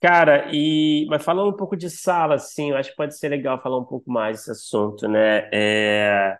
Cara, 0.00 0.48
e 0.52 1.06
mas 1.10 1.24
falando 1.24 1.52
um 1.52 1.56
pouco 1.56 1.76
de 1.76 1.90
sala, 1.90 2.36
assim, 2.36 2.70
eu 2.70 2.76
acho 2.76 2.90
que 2.90 2.96
pode 2.96 3.18
ser 3.18 3.28
legal 3.30 3.60
falar 3.60 3.78
um 3.78 3.84
pouco 3.84 4.08
mais 4.08 4.36
desse 4.36 4.52
assunto, 4.52 5.08
né? 5.08 5.48
É... 5.52 6.38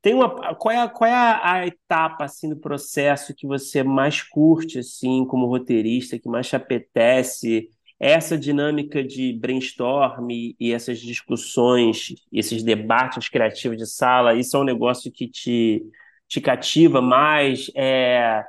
Tem 0.00 0.14
uma 0.14 0.54
qual 0.54 0.72
é, 0.72 0.78
a, 0.78 0.88
qual 0.88 1.10
é 1.10 1.12
a, 1.12 1.52
a, 1.52 1.66
etapa 1.66 2.24
assim 2.24 2.48
do 2.48 2.56
processo 2.56 3.34
que 3.34 3.46
você 3.46 3.82
mais 3.82 4.22
curte 4.22 4.78
assim 4.78 5.26
como 5.26 5.48
roteirista, 5.48 6.18
que 6.18 6.30
mais 6.30 6.48
te 6.48 6.56
apetece? 6.56 7.68
Essa 7.98 8.36
dinâmica 8.38 9.02
de 9.02 9.32
brainstorm 9.34 10.28
e 10.30 10.72
essas 10.72 10.98
discussões, 11.00 12.14
esses 12.32 12.62
debates 12.62 13.28
criativos 13.28 13.78
de 13.78 13.86
sala, 13.86 14.34
isso 14.34 14.56
é 14.56 14.60
um 14.60 14.64
negócio 14.64 15.10
que 15.12 15.28
te, 15.28 15.82
te 16.28 16.40
cativa 16.40 17.00
mais? 17.00 17.70
É, 17.76 18.44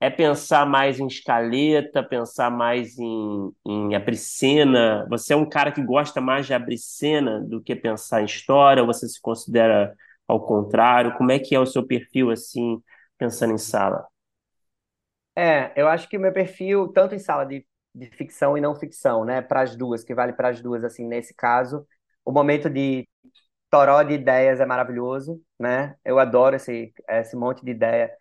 é 0.00 0.10
pensar 0.10 0.66
mais 0.66 1.00
em 1.00 1.06
escaleta, 1.06 2.02
pensar 2.02 2.50
mais 2.50 2.98
em, 2.98 3.52
em 3.66 3.94
abrir 3.94 4.16
cena? 4.16 5.06
Você 5.10 5.32
é 5.32 5.36
um 5.36 5.48
cara 5.48 5.72
que 5.72 5.82
gosta 5.82 6.20
mais 6.20 6.46
de 6.46 6.54
abrir 6.54 6.78
cena 6.78 7.40
do 7.40 7.62
que 7.62 7.74
pensar 7.76 8.22
em 8.22 8.26
história? 8.26 8.84
Você 8.84 9.08
se 9.08 9.20
considera 9.20 9.94
ao 10.28 10.44
contrário? 10.44 11.14
Como 11.16 11.32
é 11.32 11.38
que 11.38 11.54
é 11.54 11.60
o 11.60 11.66
seu 11.66 11.86
perfil, 11.86 12.30
assim, 12.30 12.82
pensando 13.18 13.54
em 13.54 13.58
sala? 13.58 14.06
É, 15.34 15.72
eu 15.80 15.88
acho 15.88 16.08
que 16.08 16.16
o 16.16 16.20
meu 16.20 16.32
perfil, 16.32 16.88
tanto 16.92 17.14
em 17.14 17.18
sala 17.18 17.44
de 17.44 17.66
de 17.96 18.10
ficção 18.10 18.56
e 18.58 18.60
não 18.60 18.74
ficção, 18.74 19.24
né? 19.24 19.40
Para 19.42 19.62
as 19.62 19.74
duas, 19.76 20.04
que 20.04 20.14
vale 20.14 20.32
para 20.34 20.50
as 20.50 20.60
duas, 20.60 20.84
assim, 20.84 21.06
nesse 21.06 21.34
caso. 21.34 21.86
O 22.24 22.32
momento 22.32 22.68
de 22.70 23.08
toró 23.70 24.02
de 24.02 24.14
ideias 24.14 24.60
é 24.60 24.66
maravilhoso, 24.66 25.40
né? 25.58 25.96
Eu 26.04 26.18
adoro 26.18 26.56
esse, 26.56 26.92
esse 27.08 27.36
monte 27.36 27.64
de 27.64 27.70
ideia 27.72 28.12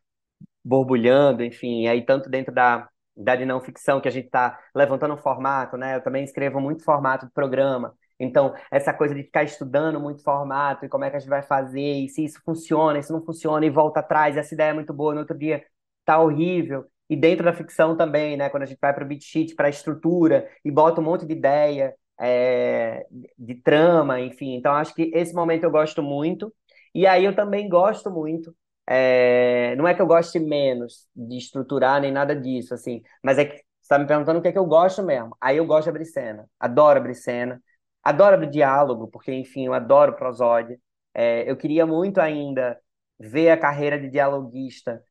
borbulhando, 0.63 1.43
enfim, 1.43 1.87
aí 1.87 2.05
tanto 2.05 2.29
dentro 2.29 2.53
da, 2.53 2.89
da 3.15 3.35
de 3.35 3.45
não 3.45 3.61
ficção, 3.61 4.01
que 4.01 4.07
a 4.07 4.11
gente 4.11 4.25
está 4.27 4.59
levantando 4.75 5.13
um 5.13 5.17
formato, 5.17 5.77
né? 5.77 5.95
Eu 5.97 6.03
também 6.03 6.23
escrevo 6.23 6.59
muito 6.61 6.83
formato 6.83 7.25
de 7.27 7.31
programa. 7.33 7.93
Então, 8.19 8.53
essa 8.71 8.93
coisa 8.93 9.13
de 9.13 9.23
ficar 9.23 9.43
estudando 9.43 9.99
muito 9.99 10.23
formato 10.23 10.85
e 10.85 10.89
como 10.89 11.03
é 11.03 11.09
que 11.09 11.17
a 11.17 11.19
gente 11.19 11.29
vai 11.29 11.43
fazer, 11.43 11.81
e 12.05 12.09
se 12.09 12.23
isso 12.23 12.41
funciona, 12.45 12.99
e 12.99 13.03
se 13.03 13.11
não 13.11 13.23
funciona, 13.25 13.65
e 13.65 13.69
volta 13.69 13.99
atrás, 13.99 14.37
essa 14.37 14.53
ideia 14.53 14.69
é 14.69 14.73
muito 14.73 14.93
boa, 14.93 15.13
no 15.13 15.19
outro 15.21 15.37
dia 15.37 15.63
tá 16.05 16.19
horrível 16.19 16.85
e 17.09 17.15
dentro 17.15 17.45
da 17.45 17.53
ficção 17.53 17.95
também, 17.95 18.37
né? 18.37 18.49
Quando 18.49 18.63
a 18.63 18.65
gente 18.65 18.79
vai 18.81 18.93
para 18.93 19.03
o 19.03 19.07
beat 19.07 19.23
sheet, 19.23 19.55
para 19.55 19.67
a 19.67 19.69
estrutura 19.69 20.49
e 20.63 20.71
bota 20.71 21.01
um 21.01 21.03
monte 21.03 21.25
de 21.25 21.33
ideia, 21.33 21.95
é, 22.19 23.05
de 23.37 23.55
trama, 23.55 24.19
enfim. 24.19 24.55
Então 24.55 24.73
acho 24.73 24.93
que 24.93 25.11
esse 25.13 25.33
momento 25.33 25.63
eu 25.63 25.71
gosto 25.71 26.01
muito. 26.01 26.53
E 26.93 27.05
aí 27.05 27.25
eu 27.25 27.35
também 27.35 27.67
gosto 27.69 28.09
muito. 28.09 28.55
É, 28.87 29.75
não 29.77 29.87
é 29.87 29.93
que 29.93 30.01
eu 30.01 30.07
goste 30.07 30.39
menos 30.39 31.07
de 31.15 31.37
estruturar 31.37 31.99
nem 32.01 32.11
nada 32.11 32.35
disso, 32.35 32.73
assim, 32.73 33.01
mas 33.23 33.37
é 33.39 33.45
que 33.45 33.55
você 33.57 33.63
está 33.81 33.97
me 33.99 34.05
perguntando 34.05 34.39
o 34.39 34.41
que 34.41 34.47
é 34.47 34.51
que 34.51 34.57
eu 34.59 34.65
gosto 34.65 35.01
mesmo. 35.03 35.35
Aí 35.41 35.57
eu 35.57 35.65
gosto 35.65 35.85
de 35.85 35.89
abrir 35.89 36.05
cena, 36.05 36.47
adoro 36.59 36.99
abrir 36.99 37.15
cena, 37.15 37.61
adoro 38.03 38.35
abrir 38.35 38.49
diálogo, 38.49 39.07
porque, 39.07 39.31
enfim, 39.33 39.65
eu 39.65 39.73
adoro 39.73 40.15
prosódia. 40.15 40.79
É, 41.13 41.49
eu 41.49 41.57
queria 41.57 41.85
muito 41.85 42.19
ainda 42.19 42.79
ver 43.19 43.49
a 43.49 43.57
carreira 43.57 43.99
de 43.99 44.09
dialoguista 44.09 45.03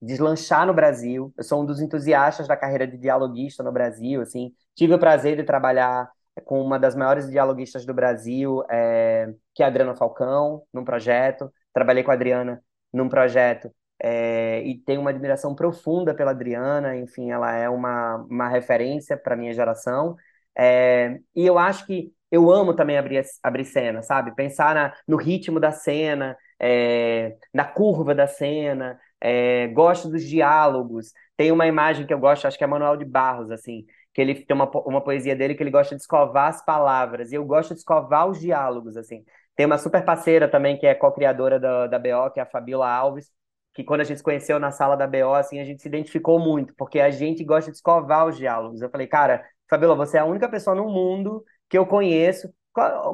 deslanchar 0.00 0.66
no 0.66 0.74
Brasil. 0.74 1.32
Eu 1.36 1.44
sou 1.44 1.62
um 1.62 1.66
dos 1.66 1.80
entusiastas 1.80 2.46
da 2.48 2.56
carreira 2.56 2.86
de 2.86 2.98
dialoguista 2.98 3.62
no 3.62 3.72
Brasil, 3.72 4.20
assim. 4.20 4.52
Tive 4.74 4.94
o 4.94 4.98
prazer 4.98 5.36
de 5.36 5.44
trabalhar 5.44 6.10
com 6.44 6.60
uma 6.60 6.78
das 6.78 6.94
maiores 6.94 7.30
dialoguistas 7.30 7.86
do 7.86 7.94
Brasil, 7.94 8.62
é, 8.70 9.32
que 9.54 9.62
é 9.62 9.66
a 9.66 9.68
Adriana 9.68 9.94
Falcão, 9.96 10.62
num 10.72 10.84
projeto. 10.84 11.50
Trabalhei 11.72 12.02
com 12.02 12.10
a 12.10 12.14
Adriana 12.14 12.62
num 12.92 13.08
projeto 13.08 13.70
é, 14.02 14.62
e 14.62 14.78
tenho 14.78 15.00
uma 15.00 15.10
admiração 15.10 15.54
profunda 15.54 16.14
pela 16.14 16.32
Adriana. 16.32 16.96
Enfim, 16.96 17.30
ela 17.30 17.52
é 17.54 17.68
uma, 17.68 18.16
uma 18.28 18.48
referência 18.48 19.16
para 19.16 19.36
minha 19.36 19.52
geração. 19.52 20.16
É, 20.56 21.18
e 21.34 21.46
eu 21.46 21.58
acho 21.58 21.86
que 21.86 22.12
eu 22.30 22.50
amo 22.50 22.74
também 22.74 22.98
abrir, 22.98 23.24
abrir 23.42 23.64
cena, 23.64 24.02
sabe? 24.02 24.34
Pensar 24.34 24.74
na, 24.74 24.94
no 25.06 25.16
ritmo 25.16 25.60
da 25.60 25.70
cena, 25.70 26.36
é, 26.60 27.36
na 27.52 27.64
curva 27.64 28.14
da 28.14 28.26
cena. 28.26 28.98
É, 29.20 29.68
gosto 29.68 30.08
dos 30.08 30.24
diálogos. 30.24 31.12
Tem 31.36 31.50
uma 31.52 31.66
imagem 31.66 32.06
que 32.06 32.12
eu 32.14 32.18
gosto, 32.18 32.46
acho 32.46 32.58
que 32.58 32.64
é 32.64 32.66
Manuel 32.66 32.96
de 32.96 33.04
Barros, 33.04 33.50
assim, 33.50 33.84
que 34.12 34.20
ele 34.20 34.34
tem 34.34 34.54
uma, 34.54 34.70
uma 34.86 35.02
poesia 35.02 35.36
dele 35.36 35.54
que 35.54 35.62
ele 35.62 35.70
gosta 35.70 35.94
de 35.94 36.00
escovar 36.02 36.48
as 36.48 36.64
palavras, 36.64 37.32
e 37.32 37.34
eu 37.34 37.44
gosto 37.44 37.74
de 37.74 37.80
escovar 37.80 38.28
os 38.28 38.40
diálogos, 38.40 38.96
assim. 38.96 39.24
Tem 39.54 39.66
uma 39.66 39.78
super 39.78 40.04
parceira 40.04 40.48
também, 40.48 40.78
que 40.78 40.86
é 40.86 40.94
co-criadora 40.94 41.58
da, 41.58 41.86
da 41.86 41.98
BO, 41.98 42.30
que 42.32 42.40
é 42.40 42.42
a 42.42 42.46
Fabiola 42.46 42.88
Alves, 42.90 43.30
que 43.74 43.84
quando 43.84 44.00
a 44.00 44.04
gente 44.04 44.18
se 44.18 44.22
conheceu 44.22 44.58
na 44.58 44.70
sala 44.70 44.96
da 44.96 45.06
BO, 45.06 45.34
assim, 45.34 45.60
a 45.60 45.64
gente 45.64 45.82
se 45.82 45.88
identificou 45.88 46.38
muito, 46.38 46.74
porque 46.76 46.98
a 47.00 47.10
gente 47.10 47.44
gosta 47.44 47.70
de 47.70 47.76
escovar 47.76 48.26
os 48.26 48.36
diálogos. 48.36 48.80
Eu 48.80 48.90
falei, 48.90 49.06
cara, 49.06 49.44
Fabiola, 49.68 49.94
você 49.94 50.16
é 50.16 50.20
a 50.20 50.24
única 50.24 50.48
pessoa 50.48 50.74
no 50.74 50.86
mundo 50.86 51.44
que 51.68 51.76
eu 51.76 51.86
conheço, 51.86 52.52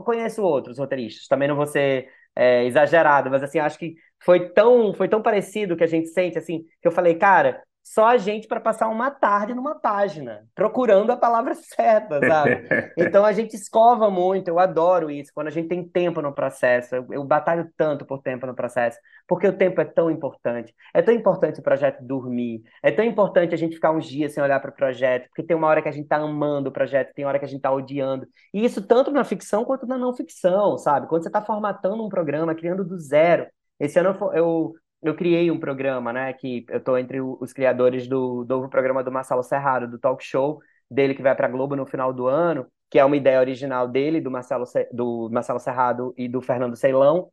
conheço 0.04 0.42
outros 0.42 0.78
roteiristas, 0.78 1.26
também 1.26 1.48
não 1.48 1.56
vou 1.56 1.66
ser 1.66 2.08
é, 2.34 2.64
exagerado, 2.64 3.30
mas 3.30 3.42
assim, 3.42 3.58
acho 3.58 3.78
que 3.78 3.94
foi 4.24 4.51
tão, 4.51 4.94
foi 4.94 5.09
tão 5.09 5.23
parecido 5.23 5.77
que 5.77 5.85
a 5.85 5.89
gente 5.89 6.09
sente, 6.09 6.39
assim, 6.39 6.65
que 6.81 6.89
eu 6.89 6.93
falei, 6.93 7.15
cara, 7.15 7.62
só 7.82 8.07
a 8.07 8.16
gente 8.16 8.47
para 8.47 8.61
passar 8.61 8.89
uma 8.89 9.11
tarde 9.11 9.55
numa 9.55 9.74
página, 9.74 10.47
procurando 10.55 11.11
a 11.11 11.16
palavra 11.16 11.55
certa, 11.74 12.20
sabe? 12.20 12.62
Então 12.97 13.24
a 13.24 13.32
gente 13.32 13.55
escova 13.55 14.09
muito, 14.11 14.49
eu 14.49 14.59
adoro 14.59 15.11
isso, 15.11 15.32
quando 15.35 15.49
a 15.49 15.51
gente 15.51 15.69
tem 15.69 15.86
tempo 15.86 16.23
no 16.23 16.32
processo, 16.32 16.94
eu, 16.94 17.07
eu, 17.11 17.24
batalho 17.24 17.69
tanto 17.77 18.05
por 18.05 18.23
tempo 18.23 18.47
no 18.47 18.55
processo, 18.55 18.99
porque 19.27 19.47
o 19.47 19.57
tempo 19.57 19.81
é 19.81 19.85
tão 19.85 20.11
importante. 20.11 20.74
É 20.94 21.03
tão 21.03 21.12
importante 21.12 21.59
o 21.59 21.62
projeto 21.62 22.03
dormir, 22.03 22.62
é 22.82 22.90
tão 22.90 23.05
importante 23.05 23.55
a 23.55 23.59
gente 23.59 23.74
ficar 23.74 23.90
uns 23.90 24.07
dias 24.07 24.32
sem 24.32 24.43
olhar 24.43 24.61
para 24.61 24.70
o 24.70 24.74
projeto, 24.74 25.27
porque 25.28 25.43
tem 25.43 25.57
uma 25.57 25.66
hora 25.66 25.82
que 25.82 25.89
a 25.89 25.93
gente 25.93 26.05
está 26.05 26.16
amando 26.16 26.69
o 26.69 26.73
projeto, 26.73 27.12
tem 27.15 27.24
hora 27.24 27.39
que 27.39 27.44
a 27.44 27.49
gente 27.49 27.59
está 27.59 27.73
odiando. 27.73 28.27
E 28.55 28.65
isso 28.65 28.86
tanto 28.86 29.11
na 29.11 29.24
ficção 29.24 29.65
quanto 29.65 29.86
na 29.86 29.99
não 29.99 30.15
ficção, 30.15 30.78
sabe? 30.78 31.09
Quando 31.09 31.23
você 31.23 31.28
está 31.28 31.43
formatando 31.43 32.05
um 32.05 32.09
programa, 32.09 32.55
criando 32.55 32.85
do 32.85 32.99
zero. 32.99 33.47
Esse 33.78 33.99
ano 33.99 34.16
eu, 34.35 34.74
eu 35.03 35.16
criei 35.16 35.51
um 35.51 35.59
programa, 35.59 36.12
né? 36.12 36.32
Que 36.32 36.65
eu 36.69 36.78
estou 36.78 36.99
entre 36.99 37.20
os 37.20 37.53
criadores 37.53 38.07
do 38.07 38.44
novo 38.49 38.69
programa 38.69 39.03
do 39.03 39.12
Marcelo 39.12 39.43
Serrado, 39.43 39.89
do 39.89 39.99
talk 39.99 40.23
show 40.24 40.61
dele 40.90 41.15
que 41.15 41.23
vai 41.23 41.35
para 41.35 41.49
Globo 41.49 41.74
no 41.74 41.86
final 41.86 42.12
do 42.12 42.27
ano, 42.27 42.66
que 42.90 42.99
é 42.99 43.05
uma 43.05 43.16
ideia 43.16 43.40
original 43.40 43.89
dele, 43.89 44.20
do 44.20 44.31
Marcelo, 44.31 44.65
do 44.93 45.31
Marcelo 45.32 45.59
Serrado 45.59 46.15
e 46.16 46.28
do 46.28 46.43
Fernando 46.43 46.77
Ceilão, 46.77 47.31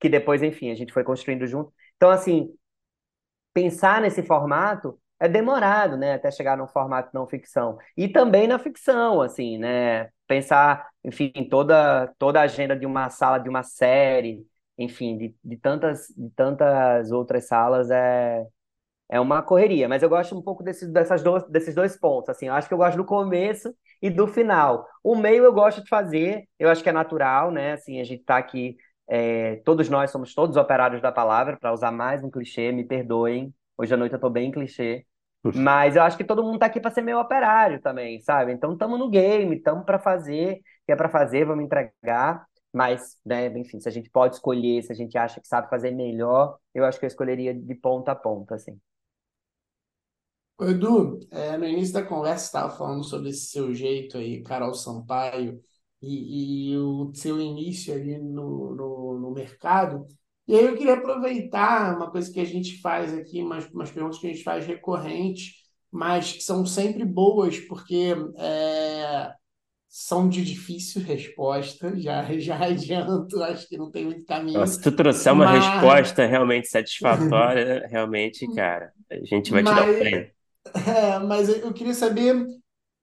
que 0.00 0.08
depois, 0.08 0.42
enfim, 0.42 0.70
a 0.70 0.74
gente 0.74 0.92
foi 0.92 1.04
construindo 1.04 1.46
junto. 1.46 1.72
Então, 1.96 2.10
assim, 2.10 2.52
pensar 3.52 4.00
nesse 4.00 4.22
formato 4.22 4.98
é 5.20 5.28
demorado, 5.28 5.96
né? 5.96 6.14
Até 6.14 6.30
chegar 6.30 6.56
num 6.56 6.66
formato 6.66 7.10
não 7.14 7.26
ficção. 7.28 7.78
E 7.96 8.08
também 8.08 8.48
na 8.48 8.58
ficção, 8.58 9.20
assim, 9.20 9.58
né? 9.58 10.10
Pensar, 10.26 10.88
enfim, 11.04 11.30
toda, 11.48 12.12
toda 12.18 12.40
a 12.40 12.44
agenda 12.44 12.74
de 12.76 12.86
uma 12.86 13.08
sala, 13.10 13.38
de 13.38 13.48
uma 13.48 13.62
série, 13.62 14.44
enfim, 14.78 15.16
de, 15.18 15.36
de, 15.44 15.56
tantas, 15.56 16.08
de 16.16 16.30
tantas 16.30 17.10
outras 17.12 17.46
salas 17.46 17.90
é, 17.90 18.46
é 19.08 19.20
uma 19.20 19.42
correria. 19.42 19.88
Mas 19.88 20.02
eu 20.02 20.08
gosto 20.08 20.36
um 20.36 20.42
pouco 20.42 20.62
desses, 20.62 20.90
dessas 20.90 21.22
dois, 21.22 21.44
desses 21.48 21.74
dois 21.74 21.96
pontos. 21.96 22.30
Assim, 22.30 22.46
eu 22.48 22.54
acho 22.54 22.68
que 22.68 22.74
eu 22.74 22.78
gosto 22.78 22.96
do 22.96 23.04
começo 23.04 23.74
e 24.00 24.10
do 24.10 24.26
final. 24.26 24.86
O 25.02 25.16
meio 25.16 25.44
eu 25.44 25.52
gosto 25.52 25.82
de 25.82 25.88
fazer, 25.88 26.48
eu 26.58 26.68
acho 26.70 26.82
que 26.82 26.88
é 26.88 26.92
natural, 26.92 27.50
né? 27.50 27.72
Assim, 27.72 28.00
a 28.00 28.04
gente 28.04 28.20
está 28.20 28.36
aqui, 28.38 28.76
é, 29.08 29.56
todos 29.64 29.88
nós 29.88 30.10
somos 30.10 30.34
todos 30.34 30.56
operários 30.56 31.02
da 31.02 31.12
palavra, 31.12 31.56
para 31.58 31.72
usar 31.72 31.90
mais 31.92 32.24
um 32.24 32.30
clichê, 32.30 32.72
me 32.72 32.84
perdoem. 32.84 33.54
Hoje 33.76 33.94
à 33.94 33.96
noite 33.96 34.12
eu 34.12 34.16
estou 34.16 34.30
bem 34.30 34.50
clichê. 34.50 35.06
Mas 35.54 35.96
eu 35.96 36.02
acho 36.02 36.16
que 36.16 36.24
todo 36.24 36.42
mundo 36.42 36.54
está 36.54 36.66
aqui 36.66 36.80
para 36.80 36.90
ser 36.92 37.02
meio 37.02 37.18
operário 37.18 37.80
também, 37.80 38.20
sabe? 38.20 38.52
Então 38.52 38.72
estamos 38.72 38.98
no 38.98 39.10
game, 39.10 39.56
estamos 39.56 39.84
para 39.84 39.98
fazer, 39.98 40.60
que 40.86 40.92
é 40.92 40.96
para 40.96 41.08
fazer, 41.08 41.44
vamos 41.44 41.64
entregar. 41.64 42.46
Mas, 42.72 43.18
né, 43.24 43.46
enfim, 43.58 43.78
se 43.78 43.88
a 43.88 43.92
gente 43.92 44.08
pode 44.08 44.36
escolher, 44.36 44.82
se 44.82 44.92
a 44.92 44.94
gente 44.94 45.18
acha 45.18 45.40
que 45.40 45.46
sabe 45.46 45.68
fazer 45.68 45.90
melhor, 45.90 46.58
eu 46.74 46.84
acho 46.84 46.98
que 46.98 47.04
eu 47.04 47.08
escolheria 47.08 47.52
de 47.52 47.74
ponta 47.74 48.12
a 48.12 48.16
ponta, 48.16 48.54
assim. 48.54 48.80
Edu, 50.60 51.18
é, 51.30 51.56
no 51.56 51.66
início 51.66 51.92
da 51.94 52.04
conversa 52.04 52.46
estava 52.46 52.70
falando 52.76 53.04
sobre 53.04 53.30
esse 53.30 53.46
seu 53.46 53.74
jeito 53.74 54.16
aí, 54.16 54.42
Carol 54.42 54.74
Sampaio, 54.74 55.62
e, 56.00 56.72
e 56.72 56.78
o 56.78 57.12
seu 57.14 57.40
início 57.40 57.92
ali 57.94 58.18
no, 58.18 58.74
no, 58.74 59.18
no, 59.20 59.30
mercado. 59.32 60.06
E 60.46 60.54
aí 60.54 60.64
eu 60.64 60.76
queria 60.76 60.94
aproveitar 60.94 61.96
uma 61.96 62.10
coisa 62.10 62.32
que 62.32 62.40
a 62.40 62.44
gente 62.44 62.80
faz 62.80 63.12
aqui, 63.14 63.40
umas, 63.42 63.66
umas 63.70 63.90
perguntas 63.90 64.18
que 64.18 64.26
a 64.26 64.30
gente 64.32 64.42
faz 64.42 64.66
recorrentes, 64.66 65.54
mas 65.90 66.32
que 66.32 66.42
são 66.42 66.64
sempre 66.66 67.04
boas, 67.04 67.58
porque 67.60 68.14
é, 68.36 69.32
são 69.94 70.26
de 70.26 70.42
difícil 70.42 71.02
resposta, 71.02 71.92
já, 72.00 72.24
já 72.40 72.64
adianto, 72.64 73.42
acho 73.42 73.68
que 73.68 73.76
não 73.76 73.90
tem 73.90 74.06
muito 74.06 74.24
caminho. 74.24 74.66
Se 74.66 74.80
tu 74.80 74.90
trouxer 74.90 75.34
uma 75.34 75.44
mas... 75.44 75.62
resposta 75.62 76.24
realmente 76.24 76.68
satisfatória, 76.68 77.86
realmente, 77.92 78.46
cara, 78.54 78.90
a 79.10 79.16
gente 79.16 79.50
vai 79.50 79.62
mas, 79.62 79.74
te 79.74 79.80
dar 79.80 79.90
o 79.90 79.98
prêmio. 79.98 80.30
É, 80.86 81.18
mas 81.18 81.48
eu 81.48 81.72
queria 81.72 81.92
saber 81.92 82.46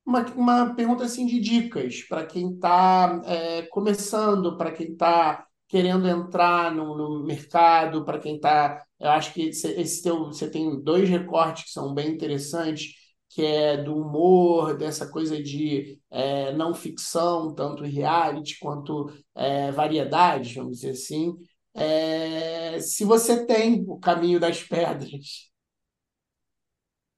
uma, 0.06 0.26
uma 0.34 0.74
pergunta 0.74 1.04
assim 1.04 1.26
de 1.26 1.42
dicas 1.42 2.02
para 2.04 2.26
quem 2.26 2.54
está 2.54 3.22
é, 3.26 3.64
começando, 3.64 4.58
para 4.58 4.72
quem 4.72 4.94
está 4.94 5.46
querendo 5.68 6.08
entrar 6.08 6.74
no, 6.74 6.98
no 6.98 7.26
mercado, 7.26 8.06
para 8.06 8.18
quem 8.18 8.38
está. 8.38 8.82
Eu 8.98 9.10
acho 9.10 9.34
que 9.34 9.42
esse 9.50 10.02
teu, 10.02 10.28
você 10.28 10.50
tem 10.50 10.82
dois 10.82 11.10
recortes 11.10 11.66
que 11.66 11.72
são 11.72 11.94
bem 11.94 12.14
interessantes 12.14 12.94
que 13.30 13.46
é 13.46 13.78
do 13.78 13.96
humor, 13.96 14.78
dessa 14.78 15.08
coisa 15.08 15.42
de 15.42 16.00
é, 16.12 16.52
não 16.54 16.74
ficção, 16.74 17.54
tanto 17.54 17.84
reality 17.84 18.58
quanto 18.60 19.12
é, 19.36 19.72
variedade, 19.72 20.56
vamos 20.56 20.78
dizer 20.80 20.92
assim. 20.92 21.36
É, 21.74 22.80
se 22.80 23.06
você 23.06 23.46
tem 23.46 23.84
o 23.88 24.00
caminho 24.00 24.40
das 24.40 24.64
pedras. 24.64 25.50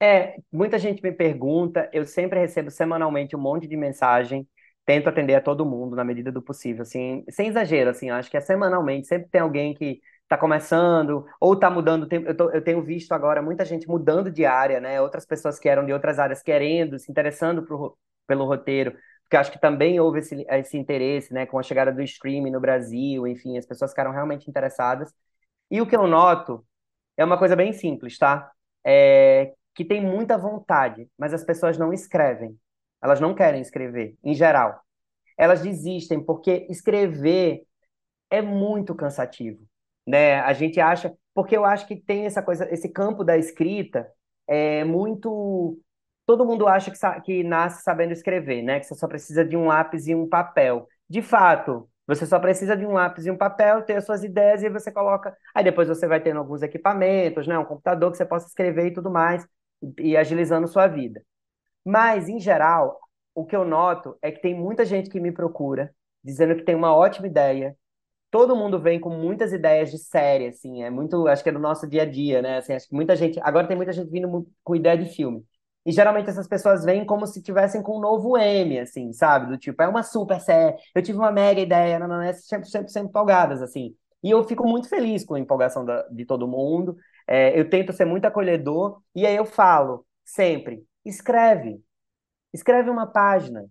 É, 0.01 0.35
muita 0.51 0.79
gente 0.79 1.01
me 1.01 1.11
pergunta, 1.11 1.89
eu 1.93 2.05
sempre 2.05 2.39
recebo 2.39 2.71
semanalmente 2.71 3.35
um 3.35 3.39
monte 3.39 3.67
de 3.67 3.77
mensagem, 3.77 4.47
tento 4.83 5.07
atender 5.07 5.35
a 5.35 5.41
todo 5.41 5.65
mundo 5.65 5.95
na 5.95 6.03
medida 6.03 6.31
do 6.31 6.41
possível, 6.41 6.81
assim, 6.81 7.23
sem 7.29 7.47
exagero, 7.49 7.91
assim, 7.91 8.09
acho 8.09 8.29
que 8.29 8.35
é 8.35 8.41
semanalmente, 8.41 9.07
sempre 9.07 9.29
tem 9.29 9.41
alguém 9.41 9.73
que 9.75 10.01
está 10.31 10.37
começando, 10.37 11.25
ou 11.39 11.53
está 11.53 11.69
mudando. 11.69 12.07
Eu, 12.09 12.35
tô, 12.35 12.49
eu, 12.51 12.63
tenho 12.63 12.81
visto 12.81 13.11
agora 13.11 13.41
muita 13.41 13.65
gente 13.65 13.87
mudando 13.87 14.31
de 14.31 14.45
área, 14.45 14.79
né? 14.79 15.01
Outras 15.01 15.25
pessoas 15.25 15.59
que 15.59 15.67
eram 15.67 15.85
de 15.85 15.91
outras 15.91 16.19
áreas 16.19 16.41
querendo, 16.41 16.97
se 16.97 17.11
interessando 17.11 17.63
pro, 17.63 17.97
pelo 18.25 18.45
roteiro, 18.45 18.95
porque 19.23 19.35
acho 19.37 19.51
que 19.51 19.59
também 19.59 19.99
houve 19.99 20.19
esse, 20.19 20.45
esse 20.49 20.77
interesse, 20.77 21.33
né? 21.33 21.45
Com 21.45 21.59
a 21.59 21.63
chegada 21.63 21.91
do 21.91 22.01
streaming 22.01 22.51
no 22.51 22.61
Brasil, 22.61 23.27
enfim, 23.27 23.57
as 23.57 23.65
pessoas 23.65 23.91
ficaram 23.91 24.11
realmente 24.11 24.49
interessadas. 24.49 25.13
E 25.69 25.81
o 25.81 25.87
que 25.87 25.95
eu 25.95 26.07
noto 26.07 26.65
é 27.17 27.25
uma 27.25 27.37
coisa 27.37 27.55
bem 27.55 27.73
simples, 27.73 28.17
tá? 28.17 28.51
É 28.85 29.53
que 29.73 29.85
tem 29.85 30.01
muita 30.01 30.37
vontade, 30.37 31.07
mas 31.17 31.33
as 31.33 31.45
pessoas 31.45 31.77
não 31.77 31.93
escrevem. 31.93 32.57
Elas 33.01 33.21
não 33.21 33.33
querem 33.33 33.61
escrever, 33.61 34.17
em 34.23 34.33
geral. 34.33 34.81
Elas 35.37 35.61
desistem 35.61 36.23
porque 36.23 36.67
escrever 36.69 37.63
é 38.29 38.41
muito 38.41 38.93
cansativo 38.93 39.65
né? 40.07 40.39
A 40.41 40.53
gente 40.53 40.79
acha, 40.79 41.13
porque 41.33 41.55
eu 41.55 41.65
acho 41.65 41.87
que 41.87 41.95
tem 41.95 42.25
essa 42.25 42.41
coisa, 42.41 42.71
esse 42.73 42.89
campo 42.89 43.23
da 43.23 43.37
escrita 43.37 44.07
é 44.47 44.83
muito 44.83 45.79
todo 46.25 46.45
mundo 46.45 46.67
acha 46.67 46.91
que, 46.91 47.21
que 47.21 47.43
nasce 47.43 47.83
sabendo 47.83 48.13
escrever, 48.13 48.61
né? 48.61 48.79
Que 48.79 48.85
você 48.85 48.95
só 48.95 49.07
precisa 49.07 49.43
de 49.43 49.57
um 49.57 49.67
lápis 49.67 50.07
e 50.07 50.15
um 50.15 50.27
papel. 50.27 50.87
De 51.09 51.21
fato, 51.21 51.89
você 52.07 52.25
só 52.25 52.39
precisa 52.39 52.75
de 52.75 52.85
um 52.85 52.93
lápis 52.93 53.25
e 53.25 53.31
um 53.31 53.37
papel, 53.37 53.83
ter 53.83 53.97
as 53.97 54.05
suas 54.05 54.23
ideias 54.23 54.63
e 54.63 54.69
você 54.69 54.91
coloca. 54.91 55.35
Aí 55.53 55.63
depois 55.63 55.87
você 55.87 56.07
vai 56.07 56.21
tendo 56.21 56.39
alguns 56.39 56.61
equipamentos, 56.61 57.47
né? 57.47 57.57
Um 57.57 57.65
computador 57.65 58.11
que 58.11 58.17
você 58.17 58.25
possa 58.25 58.47
escrever 58.47 58.87
e 58.87 58.93
tudo 58.93 59.09
mais, 59.11 59.45
e 59.99 60.15
agilizando 60.15 60.67
sua 60.67 60.87
vida. 60.87 61.21
Mas, 61.85 62.29
em 62.29 62.39
geral, 62.39 62.99
o 63.35 63.45
que 63.45 63.55
eu 63.55 63.65
noto 63.65 64.17
é 64.21 64.31
que 64.31 64.41
tem 64.41 64.55
muita 64.55 64.85
gente 64.85 65.09
que 65.09 65.19
me 65.19 65.31
procura 65.31 65.93
dizendo 66.23 66.55
que 66.55 66.63
tem 66.63 66.75
uma 66.75 66.95
ótima 66.95 67.27
ideia, 67.27 67.75
todo 68.31 68.55
mundo 68.55 68.79
vem 68.81 68.99
com 68.99 69.09
muitas 69.09 69.53
ideias 69.53 69.91
de 69.91 69.97
série, 69.99 70.47
assim, 70.47 70.83
é 70.83 70.89
muito, 70.89 71.27
acho 71.27 71.43
que 71.43 71.49
é 71.49 71.51
do 71.51 71.59
nosso 71.59 71.87
dia 71.87 72.03
a 72.03 72.05
dia, 72.05 72.41
né? 72.41 72.57
Assim, 72.57 72.73
acho 72.73 72.87
que 72.87 72.95
muita 72.95 73.15
gente, 73.15 73.39
agora 73.43 73.67
tem 73.67 73.77
muita 73.77 73.93
gente 73.93 74.09
vindo 74.09 74.47
com 74.63 74.75
ideia 74.75 74.97
de 74.97 75.13
filme. 75.13 75.43
E 75.85 75.91
geralmente 75.91 76.29
essas 76.29 76.47
pessoas 76.47 76.85
vêm 76.85 77.05
como 77.05 77.27
se 77.27 77.41
tivessem 77.41 77.81
com 77.81 77.97
um 77.97 78.01
novo 78.01 78.37
M, 78.37 78.79
assim, 78.79 79.11
sabe? 79.13 79.47
Do 79.47 79.57
tipo, 79.57 79.81
é 79.83 79.87
uma 79.87 80.03
super 80.03 80.39
série, 80.39 80.77
eu 80.95 81.01
tive 81.01 81.17
uma 81.17 81.31
mega 81.31 81.59
ideia, 81.59 81.99
não, 81.99 82.07
não, 82.07 82.21
é 82.21 82.33
sempre, 82.33 82.69
sempre, 82.69 82.89
sempre 82.91 83.09
empolgadas, 83.09 83.61
assim. 83.61 83.95
E 84.23 84.31
eu 84.31 84.43
fico 84.43 84.67
muito 84.67 84.87
feliz 84.87 85.25
com 85.25 85.35
a 85.35 85.39
empolgação 85.39 85.83
da, 85.83 86.03
de 86.09 86.25
todo 86.25 86.47
mundo. 86.47 86.95
É, 87.27 87.59
eu 87.59 87.69
tento 87.69 87.91
ser 87.93 88.05
muito 88.05 88.25
acolhedor, 88.25 89.01
e 89.15 89.25
aí 89.25 89.35
eu 89.35 89.45
falo 89.45 90.05
sempre: 90.23 90.83
escreve. 91.03 91.81
Escreve 92.53 92.89
uma 92.89 93.07
página, 93.07 93.65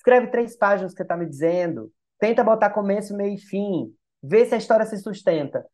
Escreve 0.00 0.28
três 0.28 0.56
páginas 0.56 0.92
que 0.92 0.96
você 0.96 1.02
está 1.02 1.14
me 1.14 1.26
dizendo. 1.26 1.92
Tenta 2.18 2.42
botar 2.42 2.70
começo, 2.70 3.14
meio 3.14 3.34
e 3.34 3.38
fim. 3.38 3.94
Vê 4.22 4.44
se 4.46 4.54
a 4.54 4.58
história 4.58 4.86
se 4.86 4.98
sustenta. 4.98 5.64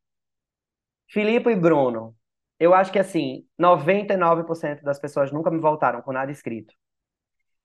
Filipe 1.09 1.51
e 1.51 1.56
Bruno, 1.56 2.14
eu 2.59 2.74
acho 2.74 2.93
que 2.93 2.98
assim, 2.98 3.47
99% 3.59 4.82
das 4.82 4.98
pessoas 4.98 5.32
nunca 5.32 5.51
me 5.51 5.60
voltaram 5.60 6.02
com 6.02 6.12
nada 6.12 6.32
escrito. 6.32 6.74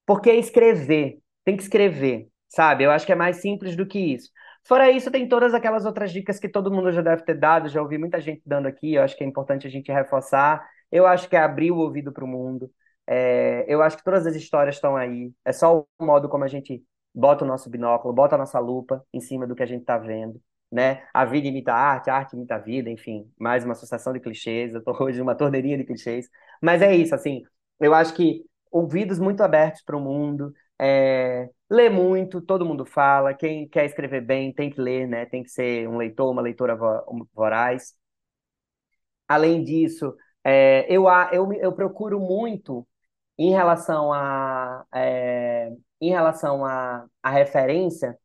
Porque 0.05 0.31
escrever, 0.31 1.19
tem 1.43 1.55
que 1.55 1.63
escrever, 1.63 2.29
sabe? 2.47 2.83
Eu 2.83 2.91
acho 2.91 3.05
que 3.05 3.11
é 3.11 3.15
mais 3.15 3.37
simples 3.37 3.75
do 3.75 3.85
que 3.85 3.99
isso. 3.99 4.29
Fora 4.63 4.91
isso, 4.91 5.09
tem 5.11 5.27
todas 5.27 5.53
aquelas 5.53 5.85
outras 5.85 6.11
dicas 6.11 6.39
que 6.39 6.49
todo 6.49 6.71
mundo 6.71 6.91
já 6.91 7.01
deve 7.01 7.23
ter 7.23 7.35
dado, 7.35 7.69
já 7.69 7.81
ouvi 7.81 7.97
muita 7.97 8.21
gente 8.21 8.41
dando 8.45 8.67
aqui, 8.67 8.93
eu 8.93 9.03
acho 9.03 9.17
que 9.17 9.23
é 9.23 9.27
importante 9.27 9.65
a 9.67 9.69
gente 9.69 9.91
reforçar. 9.91 10.67
Eu 10.91 11.07
acho 11.07 11.29
que 11.29 11.35
é 11.35 11.39
abrir 11.39 11.71
o 11.71 11.77
ouvido 11.77 12.11
para 12.11 12.25
o 12.25 12.27
mundo. 12.27 12.71
É, 13.07 13.65
eu 13.67 13.81
acho 13.81 13.97
que 13.97 14.03
todas 14.03 14.25
as 14.27 14.35
histórias 14.35 14.75
estão 14.75 14.95
aí. 14.95 15.31
É 15.45 15.51
só 15.53 15.85
o 15.99 16.05
modo 16.05 16.29
como 16.29 16.43
a 16.43 16.47
gente 16.47 16.83
bota 17.13 17.43
o 17.43 17.47
nosso 17.47 17.69
binóculo, 17.69 18.13
bota 18.13 18.35
a 18.35 18.37
nossa 18.37 18.59
lupa 18.59 19.03
em 19.13 19.19
cima 19.19 19.47
do 19.47 19.55
que 19.55 19.63
a 19.63 19.65
gente 19.65 19.81
está 19.81 19.97
vendo. 19.97 20.41
Né? 20.71 21.03
A 21.13 21.25
vida 21.25 21.47
imita 21.47 21.73
a 21.73 21.75
arte, 21.75 22.09
a 22.09 22.15
arte 22.15 22.33
imita 22.35 22.55
a 22.55 22.57
vida, 22.59 22.89
enfim, 22.89 23.29
mais 23.37 23.65
uma 23.65 23.73
associação 23.73 24.13
de 24.13 24.19
clichês. 24.21 24.73
Eu 24.73 24.79
estou 24.79 24.95
hoje 25.03 25.19
numa 25.19 25.35
torneirinha 25.35 25.77
de 25.77 25.83
clichês. 25.83 26.29
Mas 26.61 26.81
é 26.81 26.95
isso, 26.95 27.13
assim, 27.13 27.43
eu 27.79 27.93
acho 27.93 28.13
que 28.13 28.45
ouvidos 28.71 29.19
muito 29.19 29.41
abertos 29.41 29.81
para 29.83 29.97
o 29.97 29.99
mundo, 29.99 30.53
é, 30.79 31.49
muito, 31.91 32.41
todo 32.41 32.65
mundo 32.65 32.85
fala. 32.85 33.33
Quem 33.33 33.67
quer 33.67 33.85
escrever 33.85 34.21
bem 34.21 34.53
tem 34.53 34.69
que 34.69 34.79
ler, 34.81 35.07
né? 35.07 35.25
Tem 35.25 35.43
que 35.43 35.49
ser 35.49 35.87
um 35.87 35.97
leitor, 35.97 36.31
uma 36.31 36.41
leitora 36.41 36.77
voraz. 37.33 37.93
Além 39.27 39.63
disso, 39.63 40.15
é, 40.43 40.85
eu, 40.93 41.05
eu, 41.31 41.53
eu 41.53 41.73
procuro 41.73 42.19
muito 42.19 42.87
em 43.37 43.51
relação 43.51 44.11
a 44.13 44.85
é, 44.93 45.71
em 46.01 46.09
relação 46.09 46.65
a, 46.65 47.05
a 47.23 47.29
referência, 47.29 48.17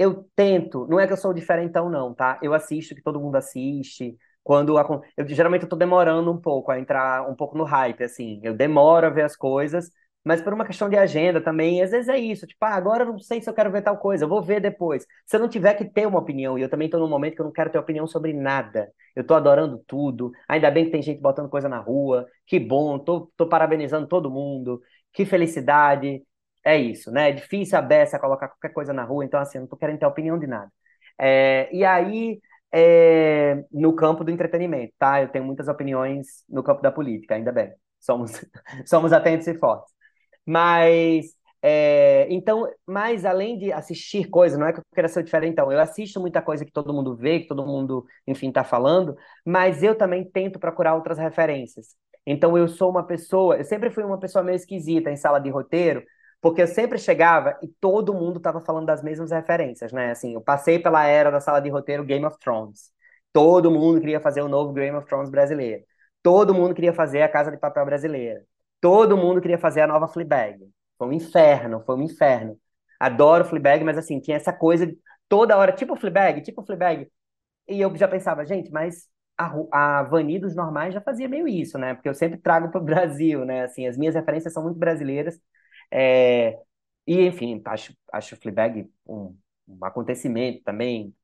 eu 0.00 0.24
tento, 0.34 0.86
não 0.88 0.98
é 0.98 1.06
que 1.06 1.12
eu 1.12 1.16
sou 1.16 1.34
diferentão 1.34 1.90
não, 1.90 2.14
tá? 2.14 2.38
Eu 2.42 2.54
assisto 2.54 2.94
que 2.94 3.02
todo 3.02 3.20
mundo 3.20 3.36
assiste. 3.36 4.16
Quando 4.42 4.74
eu 5.16 5.28
geralmente 5.28 5.64
eu 5.64 5.68
tô 5.68 5.76
demorando 5.76 6.32
um 6.32 6.40
pouco 6.40 6.70
a 6.72 6.78
entrar 6.80 7.28
um 7.30 7.36
pouco 7.36 7.56
no 7.58 7.64
hype 7.64 8.02
assim. 8.02 8.40
Eu 8.42 8.54
demoro 8.54 9.06
a 9.06 9.10
ver 9.10 9.22
as 9.24 9.36
coisas, 9.36 9.90
mas 10.24 10.40
por 10.40 10.54
uma 10.54 10.64
questão 10.64 10.88
de 10.88 10.96
agenda 10.96 11.38
também, 11.42 11.82
às 11.82 11.90
vezes 11.90 12.08
é 12.08 12.18
isso, 12.18 12.46
tipo, 12.46 12.64
ah, 12.64 12.74
agora 12.74 13.04
eu 13.04 13.12
não 13.12 13.18
sei 13.18 13.42
se 13.42 13.48
eu 13.50 13.54
quero 13.54 13.70
ver 13.70 13.82
tal 13.82 13.98
coisa, 13.98 14.24
eu 14.24 14.28
vou 14.28 14.42
ver 14.42 14.58
depois. 14.60 15.06
Se 15.26 15.36
eu 15.36 15.40
não 15.40 15.48
tiver 15.48 15.74
que 15.74 15.84
ter 15.84 16.06
uma 16.06 16.18
opinião, 16.18 16.58
e 16.58 16.62
eu 16.62 16.68
também 16.70 16.86
estou 16.86 16.98
num 17.00 17.08
momento 17.08 17.34
que 17.34 17.40
eu 17.42 17.44
não 17.44 17.52
quero 17.52 17.70
ter 17.70 17.78
opinião 17.78 18.06
sobre 18.06 18.32
nada, 18.32 18.90
eu 19.14 19.20
estou 19.22 19.36
adorando 19.36 19.82
tudo, 19.86 20.30
ainda 20.48 20.70
bem 20.70 20.86
que 20.86 20.90
tem 20.92 21.02
gente 21.02 21.20
botando 21.20 21.48
coisa 21.50 21.68
na 21.68 21.78
rua, 21.78 22.26
que 22.46 22.58
bom, 22.58 22.98
tô, 22.98 23.30
tô 23.36 23.46
parabenizando 23.48 24.06
todo 24.06 24.30
mundo, 24.30 24.80
que 25.12 25.24
felicidade, 25.26 26.22
é 26.64 26.76
isso, 26.78 27.10
né? 27.10 27.30
É 27.30 27.32
difícil 27.32 27.78
a 27.78 27.82
beça 27.82 28.18
colocar 28.18 28.48
qualquer 28.48 28.72
coisa 28.72 28.92
na 28.92 29.04
rua, 29.04 29.24
então 29.24 29.40
assim, 29.40 29.58
não 29.58 29.66
tô 29.66 29.76
querendo 29.76 29.98
ter 29.98 30.06
opinião 30.06 30.38
de 30.38 30.46
nada. 30.46 30.70
É, 31.18 31.68
e 31.74 31.84
aí, 31.84 32.40
é, 32.72 33.64
no 33.72 33.94
campo 33.94 34.24
do 34.24 34.30
entretenimento, 34.30 34.94
tá? 34.98 35.22
Eu 35.22 35.28
tenho 35.28 35.44
muitas 35.44 35.68
opiniões 35.68 36.44
no 36.48 36.62
campo 36.62 36.82
da 36.82 36.92
política, 36.92 37.34
ainda 37.34 37.52
bem. 37.52 37.72
Somos, 37.98 38.32
somos 38.86 39.12
atentos 39.12 39.46
e 39.46 39.54
fortes. 39.54 39.92
Mas, 40.46 41.34
é, 41.62 42.26
então, 42.30 42.68
mais 42.86 43.24
além 43.24 43.58
de 43.58 43.72
assistir 43.72 44.28
coisas, 44.30 44.58
não 44.58 44.66
é 44.66 44.72
que 44.72 44.80
eu 44.80 44.84
queira 44.94 45.08
ser 45.08 45.22
diferente, 45.24 45.52
então, 45.52 45.70
eu 45.72 45.80
assisto 45.80 46.20
muita 46.20 46.42
coisa 46.42 46.64
que 46.64 46.72
todo 46.72 46.92
mundo 46.94 47.14
vê, 47.16 47.40
que 47.40 47.48
todo 47.48 47.66
mundo, 47.66 48.06
enfim, 48.26 48.48
está 48.48 48.64
falando, 48.64 49.16
mas 49.44 49.82
eu 49.82 49.94
também 49.96 50.24
tento 50.24 50.58
procurar 50.58 50.94
outras 50.94 51.18
referências. 51.18 51.94
Então, 52.26 52.56
eu 52.56 52.68
sou 52.68 52.90
uma 52.90 53.06
pessoa, 53.06 53.56
eu 53.58 53.64
sempre 53.64 53.90
fui 53.90 54.04
uma 54.04 54.18
pessoa 54.18 54.42
meio 54.44 54.56
esquisita 54.56 55.10
em 55.10 55.16
sala 55.16 55.38
de 55.40 55.50
roteiro, 55.50 56.02
porque 56.40 56.62
eu 56.62 56.66
sempre 56.66 56.98
chegava 56.98 57.58
e 57.62 57.68
todo 57.68 58.14
mundo 58.14 58.38
estava 58.38 58.60
falando 58.60 58.86
das 58.86 59.02
mesmas 59.02 59.30
referências, 59.30 59.92
né? 59.92 60.10
Assim, 60.12 60.34
eu 60.34 60.40
passei 60.40 60.78
pela 60.78 61.04
era 61.06 61.30
da 61.30 61.40
sala 61.40 61.60
de 61.60 61.68
roteiro 61.68 62.04
Game 62.04 62.24
of 62.24 62.38
Thrones. 62.38 62.90
Todo 63.32 63.70
mundo 63.70 64.00
queria 64.00 64.20
fazer 64.20 64.42
o 64.42 64.48
novo 64.48 64.72
Game 64.72 64.96
of 64.96 65.06
Thrones 65.06 65.30
brasileiro. 65.30 65.84
Todo 66.22 66.54
mundo 66.54 66.74
queria 66.74 66.92
fazer 66.92 67.22
a 67.22 67.28
Casa 67.28 67.50
de 67.50 67.58
Papel 67.58 67.84
brasileira. 67.84 68.44
Todo 68.80 69.16
mundo 69.16 69.40
queria 69.40 69.58
fazer 69.58 69.82
a 69.82 69.86
nova 69.86 70.08
Fleabag. 70.08 70.58
Foi 70.98 71.08
um 71.08 71.12
inferno, 71.12 71.82
foi 71.84 71.96
um 71.96 72.02
inferno. 72.02 72.58
Adoro 72.98 73.44
Fleabag, 73.44 73.84
mas 73.84 73.96
assim, 73.98 74.20
tinha 74.20 74.36
essa 74.36 74.52
coisa 74.52 74.86
de, 74.86 74.98
toda 75.28 75.56
hora, 75.56 75.72
tipo 75.72 75.96
Fleabag, 75.96 76.42
tipo 76.42 76.62
Fleabag. 76.64 77.10
E 77.68 77.80
eu 77.80 77.94
já 77.96 78.08
pensava, 78.08 78.44
gente, 78.44 78.70
mas 78.70 79.08
a, 79.38 80.00
a 80.00 80.02
Vani 80.04 80.38
dos 80.38 80.54
normais 80.56 80.94
já 80.94 81.00
fazia 81.00 81.28
meio 81.28 81.48
isso, 81.48 81.78
né? 81.78 81.94
Porque 81.94 82.08
eu 82.08 82.14
sempre 82.14 82.38
trago 82.38 82.70
para 82.70 82.80
o 82.80 82.84
Brasil, 82.84 83.44
né? 83.44 83.62
Assim, 83.64 83.86
as 83.86 83.96
minhas 83.96 84.14
referências 84.14 84.52
são 84.52 84.62
muito 84.62 84.78
brasileiras. 84.78 85.40
É... 85.90 86.58
E, 87.06 87.22
enfim, 87.26 87.60
acho, 87.66 87.94
acho 88.12 88.36
Fleabag 88.36 88.88
um, 89.06 89.36
um 89.68 89.84
acontecimento 89.84 90.62
também, 90.64 91.14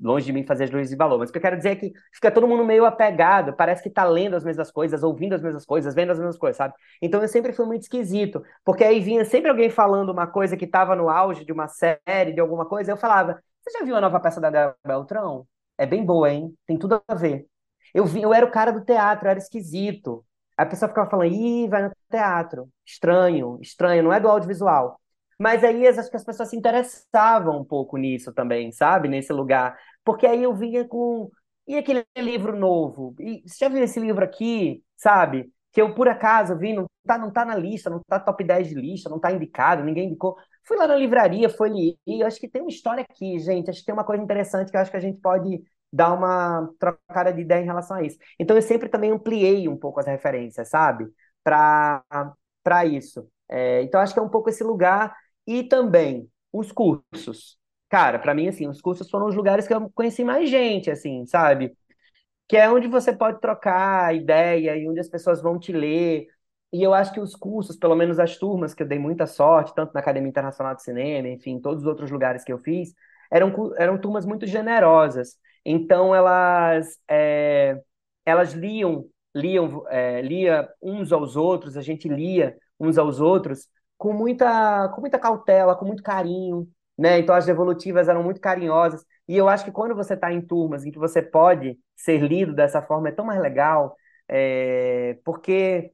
longe 0.00 0.26
de 0.26 0.32
mim 0.32 0.44
fazer 0.44 0.70
juízo 0.70 0.90
de 0.90 0.96
valor, 0.96 1.18
mas 1.18 1.28
o 1.30 1.32
que 1.32 1.38
eu 1.38 1.42
quero 1.42 1.56
dizer 1.56 1.70
é 1.70 1.76
que 1.76 1.92
fica 2.12 2.30
todo 2.30 2.48
mundo 2.48 2.64
meio 2.64 2.84
apegado, 2.86 3.54
parece 3.54 3.82
que 3.82 3.88
está 3.88 4.04
lendo 4.04 4.34
as 4.36 4.44
mesmas 4.44 4.70
coisas, 4.70 5.02
ouvindo 5.02 5.34
as 5.34 5.42
mesmas 5.42 5.64
coisas, 5.66 5.94
vendo 5.94 6.12
as 6.12 6.18
mesmas 6.18 6.38
coisas, 6.38 6.56
sabe? 6.56 6.74
Então 7.02 7.20
eu 7.22 7.28
sempre 7.28 7.52
fui 7.52 7.66
muito 7.66 7.82
esquisito, 7.82 8.42
porque 8.64 8.84
aí 8.84 9.00
vinha 9.00 9.24
sempre 9.24 9.50
alguém 9.50 9.70
falando 9.70 10.10
uma 10.10 10.26
coisa 10.26 10.56
que 10.56 10.64
estava 10.64 10.96
no 10.96 11.08
auge 11.10 11.44
de 11.44 11.52
uma 11.52 11.68
série, 11.68 12.32
de 12.32 12.40
alguma 12.40 12.66
coisa, 12.66 12.92
eu 12.92 12.96
falava, 12.96 13.42
você 13.62 13.78
já 13.78 13.84
viu 13.84 13.96
a 13.96 14.00
nova 14.00 14.20
peça 14.20 14.40
da 14.40 14.74
Beltrão? 14.86 15.46
É 15.78 15.86
bem 15.86 16.04
boa, 16.04 16.30
hein? 16.30 16.54
Tem 16.66 16.78
tudo 16.78 17.02
a 17.08 17.14
ver. 17.14 17.46
Eu, 17.94 18.04
vi, 18.06 18.22
eu 18.22 18.32
era 18.34 18.46
o 18.46 18.50
cara 18.50 18.70
do 18.72 18.84
teatro, 18.84 19.26
eu 19.26 19.30
era 19.30 19.38
esquisito. 19.38 20.24
A 20.60 20.66
pessoa 20.66 20.88
ficava 20.88 21.08
falando, 21.08 21.32
ih, 21.32 21.68
vai 21.68 21.84
no 21.84 21.92
teatro. 22.10 22.68
Estranho, 22.84 23.58
estranho, 23.62 24.02
não 24.02 24.12
é 24.12 24.20
do 24.20 24.28
audiovisual. 24.28 25.00
Mas 25.38 25.64
aí 25.64 25.86
acho 25.88 26.10
que 26.10 26.16
as 26.16 26.24
pessoas 26.24 26.50
se 26.50 26.56
interessavam 26.56 27.60
um 27.60 27.64
pouco 27.64 27.96
nisso 27.96 28.32
também, 28.34 28.70
sabe? 28.72 29.08
Nesse 29.08 29.32
lugar. 29.32 29.78
Porque 30.04 30.26
aí 30.26 30.42
eu 30.42 30.54
vinha 30.54 30.86
com. 30.86 31.30
E 31.66 31.78
aquele 31.78 32.04
livro 32.18 32.54
novo? 32.56 33.14
E 33.18 33.42
você 33.46 33.64
já 33.64 33.68
viu 33.70 33.82
esse 33.82 33.98
livro 33.98 34.22
aqui, 34.22 34.82
sabe? 34.96 35.50
Que 35.72 35.80
eu, 35.80 35.94
por 35.94 36.08
acaso, 36.08 36.58
vi, 36.58 36.74
não 36.74 36.84
tá, 37.06 37.16
não 37.16 37.30
tá 37.32 37.44
na 37.44 37.54
lista, 37.54 37.88
não 37.88 38.02
tá 38.06 38.20
top 38.20 38.44
10 38.44 38.68
de 38.68 38.74
lista, 38.74 39.08
não 39.08 39.18
tá 39.20 39.32
indicado, 39.32 39.82
ninguém 39.82 40.08
indicou. 40.08 40.36
Fui 40.64 40.76
lá 40.76 40.86
na 40.86 40.96
livraria, 40.96 41.48
foi 41.48 41.70
li, 41.70 41.98
e 42.06 42.22
acho 42.22 42.38
que 42.38 42.48
tem 42.48 42.60
uma 42.60 42.70
história 42.70 43.02
aqui, 43.08 43.38
gente. 43.38 43.70
Acho 43.70 43.80
que 43.80 43.86
tem 43.86 43.94
uma 43.94 44.04
coisa 44.04 44.22
interessante 44.22 44.70
que 44.70 44.76
eu 44.76 44.80
acho 44.80 44.90
que 44.90 44.96
a 44.96 45.00
gente 45.00 45.20
pode 45.20 45.62
dar 45.92 46.12
uma 46.12 46.70
trocada 46.78 47.32
de 47.32 47.40
ideia 47.40 47.62
em 47.62 47.66
relação 47.66 47.96
a 47.96 48.02
isso. 48.02 48.18
Então 48.38 48.56
eu 48.56 48.62
sempre 48.62 48.88
também 48.88 49.10
ampliei 49.10 49.68
um 49.68 49.76
pouco 49.76 50.00
as 50.00 50.06
referências, 50.06 50.68
sabe? 50.68 51.06
Para 51.42 52.04
isso. 52.86 53.28
É, 53.48 53.82
então 53.82 54.00
acho 54.00 54.12
que 54.14 54.20
é 54.20 54.22
um 54.22 54.28
pouco 54.28 54.48
esse 54.50 54.62
lugar 54.62 55.14
e 55.46 55.64
também 55.64 56.28
os 56.52 56.70
cursos. 56.72 57.58
Cara, 57.88 58.18
para 58.18 58.34
mim, 58.34 58.48
assim, 58.48 58.68
os 58.68 58.80
cursos 58.80 59.10
foram 59.10 59.26
os 59.26 59.34
lugares 59.34 59.66
que 59.66 59.74
eu 59.74 59.90
conheci 59.90 60.22
mais 60.22 60.48
gente, 60.48 60.90
assim, 60.90 61.26
sabe? 61.26 61.74
Que 62.48 62.56
é 62.56 62.70
onde 62.70 62.88
você 62.88 63.12
pode 63.12 63.40
trocar 63.40 64.14
ideia 64.14 64.76
e 64.76 64.88
onde 64.88 65.00
as 65.00 65.08
pessoas 65.08 65.40
vão 65.42 65.58
te 65.58 65.72
ler. 65.72 66.26
E 66.72 66.82
eu 66.82 66.94
acho 66.94 67.12
que 67.12 67.20
os 67.20 67.34
cursos, 67.36 67.76
pelo 67.76 67.94
menos 67.96 68.18
as 68.18 68.36
turmas, 68.36 68.74
que 68.74 68.82
eu 68.82 68.86
dei 68.88 68.98
muita 68.98 69.26
sorte, 69.26 69.74
tanto 69.74 69.92
na 69.94 70.00
Academia 70.00 70.28
Internacional 70.28 70.74
de 70.74 70.82
Cinema, 70.82 71.28
enfim, 71.28 71.60
todos 71.60 71.82
os 71.82 71.88
outros 71.88 72.10
lugares 72.10 72.44
que 72.44 72.52
eu 72.52 72.58
fiz, 72.58 72.94
eram, 73.30 73.52
eram 73.76 73.98
turmas 74.00 74.26
muito 74.26 74.46
generosas. 74.46 75.36
Então, 75.64 76.14
elas, 76.14 76.98
é, 77.08 77.80
elas 78.24 78.52
liam, 78.52 79.06
liam, 79.34 79.84
é, 79.88 80.22
lia 80.22 80.68
uns 80.82 81.12
aos 81.12 81.36
outros, 81.36 81.76
a 81.76 81.82
gente 81.82 82.08
lia 82.08 82.56
uns 82.78 82.98
aos 82.98 83.20
outros, 83.20 83.68
com 83.98 84.12
muita, 84.12 84.88
com 84.94 85.00
muita 85.00 85.18
cautela, 85.18 85.76
com 85.76 85.84
muito 85.84 86.02
carinho, 86.02 86.68
né? 86.96 87.18
Então 87.18 87.34
as 87.34 87.46
devolutivas 87.46 88.08
eram 88.08 88.22
muito 88.22 88.40
carinhosas. 88.40 89.04
E 89.28 89.36
eu 89.36 89.48
acho 89.48 89.64
que 89.64 89.72
quando 89.72 89.94
você 89.94 90.14
está 90.14 90.32
em 90.32 90.40
turmas 90.40 90.84
em 90.84 90.90
que 90.90 90.98
você 90.98 91.22
pode 91.22 91.78
ser 91.96 92.18
lido 92.22 92.54
dessa 92.54 92.82
forma 92.82 93.08
é 93.08 93.12
tão 93.12 93.24
mais 93.24 93.40
legal, 93.40 93.96
é... 94.28 95.18
porque 95.24 95.92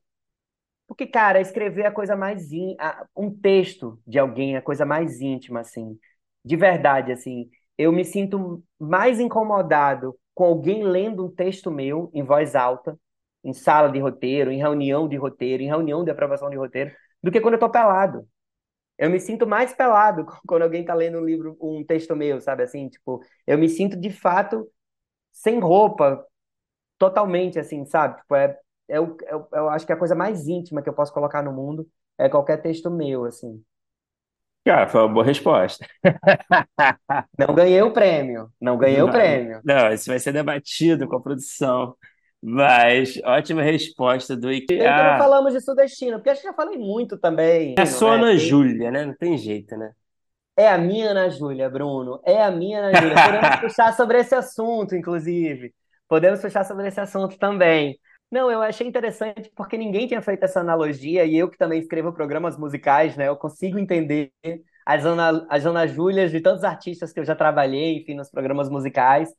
porque 0.87 1.07
cara, 1.07 1.41
escrever 1.41 1.83
é 1.83 1.87
a 1.89 1.93
coisa 1.93 2.17
mais 2.17 2.53
in... 2.53 2.77
um 3.17 3.31
texto 3.31 4.01
de 4.07 4.19
alguém 4.19 4.55
é 4.55 4.59
a 4.59 4.63
coisa 4.63 4.85
mais 4.87 5.21
íntima 5.21 5.61
assim, 5.61 5.99
de 6.45 6.57
verdade 6.57 7.13
assim. 7.13 7.51
Eu 7.79 7.93
me 7.93 8.05
sinto 8.05 8.63
mais 8.79 9.21
incomodado 9.21 10.19
com 10.35 10.45
alguém 10.45 10.85
lendo 10.85 11.25
um 11.27 11.31
texto 11.31 11.71
meu 11.71 12.11
em 12.15 12.23
voz 12.23 12.55
alta, 12.55 12.99
em 13.45 13.53
sala 13.53 13.89
de 13.91 13.99
roteiro, 14.01 14.51
em 14.51 14.59
reunião 14.59 15.09
de 15.09 15.17
roteiro, 15.17 15.63
em 15.63 15.67
reunião 15.67 16.05
de 16.05 16.11
aprovação 16.11 16.51
de 16.51 16.57
roteiro, 16.57 16.93
do 17.23 17.31
que 17.31 17.41
quando 17.41 17.55
eu 17.55 17.61
tô 17.61 17.71
pelado. 17.71 18.27
Eu 18.99 19.11
me 19.11 19.21
sinto 19.21 19.47
mais 19.47 19.75
pelado 19.75 20.27
quando 20.47 20.63
alguém 20.63 20.85
tá 20.85 20.95
lendo 20.95 21.19
um 21.19 21.25
livro, 21.25 21.57
um 21.61 21.85
texto 21.85 22.17
meu, 22.17 22.41
sabe 22.41 22.63
assim? 22.65 22.89
Tipo, 22.89 23.23
eu 23.47 23.59
me 23.59 23.69
sinto 23.69 23.97
de 23.99 24.11
fato 24.11 24.69
sem 25.33 25.61
roupa, 25.61 26.27
totalmente 26.99 27.59
assim, 27.59 27.85
sabe? 27.87 28.19
Tipo, 28.21 28.35
é, 28.37 28.59
é, 28.89 28.99
eu, 28.99 29.17
eu, 29.29 29.49
eu 29.53 29.69
acho 29.71 29.87
que 29.87 29.93
a 29.93 29.97
coisa 29.97 30.15
mais 30.15 30.49
íntima 30.49 30.83
que 30.83 30.89
eu 30.89 30.95
posso 30.95 31.13
colocar 31.13 31.43
no 31.43 31.53
mundo 31.53 31.89
é 32.19 32.29
qualquer 32.29 32.59
texto 32.63 32.91
meu, 32.91 33.25
assim. 33.25 33.63
Cara, 34.67 34.89
foi 34.89 35.01
uma 35.01 35.09
boa 35.09 35.25
resposta. 35.25 35.87
Não 37.39 37.55
ganhei 37.55 37.81
o 37.83 37.93
prêmio. 37.93 38.51
Não 38.61 38.77
ganhei 38.77 39.01
o 39.01 39.09
prêmio. 39.09 39.61
Não, 39.65 39.93
isso 39.93 40.07
vai 40.07 40.19
ser 40.19 40.33
debatido 40.33 41.07
com 41.07 41.15
a 41.15 41.23
produção. 41.23 41.95
Mas 42.43 43.17
ótima 43.25 43.63
resposta 43.63 44.37
do 44.37 44.51
Ike. 44.53 44.75
Então 44.75 44.87
não 44.87 45.19
falamos 45.19 45.53
de 45.53 45.61
sudestino, 45.61 46.19
porque 46.19 46.31
acho 46.31 46.41
que 46.43 46.49
já 46.49 46.53
falei 46.53 46.77
muito 46.77 47.17
também. 47.17 47.77
É 47.79 47.85
né? 47.85 47.91
Ana 48.03 48.37
Júlia, 48.37 48.91
né? 48.91 49.05
Não 49.05 49.15
tem 49.15 49.39
jeito, 49.39 49.77
né? 49.77 49.93
É 50.57 50.69
a 50.69 50.77
minha 50.77 51.11
Ana 51.11 51.31
Júlia, 51.31 51.71
Bruno. 51.71 52.21
É 52.25 52.43
a 52.43 52.51
minha 52.51 52.81
Ana 52.81 53.01
Júlia. 53.01 53.15
Podemos 53.15 53.57
puxar 53.63 53.93
sobre 53.95 54.19
esse 54.19 54.35
assunto, 54.35 54.97
inclusive. 54.97 55.73
Podemos 56.09 56.41
puxar 56.41 56.65
sobre 56.65 56.89
esse 56.89 57.01
assunto 57.01 57.39
também. 57.39 57.99
Não, 58.31 58.51
eu 58.51 58.61
achei 58.61 58.87
interessante 58.87 59.51
porque 59.55 59.77
ninguém 59.79 60.07
tinha 60.09 60.21
feito 60.21 60.43
essa 60.45 60.61
analogia 60.61 61.25
e 61.25 61.37
eu 61.37 61.49
que 61.49 61.57
também 61.57 61.79
escrevo 61.81 62.13
programas 62.13 62.59
musicais, 62.59 63.17
né? 63.17 63.29
Eu 63.29 63.37
consigo 63.37 63.79
entender 63.79 64.33
as 64.85 65.05
Ana, 65.05 65.47
as 65.49 65.65
Ana 65.65 65.87
de 65.87 66.41
tantos 66.41 66.65
artistas 66.65 67.13
que 67.13 67.21
eu 67.21 67.25
já 67.25 67.37
trabalhei, 67.37 67.99
enfim, 67.99 68.15
nos 68.15 68.31
programas 68.31 68.69
musicais, 68.69 69.31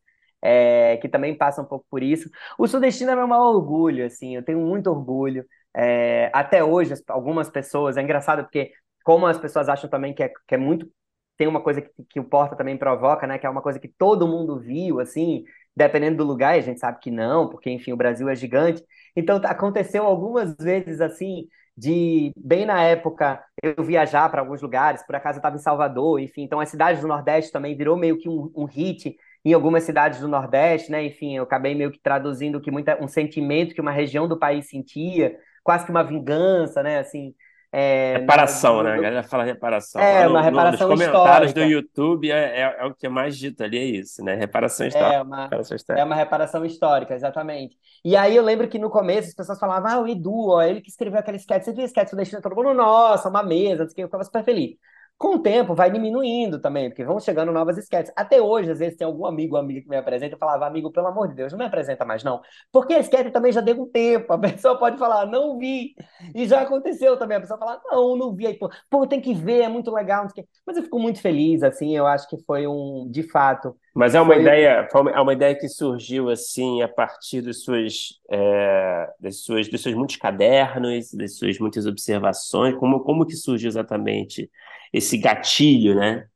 é, 0.42 0.98
que 0.98 1.10
também 1.10 1.38
passam 1.38 1.66
um 1.66 1.68
pouco 1.68 1.86
por 1.90 2.02
isso. 2.02 2.30
O 2.58 2.68
Sudestino 2.68 3.12
é 3.12 3.16
meu 3.16 3.28
maior 3.28 3.54
orgulho, 3.56 4.06
assim, 4.06 4.36
eu 4.36 4.44
tenho 4.44 4.60
muito 4.60 4.88
orgulho. 4.90 5.46
É, 5.76 6.32
até 6.34 6.64
hoje, 6.64 6.94
algumas 7.10 7.50
pessoas, 7.50 7.98
é 7.98 8.02
engraçado 8.02 8.44
porque 8.44 8.72
como 9.04 9.26
as 9.26 9.38
pessoas 9.38 9.70
acham 9.70 9.90
também 9.90 10.14
que 10.14 10.24
é, 10.24 10.30
que 10.48 10.56
é 10.56 10.58
muito 10.58 10.90
tem 11.38 11.48
uma 11.48 11.62
coisa 11.62 11.82
que, 11.82 11.92
que 12.10 12.20
o 12.20 12.24
Porta 12.24 12.56
também 12.56 12.78
provoca, 12.78 13.28
né? 13.28 13.38
Que 13.38 13.46
é 13.46 13.50
uma 13.50 13.62
coisa 13.62 13.80
que 13.80 13.88
todo 13.88 14.28
mundo 14.28 14.60
viu, 14.60 15.00
assim, 15.00 15.46
dependendo 15.76 16.18
do 16.18 16.24
lugar, 16.24 16.56
a 16.56 16.62
gente 16.62 16.80
sabe 16.80 17.00
que 17.00 17.12
não, 17.12 17.50
porque, 17.50 17.70
enfim, 17.70 17.94
o 17.94 17.98
Brasil 17.98 18.28
é 18.28 18.36
gigante. 18.36 18.84
Então, 19.16 19.40
aconteceu 19.44 20.04
algumas 20.04 20.56
vezes, 20.58 21.00
assim, 21.02 21.48
de, 21.78 22.32
bem 22.36 22.66
na 22.66 22.82
época, 22.82 23.44
eu 23.62 23.84
viajar 23.84 24.28
para 24.30 24.42
alguns 24.42 24.62
lugares, 24.62 25.04
por 25.06 25.16
acaso 25.16 25.38
eu 25.38 25.40
estava 25.40 25.56
em 25.56 25.60
Salvador, 25.60 26.20
enfim, 26.20 26.42
então 26.42 26.60
as 26.60 26.70
cidades 26.70 27.02
do 27.02 27.08
Nordeste 27.08 27.52
também 27.52 27.78
virou 27.78 27.96
meio 27.96 28.18
que 28.18 28.28
um, 28.28 28.52
um 28.56 28.66
hit 28.66 29.16
em 29.46 29.54
algumas 29.54 29.84
cidades 29.84 30.20
do 30.20 30.28
Nordeste, 30.28 30.92
né? 30.92 31.06
Enfim, 31.06 31.38
eu 31.38 31.44
acabei 31.44 31.76
meio 31.76 31.92
que 31.92 32.00
traduzindo 32.00 32.60
que 32.60 32.72
muita, 32.72 33.02
um 33.02 33.08
sentimento 33.08 33.76
que 33.76 33.82
uma 33.82 33.92
região 33.92 34.28
do 34.28 34.40
país 34.40 34.68
sentia, 34.68 35.38
quase 35.64 35.86
que 35.86 35.92
uma 35.92 36.04
vingança, 36.04 36.82
né? 36.82 36.98
Assim, 37.00 37.36
é, 37.72 38.18
reparação, 38.20 38.82
né? 38.82 38.94
A 38.94 38.96
galera 38.96 39.24
fala 39.24 39.44
reparação. 39.44 40.02
É, 40.02 40.28
uma 40.28 40.42
reparação 40.42 40.88
nos 40.88 40.98
comentários 40.98 41.50
histórica. 41.50 41.54
do 41.54 41.72
YouTube 41.72 42.32
é, 42.32 42.62
é, 42.62 42.78
é, 42.80 42.86
o 42.86 42.94
que 42.94 43.06
é 43.06 43.10
mais 43.10 43.38
dito 43.38 43.62
ali, 43.64 43.78
é 43.78 43.84
isso, 43.84 44.24
né? 44.24 44.36
Reparação 44.36 44.88
histórica. 44.88 45.14
É 45.14 45.22
uma, 45.22 45.44
reparação 45.44 45.76
histórica. 45.76 46.02
É 46.02 46.06
uma 46.06 46.16
reparação 46.16 46.66
histórica, 46.66 47.14
exatamente. 47.14 47.78
E 48.06 48.16
aí 48.16 48.36
eu 48.36 48.44
lembro 48.44 48.68
que 48.70 48.80
no 48.80 48.90
começo 48.90 49.30
as 49.30 49.36
pessoas 49.36 49.60
falavam, 49.60 49.92
ah, 49.92 50.00
o 50.00 50.08
Edu, 50.08 50.50
ó, 50.50 50.62
ele 50.62 50.82
que 50.82 50.90
escreveu 50.90 51.20
aquele 51.20 51.38
sketch, 51.38 51.64
você 51.64 51.74
viu 51.74 51.84
o 51.84 51.88
sketch 51.88 52.12
do 52.12 52.18
Destino? 52.18 52.42
Todo 52.42 52.56
mundo, 52.56 52.74
nossa, 52.74 53.30
uma 53.30 53.44
mesa, 53.44 53.84
eu 53.84 53.90
ficava 53.90 54.24
super 54.24 54.44
feliz. 54.44 54.78
Com 55.18 55.36
o 55.36 55.40
tempo 55.40 55.74
vai 55.74 55.90
diminuindo 55.90 56.60
também, 56.60 56.90
porque 56.90 57.04
vão 57.04 57.20
chegando 57.20 57.52
novas 57.52 57.76
sketches. 57.80 58.14
Até 58.16 58.40
hoje, 58.40 58.70
às 58.70 58.78
vezes, 58.78 58.96
tem 58.96 59.06
algum 59.08 59.26
amigo 59.26 59.56
ou 59.56 59.62
amiga 59.62 59.82
que 59.82 59.90
me 59.90 59.98
apresenta 59.98 60.36
e 60.36 60.38
falava, 60.38 60.68
amigo, 60.68 60.92
pelo 60.92 61.08
amor 61.08 61.28
de 61.28 61.34
Deus, 61.34 61.52
não 61.52 61.58
me 61.58 61.66
apresenta 61.66 62.06
mais, 62.06 62.24
não. 62.24 62.40
Porque 62.72 62.94
a 62.94 63.00
sketch 63.00 63.32
também 63.32 63.52
já 63.52 63.60
deu 63.60 63.82
um 63.82 63.90
tempo. 63.90 64.32
A 64.32 64.38
pessoa 64.38 64.78
pode 64.78 65.00
falar, 65.00 65.26
não 65.26 65.58
vi. 65.58 65.96
E 66.36 66.46
já 66.46 66.62
aconteceu 66.62 67.18
também. 67.18 67.38
A 67.38 67.42
pessoa 67.42 67.58
falar, 67.58 67.82
não, 67.86 68.16
não 68.16 68.36
vi. 68.36 68.46
Aí, 68.46 68.54
pô, 68.54 68.70
pô 68.92 69.08
tem 69.08 69.20
que 69.20 69.34
ver, 69.34 69.62
é 69.62 69.68
muito 69.68 69.90
legal. 69.92 70.28
Mas 70.64 70.78
eu 70.78 70.84
fico 70.84 71.00
muito 71.00 71.20
feliz, 71.20 71.64
assim, 71.64 71.98
eu 71.98 72.06
acho 72.06 72.30
que 72.30 72.38
foi 72.44 72.68
um, 72.68 73.08
de 73.10 73.24
fato. 73.24 73.76
Mas 73.96 74.14
é 74.14 74.22
uma 74.22 74.36
foi... 74.36 74.44
ideia, 74.44 74.88
é 75.16 75.20
uma 75.20 75.34
ideia 75.34 75.56
que 75.56 75.68
surgiu 75.68 76.30
assim 76.30 76.84
a 76.84 76.88
partir 76.88 77.42
dos 77.42 77.64
suas, 77.64 78.20
é, 78.30 79.10
das 79.20 79.38
suas, 79.38 79.68
dos 79.68 79.82
seus 79.82 79.96
muitos 79.96 80.18
cadernos, 80.18 81.12
das 81.12 81.38
suas 81.38 81.58
muitas 81.58 81.88
observações. 81.88 82.76
Como, 82.76 83.00
como 83.00 83.26
que 83.26 83.36
surgiu 83.36 83.68
exatamente? 83.68 84.52
Esse 84.94 85.18
gatilho, 85.18 85.96
né? 85.96 86.28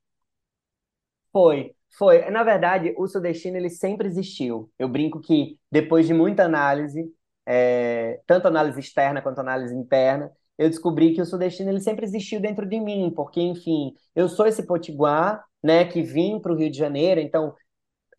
Foi, 1.31 1.73
foi. 1.97 2.29
Na 2.29 2.43
verdade, 2.43 2.93
o 2.97 3.07
sudestino 3.07 3.57
ele 3.57 3.69
sempre 3.69 4.07
existiu. 4.07 4.71
Eu 4.77 4.89
brinco 4.89 5.21
que 5.21 5.57
depois 5.71 6.05
de 6.07 6.13
muita 6.13 6.43
análise, 6.43 7.05
é, 7.45 8.21
tanto 8.27 8.47
análise 8.47 8.79
externa 8.79 9.21
quanto 9.21 9.39
análise 9.39 9.73
interna, 9.75 10.31
eu 10.57 10.69
descobri 10.69 11.13
que 11.13 11.21
o 11.21 11.25
sudestino 11.25 11.69
ele 11.71 11.79
sempre 11.81 12.05
existiu 12.05 12.39
dentro 12.39 12.67
de 12.67 12.79
mim, 12.79 13.11
porque, 13.15 13.41
enfim, 13.41 13.93
eu 14.15 14.29
sou 14.29 14.45
esse 14.45 14.65
potiguar, 14.67 15.43
né, 15.63 15.85
que 15.85 16.01
vim 16.03 16.39
para 16.39 16.51
o 16.51 16.55
Rio 16.55 16.69
de 16.69 16.77
Janeiro, 16.77 17.19
então 17.19 17.55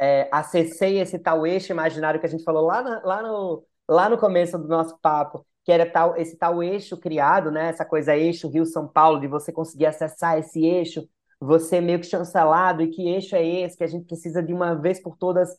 é, 0.01 0.29
acessei 0.33 0.99
esse 1.01 1.19
tal 1.19 1.47
eixo 1.47 1.73
imaginário 1.73 2.19
que 2.21 2.27
a 2.27 2.29
gente 2.29 2.45
falou 2.45 2.67
lá, 2.67 2.83
na, 2.83 3.03
lá, 3.05 3.23
no, 3.23 3.65
lá 3.89 4.09
no 4.09 4.19
começo 4.19 4.59
do 4.59 4.67
nosso 4.69 4.99
papo, 5.01 5.47
que 5.65 5.73
era 5.73 5.91
tal, 5.91 6.17
esse 6.17 6.37
tal 6.37 6.63
eixo 6.63 6.97
criado, 6.99 7.51
né? 7.51 7.69
Essa 7.69 7.85
coisa 7.85 8.17
eixo 8.17 8.49
Rio-São 8.49 8.89
Paulo, 8.89 9.21
de 9.21 9.29
você 9.29 9.53
conseguir 9.53 9.87
acessar 9.87 10.39
esse 10.39 10.65
eixo, 10.65 11.09
você 11.41 11.81
meio 11.81 12.01
que 12.01 12.07
chancelado, 12.07 12.83
e 12.83 12.89
que 12.89 13.09
eixo 13.09 13.37
é 13.37 13.45
esse, 13.47 13.77
que 13.77 13.85
a 13.85 13.89
gente 13.89 14.07
precisa 14.07 14.43
de 14.43 14.53
uma 14.53 14.75
vez 14.75 15.01
por 15.01 15.17
todas 15.17 15.51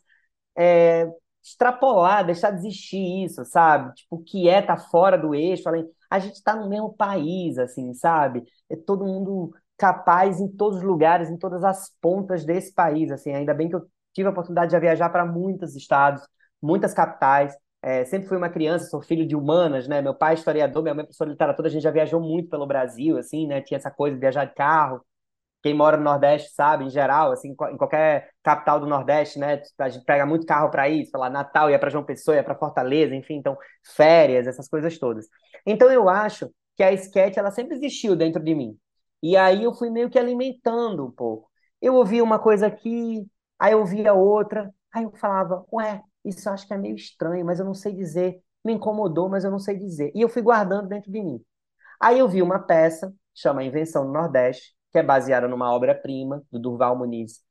é, 0.57 1.07
extrapolar, 1.43 2.25
deixar 2.25 2.51
de 2.51 2.59
existir 2.59 3.25
isso, 3.25 3.43
sabe? 3.45 3.93
Tipo, 3.95 4.15
o 4.17 4.23
que 4.23 4.47
é 4.47 4.61
tá 4.61 4.77
fora 4.77 5.17
do 5.17 5.35
eixo, 5.35 5.67
além, 5.67 5.85
a 6.09 6.19
gente 6.19 6.35
está 6.35 6.55
no 6.55 6.69
mesmo 6.69 6.93
país, 6.93 7.57
assim, 7.57 7.93
sabe? 7.93 8.43
É 8.69 8.75
todo 8.75 9.05
mundo 9.05 9.53
capaz 9.77 10.39
em 10.39 10.47
todos 10.47 10.77
os 10.79 10.83
lugares, 10.83 11.29
em 11.29 11.37
todas 11.37 11.63
as 11.63 11.89
pontas 12.01 12.45
desse 12.45 12.73
país, 12.73 13.11
assim, 13.11 13.33
ainda 13.33 13.53
bem 13.53 13.67
que 13.69 13.75
eu 13.75 13.85
tive 14.13 14.27
a 14.27 14.31
oportunidade 14.31 14.71
de 14.71 14.79
viajar 14.79 15.09
para 15.09 15.25
muitos 15.25 15.75
estados, 15.75 16.25
muitas 16.61 16.93
capitais, 16.93 17.55
é, 17.83 18.05
sempre 18.05 18.29
fui 18.29 18.37
uma 18.37 18.49
criança, 18.49 18.89
sou 18.89 19.01
filho 19.01 19.27
de 19.27 19.35
humanas, 19.35 19.89
né? 19.89 20.01
Meu 20.01 20.15
pai 20.15 20.31
é 20.33 20.35
historiador, 20.35 20.81
minha 20.81 20.95
mãe 20.95 21.01
é 21.03 21.05
professora 21.05 21.29
de 21.29 21.33
literatura, 21.33 21.67
a 21.67 21.71
gente 21.71 21.83
já 21.83 21.91
viajou 21.91 22.21
muito 22.21 22.49
pelo 22.49 22.65
Brasil, 22.65 23.17
assim, 23.17 23.45
né? 23.45 23.61
Tinha 23.61 23.77
essa 23.77 23.91
coisa 23.91 24.15
de 24.15 24.21
viajar 24.21 24.45
de 24.45 24.53
carro. 24.53 25.05
Quem 25.61 25.73
mora 25.73 25.97
no 25.97 26.03
Nordeste 26.03 26.53
sabe, 26.53 26.85
em 26.85 26.89
geral, 26.89 27.31
assim, 27.33 27.49
em 27.51 27.77
qualquer 27.77 28.29
capital 28.43 28.79
do 28.79 28.87
Nordeste, 28.87 29.39
né? 29.39 29.61
A 29.79 29.89
gente 29.89 30.05
pega 30.05 30.25
muito 30.25 30.45
carro 30.45 30.69
para 30.71 30.89
ir, 30.89 31.05
sei 31.05 31.19
lá, 31.19 31.29
Natal 31.29 31.69
ia 31.69 31.79
para 31.79 31.89
João 31.89 32.05
Pessoa, 32.05 32.35
ia 32.37 32.43
para 32.43 32.55
Fortaleza, 32.55 33.15
enfim, 33.15 33.35
então 33.35 33.57
férias, 33.95 34.47
essas 34.47 34.67
coisas 34.69 34.97
todas. 34.97 35.27
Então 35.65 35.91
eu 35.91 36.07
acho 36.09 36.49
que 36.75 36.83
a 36.83 36.91
sketch 36.93 37.37
ela 37.37 37.51
sempre 37.51 37.75
existiu 37.75 38.15
dentro 38.15 38.43
de 38.43 38.55
mim. 38.55 38.77
E 39.21 39.37
aí 39.37 39.63
eu 39.63 39.73
fui 39.73 39.89
meio 39.89 40.09
que 40.09 40.19
alimentando 40.19 41.05
um 41.05 41.11
pouco. 41.11 41.49
Eu 41.81 41.95
ouvia 41.95 42.23
uma 42.23 42.39
coisa 42.39 42.67
aqui, 42.67 43.25
aí 43.59 43.73
eu 43.73 43.79
ouvia 43.79 44.13
outra, 44.13 44.73
aí 44.93 45.03
eu 45.03 45.11
falava, 45.13 45.65
ué, 45.73 46.01
isso 46.23 46.47
eu 46.47 46.53
acho 46.53 46.67
que 46.67 46.73
é 46.73 46.77
meio 46.77 46.95
estranho, 46.95 47.45
mas 47.45 47.59
eu 47.59 47.65
não 47.65 47.73
sei 47.73 47.93
dizer. 47.93 48.41
Me 48.63 48.73
incomodou, 48.73 49.29
mas 49.29 49.43
eu 49.43 49.51
não 49.51 49.59
sei 49.59 49.77
dizer. 49.77 50.11
E 50.15 50.21
eu 50.21 50.29
fui 50.29 50.41
guardando 50.41 50.87
dentro 50.87 51.11
de 51.11 51.21
mim. 51.21 51.43
Aí 51.99 52.19
eu 52.19 52.27
vi 52.27 52.41
uma 52.41 52.59
peça, 52.59 53.13
chama 53.33 53.63
Invenção 53.63 54.05
do 54.05 54.11
Nordeste, 54.11 54.73
que 54.91 54.99
é 54.99 55.03
baseada 55.03 55.47
numa 55.47 55.73
obra-prima 55.73 56.43
do 56.51 56.59
Durval 56.59 56.97
Muniz 56.97 57.41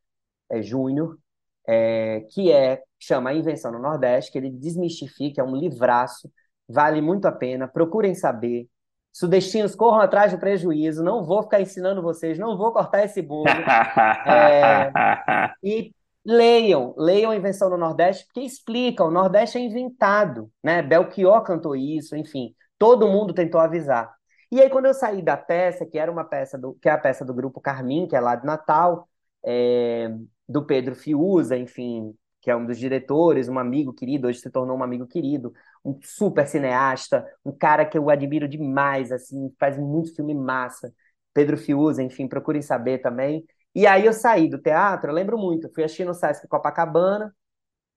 é, 0.50 0.62
Júnior, 0.62 1.18
é, 1.66 2.20
que 2.30 2.52
é 2.52 2.82
chama 2.98 3.30
A 3.30 3.34
Invenção 3.34 3.72
no 3.72 3.78
Nordeste, 3.78 4.30
que 4.30 4.38
ele 4.38 4.50
desmistifica, 4.50 5.40
é 5.40 5.44
um 5.44 5.56
livraço, 5.56 6.30
vale 6.68 7.00
muito 7.00 7.26
a 7.26 7.32
pena, 7.32 7.66
procurem 7.66 8.14
saber. 8.14 8.68
Sudestinos, 9.12 9.74
corram 9.74 10.00
atrás 10.00 10.32
do 10.32 10.38
prejuízo, 10.38 11.02
não 11.02 11.22
vou 11.22 11.42
ficar 11.42 11.60
ensinando 11.60 12.00
vocês, 12.00 12.38
não 12.38 12.56
vou 12.56 12.72
cortar 12.72 13.04
esse 13.04 13.20
bolo. 13.20 13.44
É, 14.26 14.90
e 15.62 15.92
Leiam, 16.24 16.94
leiam 16.96 17.32
a 17.32 17.36
Invenção 17.36 17.68
do 17.68 17.76
Nordeste, 17.76 18.24
porque 18.26 18.40
explica, 18.40 19.02
o 19.04 19.10
Nordeste 19.10 19.58
é 19.58 19.60
inventado, 19.60 20.50
né? 20.62 20.80
Belchior 20.80 21.42
cantou 21.42 21.74
isso, 21.74 22.14
enfim, 22.16 22.54
todo 22.78 23.08
mundo 23.08 23.34
tentou 23.34 23.60
avisar. 23.60 24.14
E 24.50 24.60
aí, 24.60 24.70
quando 24.70 24.86
eu 24.86 24.94
saí 24.94 25.20
da 25.22 25.36
peça, 25.36 25.84
que 25.84 25.98
era 25.98 26.10
uma 26.12 26.24
peça 26.24 26.56
do, 26.56 26.74
que 26.74 26.88
é 26.88 26.92
a 26.92 26.98
peça 26.98 27.24
do 27.24 27.34
grupo 27.34 27.60
Carmim, 27.60 28.06
que 28.06 28.14
é 28.14 28.20
lá 28.20 28.36
de 28.36 28.46
Natal, 28.46 29.08
é, 29.44 30.10
do 30.48 30.64
Pedro 30.64 30.94
Fiuza, 30.94 31.56
enfim, 31.56 32.14
que 32.40 32.50
é 32.50 32.56
um 32.56 32.66
dos 32.66 32.78
diretores, 32.78 33.48
um 33.48 33.58
amigo 33.58 33.92
querido, 33.92 34.28
hoje 34.28 34.38
se 34.40 34.50
tornou 34.50 34.76
um 34.76 34.82
amigo 34.82 35.06
querido, 35.06 35.52
um 35.84 35.98
super 36.02 36.46
cineasta, 36.46 37.26
um 37.44 37.50
cara 37.52 37.84
que 37.84 37.98
eu 37.98 38.08
admiro 38.10 38.46
demais, 38.46 39.10
assim, 39.10 39.52
faz 39.58 39.76
muito 39.78 40.14
filme 40.14 40.34
massa. 40.34 40.92
Pedro 41.34 41.56
Fiuza, 41.56 42.02
enfim, 42.02 42.28
procurem 42.28 42.60
saber 42.62 42.98
também. 42.98 43.44
E 43.74 43.86
aí 43.86 44.04
eu 44.06 44.12
saí 44.12 44.48
do 44.48 44.58
teatro, 44.60 45.10
eu 45.10 45.14
lembro 45.14 45.38
muito, 45.38 45.68
fui 45.72 45.84
assistir 45.84 46.04
no 46.04 46.14
Sesc 46.14 46.46
Copacabana, 46.48 47.34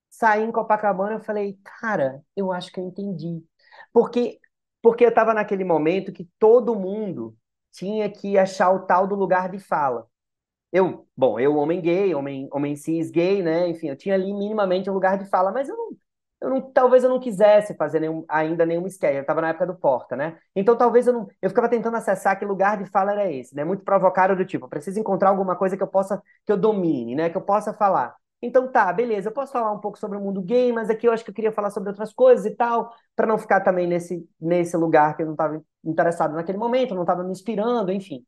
saí 0.10 0.44
em 0.44 0.52
Copacabana, 0.52 1.16
eu 1.16 1.20
falei, 1.22 1.60
cara, 1.64 2.24
eu 2.36 2.52
acho 2.52 2.72
que 2.72 2.80
eu 2.80 2.86
entendi. 2.88 3.44
Porque 3.94 4.40
porque 4.82 5.04
eu 5.06 5.10
estava 5.10 5.34
naquele 5.34 5.64
momento 5.64 6.14
que 6.14 6.30
todo 6.40 6.76
mundo 6.76 7.36
tinha 7.72 8.10
que 8.12 8.38
achar 8.38 8.72
o 8.72 8.86
tal 8.86 9.08
do 9.08 9.16
lugar 9.16 9.50
de 9.50 9.60
fala. 9.60 10.08
Eu, 10.72 11.08
bom, 11.18 11.40
eu 11.40 11.56
homem 11.58 11.82
gay, 11.82 12.14
homem, 12.16 12.50
homem 12.52 12.76
cis 12.76 13.12
gay, 13.12 13.44
né? 13.44 13.70
Enfim, 13.70 13.88
eu 13.90 13.96
tinha 13.98 14.16
ali 14.16 14.34
minimamente 14.34 14.90
um 14.90 14.94
lugar 14.94 15.18
de 15.18 15.26
fala, 15.30 15.52
mas 15.52 15.70
eu 15.70 15.78
não, 15.78 15.92
eu 16.46 16.50
não, 16.52 16.62
talvez 16.62 17.04
eu 17.04 17.10
não 17.10 17.20
quisesse 17.20 17.76
fazer 17.76 18.00
nenhum, 18.00 18.24
ainda 18.30 18.66
nenhum 18.66 18.86
sketch. 18.88 19.16
Eu 19.16 19.22
estava 19.22 19.42
na 19.42 19.50
época 19.50 19.66
do 19.66 19.76
Porta, 19.76 20.16
né? 20.16 20.38
Então 20.56 20.78
talvez 20.78 21.08
eu 21.08 21.14
não. 21.14 21.28
Eu 21.42 21.50
ficava 21.50 21.68
tentando 21.68 21.98
acessar 21.98 22.38
que 22.38 22.46
lugar 22.46 22.78
de 22.78 22.90
fala 22.90 23.12
era 23.14 23.32
esse, 23.32 23.56
né? 23.56 23.64
Muito 23.64 23.84
provocado 23.84 24.36
do 24.36 24.46
tipo, 24.46 24.70
preciso 24.70 25.00
encontrar 25.00 25.30
alguma 25.30 25.56
coisa 25.56 25.76
que 25.76 25.84
eu 25.84 25.88
possa, 25.88 26.22
que 26.46 26.52
eu 26.52 26.58
domine, 26.58 27.16
né? 27.16 27.30
Que 27.30 27.38
eu 27.38 27.42
possa 27.42 27.74
falar. 27.74 28.16
Então 28.42 28.72
tá, 28.72 28.94
beleza, 28.94 29.30
eu 29.30 29.34
posso 29.34 29.52
falar 29.52 29.72
um 29.72 29.80
pouco 29.80 29.98
sobre 29.98 30.18
o 30.18 30.22
mundo 30.22 30.42
gay, 30.42 30.72
mas 30.72 30.90
aqui 30.90 31.08
eu 31.08 31.12
acho 31.12 31.24
que 31.24 31.32
eu 31.32 31.34
queria 31.34 31.52
falar 31.52 31.72
sobre 31.72 31.90
outras 31.90 32.14
coisas 32.14 32.46
e 32.46 32.52
tal, 32.56 32.94
para 33.16 33.26
não 33.26 33.40
ficar 33.40 33.62
também 33.62 33.88
nesse, 33.88 34.28
nesse 34.40 34.78
lugar 34.78 35.16
que 35.16 35.24
eu 35.24 35.26
não 35.26 35.34
estava 35.34 35.64
interessado 35.84 36.36
naquele 36.36 36.58
momento, 36.58 36.94
não 36.94 37.02
estava 37.04 37.24
me 37.24 37.32
inspirando, 37.32 37.92
enfim. 37.92 38.24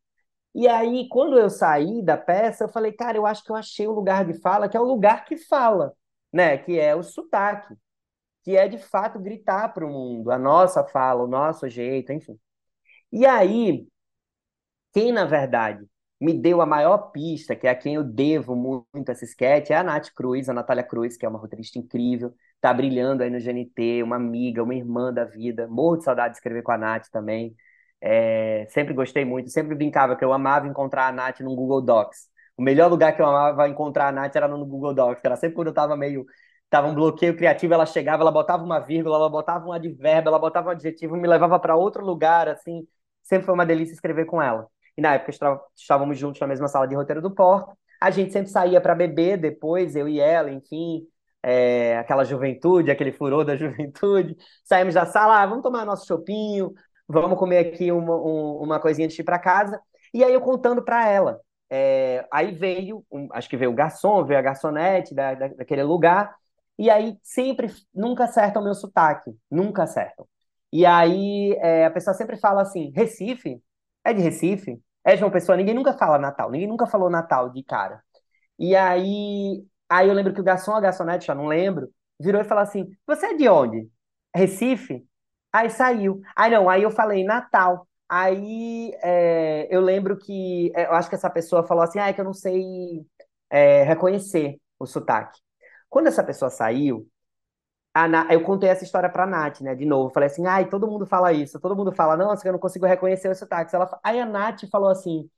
E 0.56 0.68
aí, 0.68 1.08
quando 1.10 1.38
eu 1.40 1.50
saí 1.50 2.04
da 2.04 2.18
peça, 2.18 2.64
eu 2.66 2.70
falei, 2.70 2.92
cara, 2.94 3.18
eu 3.18 3.26
acho 3.28 3.44
que 3.44 3.52
eu 3.52 3.56
achei 3.56 3.88
o 3.88 3.92
lugar 3.94 4.26
de 4.26 4.34
fala, 4.42 4.70
que 4.70 4.78
é 4.78 4.80
o 4.80 4.84
lugar 4.84 5.26
que 5.26 5.38
fala, 5.38 5.94
né? 6.34 6.58
Que 6.58 6.80
é 6.80 6.96
o 6.96 7.04
sotaque 7.04 7.76
que 8.48 8.56
é 8.56 8.66
de 8.66 8.78
fato 8.78 9.20
gritar 9.20 9.74
para 9.74 9.86
o 9.86 9.90
mundo 9.90 10.32
a 10.32 10.40
nossa 10.40 10.82
fala, 10.82 11.22
o 11.22 11.28
nosso 11.28 11.68
jeito, 11.68 12.14
enfim. 12.14 12.40
E 13.12 13.26
aí, 13.26 13.86
quem 14.94 15.12
na 15.12 15.26
verdade 15.26 15.86
me 16.20 16.34
deu 16.34 16.62
a 16.62 16.66
maior 16.66 17.12
pista, 17.12 17.58
que 17.58 17.68
é 17.68 17.70
a 17.72 17.76
quem 17.76 17.96
eu 17.96 18.06
devo 18.06 18.56
muito 18.56 19.12
esse 19.12 19.26
sketch, 19.26 19.70
é 19.72 19.76
a 19.76 19.84
Nath 19.84 20.12
Cruz, 20.16 20.48
a 20.48 20.54
Natália 20.54 20.82
Cruz, 20.84 21.18
que 21.18 21.26
é 21.26 21.30
uma 21.30 21.38
roteirista 21.38 21.78
incrível, 21.78 22.34
tá 22.62 22.74
brilhando 22.74 23.22
aí 23.22 23.30
no 23.30 23.38
GNT, 23.38 24.02
uma 24.02 24.16
amiga, 24.16 24.64
uma 24.64 24.74
irmã 24.74 25.14
da 25.14 25.26
vida. 25.26 25.68
Morro 25.68 25.98
de 25.98 26.06
saudade 26.06 26.36
de 26.36 26.38
escrever 26.38 26.64
com 26.64 26.72
a 26.72 26.78
Nath 26.78 27.10
também. 27.12 27.54
É, 28.00 28.66
sempre 28.70 28.94
gostei 28.94 29.26
muito, 29.26 29.50
sempre 29.50 29.76
brincava 29.76 30.16
que 30.16 30.24
eu 30.24 30.32
amava 30.32 30.68
encontrar 30.68 31.10
a 31.10 31.12
Nath 31.12 31.42
no 31.42 31.54
Google 31.54 31.82
Docs. 31.82 32.30
O 32.56 32.62
melhor 32.62 32.90
lugar 32.90 33.14
que 33.14 33.22
eu 33.22 33.26
amava 33.26 33.68
encontrar 33.68 34.08
a 34.08 34.12
Nath 34.14 34.36
era 34.38 34.48
no 34.48 34.66
Google 34.66 34.94
Docs, 34.94 35.22
era 35.26 35.36
sempre 35.36 35.56
quando 35.56 35.68
eu 35.68 35.74
tava 35.74 35.98
meio. 35.98 36.26
Tava 36.70 36.88
um 36.88 36.96
bloqueio 36.96 37.36
criativo, 37.36 37.74
ela 37.74 37.86
chegava, 37.86 38.24
ela 38.24 38.32
botava 38.32 38.64
uma 38.64 38.80
vírgula, 38.80 39.16
ela 39.16 39.30
botava 39.30 39.66
um 39.68 39.72
advérbio, 39.72 40.30
ela 40.30 40.40
botava 40.40 40.68
um 40.70 40.72
adjetivo, 40.72 41.16
me 41.16 41.28
levava 41.28 41.60
para 41.60 41.76
outro 41.76 42.04
lugar, 42.06 42.50
assim. 42.50 42.86
Sempre 43.24 43.46
foi 43.46 43.54
uma 43.54 43.66
delícia 43.66 43.94
escrever 43.94 44.26
com 44.26 44.42
ela. 44.42 44.68
E 44.98 45.02
na 45.02 45.14
época 45.16 45.32
estávamos 45.76 46.18
juntos 46.18 46.42
na 46.42 46.48
mesma 46.48 46.68
sala 46.68 46.88
de 46.88 46.96
roteiro 46.96 47.22
do 47.22 47.32
Porto. 47.32 47.78
A 48.02 48.12
gente 48.12 48.32
sempre 48.34 48.50
saía 48.50 48.82
para 48.82 48.96
beber 48.96 49.38
depois, 49.38 49.96
eu 49.96 50.08
e 50.08 50.20
ela, 50.20 50.52
enfim, 50.52 51.08
é, 51.42 51.98
aquela 51.98 52.24
juventude, 52.24 52.92
aquele 52.92 53.12
furor 53.12 53.46
da 53.46 53.56
juventude. 53.58 54.36
Saímos 54.64 54.94
da 54.94 55.06
sala, 55.06 55.42
ah, 55.42 55.46
vamos 55.46 55.64
tomar 55.64 55.86
nosso 55.86 56.06
chopinho, 56.06 56.74
vamos 57.08 57.38
comer 57.40 57.60
aqui 57.60 57.92
uma, 57.92 58.16
um, 58.16 58.64
uma 58.64 58.80
coisinha 58.80 59.08
de 59.08 59.20
ir 59.20 59.24
para 59.24 59.40
casa. 59.40 59.80
E 60.14 60.24
aí 60.24 60.34
eu 60.34 60.42
contando 60.42 60.84
para 60.84 61.08
ela. 61.08 61.40
É, 61.70 62.26
aí 62.32 62.52
veio, 62.52 63.06
um, 63.12 63.28
acho 63.32 63.50
que 63.50 63.58
veio 63.58 63.72
o 63.72 63.74
garçom, 63.74 64.24
veio 64.26 64.40
a 64.40 64.44
garçonete 64.44 65.14
da, 65.14 65.34
da, 65.34 65.48
daquele 65.50 65.84
lugar, 65.84 66.36
e 66.78 66.90
aí 66.90 67.18
sempre, 67.24 67.68
nunca 67.94 68.26
acertam 68.26 68.62
o 68.62 68.66
meu 68.66 68.74
sotaque, 68.76 69.32
nunca 69.50 69.84
acertam. 69.84 70.28
E 70.72 70.86
aí 70.86 71.54
é, 71.60 71.86
a 71.86 71.92
pessoa 71.92 72.14
sempre 72.14 72.38
fala 72.38 72.62
assim, 72.62 72.92
Recife? 72.96 73.62
É 74.04 74.14
de 74.14 74.22
Recife? 74.22 74.82
É 75.04 75.16
de 75.16 75.24
uma 75.24 75.32
pessoa, 75.32 75.58
ninguém 75.58 75.74
nunca 75.76 75.94
fala 75.98 76.18
Natal, 76.18 76.52
ninguém 76.52 76.68
nunca 76.68 76.86
falou 76.88 77.10
Natal 77.10 77.50
de 77.50 77.64
cara. 77.64 78.04
E 78.60 78.76
aí, 78.76 79.66
aí 79.90 80.08
eu 80.08 80.14
lembro 80.14 80.34
que 80.34 80.42
o 80.42 80.44
garçom, 80.44 80.74
a 80.76 80.82
garçonete, 80.82 81.28
já 81.28 81.36
não 81.36 81.48
lembro, 81.48 81.90
virou 82.20 82.42
e 82.42 82.46
falou 82.46 82.64
assim, 82.64 82.90
você 83.06 83.28
é 83.28 83.34
de 83.36 83.48
onde? 83.50 83.90
Recife? 84.36 85.06
Aí 85.52 85.70
saiu. 85.70 86.22
Aí 86.36 86.52
não, 86.52 86.70
aí 86.70 86.84
eu 86.84 86.92
falei 86.92 87.24
Natal. 87.24 87.88
Aí 88.10 88.92
é, 89.02 89.68
eu 89.70 89.82
lembro 89.82 90.18
que 90.18 90.72
é, 90.76 90.86
eu 90.86 90.94
acho 90.94 91.10
que 91.10 91.16
essa 91.16 91.30
pessoa 91.30 91.64
falou 91.68 91.84
assim: 91.84 92.00
ah, 92.00 92.08
é 92.10 92.14
que 92.14 92.22
eu 92.22 92.26
não 92.26 92.34
sei 92.34 93.06
é, 93.50 93.84
reconhecer 93.84 94.60
o 94.80 94.86
sotaque. 94.86 95.40
Quando 95.90 96.08
essa 96.08 96.24
pessoa 96.24 96.50
saiu, 96.50 97.10
eu 98.30 98.44
contei 98.44 98.70
essa 98.70 98.84
história 98.84 99.10
pra 99.10 99.26
Nath, 99.26 99.62
né? 99.62 99.76
De 99.76 99.86
novo. 99.86 100.14
Falei 100.14 100.28
assim: 100.28 100.46
ai, 100.46 100.70
todo 100.70 100.88
mundo 100.88 101.06
fala 101.06 101.34
isso, 101.34 101.60
todo 101.60 101.76
mundo 101.76 101.92
fala, 101.92 102.16
não, 102.18 102.34
eu 102.46 102.52
não 102.54 102.60
consigo 102.60 102.86
reconhecer 102.86 103.30
o 103.30 103.36
sotaque. 103.36 103.76
Ela... 103.76 104.00
Aí 104.04 104.20
a 104.20 104.26
Nath 104.26 104.66
falou 104.72 104.90
assim: 104.90 105.30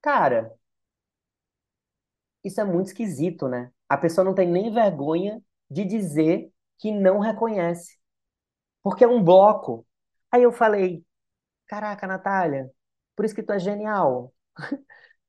cara, 0.00 0.56
isso 2.44 2.60
é 2.60 2.64
muito 2.64 2.88
esquisito, 2.88 3.48
né? 3.48 3.70
A 3.88 3.96
pessoa 3.96 4.24
não 4.24 4.34
tem 4.34 4.48
nem 4.48 4.72
vergonha 4.72 5.42
de 5.70 5.84
dizer 5.84 6.50
que 6.78 6.92
não 6.92 7.18
reconhece 7.20 7.96
porque 8.82 9.04
é 9.04 9.08
um 9.08 9.22
bloco. 9.24 9.86
Aí 10.32 10.42
eu 10.44 10.52
falei, 10.52 11.04
caraca, 11.68 12.06
Natália, 12.06 12.70
por 13.16 13.24
isso 13.26 13.34
que 13.34 13.42
tu 13.42 13.52
é 13.52 13.58
genial. 13.60 14.34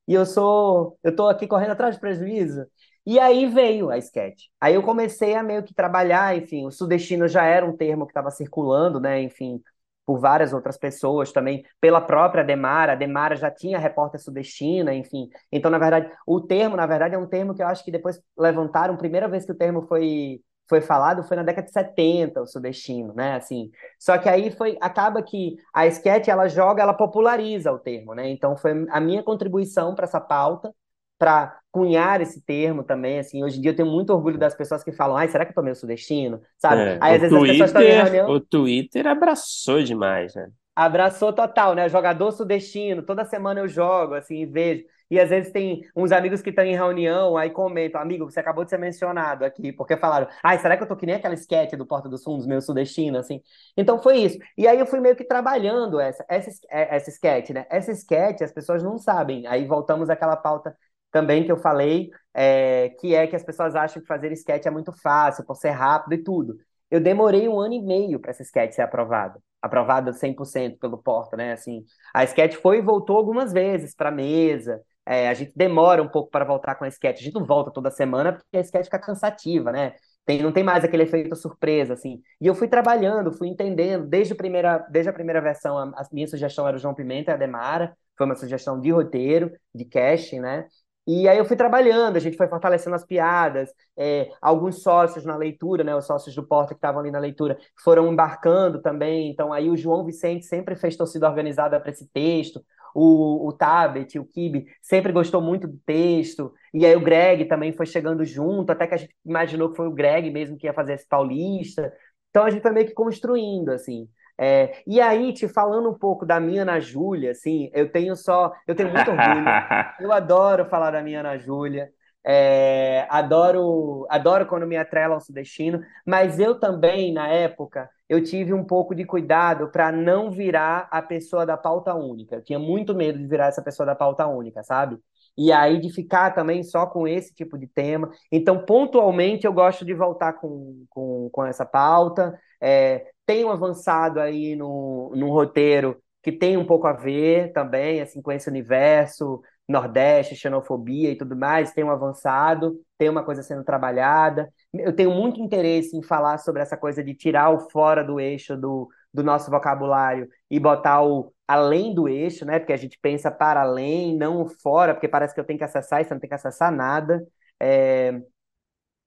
e 0.08 0.14
eu 0.14 0.26
sou, 0.26 1.00
eu 1.04 1.16
tô 1.16 1.28
aqui 1.30 1.48
correndo 1.48 1.72
atrás 1.74 1.96
de 1.96 2.02
prejuízo. 2.02 2.66
E 3.08 3.20
aí 3.20 3.46
veio 3.46 3.90
a 3.90 3.98
sketch. 3.98 4.48
Aí 4.60 4.76
eu 4.76 4.84
comecei 4.84 5.34
a 5.34 5.42
meio 5.42 5.64
que 5.64 5.74
trabalhar, 5.74 6.36
enfim, 6.36 6.66
o 6.66 6.72
sudestino 6.72 7.26
já 7.26 7.46
era 7.46 7.66
um 7.66 7.76
termo 7.76 8.06
que 8.06 8.12
estava 8.12 8.30
circulando, 8.30 9.00
né, 9.00 9.22
enfim, 9.22 9.64
por 10.06 10.20
várias 10.20 10.52
outras 10.52 10.78
pessoas 10.78 11.32
também, 11.32 11.66
pela 11.80 12.02
própria 12.02 12.44
Demara, 12.44 12.92
a 12.92 12.96
Demara 12.96 13.38
já 13.38 13.50
tinha 13.50 13.80
repórter 13.80 14.20
sudestina, 14.22 14.94
enfim. 14.94 15.30
Então, 15.50 15.72
na 15.72 15.78
verdade, 15.78 16.12
o 16.28 16.42
termo, 16.42 16.76
na 16.76 16.86
verdade, 16.86 17.16
é 17.16 17.18
um 17.18 17.26
termo 17.28 17.56
que 17.56 17.64
eu 17.64 17.68
acho 17.68 17.82
que 17.86 17.92
depois 17.92 18.22
levantaram, 18.38 18.98
primeira 18.98 19.30
vez 19.30 19.46
que 19.46 19.54
o 19.54 19.58
termo 19.58 19.84
foi 19.88 20.42
foi 20.70 20.82
falado 20.82 21.24
foi 21.24 21.38
na 21.38 21.44
década 21.44 21.66
de 21.66 21.72
70, 21.72 22.42
o 22.42 22.46
sudestino, 22.46 23.14
né? 23.14 23.36
Assim, 23.36 23.72
só 23.98 24.18
que 24.18 24.28
aí 24.28 24.52
foi 24.52 24.78
acaba 24.82 25.24
que 25.24 25.56
a 25.74 25.88
sketch 25.88 26.28
ela 26.28 26.50
joga, 26.50 26.84
ela 26.84 26.94
populariza 26.94 27.72
o 27.72 27.80
termo, 27.80 28.14
né? 28.14 28.30
Então 28.30 28.58
foi 28.58 28.86
a 28.90 29.00
minha 29.00 29.24
contribuição 29.24 29.96
para 29.96 30.04
essa 30.04 30.20
pauta, 30.20 30.74
para 31.18 31.60
cunhar 31.72 32.22
esse 32.22 32.42
termo 32.42 32.84
também, 32.84 33.20
assim, 33.20 33.44
hoje 33.44 33.58
em 33.60 33.62
dia 33.62 33.72
eu 33.72 33.76
tenho 33.76 33.90
muito 33.90 34.12
orgulho 34.12 34.38
das 34.38 34.56
pessoas 34.56 34.84
que 34.84 34.92
falam, 34.92 35.16
ai, 35.16 35.28
será 35.28 35.46
que 35.46 35.52
eu 35.52 35.56
tô 35.56 35.62
meio 35.62 35.76
sudestino? 35.76 36.42
Sabe? 36.58 36.82
É, 36.82 36.98
aí 37.02 37.16
às 37.16 37.22
vezes 37.22 37.38
Twitter, 37.38 37.64
as 37.64 37.72
pessoas 37.72 37.86
estão 37.86 38.00
em 38.00 38.04
reunião... 38.04 38.30
O 38.30 38.40
Twitter 38.40 39.08
abraçou 39.08 39.84
demais, 39.84 40.34
né? 40.34 40.50
Abraçou 40.76 41.34
total, 41.34 41.74
né? 41.74 41.90
Jogador 41.90 42.32
sudestino, 42.32 43.02
toda 43.02 43.26
semana 43.26 43.60
eu 43.60 43.68
jogo, 43.68 44.14
assim, 44.14 44.46
vejo. 44.46 44.84
E 45.10 45.20
às 45.20 45.30
vezes 45.30 45.52
tem 45.52 45.82
uns 45.96 46.12
amigos 46.12 46.42
que 46.42 46.50
estão 46.50 46.66
em 46.66 46.76
reunião, 46.76 47.38
aí 47.38 47.50
comentam, 47.50 48.02
amigo, 48.02 48.26
você 48.26 48.40
acabou 48.40 48.64
de 48.64 48.70
ser 48.70 48.78
mencionado 48.78 49.46
aqui, 49.46 49.72
porque 49.72 49.96
falaram, 49.96 50.28
ai, 50.44 50.60
será 50.60 50.76
que 50.76 50.84
eu 50.84 50.88
tô 50.88 50.98
que 50.98 51.06
nem 51.06 51.16
aquela 51.16 51.34
sketch 51.34 51.74
do 51.74 51.86
Porta 51.86 52.10
dos 52.10 52.24
Fundos, 52.24 52.46
meu 52.46 52.60
sudestino, 52.62 53.18
assim? 53.18 53.42
Então 53.76 54.00
foi 54.00 54.18
isso. 54.18 54.38
E 54.58 54.68
aí 54.68 54.78
eu 54.78 54.86
fui 54.86 55.00
meio 55.00 55.16
que 55.16 55.24
trabalhando 55.24 56.00
essa, 56.00 56.26
essa, 56.28 56.52
é, 56.70 56.96
essa 56.96 57.10
sketch, 57.10 57.52
né? 57.52 57.66
Essa 57.70 57.92
sketch 57.94 58.42
as 58.42 58.52
pessoas 58.52 58.84
não 58.84 58.98
sabem. 58.98 59.48
Aí 59.48 59.66
voltamos 59.66 60.10
àquela 60.10 60.36
pauta 60.36 60.76
também 61.12 61.44
que 61.44 61.52
eu 61.52 61.58
falei, 61.58 62.10
é, 62.34 62.90
que 63.00 63.16
é 63.16 63.28
que 63.28 63.36
as 63.36 63.44
pessoas 63.44 63.76
acham 63.76 64.02
que 64.02 64.08
fazer 64.08 64.32
sketch 64.32 64.66
é 64.66 64.72
muito 64.72 64.92
fácil, 65.02 65.46
por 65.46 65.56
ser 65.56 65.72
rápido 65.72 66.14
e 66.14 66.24
tudo. 66.24 66.58
Eu 66.90 67.02
demorei 67.02 67.48
um 67.48 67.60
ano 67.60 67.74
e 67.74 67.82
meio 67.82 68.20
para 68.20 68.32
essa 68.32 68.44
sketch 68.44 68.74
ser 68.74 68.82
aprovada. 68.84 69.40
Aprovada 69.62 70.14
100% 70.14 70.78
pelo 70.80 70.98
Porta, 70.98 71.36
né? 71.36 71.54
Assim, 71.54 71.84
a 72.14 72.24
sketch 72.24 72.56
foi 72.56 72.78
e 72.78 72.82
voltou 72.82 73.18
algumas 73.18 73.52
vezes 73.52 73.96
para 73.96 74.12
mesa. 74.12 74.82
É, 75.06 75.30
a 75.30 75.34
gente 75.34 75.52
demora 75.56 76.02
um 76.02 76.08
pouco 76.08 76.30
para 76.30 76.46
voltar 76.46 76.76
com 76.76 76.86
a 76.86 76.88
sketch. 76.88 77.20
A 77.20 77.24
gente 77.24 77.34
não 77.34 77.46
volta 77.46 77.72
toda 77.72 77.90
semana 77.90 78.34
porque 78.34 78.58
a 78.58 78.62
sketch 78.62 78.86
fica 78.86 79.00
cansativa, 79.00 79.72
né? 79.72 79.94
Tem, 80.26 80.42
não 80.44 80.52
tem 80.52 80.64
mais 80.64 80.84
aquele 80.84 81.04
efeito 81.04 81.36
surpresa, 81.38 81.94
assim. 81.94 82.22
E 82.40 82.48
eu 82.48 82.54
fui 82.54 82.68
trabalhando, 82.68 83.32
fui 83.32 83.48
entendendo, 83.48 84.06
desde 84.06 84.34
a 84.34 84.36
primeira, 84.36 84.80
desde 84.90 85.10
a 85.10 85.14
primeira 85.14 85.42
versão, 85.42 85.78
a, 85.78 85.84
a 85.84 86.08
minha 86.12 86.28
sugestão 86.28 86.68
era 86.68 86.76
o 86.76 86.80
João 86.80 86.94
Pimenta 86.94 87.32
e 87.32 87.34
a 87.34 87.38
Demara, 87.38 87.96
foi 88.18 88.26
uma 88.26 88.36
sugestão 88.36 88.80
de 88.80 88.92
roteiro, 88.92 89.52
de 89.74 89.86
casting, 89.86 90.40
né? 90.42 90.68
E 91.08 91.28
aí 91.28 91.38
eu 91.38 91.46
fui 91.46 91.56
trabalhando, 91.56 92.18
a 92.18 92.20
gente 92.20 92.36
foi 92.36 92.48
fortalecendo 92.50 92.96
as 92.96 93.06
piadas, 93.06 93.70
é, 93.98 94.30
alguns 94.42 94.82
sócios 94.84 95.24
na 95.24 95.38
leitura, 95.38 95.82
né, 95.84 95.96
os 95.96 96.06
sócios 96.06 96.36
do 96.36 96.46
Porta 96.46 96.74
que 96.74 96.80
estavam 96.80 97.00
ali 97.00 97.10
na 97.12 97.20
leitura, 97.20 97.58
foram 97.82 98.12
embarcando 98.12 98.82
também, 98.82 99.30
então 99.32 99.54
aí 99.54 99.70
o 99.70 99.78
João 99.78 100.04
Vicente 100.06 100.46
sempre 100.46 100.76
fez 100.76 100.98
torcida 100.98 101.28
organizada 101.30 101.80
para 101.80 101.92
esse 101.92 102.08
texto, 102.10 102.62
o, 102.94 103.48
o 103.48 103.54
Tabet, 103.54 104.20
o 104.20 104.26
Kibe, 104.26 104.66
sempre 104.82 105.12
gostou 105.14 105.42
muito 105.42 105.66
do 105.68 105.78
texto, 105.86 106.52
e 106.74 106.86
aí 106.86 106.96
o 106.96 107.02
Greg 107.02 107.46
também 107.46 107.72
foi 107.72 107.86
chegando 107.86 108.26
junto, 108.26 108.72
até 108.72 108.86
que 108.86 108.94
a 108.96 108.98
gente 108.98 109.16
imaginou 109.26 109.70
que 109.70 109.78
foi 109.78 109.88
o 109.88 109.92
Greg 109.94 110.30
mesmo 110.30 110.58
que 110.58 110.68
ia 110.68 110.74
fazer 110.74 110.94
esse 110.94 111.08
paulista. 111.08 111.94
Então 112.30 112.44
a 112.46 112.50
gente 112.50 112.62
foi 112.62 112.72
meio 112.72 112.86
que 112.88 112.94
construindo, 112.94 113.70
assim. 113.70 114.08
É, 114.40 114.84
e 114.86 115.02
aí, 115.02 115.34
te 115.34 115.48
falando 115.48 115.90
um 115.90 115.98
pouco 115.98 116.26
da 116.26 116.40
minha 116.40 116.62
Ana 116.62 116.80
Júlia, 116.80 117.32
assim, 117.32 117.70
eu 117.74 117.92
tenho 117.92 118.16
só, 118.16 118.54
eu 118.68 118.76
tenho 118.76 118.92
muito 118.92 119.10
orgulho. 119.10 119.46
eu 120.00 120.12
adoro 120.12 120.66
falar 120.66 120.92
da 120.92 121.02
minha 121.02 121.22
Ana 121.22 121.38
Júlia. 121.38 121.90
É, 122.30 123.08
adoro, 123.10 124.06
adoro 124.10 124.46
quando 124.48 124.68
me 124.68 124.76
atrela 124.76 125.16
ao 125.16 125.22
sudestino, 125.22 125.82
mas 126.06 126.40
eu 126.40 126.60
também, 126.60 127.14
na 127.14 127.30
época, 127.30 127.90
eu 128.10 128.22
tive 128.22 128.54
um 128.54 128.66
pouco 128.66 128.94
de 128.94 129.06
cuidado 129.06 129.70
para 129.72 129.92
não 129.94 130.30
virar 130.30 130.88
a 130.92 131.02
pessoa 131.02 131.46
da 131.46 131.56
pauta 131.56 131.94
única. 131.96 132.36
Eu 132.36 132.44
tinha 132.44 132.60
muito 132.60 132.94
medo 132.94 133.18
de 133.18 133.26
virar 133.26 133.48
essa 133.48 133.62
pessoa 133.62 133.86
da 133.86 133.96
pauta 133.96 134.28
única, 134.28 134.62
sabe? 134.62 134.98
E 135.38 135.52
aí 135.52 135.80
de 135.80 135.90
ficar 135.90 136.32
também 136.34 136.64
só 136.64 136.86
com 136.88 137.08
esse 137.08 137.34
tipo 137.34 137.58
de 137.58 137.68
tema. 137.68 138.10
Então, 138.32 138.66
pontualmente, 138.66 139.46
eu 139.46 139.54
gosto 139.54 139.86
de 139.86 139.94
voltar 139.94 140.34
com, 140.34 140.86
com, 140.90 141.30
com 141.32 141.46
essa 141.46 141.66
pauta. 141.66 142.38
É, 142.62 143.06
tenho 143.26 143.50
avançado 143.50 144.20
aí 144.20 144.56
no, 144.56 145.12
no 145.16 145.30
roteiro 145.30 146.02
que 146.24 146.32
tem 146.32 146.58
um 146.58 146.66
pouco 146.66 146.88
a 146.88 146.94
ver 146.94 147.54
também, 147.54 148.02
assim, 148.02 148.22
com 148.22 148.32
esse 148.32 148.50
universo, 148.50 149.42
Nordeste, 149.68 150.36
xenofobia 150.36 151.12
e 151.12 151.18
tudo 151.18 151.36
mais, 151.36 151.74
tem 151.74 151.84
um 151.84 151.92
avançado, 151.92 152.80
tem 152.98 153.10
uma 153.10 153.24
coisa 153.24 153.44
sendo 153.44 153.64
trabalhada. 153.64 154.52
Eu 154.74 154.96
tenho 154.96 155.12
muito 155.12 155.42
interesse 155.42 155.96
em 155.96 156.02
falar 156.02 156.38
sobre 156.38 156.62
essa 156.62 156.78
coisa 156.78 157.04
de 157.04 157.14
tirar 157.14 157.50
o 157.50 157.70
fora 157.70 158.04
do 158.04 158.20
eixo 158.20 158.56
do, 158.56 158.88
do 159.14 159.24
nosso 159.24 159.52
vocabulário 159.52 160.28
e 160.50 160.60
botar 160.60 161.04
o 161.04 161.34
além 161.48 161.94
do 161.94 162.08
eixo, 162.08 162.46
né? 162.46 162.60
Porque 162.60 162.74
a 162.74 162.78
gente 162.78 162.98
pensa 163.02 163.30
para 163.30 163.62
além, 163.62 164.16
não 164.16 164.48
fora, 164.48 164.94
porque 164.94 165.08
parece 165.08 165.34
que 165.34 165.40
eu 165.40 165.46
tenho 165.46 165.60
que 165.60 165.66
acessar 165.66 166.04
você 166.04 166.14
não 166.14 166.20
tem 166.20 166.30
que 166.30 166.36
acessar 166.36 166.72
nada. 166.72 167.26
É... 167.60 168.22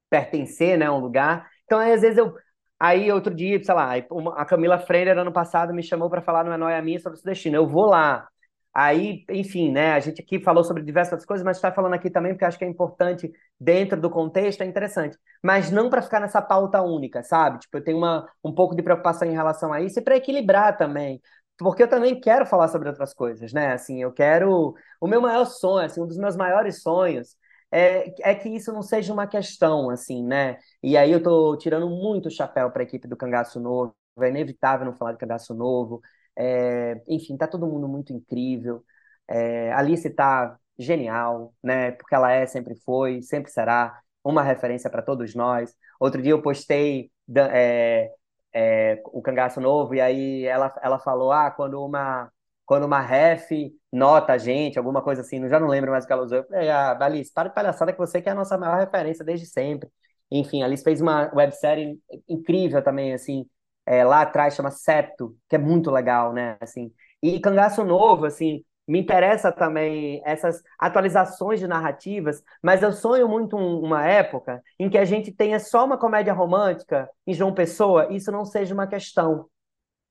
Pertencer, 0.09 0.77
né, 0.77 0.86
a 0.86 0.93
um 0.93 0.98
lugar. 0.98 1.48
Então, 1.64 1.78
às 1.78 2.01
vezes 2.01 2.18
eu 2.18 2.35
Aí, 2.81 3.12
outro 3.12 3.35
dia, 3.35 3.62
sei 3.62 3.74
lá, 3.74 3.93
a 4.36 4.44
Camila 4.47 4.78
Freire, 4.78 5.11
ano 5.11 5.32
passado, 5.32 5.74
me 5.74 5.82
chamou 5.82 6.09
para 6.09 6.23
falar 6.23 6.44
no 6.44 6.52
É 6.52 6.57
Noia 6.57 6.81
Minha 6.81 6.98
sobre 6.98 7.16
o 7.19 7.20
Sudestino. 7.20 7.57
Eu 7.57 7.66
vou 7.69 7.86
lá. 7.86 8.27
Aí, 8.73 9.24
enfim, 9.28 9.70
né? 9.70 9.93
A 9.93 10.01
gente 10.01 10.23
aqui 10.23 10.40
falou 10.40 10.65
sobre 10.65 10.82
diversas 10.82 11.24
coisas, 11.27 11.44
mas 11.44 11.57
está 11.59 11.73
falando 11.73 11.94
aqui 11.94 12.09
também 12.09 12.32
porque 12.32 12.44
acho 12.44 12.57
que 12.59 12.65
é 12.65 12.69
importante 12.69 13.31
dentro 13.59 14.01
do 14.01 14.09
contexto, 14.09 14.62
é 14.62 14.66
interessante. 14.66 15.19
Mas 15.43 15.70
não 15.70 15.90
para 15.90 16.01
ficar 16.02 16.20
nessa 16.20 16.40
pauta 16.40 16.81
única, 16.81 17.23
sabe? 17.23 17.59
Tipo, 17.59 17.78
eu 17.78 17.85
tenho 17.85 17.98
uma, 17.98 18.27
um 18.44 18.55
pouco 18.55 18.74
de 18.74 18.82
preocupação 18.82 19.28
em 19.28 19.32
relação 19.35 19.73
a 19.73 19.81
isso 19.82 19.98
e 19.98 20.02
para 20.02 20.16
equilibrar 20.16 20.77
também. 20.78 21.20
Porque 21.59 21.82
eu 21.82 21.89
também 21.89 22.19
quero 22.20 22.47
falar 22.47 22.69
sobre 22.69 22.89
outras 22.89 23.12
coisas, 23.12 23.52
né? 23.52 23.73
Assim, 23.73 24.01
eu 24.01 24.12
quero. 24.12 24.74
O 25.01 25.07
meu 25.07 25.20
maior 25.20 25.44
sonho, 25.44 25.85
assim, 25.85 26.01
um 26.01 26.07
dos 26.07 26.16
meus 26.16 26.36
maiores 26.36 26.81
sonhos 26.82 27.36
é, 27.72 28.30
é 28.30 28.34
que 28.34 28.48
isso 28.48 28.72
não 28.72 28.82
seja 28.82 29.12
uma 29.12 29.26
questão, 29.26 29.90
assim, 29.90 30.24
né? 30.24 30.59
E 30.82 30.97
aí 30.97 31.10
eu 31.10 31.22
tô 31.22 31.56
tirando 31.56 31.88
muito 31.88 32.30
chapéu 32.30 32.70
para 32.70 32.82
a 32.82 32.84
equipe 32.84 33.06
do 33.09 33.16
Cangaço 33.16 33.60
Novo. 33.60 33.94
É 34.20 34.28
inevitável 34.28 34.86
não 34.86 34.94
falar 34.97 35.12
de 35.12 35.18
Cangaço 35.18 35.55
Novo. 35.55 36.01
É, 36.36 37.01
enfim, 37.09 37.36
tá 37.36 37.47
todo 37.47 37.66
mundo 37.66 37.88
muito 37.88 38.12
incrível. 38.12 38.84
É, 39.28 39.72
Alice 39.72 40.09
tá 40.10 40.59
genial, 40.78 41.55
né? 41.62 41.92
Porque 41.92 42.14
ela 42.14 42.32
é, 42.32 42.47
sempre 42.47 42.74
foi, 42.76 43.22
sempre 43.22 43.51
será 43.51 44.01
uma 44.24 44.42
referência 44.42 44.90
para 44.90 45.02
todos 45.02 45.34
nós. 45.34 45.74
Outro 45.98 46.20
dia 46.22 46.32
eu 46.32 46.42
postei 46.42 47.10
é, 47.52 48.10
é, 48.52 49.02
o 49.06 49.22
Cangaço 49.22 49.60
Novo 49.60 49.94
e 49.94 50.01
aí 50.01 50.44
ela, 50.44 50.74
ela 50.82 50.98
falou, 50.98 51.32
ah, 51.32 51.51
quando 51.51 51.84
uma 51.84 52.30
quando 52.66 52.84
uma 52.84 53.01
ref 53.01 53.51
nota 53.92 54.34
a 54.34 54.38
gente, 54.38 54.78
alguma 54.78 55.02
coisa 55.02 55.22
assim, 55.22 55.48
já 55.48 55.58
não 55.58 55.68
lembro 55.68 55.90
mais 55.90 56.04
o 56.04 56.06
que 56.06 56.12
ela 56.12 56.22
usou. 56.22 56.38
Eu 56.38 56.46
falei, 56.46 56.68
ah, 56.70 56.96
Alice, 57.00 57.32
para 57.32 57.48
de 57.48 57.54
palhaçada 57.54 57.92
que 57.92 57.98
você 57.98 58.20
que 58.22 58.28
é 58.28 58.32
a 58.32 58.34
nossa 58.34 58.56
maior 58.58 58.78
referência 58.78 59.24
desde 59.24 59.46
sempre. 59.46 59.88
Enfim, 60.30 60.62
a 60.62 60.66
Alice 60.66 60.84
fez 60.84 61.00
uma 61.00 61.30
websérie 61.34 61.98
incrível 62.28 62.82
também, 62.82 63.12
assim, 63.12 63.46
é, 63.84 64.04
lá 64.04 64.22
atrás, 64.22 64.54
chama 64.54 64.70
Septo, 64.70 65.36
que 65.48 65.56
é 65.56 65.58
muito 65.58 65.90
legal, 65.90 66.32
né, 66.32 66.56
assim. 66.60 66.92
E 67.22 67.40
Cangaço 67.40 67.84
Novo, 67.84 68.26
assim, 68.26 68.64
me 68.86 68.98
interessa 69.00 69.52
também 69.52 70.20
essas 70.24 70.62
atualizações 70.78 71.60
de 71.60 71.66
narrativas, 71.68 72.42
mas 72.62 72.82
eu 72.82 72.92
sonho 72.92 73.28
muito 73.28 73.56
um, 73.56 73.80
uma 73.80 74.04
época 74.06 74.62
em 74.78 74.90
que 74.90 74.98
a 74.98 75.04
gente 75.04 75.30
tenha 75.32 75.60
só 75.60 75.84
uma 75.84 75.98
comédia 75.98 76.32
romântica 76.32 77.08
em 77.26 77.32
João 77.32 77.54
Pessoa, 77.54 78.08
isso 78.12 78.32
não 78.32 78.44
seja 78.44 78.74
uma 78.74 78.86
questão. 78.88 79.46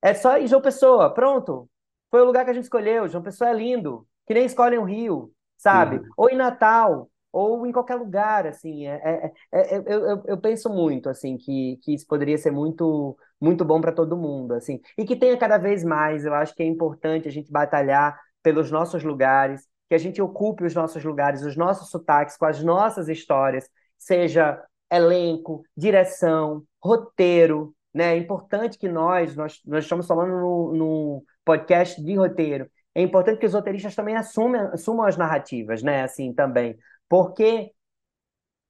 É 0.01 0.13
só 0.13 0.37
em 0.37 0.47
João 0.47 0.61
Pessoa, 0.61 1.13
pronto. 1.13 1.69
Foi 2.09 2.21
o 2.21 2.25
lugar 2.25 2.45
que 2.45 2.51
a 2.51 2.53
gente 2.53 2.63
escolheu. 2.63 3.07
João 3.07 3.23
Pessoa 3.23 3.49
é 3.49 3.53
lindo, 3.53 4.07
que 4.27 4.33
nem 4.33 4.45
escolhem 4.45 4.79
o 4.79 4.83
Rio, 4.83 5.31
sabe? 5.57 5.97
Uhum. 5.97 6.05
Ou 6.17 6.29
em 6.29 6.35
Natal, 6.35 7.09
ou 7.31 7.65
em 7.65 7.71
qualquer 7.71 7.95
lugar, 7.95 8.47
assim. 8.47 8.87
É, 8.87 8.95
é, 8.95 9.31
é, 9.51 9.75
é 9.75 9.77
eu, 9.77 9.83
eu, 9.83 10.23
eu, 10.25 10.37
penso 10.37 10.69
muito, 10.69 11.09
assim, 11.09 11.37
que, 11.37 11.77
que 11.83 11.93
isso 11.93 12.07
poderia 12.07 12.37
ser 12.37 12.51
muito, 12.51 13.17
muito 13.39 13.63
bom 13.63 13.79
para 13.79 13.91
todo 13.91 14.17
mundo, 14.17 14.53
assim. 14.53 14.79
E 14.97 15.05
que 15.05 15.15
tenha 15.15 15.37
cada 15.37 15.57
vez 15.57 15.83
mais. 15.83 16.25
Eu 16.25 16.33
acho 16.33 16.55
que 16.55 16.63
é 16.63 16.65
importante 16.65 17.27
a 17.27 17.31
gente 17.31 17.51
batalhar 17.51 18.19
pelos 18.41 18.71
nossos 18.71 19.03
lugares, 19.03 19.67
que 19.87 19.95
a 19.95 19.97
gente 19.97 20.21
ocupe 20.21 20.63
os 20.63 20.73
nossos 20.73 21.03
lugares, 21.03 21.43
os 21.43 21.55
nossos 21.55 21.89
sotaques, 21.89 22.37
com 22.37 22.45
as 22.45 22.63
nossas 22.63 23.09
histórias, 23.09 23.69
seja 23.97 24.63
elenco, 24.91 25.63
direção, 25.75 26.63
roteiro, 26.81 27.75
né? 27.93 28.15
É 28.15 28.17
importante 28.17 28.77
que 28.77 28.87
nós, 28.87 29.35
nós, 29.35 29.59
nós 29.65 29.83
estamos 29.83 30.07
falando 30.07 30.31
no, 30.31 30.73
no 30.73 31.23
podcast 31.49 31.99
de 32.03 32.15
roteiro, 32.15 32.69
é 32.93 33.01
importante 33.01 33.39
que 33.39 33.45
os 33.47 33.53
roteiristas 33.53 33.95
também 33.95 34.15
assumam, 34.15 34.69
assumam 34.71 35.07
as 35.07 35.17
narrativas, 35.17 35.81
né? 35.81 36.03
Assim, 36.03 36.31
também. 36.31 36.77
Porque, 37.09 37.71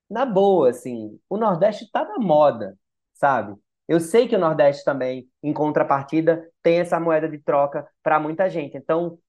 na 0.09 0.25
boa, 0.25 0.69
assim, 0.69 1.19
o 1.29 1.35
Nordeste 1.35 1.83
está 1.83 2.05
na 2.05 2.17
moda, 2.19 2.77
sabe? 3.13 3.53
Eu 3.85 3.99
sei 3.99 4.27
que 4.29 4.35
o 4.35 4.39
Nordeste 4.39 4.85
também, 4.85 5.27
em 5.43 5.51
contrapartida, 5.51 6.47
tem 6.63 6.79
essa 6.79 6.99
moeda 6.99 7.27
de 7.27 7.37
troca 7.39 7.85
para 8.01 8.17
muita 8.17 8.49
gente. 8.49 8.77
Então, 8.77 9.19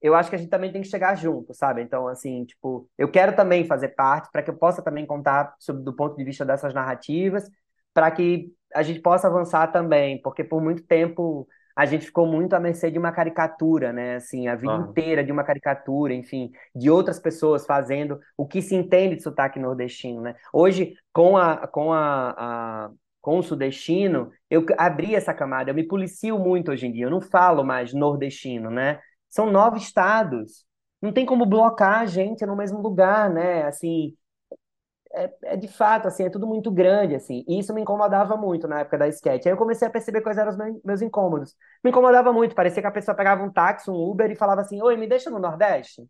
eu 0.00 0.14
acho 0.14 0.30
que 0.30 0.36
a 0.36 0.38
gente 0.38 0.50
também 0.50 0.72
tem 0.72 0.80
que 0.80 0.88
chegar 0.88 1.14
junto, 1.14 1.52
sabe? 1.54 1.82
Então, 1.82 2.08
assim, 2.08 2.44
tipo, 2.46 2.88
eu 2.96 3.10
quero 3.10 3.36
também 3.36 3.66
fazer 3.66 3.88
parte 3.90 4.30
para 4.32 4.42
que 4.42 4.50
eu 4.50 4.56
possa 4.56 4.82
também 4.82 5.04
contar 5.04 5.54
sobre, 5.58 5.82
do 5.82 5.94
ponto 5.94 6.16
de 6.16 6.24
vista 6.24 6.44
dessas 6.44 6.72
narrativas, 6.72 7.50
para 7.92 8.10
que 8.10 8.50
a 8.74 8.82
gente 8.82 9.00
possa 9.00 9.26
avançar 9.28 9.72
também, 9.72 10.20
porque 10.22 10.42
por 10.42 10.62
muito 10.62 10.82
tempo 10.86 11.46
a 11.76 11.86
gente 11.86 12.06
ficou 12.06 12.26
muito 12.26 12.54
à 12.54 12.60
mercê 12.60 12.90
de 12.90 12.98
uma 12.98 13.12
caricatura, 13.12 13.92
né? 13.92 14.16
Assim, 14.16 14.46
a 14.46 14.54
vida 14.54 14.74
ah. 14.74 14.86
inteira 14.88 15.24
de 15.24 15.32
uma 15.32 15.42
caricatura, 15.42 16.14
enfim, 16.14 16.52
de 16.74 16.88
outras 16.88 17.18
pessoas 17.18 17.66
fazendo 17.66 18.20
o 18.36 18.46
que 18.46 18.62
se 18.62 18.74
entende 18.74 19.16
de 19.16 19.22
sotaque 19.22 19.58
nordestino, 19.58 20.20
né? 20.20 20.34
Hoje, 20.52 20.94
com 21.12 21.36
a, 21.36 21.66
com 21.66 21.92
a, 21.92 22.34
a 22.36 22.90
com 23.20 23.38
o 23.38 23.42
sudestino, 23.42 24.30
eu 24.50 24.66
abri 24.76 25.14
essa 25.14 25.32
camada, 25.32 25.70
eu 25.70 25.74
me 25.74 25.82
policio 25.82 26.38
muito 26.38 26.70
hoje 26.70 26.86
em 26.86 26.92
dia, 26.92 27.06
eu 27.06 27.10
não 27.10 27.22
falo 27.22 27.64
mais 27.64 27.94
nordestino, 27.94 28.70
né? 28.70 29.00
São 29.30 29.50
nove 29.50 29.78
estados. 29.78 30.66
Não 31.00 31.10
tem 31.10 31.24
como 31.24 31.46
blocar 31.46 32.00
a 32.00 32.06
gente 32.06 32.44
no 32.44 32.54
mesmo 32.54 32.80
lugar, 32.82 33.30
né? 33.30 33.62
Assim, 33.64 34.14
é, 35.14 35.34
é, 35.44 35.56
de 35.56 35.68
fato, 35.68 36.08
assim, 36.08 36.24
é 36.24 36.30
tudo 36.30 36.46
muito 36.46 36.70
grande, 36.70 37.14
assim. 37.14 37.44
E 37.48 37.58
isso 37.58 37.72
me 37.72 37.80
incomodava 37.80 38.36
muito 38.36 38.66
na 38.66 38.80
época 38.80 38.98
da 38.98 39.08
sketch. 39.08 39.46
Aí 39.46 39.52
eu 39.52 39.56
comecei 39.56 39.86
a 39.86 39.90
perceber 39.90 40.20
quais 40.20 40.36
eram 40.38 40.50
os 40.50 40.56
meus, 40.56 40.82
meus 40.84 41.02
incômodos. 41.02 41.54
Me 41.82 41.90
incomodava 41.90 42.32
muito, 42.32 42.54
parecia 42.54 42.82
que 42.82 42.88
a 42.88 42.90
pessoa 42.90 43.14
pegava 43.14 43.42
um 43.42 43.50
táxi, 43.52 43.90
um 43.90 43.94
Uber 43.94 44.30
e 44.30 44.36
falava 44.36 44.60
assim: 44.60 44.82
Oi, 44.82 44.96
me 44.96 45.06
deixa 45.06 45.30
no 45.30 45.38
Nordeste. 45.38 46.02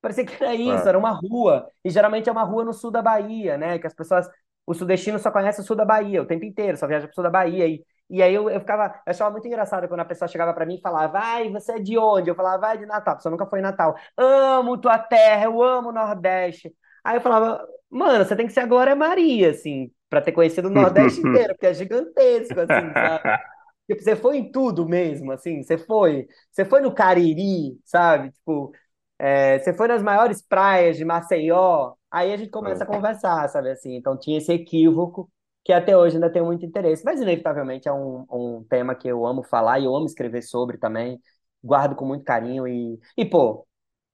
Parecia 0.00 0.24
que 0.24 0.42
era 0.42 0.54
isso, 0.54 0.86
é. 0.86 0.88
era 0.90 0.98
uma 0.98 1.10
rua. 1.10 1.68
E 1.84 1.90
geralmente 1.90 2.28
é 2.28 2.32
uma 2.32 2.44
rua 2.44 2.64
no 2.64 2.72
sul 2.72 2.90
da 2.90 3.02
Bahia, 3.02 3.56
né? 3.58 3.78
Que 3.78 3.86
as 3.86 3.94
pessoas. 3.94 4.28
O 4.66 4.72
sudestino 4.74 5.18
só 5.18 5.30
conhece 5.30 5.60
o 5.60 5.64
sul 5.64 5.76
da 5.76 5.84
Bahia 5.84 6.22
o 6.22 6.26
tempo 6.26 6.44
inteiro, 6.44 6.76
só 6.78 6.86
viaja 6.86 7.06
pro 7.06 7.14
sul 7.14 7.24
da 7.24 7.30
Bahia. 7.30 7.66
E, 7.68 7.84
e 8.08 8.22
aí 8.22 8.34
eu, 8.34 8.48
eu 8.50 8.60
ficava. 8.60 8.86
Eu 9.06 9.10
achava 9.10 9.30
muito 9.30 9.46
engraçado 9.46 9.88
quando 9.88 10.00
a 10.00 10.04
pessoa 10.04 10.28
chegava 10.28 10.54
para 10.54 10.66
mim 10.66 10.76
e 10.76 10.80
falava: 10.80 11.12
Vai, 11.12 11.50
você 11.50 11.72
é 11.72 11.78
de 11.78 11.98
onde? 11.98 12.30
Eu 12.30 12.34
falava: 12.34 12.58
Vai 12.58 12.78
de 12.78 12.86
Natal. 12.86 13.14
A 13.14 13.16
pessoa 13.16 13.30
nunca 13.30 13.46
foi 13.46 13.58
em 13.58 13.62
Natal. 13.62 13.94
Amo 14.16 14.78
tua 14.78 14.98
terra, 14.98 15.44
eu 15.44 15.62
amo 15.62 15.90
o 15.90 15.92
Nordeste. 15.92 16.74
Aí 17.04 17.16
eu 17.16 17.20
falava, 17.20 17.66
mano, 17.96 18.24
você 18.24 18.36
tem 18.36 18.46
que 18.46 18.52
ser 18.52 18.60
a 18.60 18.66
Glória 18.66 18.94
Maria, 18.96 19.50
assim, 19.50 19.90
pra 20.08 20.20
ter 20.20 20.32
conhecido 20.32 20.68
o 20.68 20.70
Nordeste 20.70 21.20
inteiro, 21.22 21.54
porque 21.54 21.66
é 21.66 21.74
gigantesco, 21.74 22.60
assim, 22.60 22.94
sabe? 22.96 23.24
Tipo, 23.86 24.02
você 24.02 24.16
foi 24.16 24.38
em 24.38 24.50
tudo 24.50 24.88
mesmo, 24.88 25.30
assim, 25.32 25.62
você 25.62 25.76
foi, 25.78 26.26
você 26.50 26.64
foi 26.64 26.80
no 26.80 26.94
Cariri, 26.94 27.78
sabe? 27.84 28.30
Tipo, 28.32 28.72
é, 29.18 29.58
você 29.58 29.74
foi 29.74 29.88
nas 29.88 30.02
maiores 30.02 30.42
praias 30.42 30.96
de 30.96 31.04
Maceió, 31.04 31.94
aí 32.10 32.32
a 32.32 32.36
gente 32.36 32.50
começa 32.50 32.84
a 32.84 32.86
conversar, 32.86 33.48
sabe, 33.48 33.70
assim, 33.70 33.94
então 33.96 34.18
tinha 34.18 34.38
esse 34.38 34.52
equívoco 34.52 35.30
que 35.64 35.72
até 35.72 35.96
hoje 35.96 36.16
ainda 36.16 36.30
tem 36.32 36.42
muito 36.42 36.64
interesse, 36.66 37.04
mas 37.04 37.20
inevitavelmente 37.20 37.88
é 37.88 37.92
um, 37.92 38.26
um 38.30 38.64
tema 38.68 38.94
que 38.94 39.08
eu 39.08 39.26
amo 39.26 39.42
falar 39.42 39.78
e 39.80 39.84
eu 39.84 39.94
amo 39.96 40.06
escrever 40.06 40.42
sobre 40.42 40.78
também, 40.78 41.20
guardo 41.62 41.94
com 41.96 42.04
muito 42.06 42.24
carinho 42.24 42.66
e, 42.68 42.98
e 43.16 43.24
pô, 43.24 43.66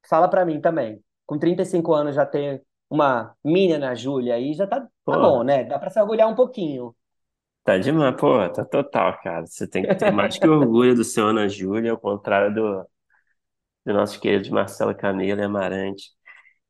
fala 0.08 0.28
pra 0.28 0.44
mim 0.44 0.60
também, 0.60 1.02
com 1.26 1.38
35 1.38 1.92
anos 1.94 2.14
já 2.14 2.26
ter 2.26 2.62
uma 2.90 3.34
mina 3.42 3.78
na 3.78 3.94
Júlia 3.94 4.34
aí, 4.34 4.52
já 4.52 4.66
tá, 4.66 4.80
tá 4.80 4.88
bom, 5.04 5.44
né? 5.44 5.62
Dá 5.62 5.78
pra 5.78 5.88
se 5.88 6.00
orgulhar 6.00 6.28
um 6.28 6.34
pouquinho. 6.34 6.94
Tá 7.62 7.78
demais, 7.78 8.16
pô, 8.16 8.48
tá 8.48 8.64
total, 8.64 9.16
cara. 9.22 9.46
Você 9.46 9.68
tem 9.68 9.82
que 9.82 9.94
ter 9.94 10.10
mais 10.10 10.36
que 10.36 10.48
orgulho 10.48 10.94
do 10.94 11.04
seu 11.04 11.28
Ana 11.28 11.48
Júlia, 11.48 11.92
ao 11.92 11.98
contrário 11.98 12.52
do, 12.52 12.84
do 13.86 13.94
nosso 13.94 14.20
querido 14.20 14.52
Marcelo 14.52 14.94
Canelo 14.94 15.40
e 15.40 15.44
Amarante. 15.44 16.10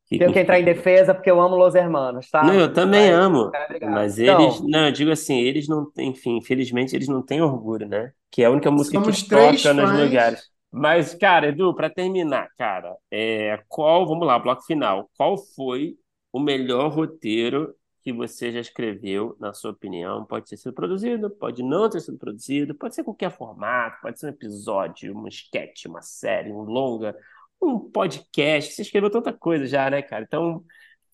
Que, 0.06 0.18
Tenho 0.18 0.32
que 0.32 0.40
entrar 0.40 0.58
em 0.58 0.64
defesa 0.64 1.14
porque 1.14 1.30
eu 1.30 1.40
amo 1.40 1.54
Los 1.54 1.76
Hermanos, 1.76 2.28
tá? 2.28 2.42
Não, 2.42 2.54
eu 2.54 2.72
também 2.72 3.10
amo. 3.10 3.50
Mas 3.80 4.18
eles, 4.18 4.56
então, 4.56 4.68
não, 4.68 4.86
eu 4.86 4.92
digo 4.92 5.12
assim, 5.12 5.38
eles 5.38 5.68
não 5.68 5.88
têm, 5.88 6.08
enfim, 6.08 6.36
infelizmente 6.36 6.96
eles 6.96 7.06
não 7.06 7.22
têm 7.22 7.40
orgulho, 7.40 7.88
né? 7.88 8.10
Que 8.28 8.42
é 8.42 8.46
a 8.46 8.50
única 8.50 8.70
música 8.72 9.00
que 9.00 9.28
toca 9.28 9.72
nos 9.72 10.00
lugares. 10.00 10.50
Mas, 10.72 11.14
cara, 11.14 11.48
Edu, 11.48 11.74
para 11.74 11.88
terminar, 11.88 12.48
cara, 12.58 12.96
é, 13.10 13.60
qual, 13.68 14.06
vamos 14.06 14.26
lá, 14.26 14.38
bloco 14.38 14.62
final. 14.62 15.08
Qual 15.16 15.36
foi 15.36 15.94
o 16.32 16.40
melhor 16.40 16.88
roteiro 16.90 17.74
que 18.02 18.12
você 18.12 18.50
já 18.50 18.60
escreveu, 18.60 19.36
na 19.38 19.52
sua 19.52 19.72
opinião? 19.72 20.24
Pode 20.24 20.48
ter 20.48 20.56
sido 20.56 20.72
produzido, 20.72 21.30
pode 21.30 21.62
não 21.62 21.88
ter 21.88 22.00
sido 22.00 22.18
produzido, 22.18 22.74
pode 22.74 22.94
ser 22.94 23.04
qualquer 23.04 23.30
formato, 23.30 24.00
pode 24.00 24.18
ser 24.18 24.26
um 24.26 24.30
episódio, 24.30 25.12
uma 25.14 25.28
sketch, 25.28 25.86
uma 25.86 26.02
série, 26.02 26.50
um 26.52 26.62
longa, 26.62 27.16
um 27.60 27.78
podcast. 27.78 28.72
Você 28.72 28.82
escreveu 28.82 29.10
tanta 29.10 29.32
coisa 29.32 29.66
já, 29.66 29.90
né, 29.90 30.02
cara? 30.02 30.24
Então, 30.24 30.64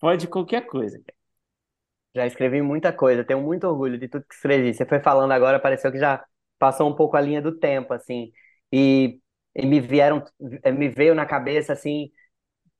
pode 0.00 0.28
qualquer 0.28 0.66
coisa. 0.66 1.00
Já 2.14 2.26
escrevi 2.26 2.62
muita 2.62 2.92
coisa, 2.92 3.24
tenho 3.24 3.42
muito 3.42 3.66
orgulho 3.66 3.98
de 3.98 4.08
tudo 4.08 4.24
que 4.26 4.34
escrevi. 4.34 4.72
Você 4.72 4.86
foi 4.86 5.00
falando 5.00 5.32
agora, 5.32 5.60
pareceu 5.60 5.92
que 5.92 5.98
já 5.98 6.24
passou 6.58 6.88
um 6.88 6.94
pouco 6.96 7.16
a 7.16 7.20
linha 7.20 7.42
do 7.42 7.52
tempo, 7.58 7.92
assim. 7.92 8.32
E, 8.72 9.20
e 9.54 9.66
me 9.66 9.80
vieram, 9.80 10.24
me 10.74 10.88
veio 10.88 11.14
na 11.14 11.26
cabeça, 11.26 11.72
assim, 11.74 12.10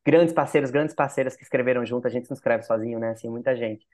grandes 0.06 0.32
parceiros, 0.32 0.70
grandes 0.70 0.94
parceiras 0.94 1.36
que 1.36 1.42
escreveram 1.42 1.84
junto, 1.84 2.06
a 2.06 2.10
gente 2.10 2.30
não 2.30 2.34
escreve 2.34 2.62
sozinho, 2.62 2.98
né? 2.98 3.10
Assim, 3.10 3.28
muita 3.28 3.56
gente. 3.56 3.84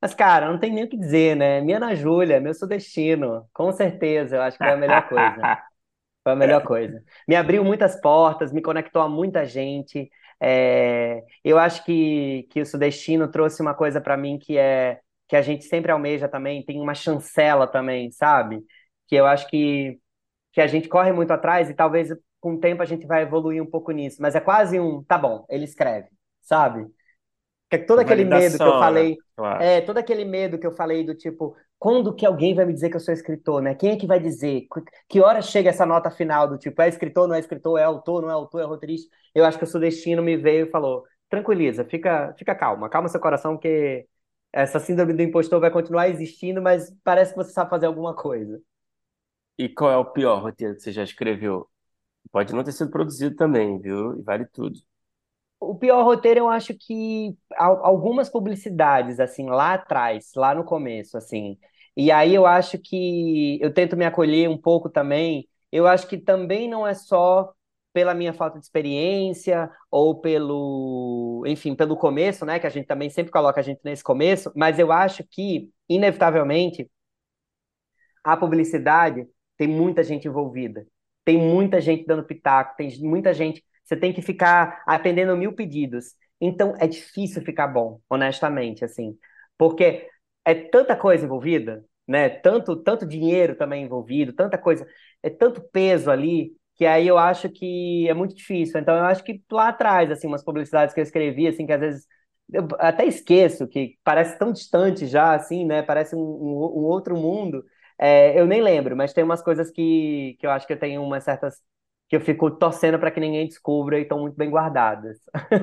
Mas, 0.00 0.14
cara, 0.14 0.50
não 0.50 0.58
tem 0.58 0.72
nem 0.72 0.84
o 0.84 0.88
que 0.88 0.96
dizer, 0.96 1.36
né? 1.36 1.60
Minha 1.60 1.76
Ana 1.76 1.94
Júlia, 1.94 2.40
meu 2.40 2.52
sudestino, 2.54 3.48
com 3.52 3.70
certeza, 3.72 4.36
eu 4.36 4.42
acho 4.42 4.58
que 4.58 4.64
foi 4.64 4.72
a 4.72 4.76
melhor 4.76 5.08
coisa. 5.08 5.58
Foi 6.22 6.34
a 6.34 6.36
melhor 6.36 6.62
coisa. 6.64 7.02
Me 7.26 7.34
abriu 7.34 7.64
muitas 7.64 7.98
portas, 7.98 8.52
me 8.52 8.60
conectou 8.60 9.00
a 9.00 9.08
muita 9.08 9.46
gente. 9.46 10.10
É... 10.38 11.22
Eu 11.42 11.58
acho 11.58 11.82
que, 11.82 12.46
que 12.50 12.60
o 12.60 12.66
sudestino 12.66 13.30
trouxe 13.30 13.62
uma 13.62 13.72
coisa 13.72 14.02
para 14.02 14.18
mim 14.18 14.38
que 14.38 14.58
é 14.58 15.00
que 15.30 15.36
a 15.36 15.42
gente 15.42 15.64
sempre 15.64 15.92
almeja 15.92 16.28
também, 16.28 16.64
tem 16.64 16.80
uma 16.80 16.92
chancela 16.94 17.64
também, 17.66 18.10
sabe? 18.10 18.64
Que 19.06 19.14
eu 19.14 19.26
acho 19.26 19.48
que, 19.48 20.00
que 20.52 20.60
a 20.60 20.66
gente 20.66 20.88
corre 20.88 21.12
muito 21.12 21.32
atrás 21.32 21.70
e 21.70 21.74
talvez 21.74 22.10
com 22.40 22.54
o 22.54 22.60
tempo 22.60 22.82
a 22.82 22.86
gente 22.86 23.06
vai 23.06 23.22
evoluir 23.22 23.62
um 23.62 23.66
pouco 23.70 23.92
nisso, 23.92 24.20
mas 24.20 24.34
é 24.34 24.40
quase 24.40 24.80
um, 24.80 25.02
tá 25.04 25.18
bom, 25.18 25.44
ele 25.48 25.64
escreve, 25.64 26.08
sabe? 26.40 26.86
Que 27.70 27.76
é 27.76 27.78
todo 27.78 28.00
aquele 28.00 28.24
medo 28.24 28.58
que 28.60 28.66
eu 28.68 28.72
né? 28.72 28.78
falei, 28.78 29.16
Claro. 29.36 29.58
é, 29.58 29.80
todo 29.80 29.98
aquele 29.98 30.24
medo 30.24 30.58
que 30.58 30.66
eu 30.66 30.72
falei 30.72 31.04
do 31.04 31.14
tipo, 31.14 31.56
quando 31.78 32.14
que 32.14 32.26
alguém 32.26 32.54
vai 32.54 32.64
me 32.66 32.72
dizer 32.74 32.90
que 32.90 32.96
eu 32.96 33.00
sou 33.00 33.14
escritor, 33.14 33.62
né? 33.62 33.74
Quem 33.74 33.92
é 33.92 33.96
que 33.96 34.06
vai 34.06 34.20
dizer? 34.20 34.62
Que 34.62 34.82
que 35.08 35.20
hora 35.20 35.40
chega 35.42 35.70
essa 35.70 35.86
nota 35.86 36.10
final 36.10 36.48
do 36.48 36.58
tipo, 36.58 36.80
é 36.82 36.88
escritor, 36.88 37.28
não 37.28 37.34
é 37.34 37.38
escritor, 37.40 37.78
é 37.78 37.84
autor, 37.84 38.22
não 38.22 38.30
é 38.30 38.32
autor, 38.32 38.60
é 38.60 38.64
roteirista? 38.64 39.08
Eu 39.34 39.44
acho 39.44 39.58
que 39.58 39.64
o 39.64 39.66
Sudestino 39.66 40.22
me 40.22 40.36
veio 40.36 40.66
e 40.66 40.70
falou, 40.70 41.04
tranquiliza, 41.28 41.84
fica, 41.84 42.34
fica 42.38 42.54
calma, 42.54 42.88
calma 42.88 43.08
seu 43.08 43.20
coração 43.20 43.56
que 43.58 44.06
essa 44.52 44.80
síndrome 44.80 45.12
do 45.14 45.22
impostor 45.22 45.60
vai 45.60 45.70
continuar 45.70 46.08
existindo, 46.08 46.60
mas 46.60 46.92
parece 47.04 47.32
que 47.32 47.36
você 47.38 47.52
sabe 47.52 47.70
fazer 47.70 47.86
alguma 47.86 48.14
coisa. 48.14 48.60
E 49.56 49.68
qual 49.68 49.90
é 49.92 49.96
o 49.96 50.04
pior 50.12 50.42
roteiro 50.42 50.74
que 50.74 50.80
você 50.82 50.90
já 50.92 51.04
escreveu? 51.04 51.68
Pode 52.32 52.52
não 52.54 52.64
ter 52.64 52.72
sido 52.72 52.90
produzido 52.90 53.36
também, 53.36 53.78
viu? 53.80 54.18
E 54.18 54.22
vale 54.22 54.46
tudo. 54.46 54.80
O 55.58 55.74
pior 55.76 56.04
roteiro, 56.04 56.40
eu 56.40 56.48
acho 56.48 56.74
que 56.74 57.36
al- 57.56 57.84
algumas 57.84 58.30
publicidades, 58.30 59.20
assim, 59.20 59.46
lá 59.50 59.74
atrás, 59.74 60.32
lá 60.34 60.54
no 60.54 60.64
começo, 60.64 61.18
assim. 61.18 61.58
E 61.96 62.10
aí 62.10 62.34
eu 62.34 62.46
acho 62.46 62.78
que 62.78 63.58
eu 63.60 63.72
tento 63.72 63.96
me 63.96 64.04
acolher 64.06 64.48
um 64.48 64.56
pouco 64.58 64.88
também. 64.88 65.46
Eu 65.70 65.86
acho 65.86 66.06
que 66.08 66.16
também 66.18 66.68
não 66.68 66.86
é 66.86 66.94
só 66.94 67.52
pela 67.92 68.14
minha 68.14 68.32
falta 68.32 68.58
de 68.58 68.64
experiência 68.64 69.70
ou 69.90 70.20
pelo, 70.20 71.42
enfim, 71.46 71.74
pelo 71.74 71.96
começo, 71.96 72.46
né? 72.46 72.58
Que 72.58 72.66
a 72.66 72.70
gente 72.70 72.86
também 72.86 73.10
sempre 73.10 73.30
coloca 73.32 73.60
a 73.60 73.62
gente 73.62 73.80
nesse 73.84 74.02
começo, 74.02 74.50
mas 74.56 74.78
eu 74.78 74.90
acho 74.92 75.22
que, 75.24 75.70
inevitavelmente, 75.88 76.88
a 78.24 78.36
publicidade 78.36 79.26
tem 79.56 79.68
muita 79.68 80.02
gente 80.02 80.26
envolvida, 80.28 80.86
tem 81.24 81.38
muita 81.38 81.80
gente 81.80 82.06
dando 82.06 82.24
pitaco, 82.24 82.76
tem 82.76 82.90
muita 83.02 83.32
gente. 83.34 83.64
Você 83.84 83.96
tem 83.96 84.12
que 84.12 84.22
ficar 84.22 84.82
atendendo 84.86 85.36
mil 85.36 85.52
pedidos. 85.54 86.14
Então 86.40 86.74
é 86.78 86.86
difícil 86.86 87.42
ficar 87.42 87.66
bom, 87.68 88.00
honestamente, 88.08 88.84
assim, 88.84 89.16
porque 89.58 90.08
é 90.44 90.54
tanta 90.54 90.96
coisa 90.96 91.24
envolvida, 91.24 91.84
né? 92.08 92.28
Tanto, 92.30 92.76
tanto 92.76 93.06
dinheiro 93.06 93.54
também 93.56 93.84
envolvido, 93.84 94.32
tanta 94.32 94.56
coisa, 94.58 94.86
é 95.22 95.28
tanto 95.30 95.60
peso 95.72 96.10
ali 96.10 96.52
que 96.76 96.86
aí 96.86 97.06
eu 97.06 97.18
acho 97.18 97.50
que 97.50 98.08
é 98.08 98.14
muito 98.14 98.34
difícil. 98.34 98.80
Então 98.80 98.96
eu 98.96 99.04
acho 99.04 99.22
que 99.22 99.42
lá 99.52 99.68
atrás, 99.68 100.10
assim, 100.10 100.26
umas 100.26 100.42
publicidades 100.44 100.94
que 100.94 101.00
eu 101.00 101.04
escrevi, 101.04 101.46
assim, 101.46 101.66
que 101.66 101.72
às 101.72 101.80
vezes 101.80 102.06
eu 102.52 102.66
até 102.78 103.04
esqueço, 103.06 103.68
que 103.68 103.96
parece 104.02 104.38
tão 104.38 104.50
distante 104.52 105.06
já, 105.06 105.34
assim, 105.34 105.64
né? 105.66 105.82
Parece 105.82 106.16
um, 106.16 106.18
um, 106.20 106.80
um 106.80 106.84
outro 106.84 107.16
mundo. 107.16 107.62
É, 108.00 108.38
eu 108.40 108.46
nem 108.46 108.62
lembro, 108.62 108.96
mas 108.96 109.12
tem 109.12 109.22
umas 109.24 109.42
coisas 109.42 109.70
que, 109.70 110.36
que 110.40 110.46
eu 110.46 110.50
acho 110.50 110.66
que 110.66 110.72
eu 110.72 110.78
tenho 110.78 111.02
umas 111.02 111.24
certas 111.24 111.62
que 112.08 112.16
eu 112.16 112.20
fico 112.20 112.50
torcendo 112.50 112.98
para 112.98 113.10
que 113.10 113.20
ninguém 113.20 113.46
descubra 113.46 113.98
e 113.98 114.02
estão 114.02 114.20
muito 114.20 114.36
bem 114.36 114.50
guardadas. 114.50 115.18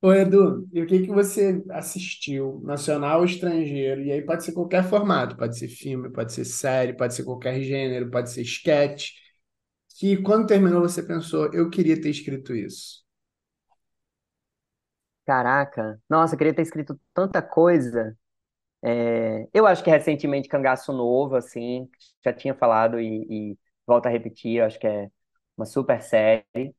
Ô, 0.00 0.12
Edu, 0.12 0.68
e 0.72 0.82
o 0.82 0.86
que 0.86 1.00
que 1.02 1.06
você 1.12 1.62
assistiu, 1.70 2.60
nacional 2.64 3.20
ou 3.20 3.24
estrangeiro? 3.24 4.02
E 4.02 4.10
aí 4.10 4.20
pode 4.22 4.42
ser 4.44 4.52
qualquer 4.52 4.82
formato, 4.88 5.36
pode 5.36 5.56
ser 5.56 5.68
filme, 5.68 6.10
pode 6.10 6.32
ser 6.32 6.44
série, 6.44 6.92
pode 6.96 7.14
ser 7.14 7.22
qualquer 7.24 7.60
gênero, 7.62 8.10
pode 8.10 8.30
ser 8.30 8.42
sketch, 8.42 9.10
que 9.98 10.16
quando 10.18 10.46
terminou 10.48 10.80
você 10.82 11.02
pensou, 11.02 11.52
eu 11.54 11.70
queria 11.70 12.00
ter 12.00 12.10
escrito 12.10 12.54
isso. 12.56 13.02
Caraca, 15.26 16.00
nossa, 16.08 16.34
eu 16.34 16.38
queria 16.38 16.54
ter 16.54 16.62
escrito 16.62 16.98
tanta 17.14 17.40
coisa. 17.42 18.16
É, 18.84 19.48
eu 19.54 19.66
acho 19.66 19.82
que 19.84 19.90
recentemente 19.90 20.48
Cangaço 20.48 20.92
Novo, 20.92 21.36
assim, 21.36 21.88
já 22.24 22.32
tinha 22.32 22.54
falado 22.54 23.00
e, 23.00 23.52
e 23.54 23.58
volto 23.86 24.06
a 24.06 24.10
repetir, 24.10 24.60
acho 24.62 24.78
que 24.78 24.86
é 24.86 25.08
uma 25.56 25.66
super 25.66 26.02
série. 26.02 26.74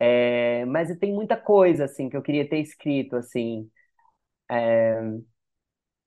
É, 0.00 0.64
mas 0.66 0.96
tem 0.98 1.12
muita 1.14 1.36
coisa, 1.36 1.84
assim, 1.86 2.08
que 2.10 2.16
eu 2.16 2.22
queria 2.22 2.48
ter 2.48 2.58
escrito, 2.60 3.16
assim. 3.16 3.70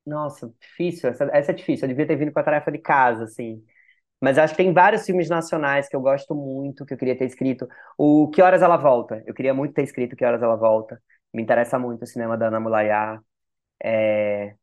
Nossa, 0.05 0.51
difícil, 0.59 1.09
essa, 1.09 1.25
essa 1.31 1.51
é 1.51 1.53
difícil, 1.55 1.85
eu 1.85 1.89
devia 1.89 2.07
ter 2.07 2.15
vindo 2.15 2.31
com 2.31 2.39
a 2.39 2.43
tarefa 2.43 2.71
de 2.71 2.79
casa, 2.79 3.25
assim. 3.25 3.63
Mas 4.21 4.37
acho 4.37 4.53
que 4.55 4.63
tem 4.63 4.73
vários 4.73 5.05
filmes 5.05 5.29
nacionais 5.29 5.89
que 5.89 5.95
eu 5.95 6.01
gosto 6.01 6.35
muito, 6.35 6.85
que 6.85 6.93
eu 6.93 6.97
queria 6.97 7.17
ter 7.17 7.25
escrito. 7.25 7.67
O 7.97 8.29
Que 8.31 8.41
Horas 8.41 8.61
Ela 8.63 8.77
Volta? 8.77 9.23
Eu 9.27 9.33
queria 9.35 9.53
muito 9.53 9.73
ter 9.75 9.83
escrito 9.83 10.15
Que 10.15 10.25
Horas 10.25 10.41
Ela 10.43 10.55
Volta. 10.57 11.01
Me 11.33 11.41
interessa 11.43 11.79
muito 11.79 12.03
o 12.03 12.07
cinema 12.07 12.37
da 12.37 12.47
Ana 12.47 12.59
Mulaiá. 12.59 13.21
É, 13.83 14.55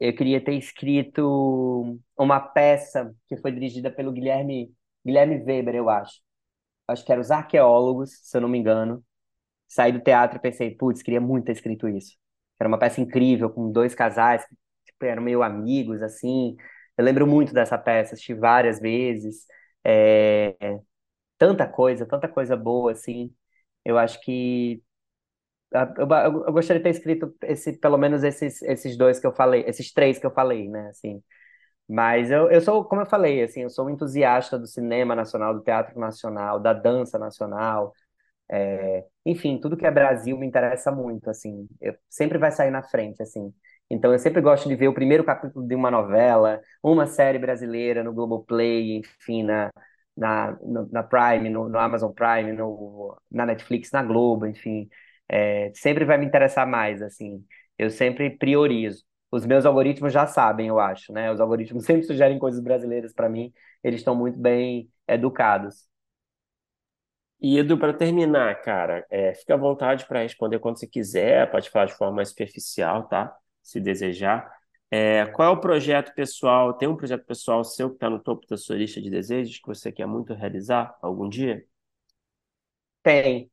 Eu 0.00 0.14
queria 0.14 0.42
ter 0.44 0.54
escrito 0.54 1.98
uma 2.16 2.40
peça 2.40 3.14
que 3.28 3.36
foi 3.36 3.52
dirigida 3.52 3.90
pelo 3.90 4.12
Guilherme, 4.12 4.72
Guilherme 5.04 5.42
Weber, 5.44 5.74
eu 5.74 5.88
acho. 5.90 6.20
Acho 6.88 7.04
que 7.04 7.12
era 7.12 7.20
Os 7.20 7.30
Arqueólogos, 7.30 8.10
se 8.22 8.36
eu 8.36 8.42
não 8.42 8.48
me 8.48 8.58
engano. 8.58 9.04
Saí 9.68 9.92
do 9.92 10.00
teatro 10.00 10.38
e 10.38 10.40
pensei, 10.40 10.74
putz, 10.76 11.02
queria 11.02 11.20
muito 11.20 11.46
ter 11.46 11.52
escrito 11.52 11.88
isso. 11.88 12.16
Era 12.60 12.68
uma 12.68 12.78
peça 12.78 13.00
incrível, 13.00 13.50
com 13.50 13.70
dois 13.72 13.94
casais 13.94 14.44
que 14.46 14.56
tipo, 14.86 15.04
eram 15.04 15.22
meio 15.22 15.42
amigos, 15.42 16.02
assim. 16.02 16.56
Eu 16.96 17.04
lembro 17.04 17.26
muito 17.26 17.52
dessa 17.54 17.78
peça, 17.78 18.14
assisti 18.14 18.34
várias 18.34 18.80
vezes. 18.80 19.46
É, 19.84 20.56
Tanta 21.38 21.66
coisa, 21.68 22.04
tanta 22.06 22.28
coisa 22.28 22.56
boa, 22.56 22.92
assim. 22.92 23.34
Eu 23.84 23.96
acho 23.98 24.20
que 24.22 24.82
eu, 25.72 26.08
eu- 26.08 26.44
eu 26.46 26.52
gostaria 26.52 26.80
de 26.80 26.84
ter 26.84 26.90
escrito 26.90 27.34
esse, 27.42 27.72
pelo 27.78 27.98
menos 27.98 28.22
esses, 28.24 28.62
esses 28.62 28.96
dois 28.96 29.18
que 29.20 29.26
eu 29.26 29.32
falei, 29.32 29.64
esses 29.66 29.92
três 29.92 30.18
que 30.18 30.26
eu 30.26 30.30
falei, 30.30 30.68
né, 30.68 30.88
assim. 30.88 31.22
Mas 31.88 32.30
eu, 32.30 32.50
eu 32.50 32.60
sou, 32.60 32.84
como 32.84 33.02
eu 33.02 33.06
falei, 33.06 33.42
assim, 33.42 33.62
eu 33.62 33.70
sou 33.70 33.86
um 33.86 33.90
entusiasta 33.90 34.58
do 34.58 34.66
cinema 34.66 35.14
nacional, 35.14 35.54
do 35.54 35.62
teatro 35.62 35.98
nacional, 36.00 36.60
da 36.60 36.72
dança 36.74 37.18
nacional, 37.18 37.92
é, 38.50 39.04
enfim, 39.26 39.58
tudo 39.60 39.76
que 39.76 39.86
é 39.86 39.90
Brasil 39.90 40.38
me 40.38 40.46
interessa 40.46 40.90
muito, 40.92 41.28
assim, 41.30 41.68
eu, 41.80 41.94
sempre 42.08 42.38
vai 42.38 42.50
sair 42.52 42.70
na 42.70 42.82
frente, 42.82 43.22
assim. 43.22 43.52
Então 43.90 44.12
eu 44.12 44.18
sempre 44.18 44.40
gosto 44.42 44.68
de 44.68 44.76
ver 44.76 44.88
o 44.88 44.94
primeiro 44.94 45.24
capítulo 45.24 45.66
de 45.66 45.74
uma 45.74 45.90
novela, 45.90 46.60
uma 46.82 47.06
série 47.06 47.38
brasileira 47.38 48.02
no 48.04 48.12
Globoplay, 48.12 48.96
enfim, 48.98 49.42
na, 49.44 49.70
na, 50.16 50.56
na 50.92 51.02
Prime, 51.02 51.48
no, 51.50 51.68
no 51.68 51.78
Amazon 51.78 52.12
Prime, 52.12 52.52
no, 52.52 53.16
na 53.30 53.46
Netflix, 53.46 53.90
na 53.92 54.02
Globo, 54.02 54.46
enfim. 54.46 54.88
É, 55.28 55.70
sempre 55.74 56.04
vai 56.04 56.18
me 56.18 56.26
interessar 56.26 56.66
mais, 56.66 57.02
assim. 57.02 57.44
Eu 57.78 57.90
sempre 57.90 58.30
priorizo. 58.30 59.04
Os 59.30 59.44
meus 59.46 59.66
algoritmos 59.66 60.12
já 60.12 60.26
sabem, 60.26 60.68
eu 60.68 60.80
acho, 60.80 61.12
né? 61.12 61.30
Os 61.32 61.40
algoritmos 61.40 61.84
sempre 61.86 62.02
sugerem 62.04 62.38
coisas 62.38 62.60
brasileiras 62.62 63.12
para 63.12 63.28
mim, 63.28 63.52
eles 63.84 64.00
estão 64.00 64.14
muito 64.14 64.38
bem 64.38 64.90
educados. 65.06 65.86
E 67.40 67.56
Edu, 67.58 67.78
para 67.78 67.92
terminar, 67.94 68.60
cara, 68.62 69.06
é, 69.10 69.32
fica 69.34 69.54
à 69.54 69.56
vontade 69.56 70.06
para 70.06 70.22
responder 70.22 70.58
quando 70.58 70.78
você 70.78 70.86
quiser, 70.88 71.48
pode 71.50 71.70
falar 71.70 71.86
de 71.86 71.94
forma 71.94 72.16
mais 72.16 72.30
superficial, 72.30 73.06
tá? 73.08 73.34
Se 73.62 73.80
desejar. 73.80 74.50
É, 74.90 75.24
qual 75.26 75.48
é 75.48 75.56
o 75.56 75.60
projeto 75.60 76.12
pessoal? 76.14 76.74
Tem 76.74 76.88
um 76.88 76.96
projeto 76.96 77.24
pessoal 77.24 77.62
seu 77.62 77.90
que 77.90 77.96
está 77.96 78.10
no 78.10 78.18
topo 78.20 78.44
da 78.48 78.56
sua 78.56 78.76
lista 78.76 79.00
de 79.00 79.08
desejos 79.10 79.58
que 79.58 79.66
você 79.68 79.92
quer 79.92 80.06
muito 80.06 80.34
realizar 80.34 80.96
algum 81.00 81.28
dia? 81.28 81.64
Tem. 83.02 83.50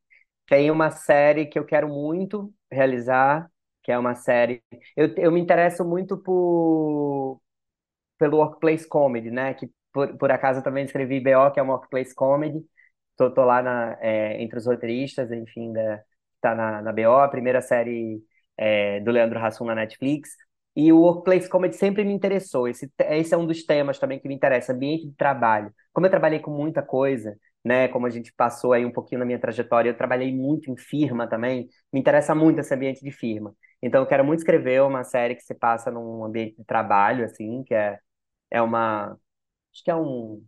Tem 0.48 0.70
uma 0.72 0.92
série 0.92 1.46
que 1.48 1.58
eu 1.58 1.66
quero 1.66 1.90
muito 1.90 2.54
realizar, 2.72 3.50
que 3.84 3.92
é 3.92 3.98
uma 3.98 4.16
série. 4.16 4.62
Eu, 4.96 5.14
eu 5.18 5.32
me 5.32 5.40
interesso 5.40 5.84
muito 5.86 6.18
por, 6.18 7.42
pelo 8.18 8.38
Workplace 8.38 8.88
Comedy, 8.88 9.32
né? 9.32 9.54
Que 9.54 9.70
por, 9.94 10.18
por 10.18 10.32
acaso 10.32 10.60
eu 10.60 10.64
também 10.64 10.86
escrevi 10.86 11.20
BO, 11.20 11.52
que 11.52 11.60
é 11.60 11.64
uma 11.64 11.76
Workplace 11.76 12.16
Comedy. 12.16 12.66
Tô, 13.18 13.32
tô 13.32 13.46
lá 13.46 13.62
na, 13.62 13.98
é, 14.02 14.42
entre 14.42 14.58
os 14.60 14.66
roteiristas, 14.68 15.32
enfim, 15.32 15.72
da, 15.74 16.02
tá 16.42 16.56
na, 16.56 16.82
na 16.82 16.92
BO, 16.94 17.20
a 17.20 17.28
primeira 17.30 17.62
série 17.62 18.22
é, 18.58 19.00
do 19.02 19.12
Leandro 19.12 19.40
Hassum 19.40 19.66
na 19.66 19.76
Netflix. 19.76 20.32
E 20.76 20.92
o 20.92 21.00
Workplace 21.02 21.50
Comedy 21.50 21.76
sempre 21.78 22.04
me 22.04 22.14
interessou. 22.14 22.68
Esse, 22.68 22.92
esse 23.00 23.34
é 23.34 23.38
um 23.38 23.48
dos 23.48 23.64
temas 23.66 23.98
também 24.00 24.20
que 24.20 24.28
me 24.28 24.36
interessa, 24.36 24.74
ambiente 24.74 25.08
de 25.08 25.14
trabalho. 25.16 25.74
Como 25.94 26.06
eu 26.06 26.12
trabalhei 26.12 26.40
com 26.40 26.52
muita 26.52 26.82
coisa, 26.82 27.38
né? 27.66 27.88
Como 27.90 28.08
a 28.08 28.12
gente 28.12 28.34
passou 28.34 28.74
aí 28.74 28.86
um 28.86 28.92
pouquinho 28.94 29.20
na 29.20 29.26
minha 29.26 29.40
trajetória, 29.40 29.90
eu 29.90 29.98
trabalhei 29.98 30.34
muito 30.36 30.72
em 30.72 30.78
firma 30.78 31.28
também. 31.30 31.70
Me 31.94 32.00
interessa 32.00 32.36
muito 32.36 32.60
esse 32.62 32.74
ambiente 32.74 33.02
de 33.04 33.12
firma. 33.12 33.56
Então, 33.82 34.02
eu 34.04 34.08
quero 34.08 34.24
muito 34.26 34.40
escrever 34.40 34.82
uma 34.84 35.04
série 35.04 35.36
que 35.36 35.44
se 35.44 35.56
passa 35.56 35.92
num 35.92 36.24
ambiente 36.26 36.58
de 36.58 36.66
trabalho, 36.66 37.26
assim, 37.26 37.64
que 37.66 37.74
é, 37.76 38.00
é 38.52 38.62
uma. 38.62 39.14
Acho 39.74 39.84
que 39.86 39.92
é 39.92 39.96
um. 39.96 40.44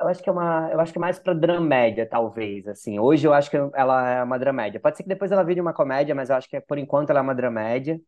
Eu 0.00 0.08
acho 0.08 0.22
que 0.22 0.28
é 0.28 0.32
uma. 0.32 0.70
Eu 0.72 0.80
acho 0.80 0.92
que 0.92 0.98
é 0.98 1.00
mais 1.00 1.18
pra 1.18 1.34
dramédia, 1.34 2.08
talvez, 2.08 2.66
assim. 2.66 2.98
Hoje 2.98 3.26
eu 3.26 3.34
acho 3.34 3.50
que 3.50 3.56
ela 3.74 4.08
é 4.10 4.22
uma 4.22 4.38
dramédia. 4.38 4.80
Pode 4.80 4.96
ser 4.96 5.02
que 5.02 5.08
depois 5.08 5.30
ela 5.30 5.42
vire 5.44 5.60
uma 5.60 5.74
comédia, 5.74 6.14
mas 6.14 6.30
eu 6.30 6.36
acho 6.36 6.48
que 6.48 6.60
por 6.60 6.78
enquanto 6.78 7.10
ela 7.10 7.20
é 7.20 7.22
uma 7.22 7.34
dramédia. 7.34 8.00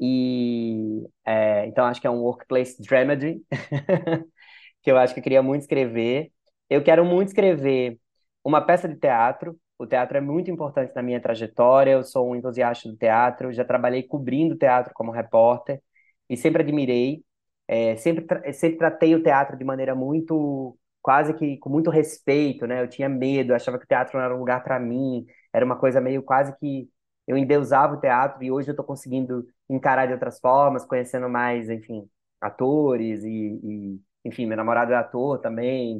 E 0.00 1.06
é, 1.26 1.66
então 1.66 1.86
acho 1.86 2.00
que 2.00 2.06
é 2.08 2.10
um 2.10 2.20
workplace 2.22 2.82
dramedy, 2.82 3.42
que 4.82 4.90
eu 4.90 4.98
acho 4.98 5.14
que 5.14 5.20
eu 5.20 5.24
queria 5.24 5.42
muito 5.42 5.62
escrever. 5.62 6.32
Eu 6.72 6.82
quero 6.82 7.04
muito 7.04 7.28
escrever 7.28 7.98
uma 8.44 8.60
peça 8.64 8.88
de 8.88 8.96
teatro. 8.96 9.58
O 9.78 9.86
teatro 9.86 10.16
é 10.16 10.20
muito 10.20 10.50
importante 10.50 10.94
na 10.94 11.02
minha 11.02 11.20
trajetória. 11.20 11.92
Eu 11.92 12.02
sou 12.04 12.30
um 12.30 12.36
entusiasta 12.36 12.88
do 12.88 12.96
teatro, 12.96 13.52
já 13.52 13.64
trabalhei 13.64 14.02
cobrindo 14.02 14.56
teatro 14.56 14.92
como 14.94 15.10
repórter 15.12 15.82
e 16.28 16.36
sempre 16.36 16.62
admirei. 16.62 17.24
é, 17.68 17.96
sempre, 17.96 18.24
tra 18.26 18.52
sempre 18.52 18.78
tratei 18.78 19.14
o 19.14 19.22
teatro 19.22 19.56
de 19.56 19.64
maneira 19.64 19.94
muito, 19.94 20.76
quase 21.02 21.34
que 21.34 21.58
com 21.58 21.70
muito 21.70 21.90
respeito, 21.90 22.66
né? 22.66 22.82
Eu 22.82 22.88
tinha 22.88 23.08
medo, 23.08 23.54
achava 23.54 23.78
que 23.78 23.84
o 23.84 23.88
teatro 23.88 24.18
não 24.18 24.24
era 24.24 24.34
um 24.34 24.38
lugar 24.38 24.62
para 24.64 24.78
mim, 24.80 25.26
era 25.52 25.64
uma 25.64 25.76
coisa 25.76 26.00
meio 26.00 26.22
quase 26.22 26.56
que 26.58 26.88
eu 27.26 27.36
endeusava 27.36 27.94
o 27.94 28.00
teatro 28.00 28.42
e 28.42 28.50
hoje 28.50 28.68
eu 28.68 28.72
estou 28.72 28.84
conseguindo 28.84 29.46
encarar 29.68 30.06
de 30.06 30.12
outras 30.14 30.38
formas, 30.40 30.84
conhecendo 30.84 31.28
mais, 31.28 31.68
enfim, 31.70 32.08
atores 32.40 33.24
e, 33.24 33.30
e 33.62 34.00
enfim, 34.24 34.46
meu 34.46 34.56
namorado 34.56 34.92
é 34.92 34.96
ator 34.96 35.38
também, 35.40 35.98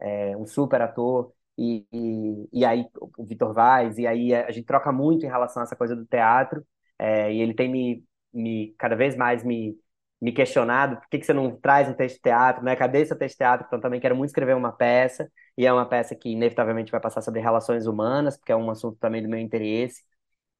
é, 0.00 0.36
um 0.36 0.46
super 0.46 0.80
ator. 0.82 1.32
E, 1.58 1.86
e, 1.92 2.48
e, 2.60 2.64
aí 2.64 2.86
o 3.18 3.24
Vitor 3.24 3.52
Vaz, 3.52 3.98
e 3.98 4.06
aí 4.06 4.34
a 4.34 4.50
gente 4.50 4.64
troca 4.64 4.90
muito 4.90 5.26
em 5.26 5.28
relação 5.28 5.62
a 5.62 5.64
essa 5.64 5.76
coisa 5.76 5.94
do 5.94 6.06
teatro, 6.06 6.64
é, 6.98 7.32
e 7.32 7.40
ele 7.40 7.54
tem 7.54 7.70
me, 7.70 8.04
me 8.32 8.74
cada 8.78 8.96
vez 8.96 9.14
mais 9.16 9.44
me, 9.44 9.76
me 10.20 10.32
questionado 10.32 10.96
por 10.96 11.08
que, 11.08 11.18
que 11.18 11.26
você 11.26 11.32
não 11.32 11.54
traz 11.56 11.88
um 11.88 11.94
texto 11.94 12.16
de 12.16 12.22
teatro, 12.22 12.62
né? 12.64 12.76
Cadê 12.76 13.00
esse 13.00 13.14
texto 13.16 13.34
de 13.34 13.38
teatro? 13.38 13.66
Então 13.66 13.80
também 13.80 14.00
quero 14.00 14.16
muito 14.16 14.28
escrever 14.30 14.54
uma 14.56 14.72
peça, 14.72 15.30
e 15.56 15.66
é 15.66 15.72
uma 15.72 15.86
peça 15.86 16.14
que 16.14 16.30
inevitavelmente 16.30 16.90
vai 16.92 17.00
passar 17.00 17.20
sobre 17.22 17.40
relações 17.40 17.86
humanas, 17.86 18.36
porque 18.36 18.52
é 18.52 18.56
um 18.56 18.70
assunto 18.70 18.98
também 18.98 19.22
do 19.22 19.28
meu 19.28 19.38
interesse, 19.38 20.02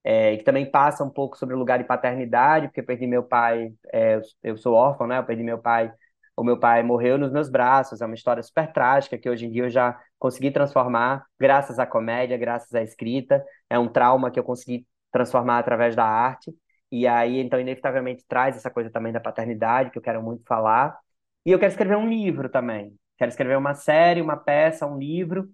é, 0.05 0.37
que 0.37 0.45
também 0.45 0.71
passa 0.71 1.05
um 1.05 1.11
pouco 1.11 1.37
sobre 1.37 1.55
o 1.55 1.59
lugar 1.59 1.79
de 1.79 1.85
paternidade, 1.85 2.69
porque 2.69 2.81
eu 2.81 2.85
perdi 2.87 3.07
meu 3.07 3.23
pai, 3.23 3.73
é, 3.93 4.21
eu 4.43 4.57
sou 4.57 4.75
órfão, 4.75 5.07
né? 5.07 5.19
Eu 5.19 5.25
perdi 5.25 5.43
meu 5.43 5.59
pai, 5.59 5.93
o 6.43 6.45
meu 6.45 6.59
pai 6.59 6.83
morreu 6.83 7.19
nos 7.19 7.33
meus 7.33 7.49
braços, 7.49 8.01
é 8.01 8.07
uma 8.07 8.15
história 8.15 8.43
super 8.43 8.73
trágica 8.73 9.19
que 9.19 9.29
hoje 9.29 9.47
em 9.47 9.51
dia 9.51 9.65
eu 9.65 9.71
já 9.71 9.99
consegui 10.19 10.51
transformar, 10.51 11.25
graças 11.39 11.79
à 11.79 11.87
comédia, 11.87 12.37
graças 12.37 12.75
à 12.75 12.83
escrita, 12.83 13.45
é 13.69 13.79
um 13.79 13.89
trauma 13.89 14.31
que 14.31 14.39
eu 14.39 14.45
consegui 14.45 14.87
transformar 15.13 15.59
através 15.59 15.97
da 15.97 16.05
arte, 16.05 16.55
e 16.93 17.07
aí, 17.07 17.39
então, 17.39 17.61
inevitavelmente 17.61 18.25
traz 18.29 18.57
essa 18.57 18.71
coisa 18.71 18.91
também 18.91 19.13
da 19.13 19.21
paternidade, 19.21 19.91
que 19.91 19.99
eu 19.99 20.03
quero 20.03 20.23
muito 20.23 20.45
falar, 20.47 20.99
e 21.45 21.53
eu 21.53 21.59
quero 21.59 21.71
escrever 21.71 21.97
um 21.97 22.09
livro 22.09 22.49
também, 22.49 22.95
quero 23.19 23.31
escrever 23.31 23.57
uma 23.57 23.75
série, 23.75 24.21
uma 24.21 24.37
peça, 24.37 24.87
um 24.87 24.99
livro, 24.99 25.49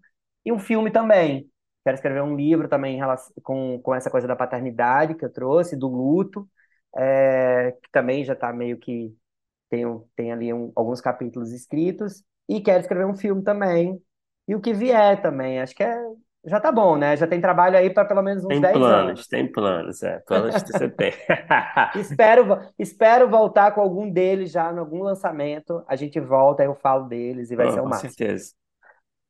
e 0.45 0.53
um 0.53 0.59
filme 0.59 0.91
também, 0.91 1.51
Quero 1.87 1.95
escrever 1.95 2.21
um 2.21 2.35
livro 2.35 2.69
também 2.69 2.99
com, 3.45 3.81
com 3.81 3.95
essa 3.95 4.11
coisa 4.11 4.27
da 4.27 4.35
paternidade 4.35 5.15
que 5.15 5.25
eu 5.25 5.33
trouxe, 5.33 5.77
do 5.77 5.87
luto, 5.87 6.49
é, 6.97 7.71
que 7.81 7.89
também 7.93 8.25
já 8.25 8.33
está 8.33 8.53
meio 8.53 8.77
que. 8.77 9.15
Tem, 9.69 9.85
tem 10.15 10.33
ali 10.33 10.53
um, 10.53 10.73
alguns 10.75 11.01
capítulos 11.01 11.53
escritos. 11.53 12.23
E 12.49 12.61
quero 12.61 12.81
escrever 12.81 13.07
um 13.07 13.17
filme 13.17 13.43
também. 13.43 14.01
E 14.47 14.55
o 14.55 14.61
que 14.61 14.73
vier 14.73 15.21
também. 15.21 15.61
Acho 15.61 15.75
que 15.75 15.83
é, 15.83 15.99
já 16.47 16.61
tá 16.61 16.71
bom, 16.71 16.97
né? 16.97 17.17
Já 17.17 17.27
tem 17.27 17.41
trabalho 17.41 17.77
aí 17.77 17.91
para 17.91 18.05
pelo 18.05 18.23
menos 18.23 18.45
uns 18.45 18.49
tem 18.49 18.61
10 18.61 18.77
planos, 18.77 19.09
anos. 19.09 19.27
Tem 19.27 19.53
planos, 19.53 20.03
é. 20.03 20.21
Planos 20.21 20.55
você 20.63 20.89
tem. 20.89 21.13
espero, 21.97 22.59
espero 22.79 23.29
voltar 23.29 23.73
com 23.73 23.81
algum 23.81 24.09
deles 24.09 24.53
já 24.53 24.73
em 24.73 24.79
algum 24.79 25.03
lançamento. 25.03 25.83
A 25.89 25.97
gente 25.97 26.21
volta, 26.21 26.63
eu 26.63 26.75
falo 26.77 27.09
deles 27.09 27.51
e 27.51 27.57
vai 27.57 27.67
oh, 27.67 27.73
ser 27.73 27.81
o 27.81 27.87
máximo. 27.87 28.11
Com 28.11 28.17
certeza. 28.17 28.55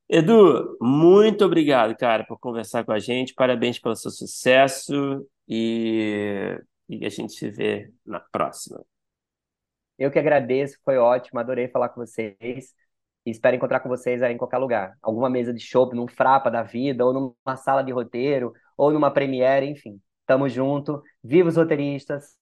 Edu, 0.08 0.76
muito 0.80 1.44
obrigado, 1.44 1.96
cara, 1.96 2.24
por 2.24 2.38
conversar 2.38 2.84
com 2.84 2.92
a 2.92 2.98
gente. 2.98 3.34
Parabéns 3.34 3.78
pelo 3.78 3.96
seu 3.96 4.10
sucesso 4.10 5.26
e, 5.48 6.56
e 6.88 7.04
a 7.04 7.08
gente 7.08 7.32
se 7.32 7.50
vê 7.50 7.90
na 8.04 8.20
próxima. 8.20 8.84
Eu 9.98 10.10
que 10.10 10.18
agradeço, 10.18 10.78
foi 10.84 10.98
ótimo, 10.98 11.40
adorei 11.40 11.68
falar 11.68 11.88
com 11.88 12.00
vocês. 12.00 12.74
E 13.24 13.30
espero 13.30 13.56
encontrar 13.56 13.80
com 13.80 13.88
vocês 13.88 14.22
aí 14.22 14.34
em 14.34 14.38
qualquer 14.38 14.58
lugar. 14.58 14.96
Alguma 15.02 15.28
mesa 15.28 15.52
de 15.52 15.60
show, 15.60 15.92
num 15.94 16.06
frapa 16.06 16.50
da 16.50 16.62
vida, 16.62 17.04
ou 17.04 17.12
numa 17.12 17.56
sala 17.56 17.82
de 17.82 17.92
roteiro, 17.92 18.52
ou 18.76 18.92
numa 18.92 19.10
premiere, 19.10 19.66
enfim. 19.66 20.00
Tamo 20.26 20.48
junto. 20.48 21.02
Viva 21.22 21.48
os 21.48 21.56
roteiristas. 21.56 22.36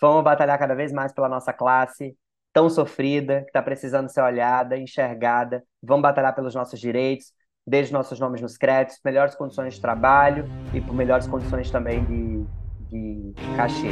Vamos 0.00 0.22
batalhar 0.22 0.58
cada 0.58 0.74
vez 0.74 0.92
mais 0.92 1.12
pela 1.12 1.28
nossa 1.28 1.52
classe 1.52 2.16
tão 2.52 2.68
sofrida, 2.68 3.40
que 3.40 3.46
está 3.46 3.62
precisando 3.62 4.08
ser 4.08 4.20
olhada, 4.20 4.76
enxergada. 4.76 5.64
Vamos 5.82 6.02
batalhar 6.02 6.34
pelos 6.34 6.54
nossos 6.54 6.78
direitos, 6.78 7.32
desde 7.66 7.92
nossos 7.92 8.20
nomes 8.20 8.40
nos 8.40 8.56
créditos, 8.56 9.00
melhores 9.04 9.34
condições 9.34 9.74
de 9.74 9.80
trabalho 9.80 10.44
e 10.74 10.80
por 10.80 10.94
melhores 10.94 11.26
condições 11.26 11.70
também 11.70 12.04
de, 12.04 12.44
de 12.90 13.56
cachê. 13.56 13.90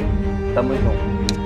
Tamo 0.53 0.75
junto. 0.75 1.40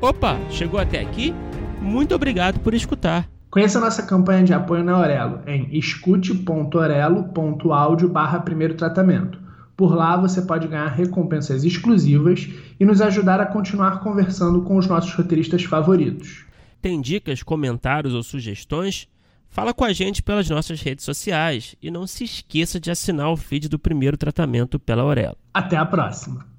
Opa, 0.00 0.38
chegou 0.48 0.80
até 0.80 0.98
aqui? 0.98 1.34
Muito 1.78 2.14
obrigado 2.14 2.58
por 2.60 2.72
escutar. 2.72 3.28
Conheça 3.50 3.78
nossa 3.78 4.02
campanha 4.02 4.42
de 4.42 4.54
apoio 4.54 4.82
na 4.82 4.94
Aurelo 4.94 5.42
em 5.46 5.68
escute.orelo.audio 5.76 8.08
barra 8.08 8.40
primeiro 8.40 8.72
tratamento. 8.74 9.38
Por 9.76 9.94
lá 9.94 10.16
você 10.16 10.40
pode 10.40 10.66
ganhar 10.68 10.88
recompensas 10.88 11.64
exclusivas 11.64 12.48
e 12.78 12.84
nos 12.84 13.02
ajudar 13.02 13.40
a 13.40 13.46
continuar 13.46 14.00
conversando 14.00 14.62
com 14.62 14.78
os 14.78 14.86
nossos 14.86 15.12
roteiristas 15.12 15.64
favoritos. 15.64 16.46
Tem 16.80 16.98
dicas, 16.98 17.42
comentários 17.42 18.14
ou 18.14 18.22
sugestões? 18.22 19.06
Fala 19.50 19.74
com 19.74 19.84
a 19.84 19.92
gente 19.92 20.22
pelas 20.22 20.48
nossas 20.48 20.80
redes 20.80 21.04
sociais 21.04 21.76
e 21.82 21.90
não 21.90 22.06
se 22.06 22.24
esqueça 22.24 22.80
de 22.80 22.90
assinar 22.90 23.30
o 23.30 23.36
feed 23.36 23.68
do 23.68 23.78
primeiro 23.78 24.16
tratamento 24.16 24.78
pela 24.78 25.02
Aurelo. 25.02 25.36
Até 25.52 25.76
a 25.76 25.84
próxima! 25.84 26.49